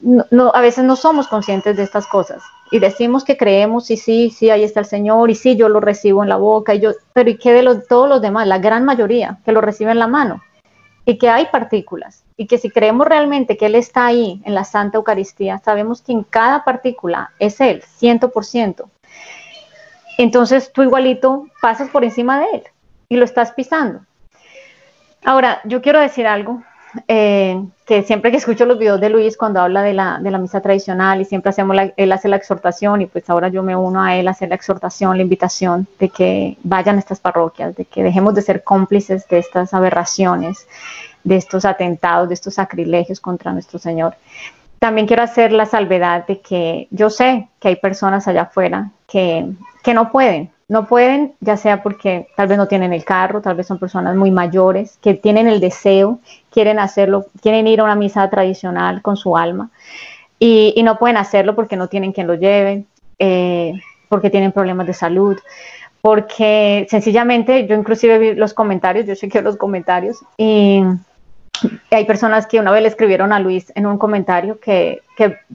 no, 0.00 0.52
a 0.54 0.60
veces 0.60 0.84
no 0.84 0.96
somos 0.96 1.26
conscientes 1.26 1.76
de 1.76 1.82
estas 1.82 2.06
cosas 2.06 2.42
y 2.70 2.80
decimos 2.80 3.24
que 3.24 3.36
creemos 3.36 3.90
y 3.90 3.96
sí, 3.96 4.30
sí, 4.30 4.50
ahí 4.50 4.62
está 4.62 4.80
el 4.80 4.86
Señor 4.86 5.30
y 5.30 5.34
sí, 5.34 5.56
yo 5.56 5.68
lo 5.68 5.80
recibo 5.80 6.22
en 6.22 6.28
la 6.28 6.36
boca 6.36 6.74
y 6.74 6.80
yo, 6.80 6.92
pero 7.12 7.30
¿y 7.30 7.38
qué 7.38 7.52
de 7.52 7.62
los, 7.62 7.86
todos 7.86 8.08
los 8.08 8.20
demás? 8.20 8.46
La 8.46 8.58
gran 8.58 8.84
mayoría 8.84 9.38
que 9.44 9.52
lo 9.52 9.60
recibe 9.60 9.92
en 9.92 9.98
la 9.98 10.06
mano 10.06 10.42
y 11.06 11.16
que 11.18 11.30
hay 11.30 11.46
partículas 11.46 12.24
y 12.36 12.46
que 12.46 12.58
si 12.58 12.68
creemos 12.68 13.06
realmente 13.06 13.56
que 13.56 13.66
Él 13.66 13.76
está 13.76 14.06
ahí 14.06 14.42
en 14.44 14.54
la 14.54 14.64
Santa 14.64 14.98
Eucaristía, 14.98 15.58
sabemos 15.58 16.02
que 16.02 16.12
en 16.12 16.24
cada 16.24 16.64
partícula 16.64 17.30
es 17.38 17.60
Él, 17.60 17.82
ciento 17.82 18.30
por 18.30 18.44
ciento. 18.44 18.90
Entonces 20.18 20.72
tú 20.72 20.82
igualito 20.82 21.46
pasas 21.62 21.88
por 21.88 22.04
encima 22.04 22.40
de 22.40 22.46
Él 22.52 22.62
y 23.08 23.16
lo 23.16 23.24
estás 23.24 23.52
pisando. 23.52 24.00
Ahora, 25.24 25.60
yo 25.64 25.80
quiero 25.80 26.00
decir 26.00 26.26
algo 26.26 26.62
eh, 27.08 27.62
que 27.86 28.02
siempre 28.02 28.30
que 28.30 28.36
escucho 28.36 28.66
los 28.66 28.78
videos 28.78 29.00
de 29.00 29.10
Luis 29.10 29.36
cuando 29.36 29.60
habla 29.60 29.82
de 29.82 29.92
la, 29.92 30.18
de 30.18 30.30
la 30.30 30.38
misa 30.38 30.60
tradicional 30.60 31.20
y 31.20 31.24
siempre 31.24 31.50
hacemos 31.50 31.76
él 31.96 32.12
hace 32.12 32.28
la 32.28 32.36
exhortación 32.36 33.02
y 33.02 33.06
pues 33.06 33.28
ahora 33.30 33.48
yo 33.48 33.62
me 33.62 33.76
uno 33.76 34.02
a 34.02 34.16
él 34.16 34.28
a 34.28 34.32
hacer 34.32 34.48
la 34.48 34.54
exhortación, 34.54 35.16
la 35.16 35.22
invitación 35.22 35.86
de 35.98 36.08
que 36.08 36.56
vayan 36.62 36.96
a 36.96 36.98
estas 36.98 37.20
parroquias, 37.20 37.76
de 37.76 37.84
que 37.84 38.02
dejemos 38.02 38.34
de 38.34 38.42
ser 38.42 38.64
cómplices 38.64 39.28
de 39.28 39.38
estas 39.38 39.72
aberraciones, 39.74 40.66
de 41.24 41.36
estos 41.36 41.64
atentados, 41.64 42.28
de 42.28 42.34
estos 42.34 42.54
sacrilegios 42.54 43.20
contra 43.20 43.52
nuestro 43.52 43.78
Señor. 43.78 44.14
También 44.78 45.06
quiero 45.06 45.22
hacer 45.22 45.52
la 45.52 45.66
salvedad 45.66 46.26
de 46.26 46.40
que 46.40 46.88
yo 46.90 47.10
sé 47.10 47.48
que 47.60 47.68
hay 47.68 47.76
personas 47.76 48.28
allá 48.28 48.42
afuera 48.42 48.90
que, 49.06 49.46
que 49.82 49.94
no 49.94 50.10
pueden, 50.12 50.50
no 50.68 50.86
pueden, 50.86 51.34
ya 51.40 51.56
sea 51.56 51.82
porque 51.82 52.28
tal 52.36 52.48
vez 52.48 52.58
no 52.58 52.66
tienen 52.66 52.92
el 52.92 53.04
carro, 53.04 53.40
tal 53.40 53.56
vez 53.56 53.66
son 53.66 53.78
personas 53.78 54.16
muy 54.16 54.30
mayores 54.30 54.98
que 55.00 55.14
tienen 55.14 55.46
el 55.46 55.60
deseo, 55.60 56.18
quieren 56.50 56.78
hacerlo, 56.78 57.26
quieren 57.40 57.66
ir 57.66 57.80
a 57.80 57.84
una 57.84 57.94
misa 57.94 58.28
tradicional 58.28 59.00
con 59.00 59.16
su 59.16 59.36
alma 59.36 59.70
y, 60.38 60.80
no 60.82 60.98
pueden 60.98 61.16
hacerlo 61.16 61.54
porque 61.54 61.76
no 61.76 61.88
tienen 61.88 62.12
quien 62.12 62.26
lo 62.26 62.34
lleve, 62.34 62.84
eh, 63.18 63.74
porque 64.08 64.30
tienen 64.30 64.52
problemas 64.52 64.86
de 64.86 64.92
salud, 64.92 65.38
porque 66.02 66.86
sencillamente 66.90 67.66
yo 67.66 67.74
inclusive 67.74 68.18
vi 68.18 68.34
los 68.34 68.52
comentarios, 68.52 69.06
yo 69.06 69.14
chequeo 69.14 69.42
los 69.42 69.56
comentarios 69.56 70.18
y 70.36 70.82
hay 71.90 72.04
personas 72.04 72.46
que 72.46 72.60
una 72.60 72.70
vez 72.70 72.82
le 72.82 72.88
escribieron 72.88 73.32
a 73.32 73.40
Luis 73.40 73.72
en 73.74 73.86
un 73.86 73.98
comentario 73.98 74.58
que, 74.60 75.02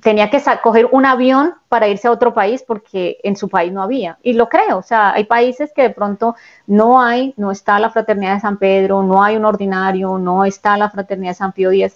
tenía 0.02 0.30
que 0.30 0.42
coger 0.64 0.88
un 0.92 1.06
avión 1.06 1.54
para 1.70 1.88
irse 1.88 2.08
a 2.08 2.12
otro 2.12 2.34
país 2.34 2.64
porque 2.66 3.20
en 3.24 3.36
su 3.36 3.48
país 3.48 3.72
no 3.72 3.84
había. 3.84 4.18
Y 4.24 4.34
lo 4.34 4.50
creo, 4.50 4.80
o 4.80 4.84
sea, 4.84 5.14
hay 5.14 5.26
países 5.26 5.72
que 5.74 5.84
de 5.84 5.90
pronto 5.92 6.36
no 6.68 7.02
hay, 7.02 7.34
no 7.38 7.52
está 7.52 7.80
la 7.80 7.92
fraternidad 7.92 8.36
de 8.36 8.40
San 8.40 8.58
Pedro, 8.58 9.04
no 9.04 9.24
hay 9.24 9.36
un 9.36 9.46
ordinario, 9.46 10.18
no 10.18 10.46
está 10.46 10.78
la 10.78 10.90
fraternidad 10.90 11.32
de 11.32 11.36
San 11.36 11.52
Pío 11.52 11.72
X. 11.72 11.96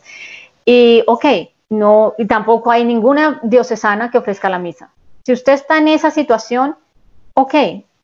Y, 0.66 1.04
ok, 1.08 1.26
no, 1.70 2.14
y 2.18 2.26
tampoco 2.26 2.72
hay 2.72 2.86
ninguna 2.86 3.40
diocesana 3.44 4.12
que 4.12 4.20
ofrezca 4.20 4.50
la 4.50 4.60
misa. 4.60 4.92
Si 5.24 5.34
usted 5.34 5.54
está 5.54 5.78
en 5.78 5.88
esa 5.88 6.12
situación, 6.12 6.76
ok, 7.34 7.56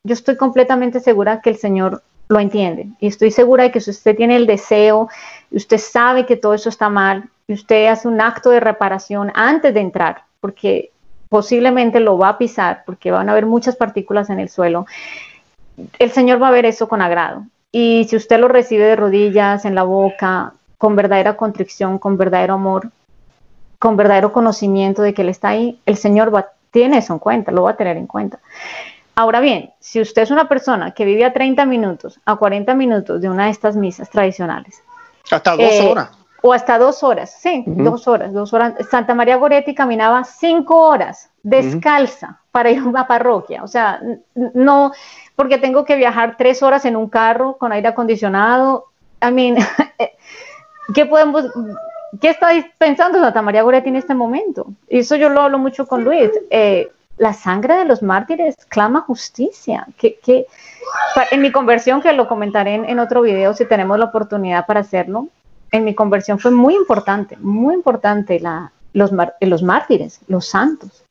yo 0.04 0.14
estoy 0.14 0.38
completamente 0.38 1.00
segura 1.00 1.42
que 1.42 1.52
el 1.52 1.58
Señor 1.58 2.02
lo 2.32 2.40
entiende. 2.40 2.88
Y 3.00 3.08
estoy 3.08 3.30
segura 3.30 3.66
de 3.66 3.72
que 3.72 3.82
si 3.82 3.92
usted 3.92 4.16
tiene 4.16 4.38
el 4.38 4.48
deseo, 4.48 5.10
usted 5.52 5.78
sabe 5.78 6.26
que 6.26 6.38
todo 6.38 6.54
eso 6.54 6.70
está 6.70 6.90
mal, 6.90 7.30
y 7.48 7.54
usted 7.54 7.88
hace 7.88 8.08
un 8.08 8.22
acto 8.22 8.50
de 8.50 8.60
reparación 8.60 9.32
antes 9.36 9.74
de 9.74 9.82
entrar, 9.82 10.24
porque 10.40 10.92
posiblemente 11.30 12.00
lo 12.00 12.18
va 12.18 12.30
a 12.30 12.38
pisar, 12.38 12.84
porque 12.86 13.12
van 13.12 13.30
a 13.30 13.34
haber 13.34 13.46
muchas 13.46 13.76
partículas 13.76 14.30
en 14.30 14.40
el 14.40 14.50
suelo, 14.50 14.86
el 16.00 16.12
Señor 16.12 16.42
va 16.42 16.50
a 16.50 16.52
ver 16.52 16.66
eso 16.66 16.88
con 16.88 17.02
agrado. 17.02 17.46
Y 17.72 18.06
si 18.10 18.16
usted 18.16 18.40
lo 18.40 18.48
recibe 18.48 18.84
de 18.86 18.96
rodillas, 18.96 19.66
en 19.66 19.76
la 19.76 19.84
boca, 19.84 20.54
con 20.78 20.96
verdadera 20.96 21.38
contrición, 21.38 22.00
con 22.00 22.18
verdadero 22.18 22.56
amor, 22.56 22.90
con 23.80 23.96
verdadero 23.98 24.32
conocimiento 24.34 25.02
de 25.02 25.14
que 25.14 25.22
Él 25.22 25.30
está 25.30 25.50
ahí, 25.50 25.80
el 25.86 25.98
Señor 25.98 26.34
va, 26.34 26.48
tiene 26.70 26.98
eso 26.98 27.14
en 27.14 27.20
cuenta, 27.20 27.52
lo 27.52 27.64
va 27.64 27.72
a 27.72 27.78
tener 27.78 27.98
en 27.98 28.08
cuenta. 28.08 28.40
Ahora 29.16 29.40
bien, 29.40 29.72
si 29.80 30.02
usted 30.02 30.22
es 30.22 30.32
una 30.32 30.48
persona 30.48 30.92
que 30.92 31.06
vive 31.06 31.26
a 31.26 31.34
30 31.34 31.66
minutos, 31.66 32.20
a 32.26 32.36
40 32.36 32.74
minutos 32.76 33.22
de 33.22 33.30
una 33.30 33.46
de 33.46 33.52
estas 33.52 33.76
misas 33.76 34.10
tradicionales. 34.10 34.82
Hasta 35.30 35.52
dos 35.52 35.72
eh, 35.72 35.88
horas. 35.90 36.10
O 36.44 36.54
hasta 36.54 36.80
dos 36.80 37.04
horas, 37.04 37.38
sí, 37.40 37.64
dos 37.68 38.08
horas, 38.08 38.34
dos 38.34 38.52
horas. 38.52 38.74
Santa 38.90 39.14
María 39.14 39.36
Goretti 39.36 39.76
caminaba 39.76 40.24
cinco 40.24 40.88
horas 40.88 41.30
descalza 41.44 42.40
para 42.52 42.72
ir 42.72 42.80
a 42.80 42.86
una 42.86 43.08
parroquia. 43.08 43.64
O 43.64 43.68
sea, 43.68 44.02
no, 44.34 44.92
porque 45.36 45.60
tengo 45.60 45.86
que 45.86 45.96
viajar 45.96 46.38
tres 46.38 46.64
horas 46.64 46.86
en 46.86 46.96
un 46.96 47.10
carro 47.10 47.58
con 47.58 47.72
aire 47.72 47.90
acondicionado. 47.90 48.88
I 49.22 49.32
mean, 49.32 49.58
¿qué 50.96 51.06
podemos, 51.06 51.46
qué 52.20 52.30
está 52.30 52.50
pensando 52.80 53.20
Santa 53.20 53.44
María 53.44 53.62
Goretti 53.62 53.90
en 53.90 53.98
este 53.98 54.16
momento? 54.16 54.66
Y 54.90 55.00
eso 55.00 55.16
yo 55.18 55.30
lo 55.30 55.42
hablo 55.42 55.60
mucho 55.60 55.86
con 55.86 56.04
Luis. 56.04 56.32
Eh, 56.50 56.92
la 57.22 57.34
sangre 57.34 57.76
de 57.76 57.86
los 57.86 58.02
mártires 58.02 58.56
clama 58.68 59.02
justicia. 59.02 59.86
Que, 59.96 60.48
en 61.30 61.42
mi 61.42 61.52
conversión, 61.52 62.02
que 62.02 62.14
lo 62.14 62.28
comentaré 62.28 62.74
en, 62.74 63.00
otro 63.00 63.22
video 63.22 63.54
si 63.54 63.66
tenemos 63.66 64.00
la 64.00 64.06
oportunidad 64.06 64.66
para 64.66 64.80
hacerlo, 64.80 65.28
en 65.72 65.84
mi 65.84 65.94
conversión 65.94 66.40
fue 66.40 66.50
muy 66.50 66.74
importante, 66.74 67.38
muy 67.38 67.76
importante 67.76 68.40
la, 68.40 68.72
los, 68.94 69.12
mártires, 69.62 70.20
los 70.28 70.48
santos. 70.48 71.04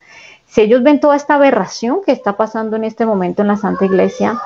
Si 0.49 0.63
ellos 0.63 0.83
ven 0.83 0.99
toda 0.99 1.15
esta 1.15 1.37
aberración 1.37 2.01
que 2.05 2.11
está 2.11 2.37
pasando 2.37 2.75
en 2.75 2.83
este 2.83 3.07
momento 3.07 3.43
en 3.43 3.49
la 3.49 3.57
Santa 3.57 3.85
Iglesia, 3.85 4.37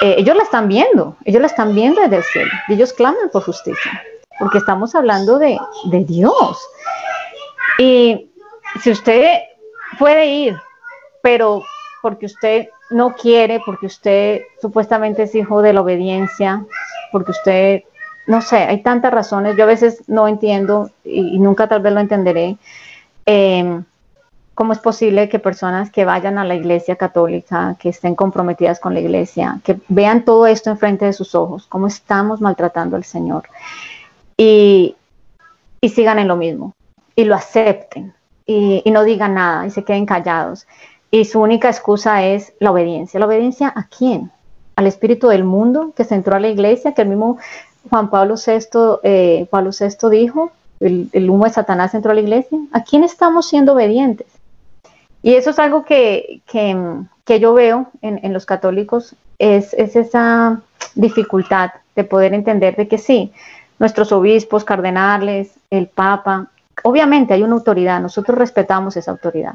eh, 0.00 0.14
ellos 0.16 0.34
la 0.34 0.44
están 0.44 0.68
viendo, 0.68 1.18
ellos 1.26 1.42
la 1.42 1.48
están 1.48 1.74
viendo 1.74 2.00
desde 2.00 2.16
el 2.16 2.24
cielo 2.24 2.50
ellos 2.70 2.94
claman 2.94 3.28
por 3.30 3.42
justicia, 3.42 4.02
porque 4.38 4.56
estamos 4.56 4.94
hablando 4.94 5.38
de, 5.38 5.58
de 5.84 6.02
Dios. 6.02 6.66
Y 7.76 8.30
si 8.80 8.90
usted 8.90 9.40
puede 9.98 10.26
ir 10.26 10.56
pero 11.24 11.62
porque 12.02 12.26
usted 12.26 12.68
no 12.90 13.14
quiere, 13.14 13.58
porque 13.64 13.86
usted 13.86 14.42
supuestamente 14.60 15.22
es 15.22 15.34
hijo 15.34 15.62
de 15.62 15.72
la 15.72 15.80
obediencia, 15.80 16.66
porque 17.12 17.30
usted, 17.30 17.82
no 18.26 18.42
sé, 18.42 18.58
hay 18.58 18.82
tantas 18.82 19.10
razones, 19.10 19.56
yo 19.56 19.64
a 19.64 19.68
veces 19.68 20.02
no 20.06 20.28
entiendo 20.28 20.90
y, 21.02 21.38
nunca 21.38 21.66
tal 21.66 21.80
vez 21.80 21.94
lo 21.94 22.00
entenderé, 22.00 22.58
em, 23.24 23.84
cómo 24.54 24.74
es 24.74 24.78
posible 24.80 25.30
que 25.30 25.38
personas 25.38 25.90
que 25.90 26.04
vayan 26.04 26.36
a 26.36 26.44
la 26.44 26.56
iglesia 26.56 26.96
católica, 26.96 27.74
que 27.78 27.88
estén 27.88 28.14
comprometidas 28.14 28.78
con 28.78 28.92
la 28.92 29.00
iglesia, 29.00 29.60
que 29.64 29.78
vean 29.88 30.26
todo 30.26 30.46
esto 30.46 30.68
enfrente 30.68 31.06
de 31.06 31.14
sus 31.14 31.34
ojos, 31.34 31.66
cómo 31.70 31.86
estamos 31.86 32.42
maltratando 32.42 32.96
al 32.96 33.04
Señor 33.04 33.44
y, 34.36 34.94
sigan 35.82 36.18
en 36.18 36.28
lo 36.28 36.36
mismo 36.36 36.74
y 37.16 37.24
lo 37.24 37.34
acepten 37.34 38.12
y, 38.44 38.82
y 38.84 38.90
no 38.90 39.04
digan 39.04 39.34
nada 39.34 39.66
y 39.66 39.70
se 39.70 39.84
queden 39.84 40.04
callados 40.04 40.66
y 41.14 41.26
su 41.26 41.40
única 41.40 41.68
excusa 41.68 42.24
es 42.24 42.54
la 42.58 42.72
obediencia. 42.72 43.20
¿La 43.20 43.26
obediencia 43.26 43.72
a 43.72 43.86
quién? 43.86 44.32
Al 44.74 44.88
espíritu 44.88 45.28
del 45.28 45.44
mundo 45.44 45.92
que 45.96 46.02
se 46.02 46.16
entró 46.16 46.34
a 46.34 46.40
la 46.40 46.48
iglesia, 46.48 46.92
que 46.92 47.02
el 47.02 47.08
mismo 47.08 47.38
Juan 47.88 48.10
Pablo 48.10 48.34
VI, 48.34 48.98
eh, 49.04 49.46
Pablo 49.48 49.70
VI 49.70 50.10
dijo, 50.10 50.50
el, 50.80 51.30
humo 51.30 51.44
de 51.44 51.50
Satanás 51.50 51.94
entró 51.94 52.10
a 52.10 52.14
la 52.14 52.20
iglesia. 52.20 52.58
¿A 52.72 52.82
quién 52.82 53.04
estamos 53.04 53.46
siendo 53.46 53.74
obedientes? 53.74 54.26
Y 55.22 55.34
eso 55.34 55.50
es 55.50 55.60
algo 55.60 55.84
que, 55.84 56.40
que 56.46 57.38
yo 57.38 57.54
veo 57.54 57.86
en, 58.02 58.32
los 58.32 58.44
católicos 58.44 59.14
es, 59.38 59.72
es, 59.74 59.94
esa 59.94 60.62
dificultad 60.96 61.70
de 61.94 62.02
poder 62.02 62.34
entender 62.34 62.74
de 62.74 62.88
que 62.88 62.98
sí, 62.98 63.32
nuestros 63.78 64.10
obispos, 64.10 64.64
cardenales, 64.64 65.52
el 65.70 65.86
Papa, 65.86 66.48
obviamente 66.82 67.34
hay 67.34 67.44
una 67.44 67.54
autoridad, 67.54 68.00
nosotros 68.00 68.36
respetamos 68.36 68.96
esa 68.96 69.12
autoridad, 69.12 69.54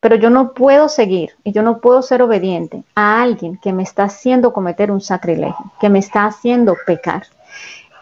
pero 0.00 0.16
yo 0.16 0.30
no 0.30 0.52
puedo 0.52 0.88
seguir 0.88 1.32
y 1.44 1.52
yo 1.52 1.62
no 1.62 1.78
puedo 1.78 2.02
ser 2.02 2.22
obediente 2.22 2.84
a 2.94 3.22
alguien 3.22 3.58
que 3.58 3.72
me 3.72 3.82
está 3.82 4.04
haciendo 4.04 4.52
cometer 4.52 4.90
un 4.90 5.00
sacrilegio, 5.00 5.72
que 5.80 5.88
me 5.88 5.98
está 5.98 6.26
haciendo 6.26 6.76
pecar. 6.86 7.24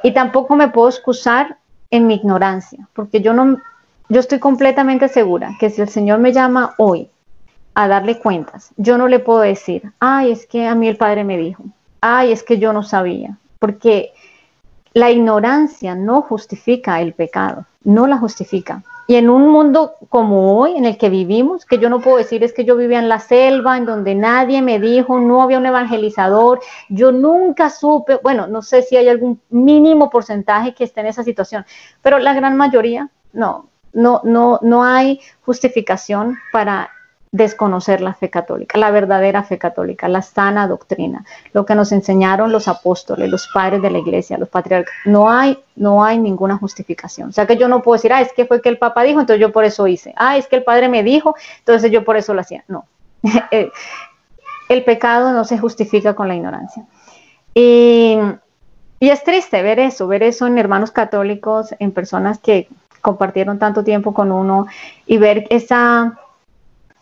Y 0.03 0.13
tampoco 0.13 0.57
me 0.57 0.69
puedo 0.69 0.89
excusar 0.89 1.57
en 1.91 2.07
mi 2.07 2.15
ignorancia, 2.15 2.87
porque 2.95 3.21
yo 3.21 3.33
no, 3.33 3.59
yo 4.09 4.21
estoy 4.21 4.39
completamente 4.39 5.09
segura 5.09 5.57
que 5.59 5.71
si 5.71 5.81
el 5.81 5.89
Señor 5.89 6.19
me 6.19 6.33
llama 6.33 6.75
hoy 6.79 7.09
a 7.75 7.89
darle 7.89 8.19
cuentas, 8.19 8.71
yo 8.77 8.99
no 8.99 9.09
le 9.09 9.19
puedo 9.19 9.41
decir, 9.41 9.93
ay, 10.01 10.33
es 10.33 10.47
que 10.47 10.67
a 10.67 10.75
mí 10.75 10.89
el 10.89 10.97
Padre 10.97 11.25
me 11.25 11.37
dijo, 11.37 11.63
ay, 12.01 12.33
es 12.33 12.43
que 12.43 12.59
yo 12.59 12.73
no 12.73 12.83
sabía, 12.83 13.37
porque 13.59 14.13
la 14.93 15.11
ignorancia 15.11 15.95
no 15.95 16.23
justifica 16.23 17.01
el 17.01 17.13
pecado, 17.13 17.67
no 17.85 18.07
la 18.07 18.17
justifica. 18.17 18.83
Y 19.09 19.15
en 19.15 19.31
un 19.31 19.49
mundo 19.49 19.95
como 20.09 20.59
hoy, 20.59 20.77
en 20.77 20.85
el 20.85 20.99
que 20.99 21.11
vivimos, 21.11 21.65
que 21.65 21.79
yo 21.79 21.89
no 21.89 22.01
puedo 22.01 22.17
decir 22.17 22.43
es 22.43 22.53
que 22.53 22.65
yo 22.65 22.77
vivía 22.77 22.99
en 22.99 23.09
la 23.09 23.21
selva, 23.21 23.77
en 23.77 23.87
donde 23.87 24.15
nadie 24.15 24.63
me 24.63 24.81
dijo, 24.81 25.21
no 25.21 25.43
había 25.43 25.59
un 25.59 25.67
evangelizador, 25.67 26.61
yo 26.89 27.13
nunca 27.13 27.71
supe, 27.71 28.19
bueno, 28.23 28.49
no 28.49 28.63
sé 28.63 28.83
si 28.83 28.97
hay 28.97 29.09
algún 29.09 29.41
mínimo 29.49 30.11
porcentaje 30.11 30.75
que 30.75 30.85
esté 30.85 31.01
en 31.01 31.07
esa 31.07 31.23
situación, 31.23 31.65
pero 32.03 32.19
la 32.19 32.35
gran 32.35 32.57
mayoría, 32.57 33.11
no, 33.33 33.69
no, 33.93 34.21
no, 34.25 34.59
no 34.63 34.83
hay 34.83 35.21
justificación 35.45 36.37
para 36.53 36.91
desconocer 37.33 38.01
la 38.01 38.15
fe 38.15 38.31
católica, 38.31 38.79
la 38.79 38.91
verdadera 38.91 39.43
fe 39.43 39.59
católica, 39.59 40.09
la 40.09 40.23
sana 40.23 40.67
doctrina, 40.69 41.25
lo 41.53 41.67
que 41.67 41.75
nos 41.75 41.93
enseñaron 41.93 42.53
los 42.53 42.69
apóstoles, 42.69 43.29
los 43.29 43.49
padres 43.53 43.83
de 43.83 43.91
la 43.91 43.99
iglesia, 43.99 44.39
los 44.39 44.49
patriarcas. 44.49 44.95
No 45.05 45.31
hay, 45.31 45.59
no 45.75 46.05
hay 46.05 46.19
ninguna 46.19 46.57
justificación. 46.57 47.31
O 47.31 47.33
sea 47.33 47.47
que 47.47 47.57
yo 47.57 47.69
no 47.69 47.83
puedo 47.83 47.97
decir, 47.97 48.13
ah, 48.13 48.21
es 48.21 48.33
que 48.33 48.47
fue 48.47 48.63
que 48.63 48.69
el 48.69 48.79
Papa 48.79 49.03
dijo, 49.03 49.21
entonces 49.21 49.41
yo 49.41 49.53
por 49.53 49.65
eso 49.65 49.87
hice. 49.87 50.15
Ah, 50.17 50.37
es 50.37 50.47
que 50.47 50.57
el 50.57 50.65
Padre 50.65 50.89
me 50.89 51.03
dijo, 51.03 51.35
entonces 51.59 51.91
yo 51.91 52.05
por 52.05 52.17
eso 52.17 52.33
lo 52.33 52.41
hacía. 52.41 52.65
No. 52.69 52.87
el 54.69 54.85
pecado 54.85 55.33
no 55.33 55.45
se 55.45 55.59
justifica 55.59 56.15
con 56.15 56.29
la 56.29 56.37
ignorancia. 56.37 56.85
Y, 57.55 58.19
y 59.01 59.09
es 59.09 59.25
triste 59.25 59.63
ver 59.63 59.79
eso, 59.79 60.07
ver 60.07 60.23
eso 60.23 60.47
en 60.47 60.59
hermanos 60.59 60.91
católicos, 60.91 61.75
en 61.79 61.93
personas 61.93 62.39
que 62.39 62.69
compartieron 63.01 63.59
tanto 63.59 63.85
tiempo 63.85 64.15
con 64.15 64.33
uno 64.33 64.67
y 65.07 65.19
ver 65.19 65.47
esa 65.51 66.19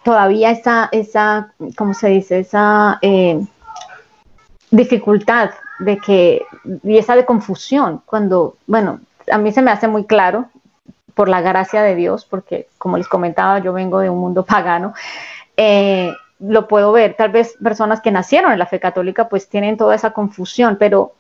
todavía 0.04 0.50
esa, 0.50 0.88
esa 0.92 1.52
¿cómo 1.76 1.94
se 1.94 2.08
dice? 2.08 2.38
Esa 2.40 2.98
eh, 3.02 3.44
dificultad 4.70 5.50
de 5.80 5.98
que, 5.98 6.42
y 6.82 6.98
esa 6.98 7.16
de 7.16 7.24
confusión, 7.24 8.02
cuando, 8.06 8.56
bueno, 8.66 9.00
a 9.30 9.38
mí 9.38 9.50
se 9.50 9.62
me 9.62 9.70
hace 9.70 9.88
muy 9.88 10.04
claro 10.04 10.48
por 11.14 11.28
la 11.28 11.40
gracia 11.40 11.82
de 11.82 11.94
Dios, 11.94 12.24
porque 12.24 12.68
como 12.78 12.98
les 12.98 13.08
comentaba, 13.08 13.58
yo 13.58 13.72
vengo 13.72 13.98
de 13.98 14.10
un 14.10 14.18
mundo 14.18 14.44
pagano, 14.46 14.94
eh, 15.56 16.12
lo 16.38 16.68
puedo 16.68 16.92
ver, 16.92 17.14
tal 17.14 17.30
vez 17.30 17.56
personas 17.62 18.00
que 18.00 18.10
nacieron 18.10 18.52
en 18.52 18.58
la 18.58 18.66
fe 18.66 18.78
católica 18.78 19.28
pues 19.28 19.48
tienen 19.48 19.76
toda 19.76 19.94
esa 19.94 20.10
confusión, 20.10 20.76
pero 20.78 21.14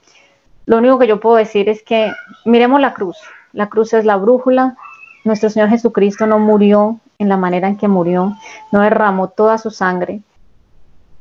lo 0.66 0.78
único 0.78 0.98
que 0.98 1.06
yo 1.06 1.20
puedo 1.20 1.36
decir 1.36 1.68
es 1.68 1.82
que 1.82 2.12
miremos 2.44 2.80
la 2.80 2.92
cruz, 2.92 3.16
la 3.52 3.68
cruz 3.68 3.94
es 3.94 4.04
la 4.04 4.16
brújula, 4.16 4.76
nuestro 5.24 5.48
Señor 5.48 5.70
Jesucristo 5.70 6.26
no 6.26 6.38
murió 6.38 7.00
en 7.18 7.28
la 7.28 7.36
manera 7.36 7.68
en 7.68 7.76
que 7.76 7.88
murió, 7.88 8.36
no 8.72 8.80
derramó 8.80 9.28
toda 9.28 9.58
su 9.58 9.70
sangre 9.70 10.20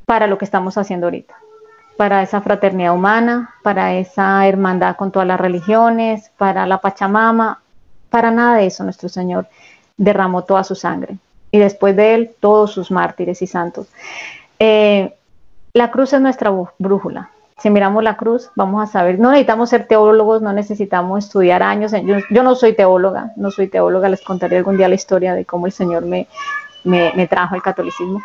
para 0.05 0.27
lo 0.27 0.37
que 0.37 0.45
estamos 0.45 0.77
haciendo 0.77 1.07
ahorita, 1.07 1.35
para 1.97 2.21
esa 2.21 2.41
fraternidad 2.41 2.93
humana, 2.93 3.55
para 3.63 3.93
esa 3.93 4.45
hermandad 4.47 4.95
con 4.95 5.11
todas 5.11 5.27
las 5.27 5.39
religiones, 5.39 6.31
para 6.37 6.65
la 6.65 6.79
Pachamama, 6.79 7.61
para 8.09 8.31
nada 8.31 8.57
de 8.57 8.67
eso 8.67 8.83
nuestro 8.83 9.09
Señor 9.09 9.47
derramó 9.97 10.43
toda 10.43 10.63
su 10.63 10.75
sangre 10.75 11.17
y 11.51 11.59
después 11.59 11.95
de 11.95 12.15
él 12.15 12.31
todos 12.39 12.71
sus 12.71 12.91
mártires 12.91 13.41
y 13.41 13.47
santos. 13.47 13.87
Eh, 14.59 15.13
la 15.73 15.91
cruz 15.91 16.13
es 16.13 16.21
nuestra 16.21 16.51
brújula, 16.77 17.29
si 17.57 17.69
miramos 17.69 18.03
la 18.03 18.17
cruz, 18.17 18.49
vamos 18.55 18.83
a 18.83 18.91
saber, 18.91 19.19
no 19.19 19.31
necesitamos 19.31 19.69
ser 19.69 19.87
teólogos, 19.87 20.41
no 20.41 20.53
necesitamos 20.53 21.25
estudiar 21.25 21.63
años. 21.63 21.91
Yo, 22.29 22.43
no 22.43 22.55
soy 22.55 22.73
teóloga, 22.73 23.31
no 23.35 23.51
soy 23.51 23.67
teóloga, 23.67 24.09
les 24.09 24.21
contaré 24.21 24.57
algún 24.57 24.77
día 24.77 24.89
la 24.89 24.95
historia 24.95 25.35
de 25.35 25.45
cómo 25.45 25.65
el 25.65 25.71
Señor 25.71 26.05
me, 26.05 26.27
me, 26.83 27.27
trajo 27.27 27.55
el 27.55 27.61
catolicismo. 27.61 28.21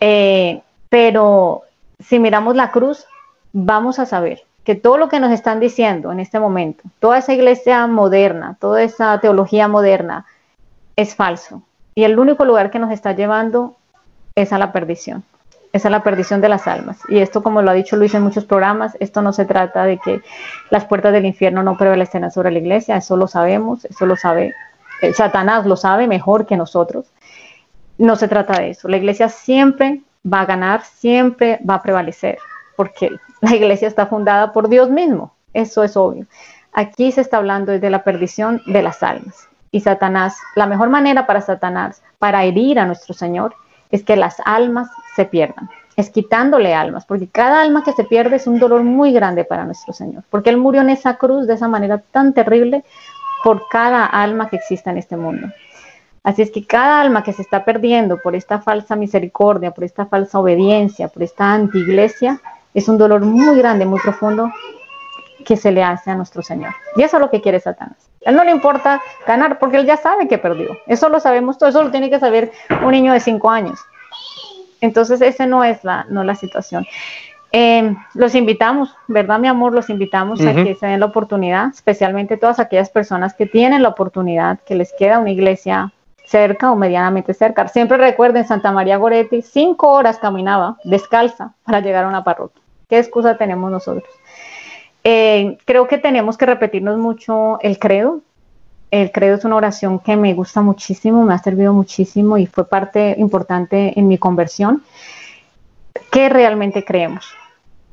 Eh, 0.00 0.60
pero 0.88 1.62
si 1.98 2.18
miramos 2.18 2.54
la 2.54 2.70
cruz, 2.70 3.06
vamos 3.52 3.98
a 3.98 4.06
saber 4.06 4.42
que 4.64 4.74
todo 4.74 4.98
lo 4.98 5.08
que 5.08 5.20
nos 5.20 5.32
están 5.32 5.60
diciendo 5.60 6.12
en 6.12 6.20
este 6.20 6.38
momento, 6.38 6.84
toda 6.98 7.18
esa 7.18 7.32
iglesia 7.32 7.86
moderna, 7.86 8.56
toda 8.60 8.82
esa 8.82 9.18
teología 9.20 9.68
moderna, 9.68 10.26
es 10.96 11.14
falso. 11.14 11.62
Y 11.94 12.04
el 12.04 12.18
único 12.18 12.44
lugar 12.44 12.70
que 12.70 12.78
nos 12.78 12.90
está 12.90 13.12
llevando 13.12 13.76
es 14.34 14.52
a 14.52 14.58
la 14.58 14.72
perdición 14.72 15.24
esa 15.76 15.88
es 15.88 15.92
la 15.92 16.02
perdición 16.02 16.40
de 16.40 16.48
las 16.48 16.66
almas. 16.66 16.98
Y 17.08 17.18
esto, 17.18 17.42
como 17.42 17.62
lo 17.62 17.70
ha 17.70 17.74
dicho 17.74 17.96
Luis 17.96 18.14
en 18.14 18.22
muchos 18.22 18.44
programas, 18.44 18.96
esto 19.00 19.22
no 19.22 19.32
se 19.32 19.44
trata 19.44 19.84
de 19.84 19.98
que 19.98 20.22
las 20.70 20.84
puertas 20.84 21.12
del 21.12 21.26
infierno 21.26 21.62
no 21.62 21.76
prevalecen 21.76 22.30
sobre 22.30 22.50
la 22.50 22.58
iglesia, 22.58 22.96
eso 22.96 23.16
lo 23.16 23.26
sabemos, 23.26 23.84
eso 23.84 24.06
lo 24.06 24.16
sabe, 24.16 24.54
eh, 25.02 25.12
Satanás 25.12 25.66
lo 25.66 25.76
sabe 25.76 26.06
mejor 26.06 26.46
que 26.46 26.56
nosotros. 26.56 27.06
No 27.98 28.16
se 28.16 28.28
trata 28.28 28.58
de 28.60 28.70
eso. 28.70 28.88
La 28.88 28.96
iglesia 28.96 29.28
siempre 29.28 30.00
va 30.30 30.40
a 30.40 30.46
ganar, 30.46 30.82
siempre 30.82 31.60
va 31.68 31.74
a 31.74 31.82
prevalecer, 31.82 32.38
porque 32.76 33.10
la 33.40 33.54
iglesia 33.54 33.88
está 33.88 34.06
fundada 34.06 34.52
por 34.52 34.68
Dios 34.68 34.90
mismo, 34.90 35.34
eso 35.52 35.84
es 35.84 35.96
obvio. 35.96 36.26
Aquí 36.72 37.12
se 37.12 37.22
está 37.22 37.38
hablando 37.38 37.72
de 37.78 37.90
la 37.90 38.04
perdición 38.04 38.62
de 38.66 38.82
las 38.82 39.02
almas. 39.02 39.48
Y 39.70 39.80
Satanás, 39.80 40.36
la 40.54 40.66
mejor 40.66 40.88
manera 40.88 41.26
para 41.26 41.40
Satanás, 41.40 42.02
para 42.18 42.44
herir 42.44 42.78
a 42.78 42.86
nuestro 42.86 43.14
Señor, 43.14 43.54
es 43.90 44.02
que 44.02 44.16
las 44.16 44.36
almas 44.44 44.88
se 45.14 45.24
pierdan, 45.24 45.70
es 45.96 46.10
quitándole 46.10 46.74
almas, 46.74 47.06
porque 47.06 47.28
cada 47.28 47.62
alma 47.62 47.82
que 47.84 47.92
se 47.92 48.04
pierde 48.04 48.36
es 48.36 48.46
un 48.46 48.58
dolor 48.58 48.82
muy 48.82 49.12
grande 49.12 49.44
para 49.44 49.64
nuestro 49.64 49.92
Señor, 49.92 50.24
porque 50.30 50.50
Él 50.50 50.56
murió 50.56 50.82
en 50.82 50.90
esa 50.90 51.16
cruz 51.16 51.46
de 51.46 51.54
esa 51.54 51.68
manera 51.68 51.98
tan 51.98 52.34
terrible 52.34 52.84
por 53.42 53.68
cada 53.68 54.04
alma 54.04 54.48
que 54.48 54.56
exista 54.56 54.90
en 54.90 54.98
este 54.98 55.16
mundo. 55.16 55.48
Así 56.22 56.42
es 56.42 56.50
que 56.50 56.66
cada 56.66 57.00
alma 57.00 57.22
que 57.22 57.32
se 57.32 57.42
está 57.42 57.64
perdiendo 57.64 58.18
por 58.20 58.34
esta 58.34 58.58
falsa 58.60 58.96
misericordia, 58.96 59.70
por 59.70 59.84
esta 59.84 60.06
falsa 60.06 60.40
obediencia, 60.40 61.06
por 61.06 61.22
esta 61.22 61.52
antiglesia, 61.52 62.40
es 62.74 62.88
un 62.88 62.98
dolor 62.98 63.24
muy 63.24 63.56
grande, 63.56 63.86
muy 63.86 64.00
profundo 64.00 64.50
que 65.44 65.56
se 65.56 65.70
le 65.70 65.84
hace 65.84 66.10
a 66.10 66.16
nuestro 66.16 66.42
Señor. 66.42 66.74
Y 66.96 67.02
eso 67.02 67.16
es 67.16 67.20
lo 67.20 67.30
que 67.30 67.40
quiere 67.40 67.60
Satanás. 67.60 68.10
A 68.26 68.30
él 68.30 68.36
no 68.36 68.44
le 68.44 68.50
importa 68.50 69.00
ganar 69.26 69.58
porque 69.58 69.78
él 69.78 69.86
ya 69.86 69.96
sabe 69.96 70.28
que 70.28 70.36
perdió. 70.36 70.76
Eso 70.86 71.08
lo 71.08 71.20
sabemos 71.20 71.56
todo, 71.58 71.70
eso 71.70 71.82
lo 71.82 71.90
tiene 71.90 72.10
que 72.10 72.18
saber 72.18 72.52
un 72.82 72.90
niño 72.90 73.12
de 73.12 73.20
cinco 73.20 73.50
años. 73.50 73.80
Entonces, 74.80 75.22
esa 75.22 75.46
no 75.46 75.64
es 75.64 75.82
la, 75.84 76.06
no 76.10 76.24
la 76.24 76.34
situación. 76.34 76.84
Eh, 77.52 77.94
los 78.14 78.34
invitamos, 78.34 78.94
¿verdad, 79.06 79.38
mi 79.38 79.48
amor? 79.48 79.72
Los 79.72 79.88
invitamos 79.88 80.40
a 80.44 80.52
que 80.52 80.74
se 80.74 80.86
den 80.86 81.00
la 81.00 81.06
oportunidad, 81.06 81.68
especialmente 81.68 82.36
todas 82.36 82.58
aquellas 82.58 82.90
personas 82.90 83.34
que 83.34 83.46
tienen 83.46 83.82
la 83.82 83.88
oportunidad, 83.88 84.58
que 84.66 84.74
les 84.74 84.92
queda 84.92 85.18
una 85.18 85.30
iglesia 85.30 85.92
cerca 86.26 86.72
o 86.72 86.76
medianamente 86.76 87.32
cerca. 87.32 87.68
Siempre 87.68 87.96
recuerden, 87.96 88.46
Santa 88.46 88.72
María 88.72 88.96
Goretti, 88.96 89.42
cinco 89.42 89.92
horas 89.92 90.18
caminaba 90.18 90.76
descalza 90.84 91.54
para 91.64 91.80
llegar 91.80 92.04
a 92.04 92.08
una 92.08 92.24
parroquia. 92.24 92.60
¿Qué 92.88 92.98
excusa 92.98 93.36
tenemos 93.36 93.70
nosotros? 93.70 94.04
Eh, 95.08 95.56
creo 95.64 95.86
que 95.86 95.98
tenemos 95.98 96.36
que 96.36 96.46
repetirnos 96.46 96.98
mucho 96.98 97.60
el 97.60 97.78
credo. 97.78 98.22
El 98.90 99.12
credo 99.12 99.36
es 99.36 99.44
una 99.44 99.54
oración 99.54 100.00
que 100.00 100.16
me 100.16 100.34
gusta 100.34 100.62
muchísimo, 100.62 101.22
me 101.22 101.32
ha 101.32 101.38
servido 101.38 101.72
muchísimo 101.72 102.38
y 102.38 102.46
fue 102.46 102.68
parte 102.68 103.14
importante 103.16 103.96
en 103.96 104.08
mi 104.08 104.18
conversión. 104.18 104.82
¿Qué 106.10 106.28
realmente 106.28 106.84
creemos? 106.84 107.24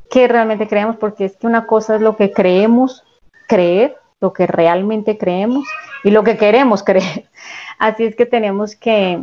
¿Qué 0.10 0.27
realmente 0.27 0.68
creemos? 0.68 0.95
Porque 0.95 1.26
es 1.26 1.38
que 1.38 1.45
una 1.45 1.68
cosa 1.68 1.98
es 1.98 2.02
lo 2.02 2.18
que 2.18 2.31
creemos 2.31 3.03
creer, 3.48 3.95
lo 4.19 4.34
que 4.34 4.48
realmente 4.48 5.19
creemos 5.19 5.68
y 6.03 6.10
lo 6.10 6.23
que 6.23 6.35
queremos 6.35 6.81
creer. 6.81 7.26
Así 7.77 8.06
es 8.06 8.15
que 8.15 8.26
tenemos 8.26 8.76
que, 8.76 9.22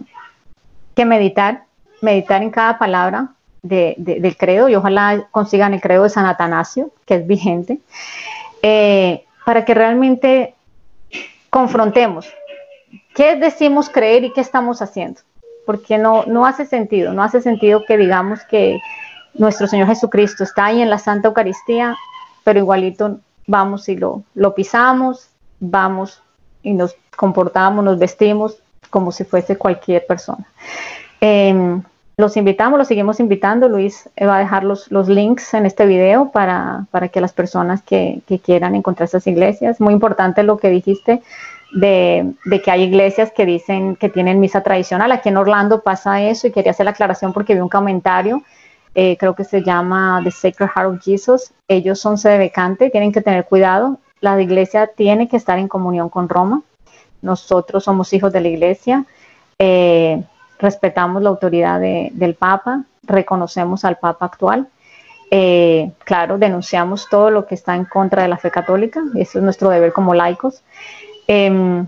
que 0.95 1.05
meditar, 1.05 1.65
meditar 2.03 2.41
en 2.41 2.51
cada 2.51 2.79
palabra, 2.79 3.31
del 3.63 4.37
credo 4.37 4.69
y 4.69 4.75
ojalá 4.75 5.29
consigan 5.31 5.75
el 5.75 5.81
credo 5.81 6.05
de 6.05 6.11
San 6.11 6.27
Atanasio, 6.27 6.91
que 7.07 7.17
es 7.17 7.27
vigente, 7.27 7.79
eh, 8.63 9.25
para 9.45 9.65
que 9.65 9.75
realmente 9.75 10.55
confrontemos 11.51 12.33
qué 13.15 13.37
decimos 13.37 13.91
creer 13.91 14.25
y 14.25 14.33
qué 14.33 14.41
estamos 14.41 14.83
haciendo, 14.83 15.21
porque 15.67 15.99
no, 15.99 16.25
no 16.27 16.47
hace 16.47 16.67
sentido, 16.67 17.13
no 17.13 17.23
hace 17.23 17.43
sentido 17.43 17.85
que 17.87 17.97
digamos 17.97 18.41
que 18.45 18.79
nuestro 19.35 19.67
Señor 19.67 19.89
Jesucristo 19.89 20.45
está 20.45 20.67
ahí 20.67 20.81
en 20.81 20.91
la 20.91 20.99
Santa 20.99 21.29
Eucaristía, 21.29 21.97
pero 22.45 22.59
igualito 22.59 23.21
vamos 23.47 23.89
y 23.89 23.97
lo, 23.97 24.23
lo 24.35 24.55
pisamos, 24.55 25.29
vamos 25.59 26.23
y 26.63 26.73
nos 26.73 26.95
comportamos, 27.17 27.85
nos 27.85 27.99
vestimos 27.99 28.57
como 28.91 29.13
si 29.13 29.25
fuese 29.25 29.57
cualquier 29.57 30.07
persona. 30.07 30.47
Em, 31.21 31.83
los 32.21 32.37
invitamos, 32.37 32.79
los 32.79 32.89
seguimos 32.89 33.19
invitando. 33.19 33.69
Luis 33.69 34.09
va 34.21 34.37
a 34.37 34.39
dejar 34.39 34.65
los, 34.65 34.91
los 34.93 35.09
links 35.09 35.55
en 35.55 35.67
este 35.67 35.87
video 35.87 36.31
para, 36.31 36.87
para 36.91 37.09
que 37.09 37.21
las 37.21 37.33
personas 37.33 37.83
que, 37.83 38.21
que, 38.27 38.39
quieran 38.39 38.75
encontrar 38.75 39.09
esas 39.09 39.27
iglesias. 39.27 39.81
Muy 39.81 39.93
importante 39.93 40.43
lo 40.43 40.59
que 40.59 40.71
dijiste 40.71 41.23
de, 41.73 42.33
de, 42.45 42.63
que 42.63 42.71
hay 42.71 42.83
iglesias 42.83 43.33
que 43.33 43.47
dicen 43.47 43.97
que 43.97 44.09
tienen 44.09 44.39
misa 44.41 44.63
tradicional. 44.63 45.11
Aquí 45.13 45.31
en 45.31 45.37
Orlando 45.37 45.83
pasa 45.83 46.23
eso 46.23 46.47
y 46.47 46.53
quería 46.53 46.73
hacer 46.73 46.85
la 46.85 46.93
aclaración 46.93 47.33
porque 47.33 47.55
vi 47.55 47.61
un 47.61 47.69
comentario. 47.69 48.43
Eh, 48.95 49.17
creo 49.19 49.35
que 49.35 49.45
se 49.45 49.63
llama 49.63 50.21
The 50.23 50.31
Sacred 50.31 50.69
Heart 50.75 50.89
of 50.89 51.05
Jesus. 51.05 51.53
Ellos 51.69 52.01
son 52.01 52.19
sede 52.19 52.39
vacante, 52.39 52.91
tienen 52.91 53.13
que 53.13 53.21
tener 53.21 53.45
cuidado. 53.47 53.99
La 54.21 54.41
iglesia 54.41 54.89
tiene 54.89 55.29
que 55.29 55.37
estar 55.37 55.59
en 55.59 55.69
comunión 55.69 56.09
con 56.09 56.29
Roma. 56.29 56.63
Nosotros 57.23 57.85
somos 57.85 58.13
hijos 58.13 58.33
de 58.33 58.41
la 58.41 58.49
iglesia. 58.49 59.05
Eh, 59.59 60.23
respetamos 60.61 61.23
la 61.23 61.31
autoridad 61.31 61.81
del 61.81 62.35
Papa, 62.35 62.85
reconocemos 63.03 63.85
al 63.85 63.97
Papa 63.97 64.27
actual. 64.27 64.69
Eh, 65.31 65.93
claro, 66.05 66.39
denunciamos 66.39 67.09
todo 67.09 67.31
lo 67.31 67.47
que 67.47 67.55
está 67.55 67.77
en 67.77 67.85
contra 67.85 68.23
de 68.23 68.29
la 68.29 68.37
fe 68.37 68.51
católica, 68.51 69.01
eso 69.15 69.39
es 69.39 69.45
nuestro 69.45 69.71
deber 69.71 69.93
como 69.93 70.13
laicos, 70.13 70.63
em, 71.29 71.87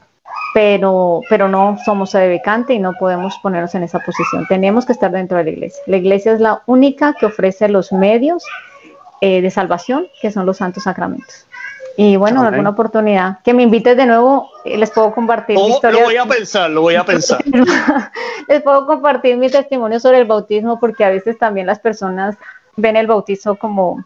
pero, 0.54 1.22
pero 1.28 1.48
no 1.48 1.76
somos 1.84 2.10
sede 2.10 2.40
y 2.68 2.78
no 2.78 2.92
podemos 2.92 3.38
ponernos 3.42 3.74
en 3.74 3.82
esa 3.82 3.98
posición. 3.98 4.46
Tenemos 4.46 4.86
que 4.86 4.92
estar 4.92 5.10
dentro 5.10 5.38
de 5.38 5.44
la 5.44 5.50
iglesia. 5.50 5.82
La 5.86 5.96
iglesia 5.96 6.32
es 6.32 6.40
la 6.40 6.62
única 6.66 7.14
que 7.14 7.26
ofrece 7.26 7.68
los 7.68 7.92
medios 7.92 8.44
eh, 9.20 9.40
de 9.40 9.50
salvación, 9.50 10.06
que 10.20 10.30
son 10.30 10.46
los 10.46 10.58
santos 10.58 10.84
sacramentos. 10.84 11.46
Y 11.96 12.16
bueno, 12.16 12.40
en 12.40 12.46
alguna 12.46 12.70
oportunidad 12.70 13.40
que 13.42 13.52
me 13.52 13.62
invites 13.62 13.96
de 13.96 14.06
nuevo, 14.06 14.50
eh, 14.64 14.78
les 14.78 14.90
puedo 14.90 15.14
compartir 15.14 15.56
mi 15.56 15.68
historia. 15.68 16.00
Lo 16.00 16.06
voy 16.06 16.16
a 16.16 16.24
pensar, 16.24 16.70
lo 16.70 16.80
voy 16.82 16.94
a 16.94 17.04
pensar. 17.04 17.44
les 18.48 18.62
puedo 18.62 18.86
compartir 18.86 19.36
mi 19.36 19.50
testimonio 19.50 20.00
sobre 20.00 20.18
el 20.18 20.24
bautismo 20.24 20.80
porque 20.80 21.04
a 21.04 21.10
veces 21.10 21.38
también 21.38 21.66
las 21.66 21.80
personas 21.80 22.36
ven 22.76 22.96
el 22.96 23.06
bautizo 23.06 23.56
como 23.56 24.04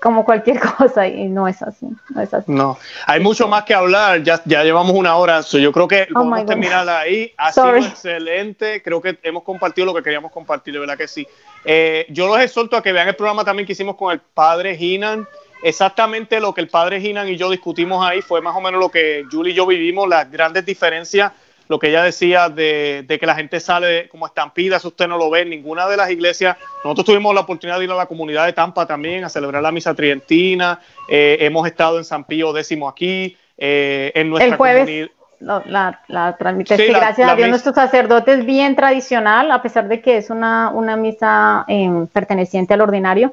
como 0.00 0.24
cualquier 0.24 0.58
cosa 0.78 1.06
y 1.06 1.28
no 1.28 1.46
es 1.46 1.62
así, 1.62 1.86
no 2.08 2.20
es 2.20 2.32
así. 2.32 2.50
No, 2.50 2.78
hay 3.06 3.20
mucho 3.20 3.46
más 3.46 3.64
que 3.64 3.74
hablar, 3.74 4.22
ya, 4.22 4.40
ya 4.44 4.64
llevamos 4.64 4.92
una 4.96 5.14
hora, 5.16 5.42
yo 5.42 5.72
creo 5.72 5.86
que 5.86 6.08
oh 6.14 6.34
a 6.34 6.44
terminar 6.44 6.88
ahí, 6.88 7.32
ha 7.36 7.52
sido 7.52 7.76
excelente, 7.76 8.82
creo 8.82 9.00
que 9.00 9.18
hemos 9.22 9.42
compartido 9.42 9.86
lo 9.86 9.94
que 9.94 10.02
queríamos 10.02 10.32
compartir, 10.32 10.74
de 10.74 10.80
verdad 10.80 10.96
que 10.96 11.06
sí. 11.06 11.26
Eh, 11.64 12.06
yo 12.08 12.26
los 12.26 12.40
exhorto 12.40 12.76
a 12.76 12.82
que 12.82 12.92
vean 12.92 13.08
el 13.08 13.14
programa 13.14 13.44
también 13.44 13.66
que 13.66 13.72
hicimos 13.72 13.96
con 13.96 14.12
el 14.12 14.20
padre 14.20 14.74
Hinan, 14.74 15.28
exactamente 15.62 16.40
lo 16.40 16.54
que 16.54 16.60
el 16.60 16.68
padre 16.68 17.00
Ginan 17.00 17.28
y 17.28 17.36
yo 17.36 17.50
discutimos 17.50 18.06
ahí 18.06 18.22
fue 18.22 18.40
más 18.40 18.56
o 18.56 18.60
menos 18.60 18.80
lo 18.80 18.88
que 18.88 19.24
Julie 19.30 19.52
y 19.52 19.56
yo 19.56 19.66
vivimos, 19.66 20.08
las 20.08 20.30
grandes 20.30 20.64
diferencias, 20.64 21.32
lo 21.68 21.78
que 21.78 21.88
ella 21.88 22.02
decía 22.02 22.48
de, 22.48 23.06
que 23.08 23.26
la 23.26 23.36
gente 23.36 23.60
sale 23.60 24.08
como 24.08 24.26
estampida, 24.26 24.78
eso 24.78 24.88
usted 24.88 25.06
no 25.06 25.16
lo 25.16 25.30
ve 25.30 25.42
en 25.42 25.50
ninguna 25.50 25.86
de 25.86 25.96
las 25.96 26.10
iglesias. 26.10 26.56
Nosotros 26.82 27.06
tuvimos 27.06 27.32
la 27.32 27.42
oportunidad 27.42 27.78
de 27.78 27.84
ir 27.84 27.90
a 27.92 27.94
la 27.94 28.06
comunidad 28.06 28.46
de 28.46 28.52
Tampa 28.52 28.86
también 28.86 29.22
a 29.22 29.28
celebrar 29.28 29.62
la 29.62 29.70
misa 29.70 29.94
trientina, 29.94 30.80
eh, 31.08 31.38
hemos 31.40 31.66
estado 31.68 31.98
en 31.98 32.04
San 32.04 32.24
Pío 32.24 32.56
X 32.56 32.76
aquí, 32.88 33.36
eh, 33.56 34.10
en 34.16 34.30
nuestra 34.30 34.52
el 34.52 34.56
jueves. 34.56 35.10
la, 35.38 36.00
la 36.08 36.36
gracias 36.36 37.30
a 37.30 37.36
Dios 37.36 37.48
nuestro 37.48 37.72
sacerdote 37.72 38.32
es 38.32 38.44
bien 38.44 38.74
tradicional, 38.74 39.52
a 39.52 39.62
pesar 39.62 39.86
de 39.86 40.00
que 40.00 40.16
es 40.16 40.28
una, 40.28 40.70
una 40.70 40.96
misa 40.96 41.64
eh, 41.68 41.88
perteneciente 42.12 42.74
al 42.74 42.80
ordinario. 42.80 43.32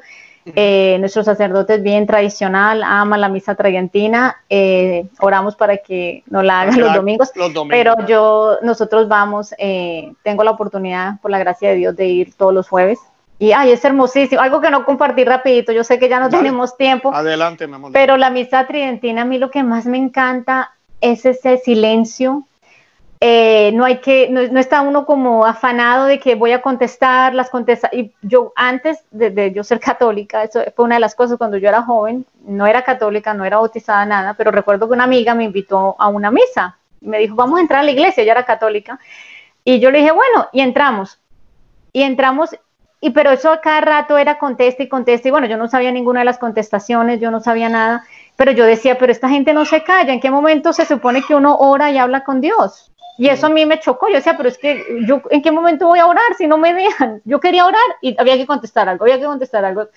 Eh, 0.56 0.98
nuestro 1.00 1.24
sacerdote 1.24 1.76
es 1.76 1.84
bien 1.84 2.06
tradicional, 2.06 2.84
ama 2.84 3.18
la 3.18 3.30
misa 3.30 3.56
tragentina, 3.56 4.38
eh, 4.50 5.08
oramos 5.20 5.56
para 5.56 5.78
que 5.78 6.24
no 6.28 6.44
la 6.44 6.62
hagan 6.62 6.80
los 6.80 6.94
domingos, 6.94 7.32
pero 7.70 7.96
yo, 8.08 8.58
nosotros 8.62 9.08
vamos, 9.08 9.54
eh, 9.58 10.14
tengo 10.24 10.44
la 10.44 10.52
oportunidad, 10.52 11.20
por 11.22 11.32
la 11.32 11.40
gracia 11.40 11.70
de 11.70 11.76
Dios, 11.76 11.96
de 11.96 12.08
ir 12.08 12.34
todos 12.36 12.54
los 12.54 12.68
jueves. 12.68 13.00
Y 13.40 13.52
ay, 13.52 13.72
es 13.72 13.86
hermosísimo, 13.86 14.42
algo 14.42 14.62
que 14.62 14.72
no 14.72 14.84
compartí 14.84 15.24
rapidito, 15.24 15.72
yo 15.72 15.84
sé 15.84 16.00
que 16.00 16.10
ya 16.10 16.20
no 16.20 16.30
tenemos 16.30 16.76
tiempo. 16.76 17.14
Adelante, 17.14 17.68
mi 17.68 17.76
amor. 17.76 17.92
Pero 17.92 18.18
la 18.18 18.32
misa 18.32 18.66
tridentina, 18.66 19.22
a 19.22 19.26
mí 19.26 19.38
lo 19.38 19.52
que 19.52 19.62
más 19.64 19.86
me 19.86 19.98
encanta 19.98 20.72
es 21.02 21.26
ese 21.26 21.58
silencio 21.58 22.44
eh, 23.20 23.72
no 23.74 23.84
hay 23.84 23.98
que, 23.98 24.30
no, 24.30 24.60
está 24.60 24.82
uno 24.82 25.06
como 25.06 25.46
afanado 25.46 26.06
de 26.06 26.20
que 26.20 26.36
voy 26.36 26.52
a 26.52 26.62
contestar, 26.62 27.34
las 27.34 27.50
contestas. 27.50 27.92
Y 27.94 28.12
yo 28.22 28.54
antes 28.56 29.04
de, 29.12 29.52
yo 29.54 29.64
ser 29.64 29.80
católica, 29.92 30.44
eso 30.44 30.62
fue 30.76 30.86
una 30.86 30.96
de 30.96 31.02
las 31.02 31.16
cosas 31.16 31.38
cuando 31.38 31.58
yo 31.58 31.68
era 31.68 31.82
joven, 31.82 32.26
no 32.46 32.68
era 32.68 32.84
católica, 32.84 33.34
no 33.34 33.46
era 33.46 33.58
bautizada 33.58 34.06
nada, 34.06 34.36
pero 34.36 34.52
recuerdo 34.52 34.88
que 34.88 34.94
una 34.94 35.06
amiga 35.06 35.34
me 35.34 35.46
invitó 35.46 35.96
a 35.98 36.08
una 36.10 36.32
misa. 36.32 36.78
Y 37.02 37.08
me 37.08 37.20
dijo, 37.20 37.36
vamos 37.36 37.58
a 37.58 37.62
entrar 37.62 37.82
a 37.82 37.84
la 37.84 37.92
iglesia, 37.92 38.24
ella 38.24 38.34
era 38.34 38.46
católica. 38.46 39.00
Y 39.64 39.80
yo 39.80 39.92
le 39.92 40.00
dije, 40.00 40.12
bueno, 40.12 40.48
y 40.52 40.62
entramos. 40.62 41.20
Y 41.94 42.04
entramos, 42.04 42.56
y 43.02 43.10
pero 43.12 43.32
eso 43.32 43.60
cada 43.64 43.82
rato 43.82 44.18
era 44.18 44.38
contesta 44.38 44.84
y 44.84 44.90
contesta. 44.90 45.28
Y 45.28 45.32
bueno, 45.32 45.48
yo 45.48 45.58
no 45.58 45.68
sabía 45.68 45.92
ninguna 45.92 46.20
de 46.22 46.26
las 46.26 46.38
contestaciones, 46.38 47.20
yo 47.20 47.32
no 47.32 47.40
sabía 47.40 47.70
nada. 47.70 48.04
Pero 48.36 48.52
yo 48.52 48.66
decía, 48.66 48.98
pero 49.00 49.12
esta 49.12 49.30
gente 49.30 49.54
no 49.54 49.66
se 49.66 49.84
calla. 49.84 50.14
¿En 50.14 50.20
qué 50.20 50.30
momento 50.30 50.72
se 50.72 50.86
supone 50.86 51.24
que 51.24 51.36
uno 51.36 51.58
ora 51.58 51.90
y 51.92 51.98
habla 51.98 52.24
con 52.24 52.42
Dios? 52.42 52.92
Y 53.18 53.30
eso 53.30 53.48
a 53.48 53.50
mí 53.50 53.66
me 53.66 53.80
chocó. 53.80 54.08
Yo 54.08 54.16
decía, 54.16 54.38
pero 54.38 54.50
es 54.50 54.58
que 54.58 54.86
yo, 55.06 55.22
¿en 55.32 55.42
qué 55.42 55.52
momento 55.52 55.88
voy 55.88 56.00
a 56.00 56.06
orar 56.06 56.36
si 56.38 56.48
no 56.48 56.58
me 56.58 56.74
dejan? 56.74 57.22
Yo 57.26 57.40
quería 57.40 57.66
orar 57.66 57.82
y 58.02 58.16
había 58.20 58.38
que 58.38 58.46
contestar 58.46 58.88
algo, 58.88 59.06
había 59.06 59.20
que 59.20 59.26
contestar 59.26 59.66
algo. 59.66 59.88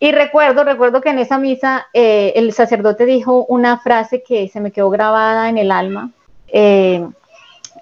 Y 0.00 0.12
recuerdo, 0.12 0.64
recuerdo 0.64 1.00
que 1.00 1.10
en 1.10 1.18
esa 1.18 1.38
misa 1.38 1.86
eh, 1.92 2.32
el 2.36 2.52
sacerdote 2.52 3.04
dijo 3.04 3.44
una 3.46 3.78
frase 3.78 4.22
que 4.22 4.48
se 4.48 4.60
me 4.60 4.70
quedó 4.70 4.90
grabada 4.90 5.48
en 5.48 5.58
el 5.58 5.70
alma. 5.70 6.10
Eh, 6.48 7.06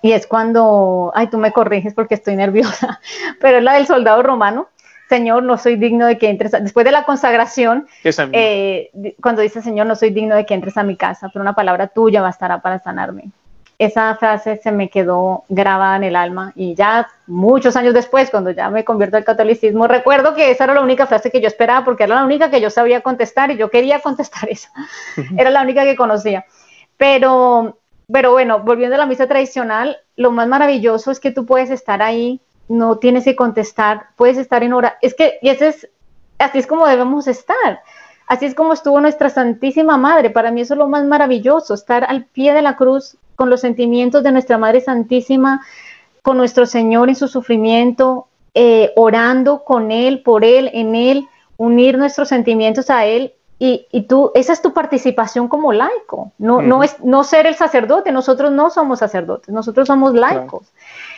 y 0.02 0.12
es 0.12 0.26
cuando, 0.26 1.12
ay, 1.14 1.28
tú 1.28 1.38
me 1.38 1.52
corriges 1.52 1.94
porque 1.94 2.14
estoy 2.14 2.36
nerviosa, 2.36 3.00
pero 3.40 3.58
es 3.58 3.64
la 3.64 3.74
del 3.74 3.86
soldado 3.86 4.22
romano. 4.22 4.68
Señor, 5.08 5.44
no 5.44 5.56
soy 5.56 5.76
digno 5.76 6.06
de 6.06 6.18
que 6.18 6.28
entres, 6.28 6.50
después 6.50 6.84
de 6.84 6.90
la 6.90 7.04
consagración, 7.04 7.86
eh, 8.02 8.90
cuando 9.22 9.40
dice, 9.40 9.62
Señor, 9.62 9.86
no 9.86 9.94
soy 9.94 10.10
digno 10.10 10.34
de 10.34 10.44
que 10.44 10.54
entres 10.54 10.76
a 10.76 10.82
mi 10.82 10.96
casa, 10.96 11.28
pero 11.32 11.42
una 11.44 11.54
palabra 11.54 11.86
tuya 11.86 12.22
bastará 12.22 12.60
para 12.60 12.80
sanarme 12.80 13.30
esa 13.78 14.14
frase 14.16 14.56
se 14.62 14.72
me 14.72 14.88
quedó 14.88 15.44
grabada 15.48 15.96
en 15.96 16.04
el 16.04 16.16
alma 16.16 16.52
y 16.54 16.74
ya 16.74 17.08
muchos 17.26 17.76
años 17.76 17.92
después, 17.92 18.30
cuando 18.30 18.50
ya 18.50 18.70
me 18.70 18.84
convierto 18.84 19.16
al 19.16 19.24
catolicismo, 19.24 19.86
recuerdo 19.86 20.34
que 20.34 20.50
esa 20.50 20.64
era 20.64 20.74
la 20.74 20.80
única 20.80 21.06
frase 21.06 21.30
que 21.30 21.40
yo 21.40 21.46
esperaba 21.46 21.84
porque 21.84 22.04
era 22.04 22.14
la 22.14 22.24
única 22.24 22.50
que 22.50 22.60
yo 22.60 22.70
sabía 22.70 23.02
contestar 23.02 23.50
y 23.50 23.56
yo 23.56 23.70
quería 23.70 24.00
contestar 24.00 24.48
esa. 24.50 24.70
Era 25.36 25.50
la 25.50 25.62
única 25.62 25.84
que 25.84 25.96
conocía. 25.96 26.46
Pero, 26.96 27.78
pero 28.10 28.32
bueno, 28.32 28.60
volviendo 28.60 28.96
a 28.96 28.98
la 28.98 29.06
misa 29.06 29.26
tradicional, 29.26 29.98
lo 30.16 30.30
más 30.30 30.48
maravilloso 30.48 31.10
es 31.10 31.20
que 31.20 31.30
tú 31.30 31.44
puedes 31.44 31.70
estar 31.70 32.00
ahí, 32.00 32.40
no 32.68 32.96
tienes 32.96 33.24
que 33.24 33.36
contestar, 33.36 34.06
puedes 34.16 34.38
estar 34.38 34.62
en 34.62 34.72
hora. 34.72 34.96
Es 35.02 35.14
que, 35.14 35.38
y 35.42 35.50
ese 35.50 35.68
es, 35.68 35.88
así 36.38 36.58
es 36.58 36.66
como 36.66 36.86
debemos 36.86 37.26
estar. 37.26 37.80
Así 38.26 38.46
es 38.46 38.54
como 38.54 38.72
estuvo 38.72 39.00
nuestra 39.00 39.30
Santísima 39.30 39.98
Madre. 39.98 40.30
Para 40.30 40.50
mí 40.50 40.62
eso 40.62 40.74
es 40.74 40.78
lo 40.78 40.88
más 40.88 41.04
maravilloso, 41.04 41.74
estar 41.74 42.04
al 42.04 42.24
pie 42.24 42.54
de 42.54 42.62
la 42.62 42.74
cruz 42.76 43.16
con 43.36 43.50
los 43.50 43.60
sentimientos 43.60 44.22
de 44.22 44.32
nuestra 44.32 44.58
Madre 44.58 44.80
Santísima, 44.80 45.64
con 46.22 46.38
nuestro 46.38 46.66
Señor 46.66 47.08
en 47.08 47.14
su 47.14 47.28
sufrimiento, 47.28 48.26
eh, 48.54 48.92
orando 48.96 49.62
con 49.64 49.92
Él, 49.92 50.22
por 50.22 50.44
Él, 50.44 50.70
en 50.72 50.96
Él, 50.96 51.28
unir 51.56 51.98
nuestros 51.98 52.28
sentimientos 52.28 52.90
a 52.90 53.04
Él. 53.04 53.32
Y, 53.58 53.86
tú, 54.06 54.32
esa 54.34 54.52
es 54.52 54.60
tu 54.60 54.74
participación 54.74 55.48
como 55.48 55.72
laico, 55.72 56.30
no, 56.36 56.60
no 56.60 56.82
es 56.82 57.02
no 57.02 57.24
ser 57.24 57.46
el 57.46 57.54
sacerdote, 57.54 58.12
nosotros 58.12 58.52
no 58.52 58.68
somos 58.68 58.98
sacerdotes, 58.98 59.48
nosotros 59.48 59.86
somos 59.86 60.12
laicos. 60.12 60.66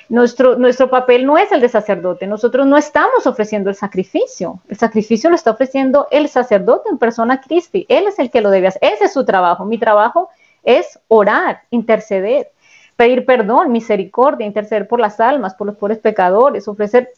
Nuestro, 0.08 0.56
nuestro 0.56 0.88
papel 0.88 1.26
no 1.26 1.36
es 1.36 1.50
el 1.50 1.60
de 1.60 1.68
sacerdote, 1.68 2.28
nosotros 2.28 2.64
no 2.64 2.76
estamos 2.76 3.26
ofreciendo 3.26 3.70
el 3.70 3.76
sacrificio, 3.76 4.60
el 4.68 4.78
sacrificio 4.78 5.30
lo 5.30 5.34
está 5.34 5.50
ofreciendo 5.50 6.06
el 6.12 6.28
sacerdote 6.28 6.88
en 6.90 6.98
persona 6.98 7.40
Cristi, 7.40 7.86
él 7.88 8.06
es 8.06 8.20
el 8.20 8.30
que 8.30 8.40
lo 8.40 8.50
debe 8.50 8.68
hacer, 8.68 8.84
ese 8.84 9.06
es 9.06 9.12
su 9.12 9.24
trabajo, 9.24 9.64
mi 9.64 9.76
trabajo 9.76 10.30
es 10.68 11.00
orar, 11.08 11.62
interceder, 11.70 12.50
pedir 12.94 13.24
perdón, 13.24 13.72
misericordia, 13.72 14.46
interceder 14.46 14.86
por 14.86 15.00
las 15.00 15.18
almas, 15.18 15.54
por 15.54 15.66
los 15.66 15.76
pobres 15.76 15.98
pecadores, 15.98 16.68
ofrecer... 16.68 17.10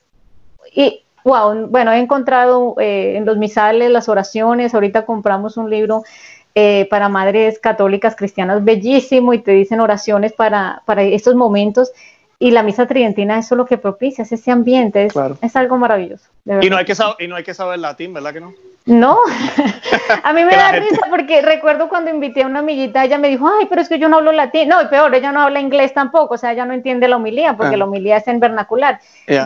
Y, 0.72 1.02
wow, 1.24 1.66
bueno, 1.66 1.90
he 1.92 1.98
encontrado 1.98 2.76
eh, 2.78 3.16
en 3.16 3.24
los 3.24 3.38
misales 3.38 3.90
las 3.90 4.08
oraciones, 4.08 4.72
ahorita 4.72 5.04
compramos 5.04 5.56
un 5.56 5.68
libro 5.68 6.04
eh, 6.54 6.86
para 6.90 7.08
madres 7.08 7.58
católicas 7.58 8.14
cristianas 8.14 8.64
bellísimo 8.64 9.34
y 9.34 9.40
te 9.40 9.50
dicen 9.50 9.80
oraciones 9.80 10.32
para, 10.32 10.82
para 10.86 11.02
estos 11.02 11.34
momentos 11.34 11.90
y 12.38 12.52
la 12.52 12.62
misa 12.62 12.86
tridentina 12.86 13.38
eso 13.38 13.54
es 13.54 13.58
lo 13.58 13.66
que 13.66 13.78
propicia, 13.78 14.22
es 14.22 14.32
ese 14.32 14.50
ambiente, 14.50 15.08
es, 15.42 15.56
algo 15.56 15.76
maravilloso. 15.76 16.24
Y 16.62 16.70
no, 16.70 16.76
hay 16.76 16.84
que 16.84 16.94
y 17.18 17.28
no 17.28 17.36
hay 17.36 17.42
que 17.44 17.52
saber 17.52 17.80
latín, 17.80 18.14
¿verdad 18.14 18.32
que 18.32 18.40
no? 18.40 18.54
No, 18.86 19.18
a 20.24 20.32
mí 20.32 20.44
me 20.44 20.56
da 20.56 20.72
risa 20.72 21.02
porque 21.10 21.42
recuerdo 21.42 21.88
cuando 21.88 22.10
invité 22.10 22.42
a 22.42 22.46
una 22.46 22.60
amiguita, 22.60 23.04
ella 23.04 23.18
me 23.18 23.28
dijo, 23.28 23.46
ay, 23.46 23.66
pero 23.68 23.82
es 23.82 23.88
que 23.88 23.98
yo 23.98 24.08
no 24.08 24.16
hablo 24.16 24.32
latín. 24.32 24.68
No, 24.68 24.80
y 24.80 24.86
peor, 24.86 25.14
ella 25.14 25.32
no 25.32 25.42
habla 25.42 25.60
inglés 25.60 25.92
tampoco, 25.92 26.34
o 26.34 26.38
sea, 26.38 26.52
ella 26.52 26.64
no 26.64 26.72
entiende 26.72 27.06
la 27.06 27.16
homilía 27.16 27.56
porque 27.56 27.74
ah. 27.74 27.78
la 27.78 27.84
homilía 27.84 28.16
es 28.16 28.26
en 28.26 28.40
vernacular. 28.40 29.00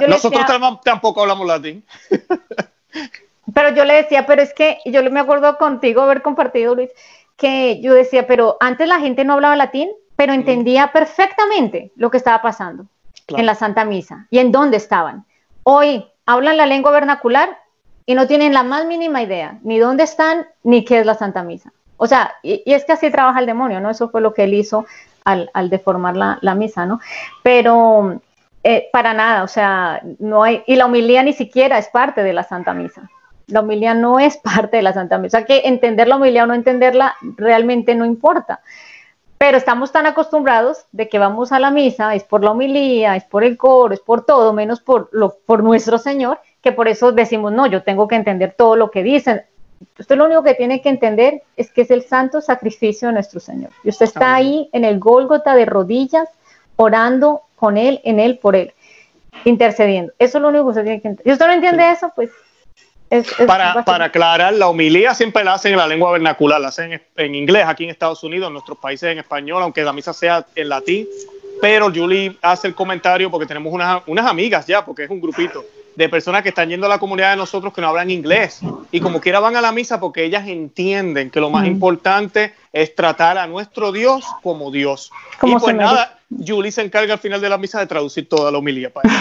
Nosotros 0.08 0.46
tampoco 0.84 1.22
hablamos 1.22 1.46
latín. 1.46 1.84
pero 3.54 3.74
yo 3.74 3.84
le 3.84 3.94
decía, 3.94 4.24
pero 4.24 4.40
es 4.40 4.54
que 4.54 4.78
yo 4.84 5.02
me 5.10 5.20
acuerdo 5.20 5.58
contigo 5.58 6.02
haber 6.02 6.22
compartido, 6.22 6.74
Luis, 6.74 6.90
que 7.36 7.80
yo 7.80 7.92
decía, 7.92 8.26
pero 8.26 8.56
antes 8.60 8.88
la 8.88 9.00
gente 9.00 9.24
no 9.24 9.34
hablaba 9.34 9.56
latín, 9.56 9.90
pero 10.16 10.32
entendía 10.32 10.92
perfectamente 10.92 11.90
lo 11.96 12.10
que 12.10 12.18
estaba 12.18 12.40
pasando 12.40 12.86
en 13.28 13.46
la 13.46 13.56
Santa 13.56 13.84
Misa 13.84 14.26
y 14.30 14.38
en 14.38 14.52
dónde 14.52 14.76
estaban. 14.76 15.24
hoy 15.64 16.06
hablan 16.26 16.56
la 16.56 16.66
lengua 16.66 16.92
vernacular 16.92 17.58
y 18.06 18.14
no 18.14 18.26
tienen 18.26 18.52
la 18.52 18.62
más 18.62 18.86
mínima 18.86 19.22
idea 19.22 19.58
ni 19.62 19.78
dónde 19.78 20.04
están 20.04 20.46
ni 20.62 20.84
qué 20.84 21.00
es 21.00 21.06
la 21.06 21.14
Santa 21.14 21.42
Misa. 21.42 21.72
O 21.96 22.06
sea, 22.06 22.34
y, 22.42 22.62
es 22.66 22.84
que 22.84 22.92
así 22.92 23.10
trabaja 23.10 23.40
el 23.40 23.46
demonio, 23.46 23.80
¿no? 23.80 23.90
Eso 23.90 24.10
fue 24.10 24.20
lo 24.20 24.34
que 24.34 24.44
él 24.44 24.54
hizo 24.54 24.86
al, 25.24 25.48
deformar 25.70 26.16
la, 26.16 26.54
misa, 26.54 26.84
¿no? 26.84 27.00
Pero 27.42 28.20
eh, 28.62 28.88
para 28.92 29.14
nada, 29.14 29.42
o 29.42 29.48
sea, 29.48 30.02
no 30.18 30.42
hay, 30.42 30.62
y 30.66 30.76
la 30.76 30.86
humildad 30.86 31.24
ni 31.24 31.32
siquiera 31.32 31.78
es 31.78 31.88
parte 31.88 32.22
de 32.22 32.32
la 32.32 32.42
Santa 32.42 32.74
Misa. 32.74 33.08
La 33.46 33.60
humildad 33.60 33.94
no 33.94 34.18
es 34.18 34.36
parte 34.44 34.76
de 34.76 34.82
la 34.82 34.92
Santa 34.92 35.18
Misa. 35.18 35.38
O 35.38 35.40
sea, 35.40 35.46
que 35.46 35.66
entender 35.66 36.08
la 36.08 36.16
humildad 36.16 36.44
o 36.44 36.48
no 36.48 36.54
entenderla 36.54 37.14
realmente 37.36 37.94
no 37.94 38.04
importa. 38.04 38.60
Pero 39.38 39.56
estamos 39.56 39.92
tan 39.92 40.06
acostumbrados 40.06 40.86
de 40.92 41.08
que 41.08 41.18
vamos 41.18 41.52
a 41.52 41.58
la 41.58 41.70
misa, 41.70 42.14
es 42.14 42.24
por 42.24 42.44
la 42.44 42.52
humilía, 42.52 43.16
es 43.16 43.24
por 43.24 43.44
el 43.44 43.56
coro, 43.56 43.92
es 43.92 44.00
por 44.00 44.24
todo, 44.24 44.52
menos 44.52 44.80
por, 44.80 45.08
lo, 45.12 45.36
por 45.44 45.62
nuestro 45.62 45.98
Señor, 45.98 46.38
que 46.64 46.72
por 46.72 46.88
eso 46.88 47.12
decimos, 47.12 47.52
no, 47.52 47.66
yo 47.66 47.82
tengo 47.82 48.08
que 48.08 48.16
entender 48.16 48.54
todo 48.56 48.74
lo 48.74 48.90
que 48.90 49.02
dicen. 49.02 49.42
Usted 49.98 50.16
lo 50.16 50.24
único 50.24 50.42
que 50.42 50.54
tiene 50.54 50.80
que 50.80 50.88
entender 50.88 51.42
es 51.58 51.70
que 51.70 51.82
es 51.82 51.90
el 51.90 52.02
santo 52.02 52.40
sacrificio 52.40 53.08
de 53.08 53.14
nuestro 53.14 53.38
Señor. 53.38 53.70
Y 53.84 53.90
usted 53.90 54.06
está 54.06 54.34
ahí 54.34 54.70
en 54.72 54.86
el 54.86 54.98
Gólgota 54.98 55.54
de 55.54 55.66
rodillas, 55.66 56.26
orando 56.76 57.42
con 57.56 57.76
Él, 57.76 58.00
en 58.02 58.18
Él, 58.18 58.38
por 58.38 58.56
Él, 58.56 58.72
intercediendo. 59.44 60.14
Eso 60.18 60.38
es 60.38 60.42
lo 60.42 60.48
único 60.48 60.64
que 60.64 60.70
usted 60.70 60.84
tiene 60.84 61.02
que 61.02 61.08
entender. 61.08 61.24
Si 61.30 61.32
usted 61.32 61.46
no 61.46 61.52
entiende 61.52 61.90
eso, 61.90 62.10
pues 62.16 62.30
para, 63.46 63.84
para, 63.84 64.06
aclarar, 64.06 64.54
la 64.54 64.68
homilía 64.68 65.14
siempre 65.14 65.44
la 65.44 65.52
hacen 65.54 65.72
en 65.72 65.78
la 65.78 65.86
lengua 65.86 66.12
vernacular, 66.12 66.60
la 66.62 66.68
hacen 66.68 67.00
en, 67.14 67.34
inglés 67.34 67.64
aquí 67.66 67.84
en 67.84 67.90
Estados 67.90 68.24
Unidos, 68.24 68.46
en 68.46 68.54
nuestros 68.54 68.78
países 68.78 69.12
en 69.12 69.18
español, 69.18 69.62
aunque 69.62 69.82
la 69.82 69.92
misa 69.92 70.14
sea 70.14 70.46
en 70.56 70.70
latín. 70.70 71.06
Pero 71.60 71.92
Julie 71.94 72.36
hace 72.40 72.68
el 72.68 72.74
comentario 72.74 73.30
porque 73.30 73.46
tenemos 73.46 73.70
unas, 73.70 74.02
unas 74.06 74.26
amigas 74.26 74.66
ya, 74.66 74.82
porque 74.82 75.04
es 75.04 75.10
un 75.10 75.20
grupito 75.20 75.62
de 75.96 76.08
personas 76.08 76.42
que 76.42 76.48
están 76.48 76.68
yendo 76.68 76.86
a 76.86 76.88
la 76.88 76.98
comunidad 76.98 77.30
de 77.30 77.36
nosotros 77.36 77.72
que 77.72 77.80
no 77.80 77.88
hablan 77.88 78.10
inglés. 78.10 78.60
Y 78.90 79.00
como 79.00 79.20
quiera 79.20 79.40
van 79.40 79.56
a 79.56 79.60
la 79.60 79.72
misa 79.72 80.00
porque 80.00 80.24
ellas 80.24 80.46
entienden 80.48 81.30
que 81.30 81.40
lo 81.40 81.50
más 81.50 81.66
importante 81.66 82.54
es 82.72 82.94
tratar 82.94 83.38
a 83.38 83.46
nuestro 83.46 83.92
Dios 83.92 84.24
como 84.42 84.70
Dios. 84.70 85.12
y 85.42 85.54
pues 85.56 85.74
nada, 85.74 86.18
Julie 86.44 86.72
se 86.72 86.82
encarga 86.82 87.14
al 87.14 87.20
final 87.20 87.40
de 87.40 87.48
la 87.48 87.58
misa 87.58 87.80
de 87.80 87.86
traducir 87.86 88.28
toda 88.28 88.50
la 88.50 88.58
homilía 88.58 88.90
para 88.90 89.10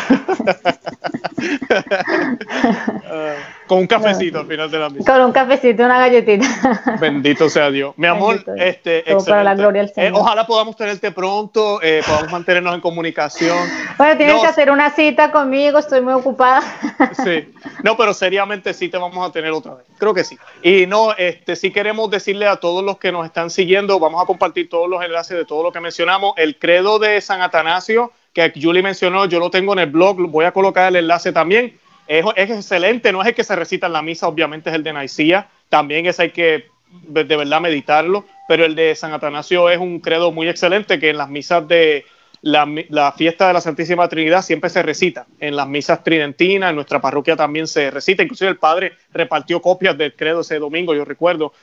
con 3.68 3.80
un 3.80 3.88
cafecito 3.88 4.40
al 4.40 4.48
final 4.48 4.70
de 4.70 4.80
la 4.80 4.90
misa. 4.90 5.12
Con 5.12 5.22
un 5.24 5.32
cafecito, 5.32 5.84
una 5.84 6.00
galletita. 6.00 6.98
Bendito 7.02 7.50
sea 7.50 7.72
Dios. 7.72 7.94
Mi 7.98 8.08
amor, 8.08 8.44
este, 8.58 9.04
para 9.26 9.44
la 9.44 9.56
gloria 9.56 9.82
del 9.82 9.92
eh, 9.92 9.94
Señor. 9.94 10.22
ojalá 10.22 10.46
podamos 10.46 10.76
tenerte 10.76 11.12
pronto, 11.12 11.82
eh, 11.82 12.02
podamos 12.06 12.32
mantenernos 12.32 12.76
en 12.76 12.82
comunicación. 12.82 13.58
Bueno, 13.98 14.18
tienes 14.18 14.42
que 14.42 14.48
hacer 14.48 14.72
una 14.72 14.92
cita 14.92 15.32
conmigo, 15.32 15.80
estoy 15.80 16.02
muy 16.02 16.14
ocupada. 16.14 16.62
sí, 17.24 17.52
no, 17.84 17.98
pero 17.98 18.14
seriamente 18.14 18.74
sí 18.74 18.90
te 18.90 18.98
vamos 18.98 19.28
a 19.28 19.32
tener 19.32 19.52
otra 19.52 19.76
vez. 19.76 19.86
Creo 19.98 20.14
que 20.14 20.24
sí. 20.24 20.38
Y 20.62 20.86
no, 20.86 21.14
este, 21.18 21.56
sí 21.56 21.72
queremos 21.72 22.10
decirle 22.10 22.48
a 22.48 22.58
todos 22.58 22.84
los 22.84 22.98
que 22.98 23.12
nos 23.12 23.26
están 23.26 23.50
siguiendo, 23.50 24.00
vamos 24.00 24.22
a 24.22 24.26
compartir 24.26 24.70
todos 24.70 24.90
los 24.90 25.04
enlaces 25.04 25.38
de 25.38 25.46
todo 25.46 25.64
lo 25.64 25.72
que 25.72 25.80
mencionamos. 25.80 26.34
El 26.38 26.58
credo 26.58 27.00
de 27.04 27.22
San 27.22 27.42
Atanasio, 27.42 28.12
que 28.34 28.52
Julie 28.60 28.82
mencionó, 28.82 29.26
yo 29.26 29.40
lo 29.40 29.52
tengo 29.52 29.74
en 29.74 29.80
el 29.80 29.92
blog, 29.92 30.18
voy 30.30 30.46
a 30.46 30.52
colocar 30.52 30.90
el 30.90 30.96
enlace 30.96 31.32
también. 31.32 31.78
Es, 32.08 32.26
excelente, 32.36 33.12
no 33.12 33.22
es 33.22 33.28
el 33.28 33.36
que 33.36 33.44
se 33.44 33.56
recita 33.56 33.88
en 33.88 33.94
la 33.94 34.02
misa, 34.02 34.28
obviamente 34.28 34.70
es 34.70 34.76
el 34.76 34.84
de 34.84 34.94
Naicía, 34.94 35.48
también 35.70 36.06
es 36.06 36.20
hay 36.20 36.32
que 36.32 36.66
de 36.90 37.24
verdad 37.24 37.62
meditarlo, 37.62 38.26
pero 38.48 38.66
el 38.66 38.76
de 38.76 38.94
San 38.96 39.14
Atanasio 39.14 39.70
es 39.70 39.80
un 39.80 40.00
credo 40.00 40.32
muy 40.32 40.48
excelente 40.48 41.00
que 41.00 41.10
en 41.10 41.18
las 41.18 41.30
misas 41.30 41.68
de 41.68 42.06
la, 42.42 42.68
la, 42.90 43.14
fiesta 43.14 43.48
de 43.48 43.54
la 43.54 43.62
Santísima 43.62 44.08
Trinidad 44.10 44.44
siempre 44.44 44.70
se 44.70 44.84
recita, 44.84 45.26
en 45.40 45.56
las 45.56 45.68
misas 45.68 46.04
tridentinas, 46.04 46.70
en 46.70 46.76
nuestra 46.76 47.00
parroquia 47.02 47.36
también 47.36 47.68
se 47.68 47.90
recita, 47.90 48.22
inclusive 48.22 48.52
el 48.52 48.58
padre 48.58 48.94
repartió 49.12 49.62
copias 49.62 49.98
del 49.98 50.14
credo 50.14 50.42
ese 50.42 50.60
domingo, 50.60 50.94
yo 50.94 51.06
recuerdo, 51.06 51.54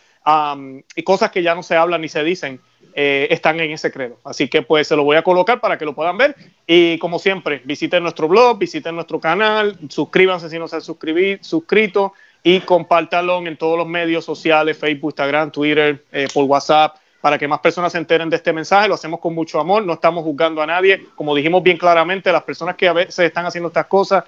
y 0.96 1.02
cosas 1.02 1.30
que 1.30 1.42
ya 1.42 1.54
no 1.54 1.62
se 1.62 1.76
hablan 1.76 2.00
ni 2.00 2.08
se 2.08 2.24
dicen 2.24 2.60
eh, 2.94 3.28
están 3.30 3.60
en 3.60 3.70
ese 3.70 3.90
credo. 3.90 4.18
Así 4.24 4.48
que 4.48 4.62
pues 4.62 4.88
se 4.88 4.96
lo 4.96 5.04
voy 5.04 5.16
a 5.16 5.22
colocar 5.22 5.60
para 5.60 5.78
que 5.78 5.84
lo 5.84 5.94
puedan 5.94 6.18
ver. 6.18 6.34
Y 6.66 6.98
como 6.98 7.18
siempre, 7.18 7.60
visiten 7.64 8.02
nuestro 8.02 8.28
blog, 8.28 8.58
visiten 8.58 8.94
nuestro 8.94 9.20
canal, 9.20 9.78
suscríbanse 9.88 10.48
si 10.48 10.58
no 10.58 10.68
se 10.68 10.76
han 10.76 10.82
suscrito 10.82 12.12
y 12.42 12.60
compártanlo 12.60 13.38
en 13.46 13.56
todos 13.56 13.76
los 13.76 13.86
medios 13.86 14.24
sociales, 14.24 14.78
Facebook, 14.78 15.10
Instagram, 15.10 15.50
Twitter, 15.50 16.04
eh, 16.12 16.26
por 16.32 16.44
WhatsApp, 16.44 16.96
para 17.20 17.38
que 17.38 17.46
más 17.46 17.60
personas 17.60 17.92
se 17.92 17.98
enteren 17.98 18.30
de 18.30 18.36
este 18.36 18.52
mensaje. 18.52 18.88
Lo 18.88 18.94
hacemos 18.94 19.20
con 19.20 19.34
mucho 19.34 19.60
amor, 19.60 19.84
no 19.84 19.92
estamos 19.94 20.24
juzgando 20.24 20.62
a 20.62 20.66
nadie. 20.66 21.06
Como 21.16 21.34
dijimos 21.34 21.62
bien 21.62 21.76
claramente, 21.76 22.32
las 22.32 22.42
personas 22.42 22.76
que 22.76 22.88
a 22.88 22.92
veces 22.92 23.18
están 23.18 23.46
haciendo 23.46 23.68
estas 23.68 23.86
cosas, 23.86 24.24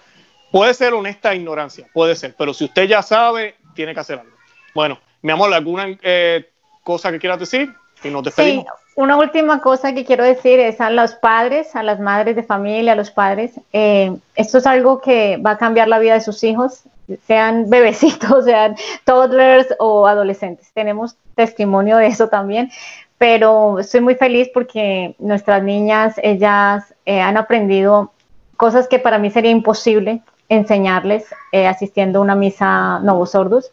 puede 0.50 0.74
ser 0.74 0.92
honesta 0.92 1.34
ignorancia, 1.34 1.88
puede 1.92 2.14
ser, 2.14 2.34
pero 2.36 2.52
si 2.52 2.64
usted 2.64 2.84
ya 2.84 3.02
sabe, 3.02 3.54
tiene 3.74 3.94
que 3.94 4.00
hacer 4.00 4.18
algo. 4.18 4.32
Bueno, 4.74 5.00
mi 5.22 5.32
amor, 5.32 5.52
¿alguna 5.54 5.96
eh, 6.02 6.50
cosa 6.82 7.10
que 7.10 7.18
quieras 7.18 7.38
decir? 7.38 7.72
Y 8.04 8.10
nos 8.10 8.24
despedimos. 8.24 8.64
Sí, 8.64 8.82
una 8.94 9.16
última 9.16 9.60
cosa 9.60 9.94
que 9.94 10.04
quiero 10.04 10.24
decir 10.24 10.60
es 10.60 10.80
a 10.80 10.90
los 10.90 11.14
padres, 11.14 11.74
a 11.74 11.82
las 11.82 11.98
madres 11.98 12.36
de 12.36 12.42
familia, 12.42 12.92
a 12.92 12.96
los 12.96 13.10
padres, 13.10 13.52
eh, 13.72 14.14
esto 14.34 14.58
es 14.58 14.66
algo 14.66 15.00
que 15.00 15.38
va 15.38 15.52
a 15.52 15.58
cambiar 15.58 15.88
la 15.88 15.98
vida 15.98 16.14
de 16.14 16.20
sus 16.20 16.44
hijos, 16.44 16.82
sean 17.26 17.70
bebecitos, 17.70 18.44
sean 18.44 18.76
toddlers 19.04 19.68
o 19.78 20.06
adolescentes. 20.06 20.70
Tenemos 20.74 21.16
testimonio 21.34 21.96
de 21.96 22.08
eso 22.08 22.28
también, 22.28 22.70
pero 23.16 23.78
estoy 23.78 24.02
muy 24.02 24.14
feliz 24.14 24.50
porque 24.52 25.14
nuestras 25.18 25.62
niñas, 25.62 26.16
ellas 26.22 26.94
eh, 27.06 27.20
han 27.20 27.38
aprendido 27.38 28.12
cosas 28.58 28.88
que 28.88 28.98
para 28.98 29.18
mí 29.18 29.30
sería 29.30 29.50
imposible 29.50 30.20
enseñarles 30.48 31.24
asistiendo 31.50 32.18
a 32.18 32.22
una 32.22 32.34
misa 32.34 32.98
Novos 32.98 33.30
Sordos 33.30 33.70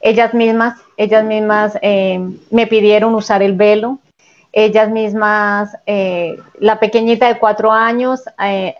ellas 0.00 0.32
mismas, 0.34 0.80
ellas 0.96 1.24
mismas 1.24 1.78
eh, 1.82 2.18
me 2.50 2.66
pidieron 2.66 3.14
usar 3.14 3.42
el 3.42 3.54
velo, 3.54 3.98
ellas 4.52 4.90
mismas, 4.90 5.76
eh, 5.86 6.38
la 6.58 6.80
pequeñita 6.80 7.28
de 7.28 7.38
cuatro 7.38 7.70
años, 7.70 8.22
eh, 8.42 8.74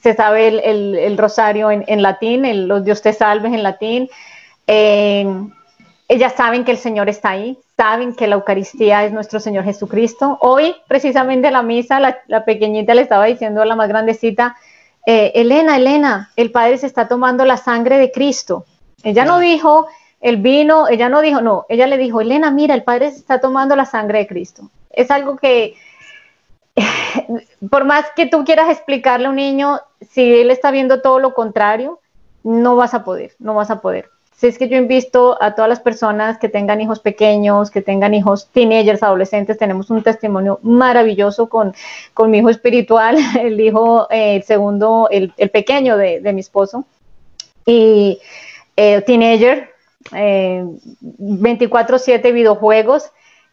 se 0.00 0.14
sabe 0.14 0.48
el, 0.48 1.16
rosario 1.16 1.70
en, 1.70 2.02
latín, 2.02 2.44
el, 2.44 2.66
los 2.68 2.84
Dios 2.84 3.00
te 3.00 3.12
salves 3.12 3.52
en 3.52 3.62
latín. 3.62 4.08
ellas 4.66 6.34
saben 6.36 6.64
que 6.64 6.72
el 6.72 6.78
Señor 6.78 7.08
está 7.08 7.30
ahí, 7.30 7.58
saben 7.76 8.14
que 8.14 8.26
la 8.26 8.34
Eucaristía 8.34 9.04
es 9.04 9.12
nuestro 9.12 9.40
Señor 9.40 9.64
Jesucristo. 9.64 10.36
Hoy, 10.42 10.74
precisamente 10.88 11.46
en 11.46 11.54
la 11.54 11.62
misa, 11.62 12.00
la, 12.00 12.44
pequeñita 12.44 12.94
le 12.94 13.02
estaba 13.02 13.24
diciendo 13.24 13.62
a 13.62 13.66
la 13.66 13.76
más 13.76 13.88
grandecita, 13.88 14.56
Elena, 15.06 15.76
Elena, 15.76 16.30
el 16.36 16.50
Padre 16.50 16.76
se 16.78 16.86
está 16.86 17.08
tomando 17.08 17.44
la 17.44 17.56
sangre 17.56 17.96
de 17.96 18.10
Cristo. 18.10 18.66
Ella 19.04 19.24
no 19.24 19.38
dijo, 19.38 19.86
el 20.24 20.38
vino, 20.38 20.88
ella 20.88 21.10
no 21.10 21.20
dijo, 21.20 21.42
no, 21.42 21.66
ella 21.68 21.86
le 21.86 21.98
dijo, 21.98 22.22
Elena, 22.22 22.50
mira, 22.50 22.74
el 22.74 22.82
Padre 22.82 23.08
está 23.08 23.42
tomando 23.42 23.76
la 23.76 23.84
sangre 23.84 24.20
de 24.20 24.26
Cristo. 24.26 24.70
Es 24.88 25.10
algo 25.10 25.36
que, 25.36 25.74
por 27.70 27.84
más 27.84 28.06
que 28.16 28.24
tú 28.24 28.42
quieras 28.42 28.70
explicarle 28.70 29.26
a 29.26 29.30
un 29.30 29.36
niño, 29.36 29.80
si 30.00 30.40
él 30.40 30.50
está 30.50 30.70
viendo 30.70 31.02
todo 31.02 31.18
lo 31.18 31.34
contrario, 31.34 32.00
no 32.42 32.74
vas 32.74 32.94
a 32.94 33.04
poder, 33.04 33.32
no 33.38 33.52
vas 33.54 33.70
a 33.70 33.82
poder. 33.82 34.08
Si 34.34 34.46
es 34.46 34.56
que 34.56 34.66
yo 34.66 34.78
invisto 34.78 35.36
a 35.42 35.54
todas 35.54 35.68
las 35.68 35.80
personas 35.80 36.38
que 36.38 36.48
tengan 36.48 36.80
hijos 36.80 37.00
pequeños, 37.00 37.70
que 37.70 37.82
tengan 37.82 38.14
hijos 38.14 38.48
teenagers, 38.50 39.02
adolescentes, 39.02 39.58
tenemos 39.58 39.90
un 39.90 40.02
testimonio 40.02 40.58
maravilloso 40.62 41.50
con, 41.50 41.74
con 42.14 42.30
mi 42.30 42.38
hijo 42.38 42.48
espiritual, 42.48 43.18
el 43.38 43.60
hijo, 43.60 44.06
eh, 44.10 44.36
el 44.36 44.42
segundo, 44.44 45.06
el, 45.10 45.34
pequeño 45.50 45.98
de, 45.98 46.32
mi 46.32 46.40
esposo, 46.40 46.86
y 47.66 48.18
eh, 48.74 49.02
teenager, 49.02 49.73
24/7 50.10 52.28
eh, 52.28 52.32
videojuegos 52.32 53.10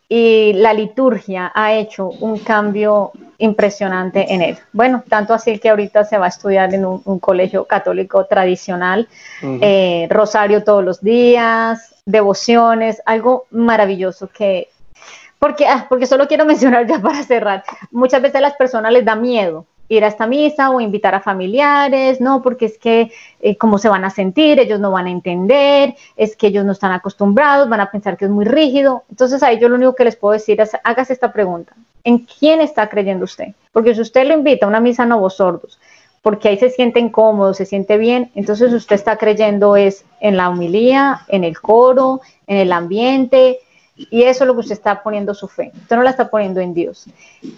y 0.10 0.53
la 0.53 0.73
liturgia 0.73 1.52
ha 1.56 1.73
hecho 1.73 2.10
un 2.10 2.40
cambio 2.40 3.14
impresionante 3.38 4.34
en 4.34 4.41
él. 4.41 4.57
Bueno, 4.73 5.03
tanto 5.07 5.34
así 5.34 5.57
que 5.57 5.69
ahorita 5.69 6.03
se 6.03 6.18
va 6.18 6.26
a 6.26 6.30
estudiar 6.30 6.73
en 6.73 6.86
un, 6.86 7.19
colegio 7.19 7.64
católico 7.65 8.26
tradicional, 8.26 9.07
eh, 9.41 10.07
rosario 10.10 10.65
todos 10.65 10.84
los 10.84 11.02
días, 11.02 11.95
devociones, 12.06 13.02
algo 13.06 13.45
maravilloso 13.52 14.28
que... 14.28 14.68
Porque, 15.40 15.65
ah, 15.65 15.86
porque 15.88 16.06
solo 16.06 16.28
quiero 16.28 16.44
mencionar 16.52 16.86
ya 16.86 16.99
para 16.99 17.23
cerrar, 17.23 17.64
muchas 17.90 18.22
veces 18.22 18.36
a 18.36 18.41
las 18.41 18.56
personas 18.56 18.91
les 18.91 19.06
da 19.06 19.15
miedo 19.15 19.65
ir 19.91 20.05
a 20.05 20.07
esta 20.07 20.26
misa 20.26 20.69
o 20.69 20.80
invitar 20.80 21.13
a 21.15 21.19
familiares, 21.19 22.22
no, 22.22 22.41
porque 22.41 22.65
es 22.65 22.77
que 22.77 23.11
eh, 23.41 23.57
cómo 23.57 23.77
se 23.77 23.89
van 23.89 24.05
a 24.05 24.09
sentir, 24.09 24.57
ellos 24.57 24.80
no 24.80 24.89
van 24.91 25.07
a 25.07 25.11
entender, 25.11 25.95
es 26.15 26.38
que 26.38 26.47
ellos 26.47 26.63
no 26.63 26.72
están 26.72 26.93
acostumbrados, 26.93 27.68
van 27.68 27.81
a 27.81 27.91
pensar 27.91 28.15
que 28.15 28.26
es 28.26 28.31
muy 28.31 28.45
rígido. 28.45 29.03
Entonces 29.09 29.43
ahí 29.43 29.59
yo 29.59 29.68
lo 29.68 29.76
único 29.76 29.93
que 29.93 30.05
les 30.05 30.15
puedo 30.15 30.31
decir 30.31 30.61
es, 30.61 30.72
hágase 30.85 31.11
esta 31.11 31.34
pregunta, 31.34 31.73
¿en 32.05 32.19
quién 32.19 32.61
está 32.61 32.88
creyendo 32.88 33.26
usted? 33.26 33.49
Porque 33.73 33.93
si 33.93 33.99
usted 33.99 34.26
lo 34.26 34.34
invita 34.34 34.65
a 34.65 34.69
una 34.69 34.80
misa 34.80 35.03
a 35.03 35.30
sordos, 35.30 35.77
porque 36.22 36.47
ahí 36.47 36.57
se 36.57 36.69
siente 36.69 37.01
incómodo, 37.01 37.53
se 37.53 37.65
siente 37.65 37.97
bien, 37.97 38.31
entonces 38.34 38.72
usted 38.72 38.95
está 38.95 39.18
creyendo 39.18 39.76
es 39.76 40.05
en 40.22 40.38
la 40.38 40.49
humilía, 40.49 41.22
en 41.27 41.43
el 41.43 41.59
coro, 41.59 42.22
en 42.47 42.57
el 42.57 42.72
ambiente, 42.72 43.59
y 43.97 44.23
eso 44.23 44.45
es 44.45 44.47
lo 44.47 44.53
que 44.53 44.61
usted 44.61 44.73
está 44.73 45.03
poniendo 45.03 45.34
su 45.34 45.49
fe. 45.49 45.73
Usted 45.81 45.97
no 45.97 46.03
la 46.03 46.11
está 46.11 46.30
poniendo 46.30 46.61
en 46.61 46.73
Dios. 46.73 47.07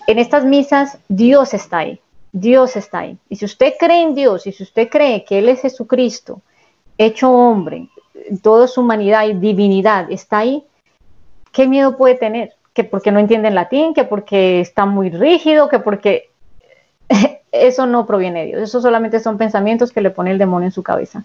En 0.07 0.17
estas 0.17 0.45
misas, 0.45 0.97
Dios 1.07 1.53
está 1.53 1.79
ahí. 1.79 1.99
Dios 2.33 2.75
está 2.75 2.99
ahí. 2.99 3.17
Y 3.29 3.37
si 3.37 3.45
usted 3.45 3.75
cree 3.79 4.01
en 4.01 4.15
Dios 4.15 4.45
y 4.47 4.51
si 4.51 4.63
usted 4.63 4.89
cree 4.89 5.23
que 5.23 5.37
Él 5.37 5.47
es 5.47 5.61
Jesucristo, 5.61 6.41
hecho 6.97 7.31
hombre, 7.31 7.87
toda 8.41 8.67
su 8.67 8.81
humanidad 8.81 9.27
y 9.27 9.33
divinidad 9.33 10.11
está 10.11 10.39
ahí, 10.39 10.63
¿qué 11.51 11.67
miedo 11.67 11.95
puede 11.95 12.15
tener? 12.15 12.53
Que 12.73 12.83
porque 12.83 13.11
no 13.11 13.19
entiende 13.19 13.49
el 13.49 13.55
latín, 13.55 13.93
que 13.93 14.03
porque 14.03 14.59
está 14.59 14.85
muy 14.85 15.11
rígido, 15.11 15.69
que 15.69 15.79
porque 15.79 16.31
eso 17.51 17.85
no 17.85 18.05
proviene 18.07 18.41
de 18.41 18.45
Dios. 18.47 18.61
Eso 18.63 18.81
solamente 18.81 19.19
son 19.19 19.37
pensamientos 19.37 19.91
que 19.91 20.01
le 20.01 20.09
pone 20.09 20.31
el 20.31 20.39
demonio 20.39 20.67
en 20.67 20.71
su 20.71 20.81
cabeza. 20.81 21.23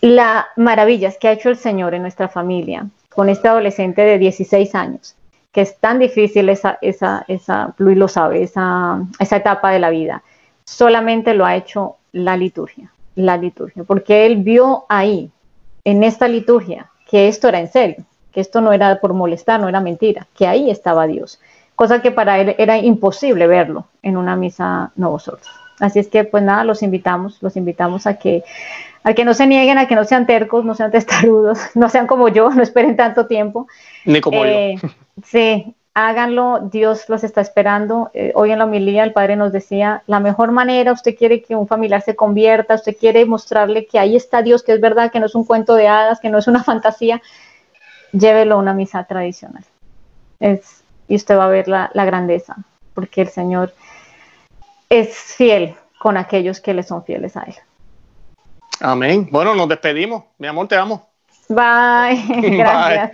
La 0.00 0.48
maravillas 0.56 1.16
que 1.18 1.28
ha 1.28 1.32
hecho 1.32 1.50
el 1.50 1.56
Señor 1.56 1.94
en 1.94 2.02
nuestra 2.02 2.28
familia 2.28 2.88
con 3.08 3.28
este 3.28 3.46
adolescente 3.46 4.02
de 4.02 4.18
16 4.18 4.74
años, 4.74 5.14
que 5.54 5.60
es 5.60 5.78
tan 5.78 6.00
difícil 6.00 6.48
esa, 6.48 6.78
esa, 6.82 7.24
esa 7.28 7.74
Luis 7.78 7.96
lo 7.96 8.08
sabe, 8.08 8.42
esa, 8.42 9.00
esa 9.20 9.36
etapa 9.36 9.70
de 9.70 9.78
la 9.78 9.88
vida, 9.88 10.24
solamente 10.64 11.32
lo 11.32 11.46
ha 11.46 11.54
hecho 11.54 11.96
la 12.10 12.36
liturgia, 12.36 12.92
la 13.14 13.36
liturgia, 13.36 13.84
porque 13.84 14.26
él 14.26 14.38
vio 14.38 14.84
ahí, 14.88 15.30
en 15.84 16.02
esta 16.02 16.26
liturgia, 16.26 16.90
que 17.08 17.28
esto 17.28 17.48
era 17.48 17.60
en 17.60 17.70
serio, 17.70 18.04
que 18.32 18.40
esto 18.40 18.60
no 18.60 18.72
era 18.72 19.00
por 19.00 19.14
molestar, 19.14 19.60
no 19.60 19.68
era 19.68 19.80
mentira, 19.80 20.26
que 20.34 20.48
ahí 20.48 20.70
estaba 20.70 21.06
Dios, 21.06 21.40
cosa 21.76 22.02
que 22.02 22.10
para 22.10 22.40
él 22.40 22.56
era 22.58 22.76
imposible 22.78 23.46
verlo 23.46 23.86
en 24.02 24.16
una 24.16 24.34
misa 24.34 24.90
no 24.96 25.10
vosotros. 25.10 25.48
Así 25.78 26.00
es 26.00 26.08
que 26.08 26.24
pues 26.24 26.42
nada, 26.42 26.64
los 26.64 26.82
invitamos, 26.82 27.40
los 27.42 27.56
invitamos 27.56 28.08
a 28.08 28.18
que 28.18 28.42
a 29.04 29.12
que 29.12 29.24
no 29.24 29.34
se 29.34 29.46
nieguen, 29.46 29.76
a 29.76 29.86
que 29.86 29.94
no 29.94 30.04
sean 30.04 30.26
tercos, 30.26 30.64
no 30.64 30.74
sean 30.74 30.90
testarudos, 30.90 31.58
no 31.74 31.88
sean 31.90 32.06
como 32.06 32.28
yo, 32.28 32.50
no 32.50 32.62
esperen 32.62 32.96
tanto 32.96 33.26
tiempo. 33.26 33.68
Ni 34.06 34.20
como 34.20 34.38
yo. 34.38 34.50
Eh, 34.50 34.76
sí, 35.22 35.74
háganlo, 35.92 36.60
Dios 36.72 37.08
los 37.08 37.22
está 37.22 37.42
esperando. 37.42 38.10
Eh, 38.14 38.32
hoy 38.34 38.50
en 38.50 38.58
la 38.58 38.64
homilía 38.64 39.04
el 39.04 39.12
Padre 39.12 39.36
nos 39.36 39.52
decía, 39.52 40.02
la 40.06 40.20
mejor 40.20 40.52
manera, 40.52 40.92
usted 40.92 41.14
quiere 41.16 41.42
que 41.42 41.54
un 41.54 41.68
familiar 41.68 42.00
se 42.00 42.16
convierta, 42.16 42.76
usted 42.76 42.96
quiere 42.98 43.26
mostrarle 43.26 43.86
que 43.86 43.98
ahí 43.98 44.16
está 44.16 44.40
Dios, 44.40 44.62
que 44.62 44.72
es 44.72 44.80
verdad, 44.80 45.12
que 45.12 45.20
no 45.20 45.26
es 45.26 45.34
un 45.34 45.44
cuento 45.44 45.74
de 45.74 45.86
hadas, 45.86 46.18
que 46.18 46.30
no 46.30 46.38
es 46.38 46.46
una 46.46 46.64
fantasía, 46.64 47.20
llévelo 48.12 48.54
a 48.54 48.58
una 48.58 48.72
misa 48.72 49.04
tradicional. 49.04 49.64
Es, 50.40 50.82
y 51.08 51.16
usted 51.16 51.36
va 51.36 51.44
a 51.44 51.48
ver 51.48 51.68
la, 51.68 51.90
la 51.92 52.06
grandeza, 52.06 52.56
porque 52.94 53.20
el 53.20 53.28
Señor 53.28 53.74
es 54.88 55.14
fiel 55.14 55.74
con 55.98 56.16
aquellos 56.16 56.60
que 56.60 56.72
le 56.72 56.82
son 56.82 57.04
fieles 57.04 57.36
a 57.36 57.42
Él. 57.42 57.54
Amén. 58.80 59.28
Bueno, 59.30 59.54
nos 59.54 59.68
despedimos. 59.68 60.24
Mi 60.38 60.46
amor, 60.46 60.68
te 60.68 60.76
amo. 60.76 61.10
Bye. 61.48 62.24
Gracias. 62.56 63.00